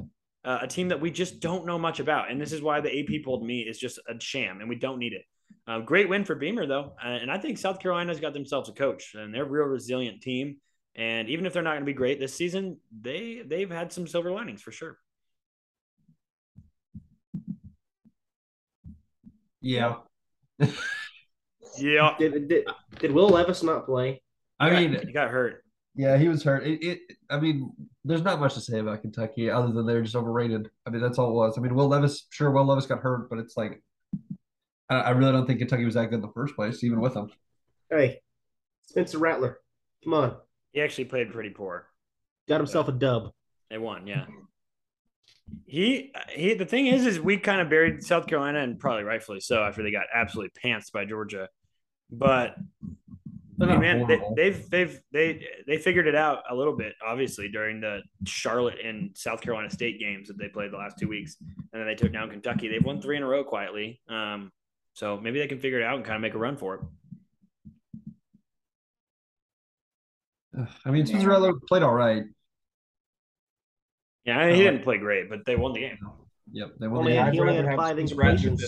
uh, 0.45 0.59
a 0.62 0.66
team 0.66 0.88
that 0.88 1.01
we 1.01 1.11
just 1.11 1.40
don't 1.40 1.66
know 1.66 1.78
much 1.78 2.01
about. 2.01 2.30
And 2.30 2.40
this 2.40 2.53
is 2.53 2.61
why 2.61 2.80
the 2.80 3.01
AP 3.01 3.24
polled 3.24 3.45
me 3.45 3.61
is 3.61 3.78
just 3.78 3.99
a 4.09 4.20
sham, 4.20 4.61
and 4.61 4.68
we 4.68 4.76
don't 4.76 4.99
need 4.99 5.14
it. 5.14 5.22
Uh, 5.66 5.80
great 5.80 6.09
win 6.09 6.24
for 6.24 6.34
Beamer, 6.34 6.66
though. 6.66 6.92
Uh, 7.03 7.09
and 7.09 7.30
I 7.30 7.38
think 7.38 7.57
South 7.57 7.80
Carolina's 7.80 8.20
got 8.20 8.34
themselves 8.34 8.68
a 8.68 8.72
coach, 8.72 9.14
and 9.14 9.34
they're 9.34 9.45
a 9.45 9.49
real 9.49 9.64
resilient 9.64 10.20
team. 10.20 10.59
And 10.95 11.28
even 11.28 11.47
if 11.47 11.53
they're 11.53 11.62
not 11.62 11.70
going 11.70 11.82
to 11.82 11.86
be 11.86 11.95
great 11.95 12.20
this 12.20 12.34
season, 12.34 12.78
they 13.01 13.42
they've 13.45 13.70
had 13.70 13.92
some 13.92 14.07
silver 14.07 14.30
linings 14.30 14.62
for 14.62 14.70
sure. 14.70 14.99
Yeah. 19.61 19.97
yeah. 21.78 22.14
Did, 22.18 22.49
did 22.49 22.66
did 23.01 23.12
Will 23.12 23.28
Levis 23.28 23.62
not 23.64 23.86
play? 23.86 24.22
I 24.61 24.70
mean, 24.70 25.01
he 25.05 25.12
got 25.12 25.30
hurt. 25.30 25.64
Yeah, 25.97 26.16
he 26.18 26.28
was 26.28 26.42
hurt. 26.42 26.66
It, 26.66 26.82
it. 26.82 27.01
I 27.30 27.38
mean, 27.38 27.72
there's 28.05 28.22
not 28.22 28.40
much 28.40 28.55
to 28.55 28.61
say 28.61 28.80
about 28.80 29.03
Kentucky 29.03 29.49
other 29.49 29.72
than 29.72 29.86
they're 29.86 30.03
just 30.03 30.16
overrated. 30.16 30.68
I 30.86 30.90
mean, 30.90 31.01
that's 31.01 31.18
all 31.18 31.30
it 31.30 31.34
was. 31.34 31.57
I 31.57 31.61
mean, 31.61 31.74
Will 31.74 31.88
Levis, 31.88 32.26
sure, 32.30 32.51
Will 32.51 32.64
Levis 32.64 32.86
got 32.86 32.99
hurt, 32.99 33.30
but 33.30 33.38
it's 33.38 33.57
like, 33.57 33.80
I, 34.90 34.97
I 34.97 35.11
really 35.11 35.32
don't 35.32 35.47
think 35.47 35.61
Kentucky 35.61 35.84
was 35.84 35.95
that 35.95 36.11
good 36.11 36.16
in 36.16 36.20
the 36.20 36.32
first 36.34 36.57
place, 36.57 36.82
even 36.82 37.01
with 37.01 37.14
him. 37.14 37.30
Hey, 37.88 38.20
Spencer 38.86 39.18
Rattler, 39.18 39.61
come 40.03 40.14
on. 40.14 40.36
He 40.72 40.80
actually 40.80 41.05
played 41.05 41.32
pretty 41.32 41.51
poor. 41.51 41.86
Got 42.49 42.59
himself 42.59 42.88
a 42.88 42.92
dub. 42.92 43.30
They 43.70 43.78
won, 43.78 44.07
yeah. 44.09 44.26
He 45.66 46.12
he. 46.30 46.55
The 46.55 46.66
thing 46.66 46.86
is, 46.86 47.07
is 47.07 47.20
we 47.20 47.36
kind 47.36 47.61
of 47.61 47.70
buried 47.70 48.03
South 48.03 48.26
Carolina, 48.26 48.61
and 48.61 48.78
probably 48.78 49.05
rightfully 49.05 49.40
so, 49.40 49.62
after 49.62 49.82
they 49.82 49.90
got 49.90 50.07
absolutely 50.12 50.53
pantsed 50.62 50.90
by 50.90 51.05
Georgia. 51.05 51.49
But 52.11 52.57
I 53.61 53.67
mean, 53.67 53.81
man, 53.81 54.07
they, 54.07 54.21
they've 54.37 54.71
they've 54.71 55.01
they 55.13 55.47
they 55.67 55.79
figured 55.79 56.07
it 56.07 56.15
out 56.15 56.43
a 56.51 56.55
little 56.55 56.77
bit, 56.77 56.95
obviously, 57.07 57.49
during 57.49 57.81
the 57.81 58.01
Charlotte 58.27 58.79
and 58.85 59.17
South 59.17 59.41
Carolina 59.41 59.71
State 59.71 60.01
games 60.01 60.29
that 60.29 60.39
they 60.39 60.49
played 60.49 60.73
the 60.73 60.77
last 60.77 60.99
two 60.99 61.09
weeks, 61.09 61.37
and 61.41 61.81
then 61.81 61.87
they 61.87 61.95
took 61.95 62.13
down 62.13 62.31
Kentucky. 62.31 62.69
They've 62.69 62.85
won 62.85 63.01
three 63.01 63.17
in 63.17 63.23
a 63.23 63.27
row 63.27 63.45
quietly, 63.45 64.01
um, 64.09 64.51
so 64.95 65.19
maybe 65.19 65.39
they 65.39 65.47
can 65.47 65.61
figure 65.61 65.81
it 65.81 65.85
out 65.85 65.97
and 65.97 66.05
kind 66.05 66.17
of 66.17 66.23
make 66.23 66.35
a 66.35 66.39
run 66.39 66.57
for 66.57 66.75
it. 66.75 66.81
I 70.85 70.91
mean, 70.91 71.07
Spencer 71.07 71.29
Rattler 71.29 71.55
played 71.69 71.83
all 71.83 71.95
right. 71.95 72.25
Yeah, 74.25 74.39
I 74.39 74.47
mean, 74.47 74.55
he 74.57 74.63
didn't 74.63 74.83
play 74.83 74.99
great, 74.99 75.29
but 75.29 75.45
they 75.45 75.57
won 75.57 75.73
the 75.75 75.81
game. 75.81 75.99
Yep, 76.53 76.75
they 76.81 76.89
won 76.89 77.01
Only 77.01 77.13
the 77.13 77.19
had, 77.19 77.25
game. 77.27 77.35
he 77.35 77.41
only 77.41 77.57
had 77.57 77.77
five 77.77 77.97
incompletions. 77.97 78.63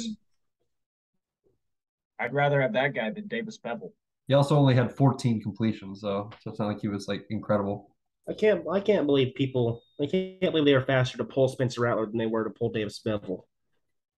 I'd 2.18 2.32
rather 2.32 2.60
have 2.60 2.72
that 2.72 2.94
guy 2.94 3.10
than 3.10 3.26
Davis 3.28 3.58
Beville. 3.58 3.92
He 4.28 4.34
also 4.34 4.56
only 4.56 4.74
had 4.74 4.92
14 4.96 5.40
completions, 5.40 6.00
though, 6.00 6.30
so 6.40 6.50
it's 6.50 6.58
not 6.58 6.66
like 6.68 6.80
he 6.80 6.88
was 6.88 7.06
like 7.08 7.24
incredible. 7.30 7.94
I 8.28 8.32
can't. 8.32 8.64
I 8.70 8.80
can't 8.80 9.06
believe 9.06 9.34
people. 9.36 9.82
I 10.00 10.06
can't 10.06 10.40
believe 10.40 10.64
they 10.64 10.74
were 10.74 10.80
faster 10.80 11.16
to 11.18 11.24
pull 11.24 11.46
Spencer 11.48 11.82
Rattler 11.82 12.06
than 12.06 12.18
they 12.18 12.26
were 12.26 12.44
to 12.44 12.50
pull 12.50 12.70
Davis 12.70 12.98
Beville. 12.98 13.46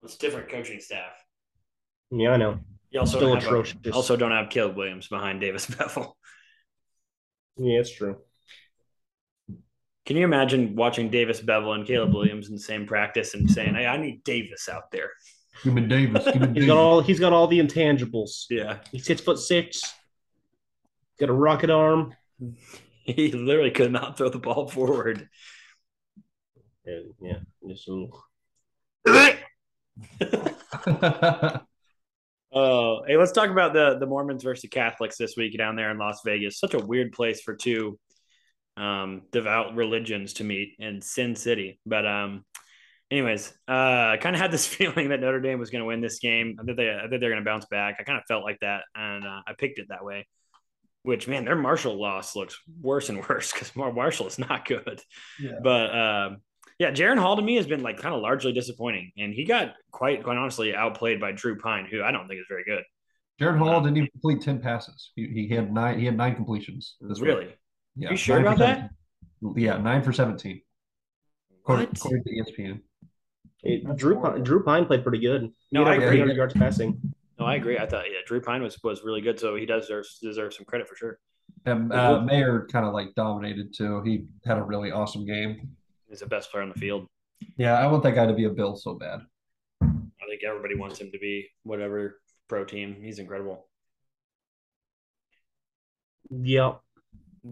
It's 0.04 0.16
different 0.16 0.50
coaching 0.50 0.80
staff. 0.80 1.12
Yeah, 2.12 2.32
I 2.32 2.38
know. 2.38 2.60
You 2.90 3.02
also 3.02 3.18
Still 3.18 3.36
don't 3.36 3.44
have 3.44 3.86
a- 3.86 3.92
also 3.92 4.16
don't 4.16 4.32
have 4.32 4.50
Caleb 4.50 4.78
Williams 4.78 5.10
behind 5.10 5.42
Davis 5.42 5.66
Beville. 5.78 6.16
Yeah, 7.58 7.80
it's 7.80 7.92
true. 7.94 8.18
Can 10.06 10.16
you 10.16 10.24
imagine 10.24 10.78
watching 10.78 11.10
Davis 11.10 11.42
Beville 11.42 11.74
and 11.74 11.86
Caleb 11.86 12.14
Williams 12.14 12.48
in 12.48 12.56
the 12.56 12.62
same 12.62 12.86
practice 12.86 13.34
and 13.34 13.50
saying, 13.52 13.76
"Hey, 13.76 13.86
I 13.86 13.98
need 13.98 14.24
Davis 14.24 14.70
out 14.70 14.90
there"? 14.90 15.10
Give 15.64 15.74
me 15.74 15.82
Davis. 15.82 16.26
Give 16.26 16.42
me 16.42 16.48
He's 16.48 16.54
Davis. 16.56 16.68
got 16.68 16.78
all. 16.78 17.02
He's 17.02 17.20
got 17.20 17.34
all 17.34 17.48
the 17.48 17.60
intangibles. 17.60 18.46
Yeah, 18.50 18.80
He's 18.92 19.06
six 19.06 19.22
foot 19.22 19.40
six. 19.40 19.82
Got 21.20 21.30
a 21.30 21.34
rocket 21.34 21.70
arm. 21.70 22.14
he 23.04 23.32
literally 23.32 23.72
could 23.72 23.92
not 23.92 24.18
throw 24.18 24.30
the 24.30 24.40
ball 24.40 24.68
forward. 24.68 25.28
And, 26.86 27.14
yeah, 27.22 27.40
just 27.68 27.90
Oh, 32.54 33.04
hey, 33.06 33.18
let's 33.18 33.34
talk 33.34 33.50
about 33.50 33.74
the 33.74 33.98
the 34.00 34.06
Mormons 34.06 34.44
versus 34.44 34.70
Catholics 34.70 35.18
this 35.18 35.36
week 35.36 35.58
down 35.58 35.76
there 35.76 35.92
in 35.92 35.98
Las 35.98 36.22
Vegas. 36.24 36.60
Such 36.60 36.74
a 36.74 36.80
weird 36.80 37.12
place 37.12 37.42
for 37.42 37.56
two 37.56 38.00
um, 38.78 39.24
devout 39.32 39.76
religions 39.76 40.34
to 40.34 40.44
meet 40.44 40.76
in 40.80 41.02
Sin 41.02 41.36
City. 41.36 41.80
But 41.86 42.08
um, 42.08 42.46
anyways, 43.12 43.54
uh, 43.68 43.72
I 43.72 44.18
kind 44.20 44.36
of 44.36 44.42
had 44.42 44.52
this 44.52 44.68
feeling 44.76 45.10
that 45.10 45.20
Notre 45.20 45.40
Dame 45.42 45.60
was 45.60 45.70
going 45.70 45.82
to 45.82 45.88
win 45.88 46.02
this 46.02 46.20
game. 46.20 46.58
I 46.60 46.64
think 46.64 46.78
they 46.78 46.90
I 46.90 47.08
think 47.08 47.22
they're 47.22 47.30
going 47.30 47.44
to 47.44 47.50
bounce 47.50 47.66
back. 47.66 47.98
I 48.00 48.04
kind 48.04 48.18
of 48.18 48.26
felt 48.26 48.44
like 48.44 48.60
that, 48.62 48.84
and 48.96 49.26
uh, 49.26 49.42
I 49.48 49.54
picked 49.58 49.80
it 49.80 49.88
that 49.90 50.04
way. 50.04 50.28
Which 51.04 51.28
man, 51.28 51.46
their 51.46 51.56
Marshall 51.56 52.00
loss 52.00 52.36
looks 52.36 52.58
worse 52.82 53.10
and 53.10 53.26
worse 53.30 53.52
because 53.52 53.76
Marshall 53.76 54.28
is 54.28 54.40
not 54.40 54.66
good. 54.68 55.02
Yeah. 55.40 55.52
But 55.64 55.96
um, 55.96 56.38
yeah, 56.80 56.92
Jaren 56.92 57.18
Hall 57.18 57.36
to 57.38 57.42
me 57.42 57.56
has 57.56 57.68
been 57.68 57.82
like 57.82 57.98
kind 57.98 58.14
of 58.14 58.22
largely 58.22 58.52
disappointing, 58.52 59.12
and 59.18 59.34
he 59.34 59.46
got 59.46 59.74
quite 59.92 60.24
quite 60.24 60.38
honestly 60.38 60.76
outplayed 60.76 61.20
by 61.20 61.32
Drew 61.32 61.58
Pyne, 61.58 61.86
who 61.90 62.04
I 62.04 62.12
don't 62.12 62.28
think 62.28 62.40
is 62.40 62.46
very 62.50 62.64
good. 62.66 62.84
Jaren 63.40 63.58
Hall 63.60 63.82
didn't 63.82 63.98
even 63.98 64.10
complete 64.12 64.42
10 64.42 64.60
passes. 64.60 65.12
He, 65.16 65.48
he 65.48 65.56
had 65.56 65.72
nine. 65.72 66.00
He 66.00 66.06
had 66.06 66.18
nine 66.18 66.36
completions. 66.36 66.96
This 67.02 67.20
week. 67.20 67.28
Really? 67.28 67.56
Yeah. 67.96 68.12
You 68.12 68.18
sure 68.18 68.38
nine 68.38 68.46
about 68.46 68.58
that? 68.60 68.90
17. 69.44 69.64
Yeah, 69.64 69.78
nine 69.78 70.02
for 70.02 70.12
17. 70.12 70.60
According, 71.62 71.88
What? 71.88 71.98
according 71.98 72.24
to 72.24 72.30
E 72.32 72.80
ESPN. 73.66 73.88
Hey, 73.88 73.96
Drew 73.96 74.22
Pyne, 74.22 74.44
Drew 74.44 74.64
Pyne 74.64 74.86
played 74.86 75.04
pretty 75.04 75.20
good. 75.20 75.52
No, 75.72 75.84
I 75.84 75.96
agree. 75.96 76.08
300 76.08 76.36
yards 76.36 76.54
passing. 76.54 77.00
No, 77.40 77.46
I 77.46 77.56
agree. 77.56 77.78
I 77.78 77.86
thought 77.86 78.06
yeah, 78.08 78.20
Drew 78.26 78.42
Pyne 78.42 78.64
was 78.64 78.82
was 78.84 79.04
really 79.04 79.22
good, 79.22 79.40
so 79.40 79.56
he 79.56 79.66
does 79.66 79.84
deserve, 79.84 80.06
deserve 80.22 80.54
some 80.54 80.66
credit 80.66 80.88
for 80.88 80.96
sure. 80.96 81.20
And 81.66 81.92
uh, 81.94 82.22
Mayer 82.22 82.68
kind 82.72 82.86
of 82.86 82.94
like 82.94 83.14
dominated 83.16 83.74
too. 83.74 84.02
He 84.04 84.26
had 84.46 84.58
a 84.58 84.64
really 84.64 84.92
awesome 84.92 85.26
game. 85.26 85.70
He's 86.10 86.20
the 86.20 86.28
best 86.28 86.52
player 86.52 86.64
on 86.64 86.70
the 86.70 86.80
field. 86.80 87.08
Yeah, 87.58 87.78
I 87.78 87.88
want 87.88 88.04
that 88.04 88.16
guy 88.16 88.26
to 88.26 88.34
be 88.34 88.46
a 88.46 88.50
Bill 88.50 88.76
so 88.76 88.96
bad. 88.96 89.22
I 89.82 90.30
think 90.30 90.44
everybody 90.48 90.76
wants 90.76 91.00
him 91.00 91.12
to 91.12 91.20
be 91.20 91.48
whatever 91.64 92.20
pro 92.48 92.66
team. 92.66 92.98
He's 93.02 93.20
incredible. 93.20 93.68
Yep. 96.30 96.82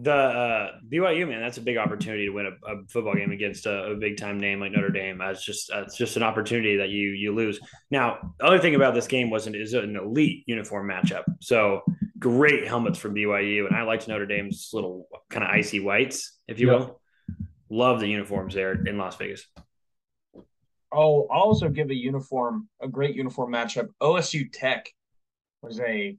The 0.02 0.12
uh, 0.12 0.70
BYU 0.92 1.28
man, 1.28 1.40
that's 1.40 1.58
a 1.58 1.62
big 1.62 1.76
opportunity 1.76 2.26
to 2.26 2.30
win 2.30 2.46
a, 2.46 2.72
a 2.72 2.84
football 2.88 3.14
game 3.14 3.30
against 3.32 3.66
a, 3.66 3.92
a 3.92 3.94
big 3.94 4.16
time 4.16 4.38
name 4.38 4.60
like 4.60 4.72
Notre 4.72 4.90
Dame. 4.90 5.18
That's 5.18 5.44
just 5.44 5.70
that's 5.72 5.96
just 5.96 6.16
an 6.16 6.22
opportunity 6.22 6.76
that 6.78 6.88
you 6.88 7.10
you 7.10 7.34
lose. 7.34 7.60
Now, 7.90 8.34
the 8.38 8.44
other 8.46 8.58
thing 8.58 8.74
about 8.74 8.94
this 8.94 9.06
game 9.06 9.30
wasn't 9.30 9.56
is 9.56 9.74
an 9.74 9.96
elite 9.96 10.44
uniform 10.46 10.88
matchup. 10.88 11.24
So 11.40 11.82
great 12.18 12.66
helmets 12.66 12.98
from 12.98 13.14
BYU, 13.14 13.66
and 13.66 13.76
I 13.76 13.82
liked 13.82 14.08
Notre 14.08 14.26
Dame's 14.26 14.70
little 14.72 15.08
kind 15.30 15.44
of 15.44 15.50
icy 15.50 15.80
whites, 15.80 16.38
if 16.48 16.58
you 16.58 16.70
Yeah. 16.72 16.78
will. 16.78 17.00
Love 17.68 18.00
the 18.00 18.06
uniforms 18.08 18.54
there 18.54 18.72
in 18.72 18.96
Las 18.98 19.16
Vegas. 19.16 19.46
Oh, 20.92 21.26
I'll 21.28 21.42
also 21.42 21.68
give 21.68 21.90
a 21.90 21.94
uniform, 21.94 22.68
a 22.80 22.88
great 22.88 23.16
uniform 23.16 23.52
matchup. 23.52 23.88
OSU 24.00 24.48
Tech 24.52 24.88
was 25.62 25.80
a 25.80 26.16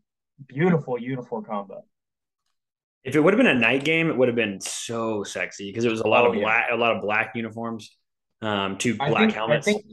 beautiful 0.48 1.00
uniform 1.00 1.46
combo. 1.46 1.84
If 3.08 3.16
it 3.16 3.22
would 3.22 3.34
have 3.34 3.38
been 3.38 3.48
a 3.48 3.60
night 3.60 3.86
game, 3.86 4.10
it 4.10 4.18
would 4.18 4.28
have 4.28 4.36
been 4.36 4.60
so 4.60 5.24
sexy 5.24 5.70
because 5.72 5.86
it 5.86 5.90
was 5.92 6.02
a 6.02 6.08
lot 6.08 6.26
Oh, 6.26 6.30
of 6.30 6.36
yeah. 6.36 6.42
black, 6.44 6.68
a 6.72 6.76
lot 6.76 6.96
of 6.96 7.02
black 7.02 7.32
uniforms, 7.36 7.96
um, 8.42 8.78
two 8.78 8.98
I 9.00 9.10
black 9.10 9.22
think, 9.22 9.34
helmets. 9.34 9.68
I 9.68 9.72
think 9.72 9.86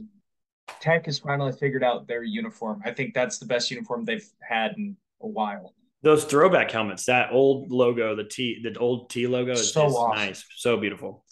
Tech 0.81 1.05
has 1.05 1.19
finally 1.19 1.53
figured 1.53 1.83
out 1.83 2.07
their 2.07 2.23
uniform. 2.23 2.81
I 2.83 2.91
think 2.91 3.13
that's 3.13 3.37
the 3.39 3.45
best 3.45 3.71
uniform 3.71 4.03
they've 4.03 4.27
had 4.41 4.73
in 4.77 4.97
a 5.21 5.27
while. 5.27 5.73
Those 6.01 6.25
throwback 6.25 6.69
helmets, 6.69 7.05
that 7.05 7.31
old 7.31 7.71
logo, 7.71 8.15
the 8.15 8.25
T, 8.25 8.61
the 8.61 8.77
old 8.77 9.09
T 9.09 9.27
logo 9.27 9.53
is, 9.53 9.71
So 9.71 9.87
is 9.87 9.93
awesome. 9.95 10.17
nice, 10.17 10.45
so 10.57 10.77
beautiful. 10.77 11.23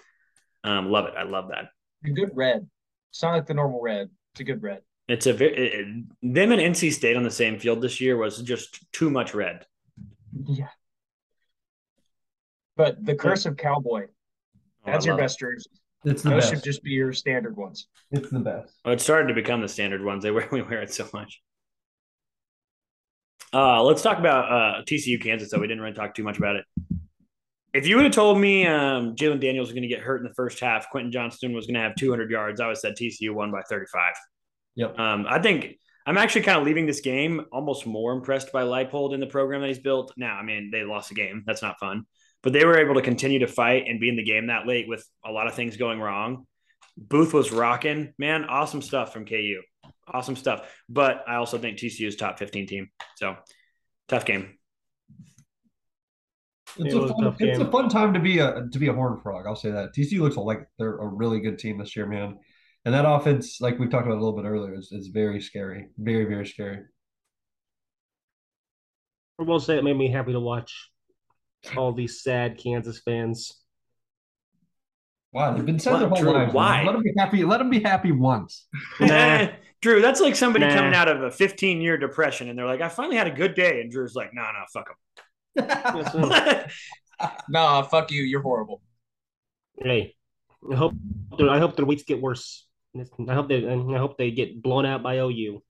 Um, 0.63 0.89
love 0.89 1.05
it. 1.07 1.13
I 1.17 1.23
love 1.23 1.49
that. 1.49 1.65
A 2.05 2.09
good 2.11 2.31
red. 2.33 2.65
It's 3.11 3.21
not 3.21 3.33
like 3.33 3.45
the 3.45 3.53
normal 3.53 3.81
red. 3.81 4.09
It's 4.33 4.39
a 4.39 4.43
good 4.45 4.63
red. 4.63 4.81
It's 5.09 5.27
a 5.27 5.33
very 5.33 5.53
it, 5.57 5.85
them 6.21 6.51
and 6.53 6.61
NC 6.61 6.93
State 6.93 7.17
on 7.17 7.23
the 7.23 7.29
same 7.29 7.59
field 7.59 7.81
this 7.81 7.99
year 7.99 8.15
was 8.15 8.41
just 8.41 8.89
too 8.93 9.09
much 9.09 9.33
red. 9.33 9.65
Yeah. 10.45 10.69
But 12.75 13.05
the 13.05 13.15
curse 13.15 13.45
of 13.45 13.57
cowboy. 13.57 14.05
Oh, 14.05 14.91
That's 14.91 15.05
your 15.05 15.15
love 15.15 15.21
best 15.21 15.39
jersey. 15.39 15.69
It's 16.05 16.21
the 16.21 16.31
Those 16.31 16.43
best. 16.43 16.53
should 16.53 16.63
just 16.63 16.83
be 16.83 16.91
your 16.91 17.13
standard 17.13 17.55
ones. 17.55 17.87
It's 18.11 18.29
the 18.29 18.39
best. 18.39 18.73
Well, 18.83 18.93
it 18.93 19.01
started 19.01 19.27
to 19.29 19.33
become 19.33 19.61
the 19.61 19.67
standard 19.67 20.03
ones. 20.03 20.23
They 20.23 20.31
wear 20.31 20.47
we 20.51 20.61
wear 20.61 20.81
it 20.81 20.93
so 20.93 21.07
much. 21.13 21.41
Uh, 23.53 23.83
let's 23.83 24.01
talk 24.01 24.17
about 24.17 24.51
uh, 24.51 24.81
TCU 24.83 25.21
Kansas. 25.21 25.51
Though 25.51 25.59
we 25.59 25.67
didn't 25.67 25.81
really 25.81 25.95
talk 25.95 26.15
too 26.15 26.23
much 26.23 26.37
about 26.37 26.55
it. 26.55 26.65
If 27.73 27.87
you 27.87 27.95
would 27.95 28.05
have 28.05 28.13
told 28.13 28.39
me 28.39 28.67
um, 28.67 29.15
Jalon 29.15 29.39
Daniels 29.39 29.67
was 29.67 29.73
going 29.73 29.83
to 29.83 29.87
get 29.87 30.01
hurt 30.01 30.21
in 30.21 30.27
the 30.27 30.33
first 30.33 30.59
half, 30.59 30.89
Quentin 30.89 31.11
Johnston 31.11 31.53
was 31.53 31.65
going 31.65 31.75
to 31.75 31.79
have 31.81 31.95
200 31.95 32.29
yards, 32.29 32.59
I 32.59 32.67
would 32.67 32.71
have 32.71 32.77
said 32.77 32.95
TCU 32.95 33.31
won 33.33 33.51
by 33.51 33.61
35. 33.67 34.13
Yep. 34.75 34.99
Um, 34.99 35.25
I 35.27 35.39
think 35.39 35.77
I'm 36.05 36.17
actually 36.17 36.41
kind 36.41 36.59
of 36.59 36.65
leaving 36.65 36.85
this 36.85 37.01
game 37.01 37.41
almost 37.51 37.87
more 37.87 38.13
impressed 38.13 38.51
by 38.51 38.63
Leipold 38.63 39.13
in 39.13 39.19
the 39.19 39.25
program 39.27 39.61
that 39.61 39.67
he's 39.67 39.79
built. 39.79 40.13
Now, 40.17 40.35
I 40.35 40.43
mean, 40.43 40.69
they 40.71 40.83
lost 40.83 41.09
the 41.09 41.15
game. 41.15 41.43
That's 41.47 41.61
not 41.61 41.79
fun. 41.79 42.05
But 42.43 42.53
they 42.53 42.65
were 42.65 42.77
able 42.77 42.95
to 42.95 43.01
continue 43.01 43.39
to 43.39 43.47
fight 43.47 43.85
and 43.87 43.99
be 43.99 44.09
in 44.09 44.17
the 44.17 44.23
game 44.23 44.47
that 44.47 44.67
late 44.67 44.87
with 44.87 45.07
a 45.25 45.31
lot 45.31 45.47
of 45.47 45.55
things 45.55 45.77
going 45.77 45.99
wrong. 45.99 46.45
Booth 46.97 47.33
was 47.33 47.51
rocking, 47.51 48.13
man. 48.17 48.45
Awesome 48.45 48.81
stuff 48.81 49.13
from 49.13 49.25
KU. 49.25 49.61
Awesome 50.07 50.35
stuff. 50.35 50.69
But 50.89 51.23
I 51.27 51.35
also 51.35 51.57
think 51.57 51.77
TCU's 51.77 52.15
top 52.15 52.37
15 52.37 52.67
team. 52.67 52.89
So 53.15 53.37
tough 54.07 54.25
game. 54.25 54.57
It's, 56.77 56.93
It 56.93 56.97
a 56.97 57.01
was 57.01 57.11
a 57.11 57.13
fun, 57.13 57.35
it's 57.39 57.59
a 57.59 57.71
fun 57.71 57.89
time 57.89 58.13
to 58.13 58.19
be 58.19 58.39
a 58.39 58.65
to 58.71 58.79
be 58.79 58.87
a 58.87 58.93
horn 58.93 59.19
frog. 59.21 59.45
I'll 59.47 59.55
say 59.55 59.71
that. 59.71 59.93
TCU 59.95 60.19
looks 60.19 60.35
like 60.35 60.67
they're 60.77 60.97
a 60.97 61.07
really 61.07 61.39
good 61.39 61.59
team 61.59 61.77
this 61.77 61.95
year, 61.95 62.07
man. 62.07 62.37
And 62.85 62.93
that 62.93 63.07
offense, 63.07 63.61
like 63.61 63.79
we 63.79 63.87
talked 63.87 64.05
about 64.05 64.17
a 64.17 64.23
little 64.23 64.35
bit 64.35 64.45
earlier, 64.45 64.75
is, 64.75 64.91
is 64.91 65.07
very 65.07 65.39
scary. 65.39 65.87
Very, 65.97 66.25
very 66.25 66.45
scary. 66.45 66.79
I 69.39 69.43
will 69.43 69.59
say 69.59 69.77
it 69.77 69.83
made 69.83 69.97
me 69.97 70.11
happy 70.11 70.33
to 70.33 70.39
watch 70.39 70.89
all 71.75 71.91
these 71.93 72.21
sad 72.21 72.57
Kansas 72.57 72.99
fans. 72.99 73.59
Wow, 75.31 75.55
they've 75.55 75.65
been 75.65 75.79
sad 75.79 75.93
What, 75.93 75.99
their 75.99 76.09
whole 76.09 76.17
Drew, 76.21 76.31
lives. 76.33 76.53
why? 76.53 76.83
Let 76.83 76.91
them 76.93 77.01
be 77.03 77.13
happy. 77.17 77.43
Let 77.43 77.57
them 77.57 77.69
be 77.69 77.79
happy 77.81 78.11
once. 78.11 78.67
Nah. 78.99 79.47
Drew, 79.81 80.01
that's 80.01 80.21
like 80.21 80.35
somebody 80.35 80.65
Nah. 80.65 80.75
coming 80.75 80.93
out 80.93 81.07
of 81.09 81.23
a 81.23 81.31
15 81.31 81.81
year 81.81 81.97
depression 81.97 82.47
and 82.49 82.57
they're 82.57 82.65
like, 82.67 82.81
I 82.81 82.87
finally 82.87 83.17
had 83.17 83.27
a 83.27 83.31
good 83.31 83.53
day. 83.55 83.81
And 83.81 83.91
Drew's 83.91 84.15
like, 84.15 84.33
no, 84.33 84.41
no, 84.43 84.63
fuck 84.71 84.89
them. 85.55 85.67
it. 85.67 86.71
Nah, 87.49 87.81
fuck 87.83 88.11
you. 88.11 88.21
You're 88.23 88.41
horrible. 88.41 88.81
hey, 89.81 90.13
I 90.71 90.75
hope 90.75 90.93
I 91.39 91.57
hope 91.59 91.75
their 91.77 91.85
weeks 91.85 92.03
get 92.03 92.21
worse. 92.21 92.67
I 92.97 93.33
hope 93.33 93.47
they 93.47 93.65
I 93.67 93.97
hope 93.97 94.17
they 94.17 94.31
get 94.31 94.61
blown 94.61 94.85
out 94.85 95.03
by 95.03 95.17
OU. 95.19 95.61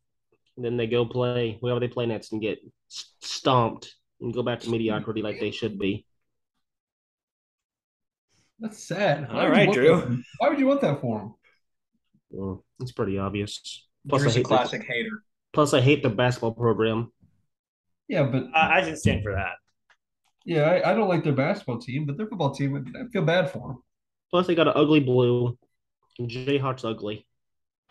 And 0.55 0.65
then 0.65 0.77
they 0.77 0.87
go 0.87 1.05
play 1.05 1.57
whoever 1.61 1.79
they 1.79 1.87
play 1.87 2.05
next 2.07 2.31
and 2.31 2.41
get 2.41 2.59
stomped 2.87 3.93
and 4.23 4.33
go 4.33 4.41
back 4.41 4.61
to 4.61 4.69
mediocrity 4.71 5.21
like 5.21 5.39
they 5.39 5.51
should 5.51 5.77
be. 5.77 6.05
That's 8.59 8.81
sad. 8.83 9.27
All 9.29 9.35
would 9.35 9.43
you 9.45 9.51
right, 9.51 9.67
want 9.67 9.77
Drew. 9.77 9.95
that- 9.95 10.23
why 10.39 10.49
would 10.49 10.59
you 10.59 10.67
want 10.67 10.81
that 10.81 11.01
for 11.01 11.19
him? 11.19 11.33
Well, 12.31 12.65
it's 12.79 12.91
pretty 12.91 13.17
obvious. 13.19 13.85
Plus, 14.07 14.21
I 14.21 14.23
Drew's 14.23 14.35
a 14.35 14.37
hate 14.39 14.43
the, 14.43 14.47
classic 14.47 14.83
hater. 14.87 15.23
plus 15.53 15.73
I 15.73 15.81
hate 15.81 16.01
the 16.03 16.09
basketball 16.09 16.53
program. 16.53 17.11
Yeah, 18.07 18.23
but 18.23 18.47
I, 18.55 18.79
I 18.79 18.81
can 18.81 18.95
stand 18.97 19.23
for 19.23 19.33
that. 19.33 19.53
yeah, 20.45 20.63
I, 20.63 20.91
I 20.91 20.93
don't 20.93 21.07
like 21.07 21.23
their 21.23 21.33
basketball 21.33 21.79
team, 21.79 22.05
but 22.05 22.17
their 22.17 22.27
football 22.27 22.53
team, 22.53 22.91
I 22.99 23.07
feel 23.11 23.21
bad 23.23 23.49
for 23.51 23.59
them. 23.67 23.83
Plus, 24.31 24.47
they 24.47 24.55
got 24.55 24.67
an 24.67 24.73
ugly 24.75 24.99
blue. 24.99 25.57
And 26.19 26.29
Jayhawk's 26.29 26.83
ugly. 26.85 27.25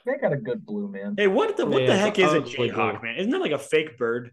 They 0.05 0.17
got 0.17 0.33
a 0.33 0.37
good 0.37 0.65
blue 0.65 0.89
man. 0.89 1.15
Hey, 1.17 1.27
what 1.29 1.57
the 1.57 1.67
what 1.67 1.83
Yeah, 1.83 1.89
the 1.89 1.97
heck 1.99 2.19
is 2.19 2.33
a 2.33 2.37
ugly, 2.39 2.71
Jayhawk, 2.71 3.01
bro. 3.01 3.03
man? 3.03 3.17
Isn't 3.17 3.31
that 3.33 3.41
like 3.41 3.53
a 3.53 3.59
fake 3.59 3.99
bird? 3.99 4.31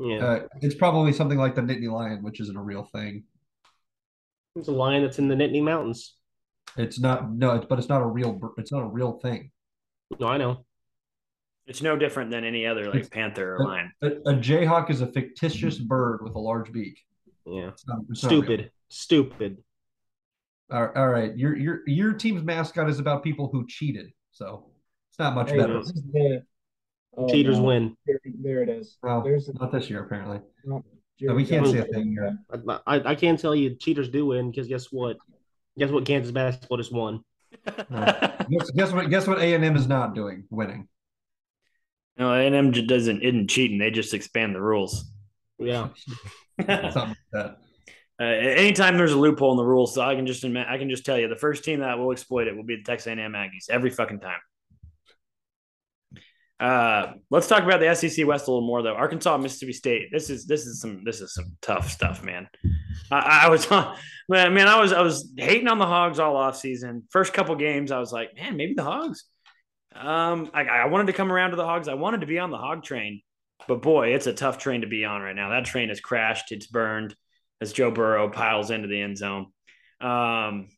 Yeah, 0.00 0.24
Uh, 0.24 0.48
it's 0.60 0.74
probably 0.76 1.12
something 1.12 1.38
like 1.38 1.54
the 1.54 1.60
Nittany 1.62 1.90
Lion, 1.90 2.22
which 2.22 2.40
isn't 2.40 2.56
a 2.56 2.62
real 2.62 2.84
thing. 2.84 3.24
it's 4.56 4.68
a 4.68 4.72
lion 4.72 5.02
that's 5.02 5.18
in 5.18 5.28
the 5.28 5.34
Nittany 5.34 5.62
Mountains. 5.62 6.14
It's 6.76 7.00
not 7.00 7.32
no, 7.32 7.54
it's, 7.56 7.66
but 7.66 7.78
it's 7.78 7.88
not 7.88 8.02
a 8.02 8.06
real. 8.06 8.38
It's 8.58 8.70
not 8.70 8.82
a 8.82 8.86
real 8.86 9.12
thing. 9.18 9.50
No, 10.20 10.28
I 10.28 10.36
know. 10.36 10.64
It's 11.66 11.82
no 11.82 11.96
different 11.96 12.30
than 12.30 12.44
any 12.44 12.66
other 12.66 12.90
like 12.90 13.10
panther 13.10 13.56
or 13.56 13.64
lion. 13.66 13.92
A, 14.02 14.06
a 14.06 14.34
jayhawk 14.34 14.90
is 14.90 15.00
a 15.00 15.06
fictitious 15.06 15.78
bird 15.78 16.22
with 16.22 16.34
a 16.34 16.38
large 16.38 16.72
beak. 16.72 16.98
Yeah, 17.44 17.68
It's 17.68 17.86
not, 17.86 17.98
it's 18.10 18.22
not 18.22 18.28
stupid, 18.28 18.70
stupid. 18.88 19.58
All 20.70 20.86
right, 20.86 20.96
all 20.96 21.08
right. 21.08 21.36
Your 21.36 21.56
your 21.56 21.80
your 21.86 22.12
team's 22.12 22.42
mascot 22.42 22.88
is 22.88 22.98
about 23.00 23.22
people 23.22 23.48
who 23.52 23.66
cheated, 23.66 24.12
so 24.32 24.70
it's 25.10 25.18
not 25.18 25.34
much 25.34 25.50
Hey, 25.50 25.58
better. 25.58 25.82
This 27.18 27.24
is 27.24 27.26
the 27.26 27.32
oh, 27.32 27.36
Cheaters 27.36 27.58
no. 27.58 27.64
win. 27.64 27.96
There, 28.06 28.20
there 28.42 28.62
it 28.62 28.68
is. 28.68 28.96
Well, 29.02 29.22
There's 29.22 29.48
not 29.54 29.72
this 29.72 29.90
year 29.90 30.02
apparently. 30.04 30.40
no, 30.64 30.84
No, 31.20 31.34
we 31.34 31.44
can't 31.44 31.64
Jones. 31.64 31.76
say 31.76 31.88
a 31.88 31.92
thing 31.92 32.10
here. 32.10 32.38
I, 32.68 32.80
I, 32.86 33.10
I 33.10 33.14
can't 33.14 33.38
tell 33.40 33.54
you 33.54 33.74
cheaters 33.74 34.08
do 34.08 34.26
win 34.26 34.50
because 34.50 34.68
guess 34.68 34.86
what? 34.92 35.16
Guess 35.78 35.90
what? 35.90 36.04
Kansas 36.04 36.32
basketball 36.32 36.78
just 36.78 36.92
won. 36.92 37.24
Guess, 37.66 38.70
guess 38.76 38.92
what? 38.92 39.10
Guess 39.10 39.26
what? 39.26 39.38
A 39.38 39.54
and 39.54 39.64
M 39.64 39.76
is 39.76 39.86
not 39.88 40.14
doing 40.14 40.44
winning. 40.50 40.88
No, 42.18 42.32
A 42.32 42.40
and 42.46 42.54
M 42.54 42.70
doesn't 42.72 43.22
isn't 43.22 43.48
cheating. 43.48 43.78
They 43.78 43.90
just 43.90 44.14
expand 44.14 44.54
the 44.54 44.60
rules. 44.60 45.10
Yeah, 45.58 45.88
Something 46.60 46.92
like 46.94 47.16
that. 47.32 47.58
Uh, 48.20 48.24
anytime 48.24 48.96
there's 48.96 49.12
a 49.12 49.18
loophole 49.18 49.52
in 49.52 49.56
the 49.56 49.64
rules, 49.64 49.94
so 49.94 50.02
I 50.02 50.16
can 50.16 50.26
just 50.26 50.44
I 50.44 50.78
can 50.78 50.90
just 50.90 51.04
tell 51.06 51.16
you 51.18 51.28
the 51.28 51.36
first 51.36 51.62
team 51.64 51.80
that 51.80 51.98
will 51.98 52.10
exploit 52.10 52.48
it 52.48 52.56
will 52.56 52.64
be 52.64 52.76
the 52.76 52.82
Texas 52.82 53.06
A&M 53.06 53.32
Aggies 53.32 53.70
every 53.70 53.90
fucking 53.90 54.18
time. 54.20 54.40
Uh, 56.60 57.12
let's 57.30 57.46
talk 57.46 57.62
about 57.62 57.78
the 57.78 57.94
SEC 57.94 58.26
West 58.26 58.48
a 58.48 58.50
little 58.50 58.66
more 58.66 58.82
though. 58.82 58.94
Arkansas, 58.94 59.36
Mississippi 59.38 59.72
State. 59.72 60.08
This 60.10 60.28
is 60.28 60.46
this 60.46 60.66
is 60.66 60.80
some 60.80 61.04
this 61.04 61.20
is 61.20 61.32
some 61.32 61.56
tough 61.62 61.88
stuff, 61.90 62.24
man. 62.24 62.48
I, 63.10 63.44
I 63.44 63.48
was 63.48 63.70
on 63.70 63.96
man, 64.28 64.54
man, 64.54 64.66
I 64.66 64.80
was 64.80 64.92
I 64.92 65.02
was 65.02 65.32
hating 65.36 65.68
on 65.68 65.78
the 65.78 65.86
Hogs 65.86 66.18
all 66.18 66.36
off 66.36 66.56
season. 66.56 67.04
First 67.10 67.32
couple 67.32 67.54
games, 67.54 67.92
I 67.92 67.98
was 67.98 68.12
like, 68.12 68.34
man, 68.34 68.56
maybe 68.56 68.74
the 68.74 68.82
Hogs. 68.82 69.24
Um, 69.94 70.50
I, 70.52 70.64
I 70.64 70.86
wanted 70.86 71.06
to 71.06 71.12
come 71.12 71.32
around 71.32 71.50
to 71.50 71.56
the 71.56 71.64
Hogs. 71.64 71.88
I 71.88 71.94
wanted 71.94 72.20
to 72.20 72.26
be 72.26 72.38
on 72.38 72.50
the 72.50 72.58
Hog 72.58 72.82
train, 72.82 73.22
but 73.68 73.80
boy, 73.80 74.14
it's 74.14 74.26
a 74.26 74.32
tough 74.32 74.58
train 74.58 74.80
to 74.80 74.88
be 74.88 75.04
on 75.04 75.22
right 75.22 75.36
now. 75.36 75.50
That 75.50 75.64
train 75.64 75.90
has 75.90 76.00
crashed. 76.00 76.50
It's 76.50 76.66
burned 76.66 77.14
as 77.60 77.72
Joe 77.72 77.90
Burrow 77.90 78.28
piles 78.30 78.70
into 78.70 78.88
the 78.88 79.00
end 79.00 79.16
zone. 79.16 79.46
Um, 80.00 80.68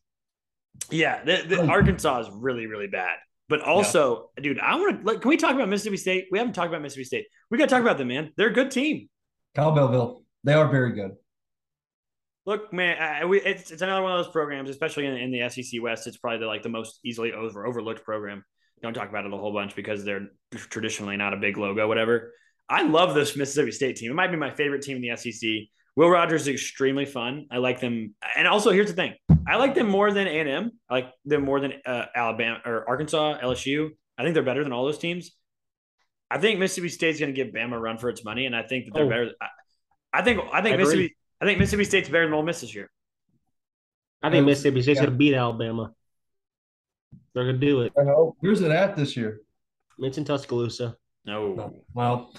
yeah, 0.89 1.23
the, 1.23 1.43
the 1.47 1.67
Arkansas 1.67 2.21
is 2.21 2.29
really, 2.31 2.67
really 2.67 2.87
bad. 2.87 3.17
But 3.51 3.63
also, 3.63 4.29
dude, 4.41 4.59
I 4.59 4.75
want 4.75 5.01
to. 5.01 5.05
Like, 5.05 5.19
can 5.19 5.27
we 5.27 5.35
talk 5.35 5.53
about 5.53 5.67
Mississippi 5.67 5.97
State? 5.97 6.27
We 6.31 6.37
haven't 6.37 6.53
talked 6.53 6.69
about 6.69 6.81
Mississippi 6.81 7.03
State. 7.03 7.25
We 7.49 7.57
got 7.57 7.65
to 7.65 7.69
talk 7.69 7.81
about 7.81 7.97
them, 7.97 8.07
man. 8.07 8.31
They're 8.37 8.47
a 8.47 8.53
good 8.53 8.71
team. 8.71 9.09
Kyle 9.55 9.73
Belleville, 9.73 10.23
they 10.45 10.53
are 10.53 10.69
very 10.69 10.93
good. 10.93 11.11
Look, 12.45 12.71
man, 12.71 12.97
I, 12.97 13.25
we, 13.25 13.41
it's, 13.41 13.69
it's 13.69 13.81
another 13.81 14.03
one 14.03 14.13
of 14.13 14.23
those 14.23 14.31
programs, 14.31 14.69
especially 14.69 15.05
in, 15.05 15.17
in 15.17 15.31
the 15.31 15.49
SEC 15.49 15.81
West. 15.81 16.07
It's 16.07 16.15
probably 16.15 16.39
the, 16.39 16.45
like 16.45 16.63
the 16.63 16.69
most 16.69 17.01
easily 17.03 17.33
over 17.33 17.67
overlooked 17.67 18.05
program. 18.05 18.45
Don't 18.81 18.93
talk 18.93 19.09
about 19.09 19.25
it 19.25 19.33
a 19.33 19.37
whole 19.37 19.51
bunch 19.51 19.75
because 19.75 20.05
they're 20.05 20.29
traditionally 20.53 21.17
not 21.17 21.33
a 21.33 21.37
big 21.37 21.57
logo, 21.57 21.89
whatever. 21.89 22.31
I 22.69 22.83
love 22.83 23.13
this 23.13 23.35
Mississippi 23.35 23.71
State 23.71 23.97
team. 23.97 24.11
It 24.11 24.15
might 24.15 24.31
be 24.31 24.37
my 24.37 24.51
favorite 24.51 24.81
team 24.81 24.95
in 24.95 25.01
the 25.01 25.17
SEC. 25.17 25.49
Will 25.95 26.09
Rogers 26.09 26.43
is 26.43 26.47
extremely 26.49 27.05
fun. 27.05 27.47
I 27.51 27.57
like 27.57 27.79
them, 27.79 28.15
and 28.37 28.47
also 28.47 28.71
here's 28.71 28.87
the 28.87 28.93
thing: 28.93 29.13
I 29.47 29.57
like 29.57 29.75
them 29.75 29.87
more 29.87 30.11
than 30.11 30.27
A 30.27 30.39
and 30.39 30.49
M. 30.49 30.71
I 30.89 30.93
like 30.95 31.13
them 31.25 31.43
more 31.43 31.59
than 31.59 31.73
uh, 31.85 32.05
Alabama 32.15 32.59
or 32.65 32.87
Arkansas, 32.87 33.39
LSU. 33.41 33.89
I 34.17 34.23
think 34.23 34.33
they're 34.33 34.43
better 34.43 34.63
than 34.63 34.71
all 34.71 34.85
those 34.85 34.97
teams. 34.97 35.31
I 36.29 36.37
think 36.37 36.59
Mississippi 36.59 36.87
State's 36.89 37.19
going 37.19 37.33
to 37.33 37.43
give 37.43 37.53
Bama 37.53 37.73
a 37.73 37.79
run 37.79 37.97
for 37.97 38.09
its 38.09 38.23
money, 38.23 38.45
and 38.45 38.55
I 38.55 38.63
think 38.63 38.85
that 38.85 38.93
they're 38.93 39.03
Oh. 39.05 39.09
better. 39.09 39.31
I, 39.41 39.47
I 40.13 40.21
think 40.21 40.39
I 40.53 40.61
think 40.61 40.73
I 40.73 40.75
agree. 40.75 40.83
Mississippi. 40.85 41.15
I 41.41 41.45
think 41.45 41.59
Mississippi 41.59 41.83
State's 41.83 42.09
better 42.09 42.25
than 42.25 42.33
Ole 42.33 42.43
Miss 42.43 42.61
this 42.61 42.73
year. 42.73 42.89
I 44.23 44.29
think 44.29 44.45
Mississippi 44.45 44.81
State's 44.81 44.99
yeah. 44.99 45.05
gonna 45.05 45.17
beat 45.17 45.33
Alabama. 45.33 45.91
They're 47.33 47.45
gonna 47.45 47.57
do 47.57 47.81
it. 47.81 47.91
I 47.99 48.03
hope. 48.05 48.37
Where's 48.39 48.61
it 48.61 48.71
at 48.71 48.95
this 48.95 49.17
year? 49.17 49.41
It's 49.99 50.17
in 50.17 50.23
Tuscaloosa. 50.25 50.95
No, 51.25 51.73
Well, 51.93 52.33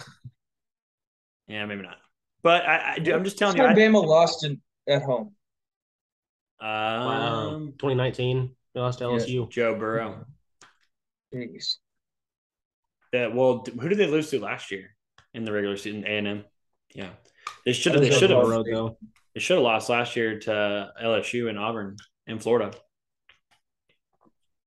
yeah, 1.46 1.64
maybe 1.66 1.82
not. 1.82 1.96
But 2.42 2.64
I, 2.66 2.76
I 2.76 3.12
I'm 3.12 3.24
just 3.24 3.38
telling 3.38 3.56
This 3.56 3.62
you. 3.62 3.66
time 3.68 3.76
Bama 3.76 4.04
lost 4.04 4.44
in, 4.44 4.60
at 4.88 5.02
home. 5.02 5.32
I, 6.60 6.66
Wow. 6.66 7.50
um, 7.54 7.66
2019, 7.78 8.54
they 8.74 8.80
lost 8.80 8.98
to 9.00 9.04
LSU. 9.04 9.48
Joe 9.50 9.76
Burrow. 9.78 10.24
Jeez. 11.34 11.76
That 13.12 13.34
well, 13.34 13.64
who 13.80 13.88
did 13.88 13.98
they 13.98 14.06
lose 14.06 14.30
to 14.30 14.40
last 14.40 14.70
year 14.70 14.94
in 15.34 15.44
the 15.44 15.52
regular 15.52 15.76
season? 15.76 16.04
A 16.04 16.18
and 16.18 16.26
M. 16.26 16.44
Yeah, 16.94 17.10
they 17.64 17.72
should 17.72 17.92
have. 17.92 18.02
They 18.02 18.08
They 18.10 18.18
should 18.18 18.30
have. 18.30 18.94
They 19.34 19.40
should 19.40 19.56
have 19.56 19.64
lost 19.64 19.88
last 19.88 20.14
year 20.16 20.38
to 20.40 20.92
LSU 21.02 21.48
and 21.48 21.58
Auburn 21.58 21.96
in 22.26 22.38
Florida. 22.38 22.72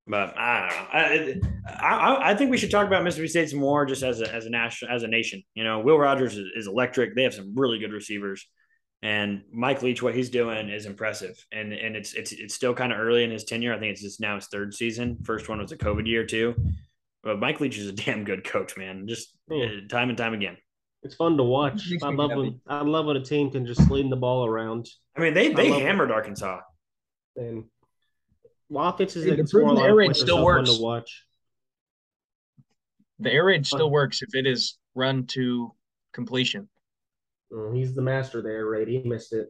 But 0.07 0.37
I 0.37 0.69
don't 0.69 1.41
know. 1.41 1.49
I, 1.67 1.87
I 1.87 2.31
I 2.31 2.35
think 2.35 2.51
we 2.51 2.57
should 2.57 2.69
talk 2.69 2.85
about 2.85 3.03
Mississippi 3.03 3.27
State 3.27 3.49
some 3.49 3.59
more, 3.59 3.85
just 3.85 4.03
as 4.03 4.21
a 4.21 4.31
as 4.33 4.45
a 4.45 4.49
national 4.49 4.91
as 4.91 5.03
a 5.03 5.07
nation. 5.07 5.41
You 5.55 5.63
know, 5.63 5.79
Will 5.79 5.97
Rogers 5.97 6.37
is, 6.37 6.47
is 6.55 6.67
electric. 6.67 7.15
They 7.15 7.23
have 7.23 7.33
some 7.33 7.53
really 7.55 7.79
good 7.79 7.91
receivers, 7.91 8.47
and 9.01 9.41
Mike 9.51 9.81
Leach, 9.81 10.03
what 10.03 10.15
he's 10.15 10.29
doing 10.29 10.69
is 10.69 10.85
impressive. 10.85 11.35
And 11.51 11.73
and 11.73 11.95
it's 11.95 12.13
it's 12.13 12.31
it's 12.31 12.53
still 12.53 12.75
kind 12.75 12.91
of 12.91 12.99
early 12.99 13.23
in 13.23 13.31
his 13.31 13.45
tenure. 13.45 13.73
I 13.73 13.79
think 13.79 13.93
it's 13.93 14.01
just 14.01 14.21
now 14.21 14.35
his 14.35 14.47
third 14.47 14.75
season. 14.75 15.17
First 15.23 15.49
one 15.49 15.59
was 15.59 15.71
a 15.71 15.77
COVID 15.77 16.07
year 16.07 16.25
too. 16.25 16.55
But 17.23 17.39
Mike 17.39 17.59
Leach 17.59 17.77
is 17.77 17.87
a 17.87 17.91
damn 18.05 18.23
good 18.23 18.43
coach, 18.43 18.77
man. 18.77 19.07
Just 19.07 19.35
uh, 19.51 19.87
time 19.89 20.09
and 20.09 20.17
time 20.17 20.33
again. 20.33 20.57
It's 21.01 21.15
fun 21.15 21.37
to 21.37 21.43
watch. 21.43 21.91
I 22.01 22.09
love 22.09 22.31
when 22.31 22.59
I 22.67 22.81
love 22.81 23.05
when 23.05 23.17
a 23.17 23.23
team 23.23 23.51
can 23.51 23.65
just 23.65 23.85
sling 23.85 24.09
the 24.09 24.15
ball 24.15 24.45
around. 24.45 24.87
I 25.15 25.21
mean, 25.21 25.33
they 25.33 25.53
they 25.53 25.69
love 25.69 25.81
it. 25.81 25.85
hammered 25.85 26.11
Arkansas. 26.11 26.61
And 27.35 27.65
offenses 28.73 29.23
Hey, 29.23 29.29
that 29.31 29.35
the 29.35 29.41
can 29.43 29.47
score 29.47 29.61
a 29.61 29.73
lot 29.73 29.85
air 29.85 29.91
of 29.91 29.97
raid 29.97 30.15
still 30.15 30.43
works. 30.43 30.75
to 30.75 30.81
watch. 30.81 31.23
The 33.19 33.31
air 33.31 33.45
raid 33.45 33.65
still 33.65 33.89
works 33.89 34.21
if 34.21 34.35
it 34.35 34.45
is 34.45 34.77
run 34.93 35.25
to 35.27 35.73
completion. 36.13 36.67
Uh, 37.55 37.71
he's 37.71 37.93
the 37.93 38.01
master 38.01 38.41
there, 38.41 38.65
Raid. 38.65 38.87
He 38.87 38.99
missed 39.03 39.31
it. 39.33 39.49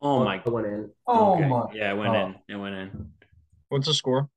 Oh 0.00 0.24
my! 0.24 0.36
It 0.44 0.46
went 0.50 0.66
in. 0.66 0.90
Oh 1.06 1.34
okay. 1.34 1.46
my! 1.46 1.66
Yeah, 1.74 1.92
it 1.92 1.96
went 1.96 2.14
Oh. 2.16 2.26
in. 2.26 2.34
It 2.48 2.56
went 2.56 2.74
in. 2.74 3.10
What's 3.68 3.86
the 3.86 3.94
score? 3.94 4.28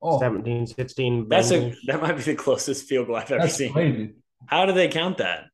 Oh, 0.00 0.20
17, 0.20 0.66
16. 0.68 1.28
That's 1.28 1.50
a 1.50 1.74
that 1.86 2.00
might 2.00 2.12
be 2.16 2.22
the 2.22 2.34
closest 2.36 2.86
field 2.86 3.08
goal 3.08 3.16
I've 3.16 3.30
ever 3.32 3.42
that's 3.42 3.56
seen. 3.56 3.72
crazy. 3.72 4.14
How 4.46 4.66
do 4.66 4.72
they 4.72 4.88
count 4.88 5.18
that? 5.18 5.46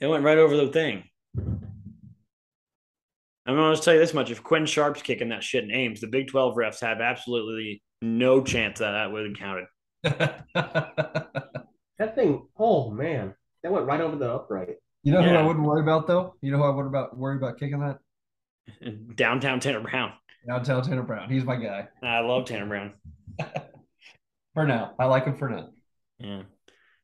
It 0.00 0.08
went 0.08 0.24
right 0.24 0.36
over 0.36 0.56
the 0.56 0.68
thing. 0.68 1.04
I'm 3.46 3.54
going 3.54 3.76
to 3.76 3.80
tell 3.80 3.94
you 3.94 4.00
this 4.00 4.14
much: 4.14 4.30
if 4.30 4.42
Quinn 4.42 4.66
Sharp's 4.66 5.02
kicking 5.02 5.28
that 5.30 5.42
shit 5.42 5.64
in 5.64 5.70
Ames, 5.70 6.00
the 6.00 6.06
Big 6.06 6.28
12 6.28 6.56
refs 6.56 6.80
have 6.80 7.00
absolutely 7.00 7.82
no 8.02 8.42
chance 8.42 8.80
that 8.80 8.92
that 8.92 9.12
would 9.12 9.26
have 9.26 9.36
counted. 9.36 9.66
That 11.98 12.14
thing, 12.14 12.46
oh 12.58 12.90
man, 12.90 13.34
that 13.62 13.72
went 13.72 13.86
right 13.86 14.00
over 14.00 14.16
the 14.16 14.30
upright. 14.30 14.76
You 15.02 15.12
know 15.12 15.22
who 15.22 15.30
I 15.30 15.42
wouldn't 15.42 15.64
worry 15.64 15.82
about 15.82 16.06
though? 16.06 16.34
You 16.42 16.50
know 16.50 16.58
who 16.58 16.64
I 16.64 16.70
wouldn't 16.70 16.88
about 16.88 17.16
worry 17.16 17.36
about 17.36 17.58
kicking 17.58 17.80
that? 17.80 17.98
Downtown 19.16 19.60
Tanner 19.60 19.80
Brown. 19.80 20.12
Downtown 20.46 20.82
Tanner 20.82 21.02
Brown. 21.02 21.30
He's 21.30 21.44
my 21.44 21.56
guy. 21.56 21.88
I 22.02 22.20
love 22.20 22.44
Tanner 22.44 22.66
Brown. 22.66 22.94
For 24.54 24.66
now. 24.66 24.94
I 24.98 25.06
like 25.06 25.26
him 25.26 25.36
for 25.36 25.50
now. 25.50 25.68
Yeah. 26.18 26.42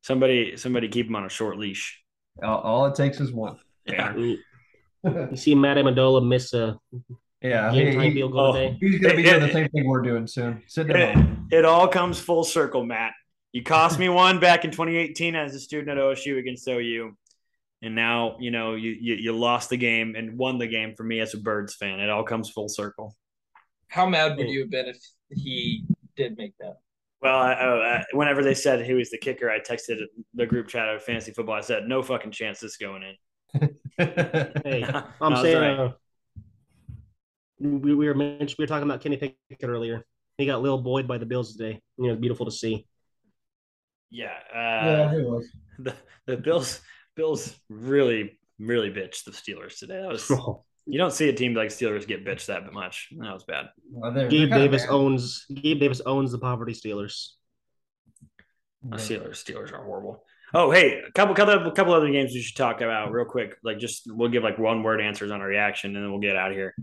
Somebody, 0.01 0.57
somebody 0.57 0.89
keep 0.89 1.07
him 1.07 1.17
on 1.17 1.27
a 1.27 1.29
short 1.29 1.59
leash. 1.59 2.03
All, 2.43 2.61
all 2.61 2.87
it 2.87 2.95
takes 2.95 3.21
is 3.21 3.31
one. 3.31 3.59
Yeah. 3.85 4.15
You 5.05 5.29
you 5.31 5.37
see 5.37 5.55
Matt 5.55 5.77
Amendola 5.77 6.27
miss 6.27 6.53
a 6.55 6.79
Yeah. 7.43 7.73
game 7.73 7.89
he- 7.89 7.93
time 7.95 8.03
he- 8.05 8.13
field 8.15 8.33
goal 8.33 8.47
oh. 8.47 8.53
today. 8.53 8.77
he's 8.81 9.01
gonna 9.01 9.15
be 9.17 9.23
It- 9.23 9.25
doing 9.31 9.43
it- 9.43 9.47
the 9.47 9.53
same 9.53 9.69
thing 9.71 9.89
we're 9.89 10.03
doing 10.03 10.27
soon. 10.27 10.63
Sitting 10.69 10.95
It, 10.97 11.19
it 11.51 11.65
all 11.65 11.89
comes 11.89 12.19
full 12.21 12.45
circle, 12.45 12.85
Matt. 12.85 13.13
You 13.53 13.63
cost 13.63 13.99
me 13.99 14.09
one 14.09 14.41
back 14.41 14.65
in 14.65 14.71
2018 14.71 15.35
as 15.37 15.55
a 15.55 15.61
student 15.61 15.91
at 15.91 15.99
OSU 15.99 16.39
against 16.39 16.67
OU. 16.69 17.15
And 17.83 17.95
now, 17.97 18.37
you 18.39 18.51
know, 18.53 18.75
you, 18.77 18.91
you 18.93 19.15
you 19.17 19.33
lost 19.37 19.69
the 19.69 19.77
game 19.77 20.15
and 20.17 20.39
won 20.39 20.57
the 20.59 20.69
game 20.69 20.95
for 20.97 21.03
me 21.03 21.19
as 21.21 21.35
a 21.35 21.39
Birds 21.39 21.75
fan. 21.75 21.99
It 21.99 22.09
all 22.09 22.23
comes 22.23 22.49
full 22.49 22.69
circle. 22.69 23.17
How 23.89 24.07
mad 24.07 24.37
would 24.39 24.49
you 24.49 24.61
have 24.61 24.71
been 24.71 24.87
if 24.87 24.97
he 25.31 25.85
did 26.17 26.39
make 26.39 26.55
that? 26.61 26.77
Well, 27.21 27.37
I, 27.37 27.53
I, 27.53 28.05
whenever 28.13 28.43
they 28.43 28.55
said 28.55 28.85
he 28.87 28.95
was 28.95 29.11
the 29.11 29.19
kicker, 29.19 29.51
I 29.51 29.59
texted 29.59 29.97
the 30.33 30.47
group 30.47 30.69
chat 30.69 30.89
of 30.89 31.03
fantasy 31.03 31.33
football. 31.33 31.57
I 31.57 31.61
said, 31.61 31.89
"No 31.89 32.03
fucking 32.03 32.31
chance 32.31 32.61
this 32.61 32.77
going 32.77 33.03
in." 33.03 33.15
Hey, 33.99 34.83
I 34.85 35.05
I'm 35.21 35.33
was 35.33 35.43
saying 35.43 35.59
right. 35.59 35.79
uh, 35.79 35.93
we, 37.61 37.95
we 37.95 38.07
were 38.09 38.15
mentioned, 38.15 38.55
we 38.59 38.63
were 38.63 38.67
talking 38.67 38.89
about 38.89 39.01
Kenny 39.01 39.17
Pickett 39.17 39.37
earlier. 39.69 40.05
He 40.39 40.47
got 40.47 40.63
Lil 40.63 40.79
Boyd 40.79 41.07
by 41.07 41.19
the 41.19 41.27
Bills 41.27 41.55
today. 41.57 41.81
You 41.99 42.07
know, 42.07 42.13
it's 42.15 42.21
beautiful 42.21 42.47
to 42.47 42.53
see. 42.53 42.87
yeah, 44.11 44.31
yeah, 44.55 45.09
uh, 45.11 45.15
it 45.15 45.25
was. 45.29 45.49
the 45.79 45.95
the 46.27 46.37
Bills 46.37 46.81
Bills 47.17 47.55
really 47.69 48.39
really 48.59 48.91
bitched 48.91 49.25
the 49.25 49.31
Steelers 49.33 49.79
today. 49.79 50.01
That 50.01 50.09
was 50.09 50.31
you 50.87 50.99
don't 50.99 51.13
see 51.13 51.29
a 51.29 51.33
team 51.33 51.55
like 51.55 51.69
Steelers 51.69 52.07
get 52.07 52.25
bitched 52.25 52.47
that 52.47 52.73
much. 52.73 53.09
That 53.19 53.33
was 53.33 53.45
bad. 53.45 53.67
They're- 54.15 54.29
Gabe 54.29 54.51
they're 54.51 54.59
Davis 54.61 54.83
bad. 54.83 54.91
owns 54.93 55.45
Gabe 55.55 55.79
Davis 55.81 56.01
owns 56.07 56.33
the 56.33 56.39
poverty 56.39 56.73
Steelers. 56.73 57.29
The 58.83 58.97
Steelers 58.97 59.45
Steelers 59.45 59.73
are 59.73 59.85
horrible. 59.85 60.25
Oh, 60.55 60.71
hey, 60.71 61.01
a 61.01 61.13
couple 61.13 61.35
couple 61.35 61.71
couple 61.73 61.95
other 61.95 62.11
games 62.11 62.33
we 62.33 62.41
should 62.41 62.57
talk 62.57 62.81
about 62.81 63.11
real 63.11 63.25
quick. 63.25 63.57
Like 63.65 63.79
just 63.79 64.03
we'll 64.07 64.29
give 64.29 64.43
like 64.43 64.59
one 64.59 64.83
word 64.83 65.01
answers 65.01 65.31
on 65.31 65.41
our 65.41 65.47
reaction, 65.47 65.97
and 65.97 66.05
then 66.05 66.11
we'll 66.11 66.21
get 66.21 66.37
out 66.37 66.51
of 66.51 66.57
here. 66.57 66.75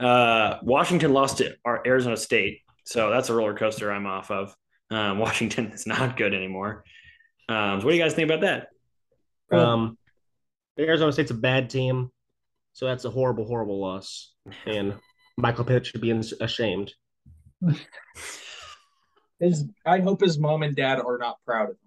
Uh, 0.00 0.58
Washington 0.62 1.12
lost 1.12 1.38
to 1.38 1.54
our 1.64 1.80
Arizona 1.86 2.16
State, 2.16 2.60
so 2.84 3.10
that's 3.10 3.28
a 3.30 3.34
roller 3.34 3.54
coaster 3.54 3.92
I'm 3.92 4.06
off 4.06 4.30
of. 4.30 4.54
Um, 4.90 5.18
Washington 5.20 5.66
is 5.72 5.86
not 5.86 6.16
good 6.16 6.34
anymore. 6.34 6.84
Um, 7.48 7.80
so 7.80 7.86
what 7.86 7.92
do 7.92 7.96
you 7.96 8.02
guys 8.02 8.14
think 8.14 8.30
about 8.30 8.40
that? 8.40 8.68
Um, 9.56 9.96
Arizona 10.78 11.12
State's 11.12 11.30
a 11.30 11.34
bad 11.34 11.70
team, 11.70 12.10
so 12.72 12.86
that's 12.86 13.04
a 13.04 13.10
horrible, 13.10 13.46
horrible 13.46 13.80
loss. 13.80 14.32
And 14.66 14.94
Michael 15.36 15.64
Pitt 15.64 15.86
should 15.86 16.00
be 16.00 16.10
ashamed. 16.40 16.92
His, 19.40 19.64
I 19.84 20.00
hope 20.00 20.20
his 20.20 20.38
mom 20.38 20.62
and 20.62 20.76
dad 20.76 21.00
are 21.00 21.18
not 21.18 21.38
proud 21.44 21.64
of 21.64 21.70
him. 21.70 21.83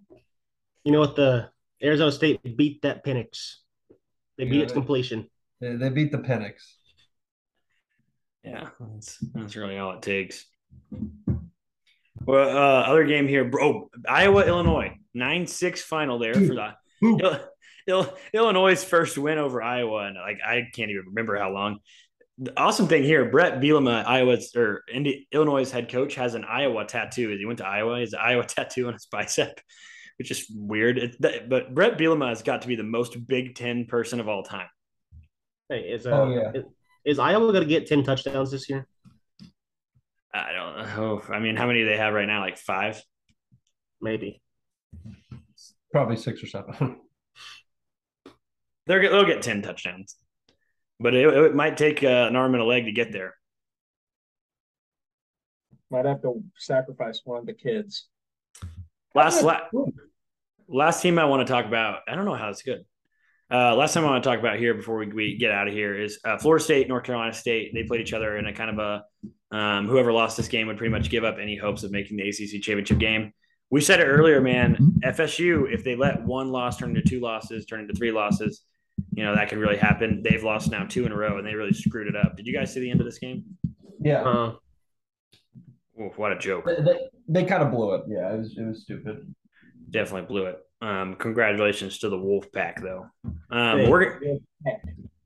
You 0.88 0.94
know 0.94 1.02
what? 1.02 1.18
The 1.18 1.50
Arizona 1.84 2.14
State 2.14 2.56
beat 2.56 2.82
that 2.84 3.04
Penix. 3.06 3.56
They 4.38 4.46
beat 4.46 4.56
Yeah, 4.56 4.64
its 4.64 4.72
they- 4.72 4.80
completion. 4.80 5.30
They, 5.60 5.76
they 5.76 5.90
beat 5.90 6.14
the 6.14 6.20
Penix. 6.20 6.54
Yeah, 8.42 8.70
that's 8.80 9.18
that's 9.34 9.58
really 9.58 9.78
all 9.78 9.92
it 9.98 10.02
takes. 10.02 10.46
Well, 12.24 12.58
uh, 12.58 12.84
other 12.84 13.04
game 13.04 13.28
here, 13.28 13.44
bro. 13.44 13.90
Iowa, 14.08 14.46
Illinois, 14.46 14.96
nine 15.14 15.46
six 15.46 15.82
final 15.82 16.20
there 16.20 16.34
for 16.36 16.40
the 16.56 16.74
Ill, 17.04 17.38
Ill, 17.88 18.18
Illinois' 18.34 18.82
first 18.82 19.18
win 19.18 19.40
over 19.40 19.62
Iowa, 19.62 20.06
and 20.08 20.16
like 20.16 20.40
I 20.46 20.68
can't 20.74 20.90
even 20.90 21.08
remember 21.08 21.36
how 21.38 21.52
long. 21.52 21.80
The 22.38 22.58
awesome 22.58 22.88
thing 22.88 23.04
here, 23.04 23.30
Bret 23.30 23.60
Bielema, 23.60 24.06
Iowa's 24.06 24.56
or 24.56 24.84
Indi- 24.94 25.28
Illinois' 25.34 25.70
head 25.70 25.92
coach, 25.92 26.16
has 26.16 26.34
an 26.34 26.46
Iowa 26.46 26.86
tattoo. 26.86 27.36
He 27.38 27.46
went 27.46 27.58
to 27.60 27.68
Iowa. 27.68 27.96
He 27.96 28.02
has 28.02 28.14
an 28.14 28.20
Iowa 28.24 28.46
tattoo 28.48 28.88
on 28.88 28.94
his 28.94 29.08
bicep, 29.12 29.60
which 30.18 30.32
is 30.32 30.46
weird. 30.54 30.98
It, 30.98 31.22
that, 31.22 31.50
but 31.50 31.74
Bret 31.74 31.98
Bielema 31.98 32.30
has 32.30 32.42
got 32.42 32.64
to 32.64 32.68
be 32.68 32.76
the 32.76 32.84
most 32.84 33.28
Big 33.28 33.56
Ten 33.56 33.86
person 33.86 34.20
of 34.20 34.28
all 34.28 34.44
time. 34.44 34.68
Hey, 35.70 35.82
is 35.82 36.06
uh, 36.06 36.12
Oh, 36.12 36.30
yeah. 36.30 36.52
is, 36.54 36.66
is 37.06 37.20
Iowa 37.20 37.52
going 37.52 37.64
to 37.64 37.70
get 37.70 37.88
ten 37.88 38.04
touchdowns 38.04 38.52
this 38.52 38.70
year? 38.70 38.88
I 40.34 40.52
don't 40.52 40.78
know. 40.78 41.22
I 41.30 41.40
mean, 41.40 41.56
how 41.56 41.68
many 41.68 41.80
do 41.80 41.90
they 41.90 41.98
have 41.98 42.14
right 42.14 42.28
now? 42.28 42.42
Like 42.42 42.58
five. 42.58 43.02
Maybe. 44.02 44.42
Probably 45.92 46.18
six 46.18 46.44
or 46.44 46.48
seven. 46.48 47.00
They're 48.88 49.02
they'll 49.02 49.26
get 49.26 49.42
ten 49.42 49.62
touchdowns, 49.62 50.16
but 51.00 51.14
it, 51.14 51.28
it 51.28 51.56
might 51.56 51.76
take 51.76 52.04
uh, 52.04 52.28
an 52.30 52.38
arm 52.38 52.54
and 52.54 52.64
a 52.64 52.66
leg 52.66 52.86
to 52.86 52.94
get 52.94 53.12
there. 53.12 53.34
Might 55.92 56.06
have 56.06 56.22
to 56.22 56.42
sacrifice 56.58 57.22
one 57.26 57.40
of 57.40 57.46
the 57.46 57.54
kids. 57.54 58.08
Last 59.16 59.44
la- 59.44 59.62
last 60.68 61.02
team 61.02 61.18
I 61.20 61.26
want 61.26 61.46
to 61.48 61.52
talk 61.52 61.66
about. 61.66 62.02
I 62.08 62.16
don't 62.16 62.26
know 62.26 62.36
how 62.36 62.50
it's 62.50 62.62
good. 62.62 62.86
Uh, 63.50 63.76
last 63.76 63.94
time 63.94 64.04
I 64.04 64.10
want 64.10 64.24
to 64.24 64.30
talk 64.30 64.40
about 64.40 64.60
here 64.60 64.74
before 64.74 64.98
we, 64.98 65.08
we 65.08 65.38
get 65.38 65.52
out 65.52 65.68
of 65.68 65.74
here 65.74 65.98
is 65.98 66.20
uh, 66.26 66.38
Florida 66.38 66.64
State, 66.64 66.90
North 66.90 67.06
Carolina 67.06 67.34
State. 67.34 67.74
They 67.74 67.84
played 67.84 68.02
each 68.02 68.14
other 68.14 68.38
in 68.38 68.46
a 68.46 68.54
kind 68.54 68.70
of 68.70 68.80
a 68.80 69.56
um, 69.56 69.88
whoever 69.88 70.12
lost 70.12 70.36
this 70.36 70.50
game 70.50 70.68
would 70.68 70.78
pretty 70.78 70.92
much 70.92 71.10
give 71.10 71.24
up 71.24 71.38
any 71.42 71.56
hopes 71.56 71.84
of 71.84 71.92
making 71.92 72.18
the 72.18 72.28
ACC 72.28 72.62
championship 72.62 73.00
game. 73.00 73.32
We 73.70 73.82
said 73.82 74.00
it 74.00 74.06
earlier, 74.06 74.42
man. 74.42 75.00
FSU, 75.04 75.72
if 75.74 75.84
they 75.84 75.96
let 75.96 76.24
one 76.24 76.52
loss 76.52 76.78
turn 76.78 76.90
into 76.90 77.02
two 77.02 77.20
losses, 77.20 77.66
turn 77.66 77.82
into 77.82 77.94
three 77.94 78.12
losses, 78.12 78.64
you 79.14 79.24
know 79.24 79.36
that 79.36 79.50
could 79.50 79.58
really 79.58 79.78
happen. 79.78 80.22
They've 80.24 80.44
lost 80.44 80.72
now 80.72 80.86
two 80.86 81.06
in 81.06 81.12
a 81.12 81.16
row, 81.16 81.38
and 81.38 81.46
they 81.46 81.54
really 81.54 81.74
screwed 81.74 82.08
it 82.08 82.16
up. 82.16 82.36
Did 82.36 82.48
you 82.48 82.54
guys 82.54 82.74
see 82.74 82.80
the 82.80 82.92
end 82.92 83.02
of 83.02 83.06
this 83.06 83.20
game? 83.20 83.44
Yeah. 84.00 84.24
Uh, 84.24 84.54
Oof, 86.02 86.18
what 86.18 86.32
a 86.32 86.38
joke! 86.38 86.66
They, 86.66 87.10
they, 87.28 87.42
they 87.42 87.48
kind 87.48 87.64
of 87.64 87.72
blew 87.72 87.96
it. 87.96 88.04
Yeah, 88.08 88.34
it 88.34 88.38
was 88.40 88.58
it 88.58 88.64
was 88.66 88.82
stupid. 88.84 89.34
Definitely 89.90 90.28
blew 90.28 90.46
it. 90.48 90.60
Um, 90.82 91.16
congratulations 91.16 92.00
to 92.00 92.10
the 92.10 92.18
Wolf 92.18 92.52
Pack, 92.52 92.82
though. 92.82 93.08
Um, 93.50 93.80
Hey. 93.80 93.90
we're 93.90 94.20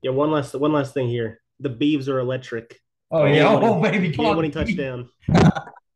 yeah. 0.02 0.10
One 0.10 0.30
last 0.30 0.54
one 0.54 0.72
last 0.72 0.94
thing 0.94 1.08
here. 1.08 1.40
The 1.60 1.70
Beavs 1.70 2.08
are 2.08 2.18
electric. 2.18 2.78
Oh 3.10 3.24
yeah, 3.24 3.42
Game-winning- 3.50 3.68
oh 3.68 3.80
baby, 3.82 4.12
come 4.12 4.24
on. 4.26 4.30
game-winning 4.32 4.50
touchdown. 4.52 5.08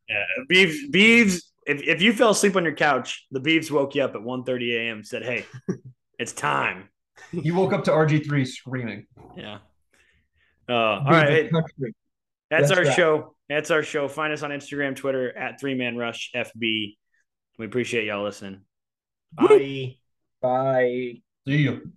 Yeah, 0.08 0.24
Beavs, 0.48 0.76
Beavs. 0.92 1.42
If, 1.66 1.82
if 1.82 2.00
you 2.00 2.12
fell 2.12 2.30
asleep 2.30 2.54
on 2.54 2.62
your 2.62 2.76
couch, 2.76 3.26
the 3.32 3.40
Beavs 3.40 3.72
woke 3.72 3.96
you 3.96 4.02
up 4.04 4.14
at 4.14 4.20
1.30 4.20 4.76
a.m. 4.76 5.02
Said, 5.02 5.24
"Hey, 5.24 5.44
it's 6.20 6.32
time." 6.32 6.88
You 7.32 7.56
woke 7.56 7.72
up 7.72 7.82
to 7.84 7.90
RG 7.90 8.24
three 8.24 8.44
screaming. 8.44 9.08
Yeah. 9.36 9.58
Uh, 10.68 10.72
all 10.74 11.04
right, 11.06 11.28
hey, 11.28 11.50
that's 11.52 12.68
That's 12.68 12.70
our 12.70 12.84
right. 12.84 12.94
show. 12.96 13.34
That's 13.48 13.70
our 13.70 13.82
show. 13.82 14.08
Find 14.08 14.32
us 14.32 14.42
on 14.42 14.50
Instagram, 14.50 14.96
Twitter 14.96 15.36
at 15.36 15.60
Three 15.60 15.74
Man 15.74 15.96
Rush 15.96 16.30
FB. 16.34 16.96
We 17.58 17.66
appreciate 17.66 18.04
y'all 18.06 18.24
listening. 18.24 18.62
Bye. 19.32 19.96
Bye. 20.40 21.22
See 21.46 21.56
you. 21.56 21.92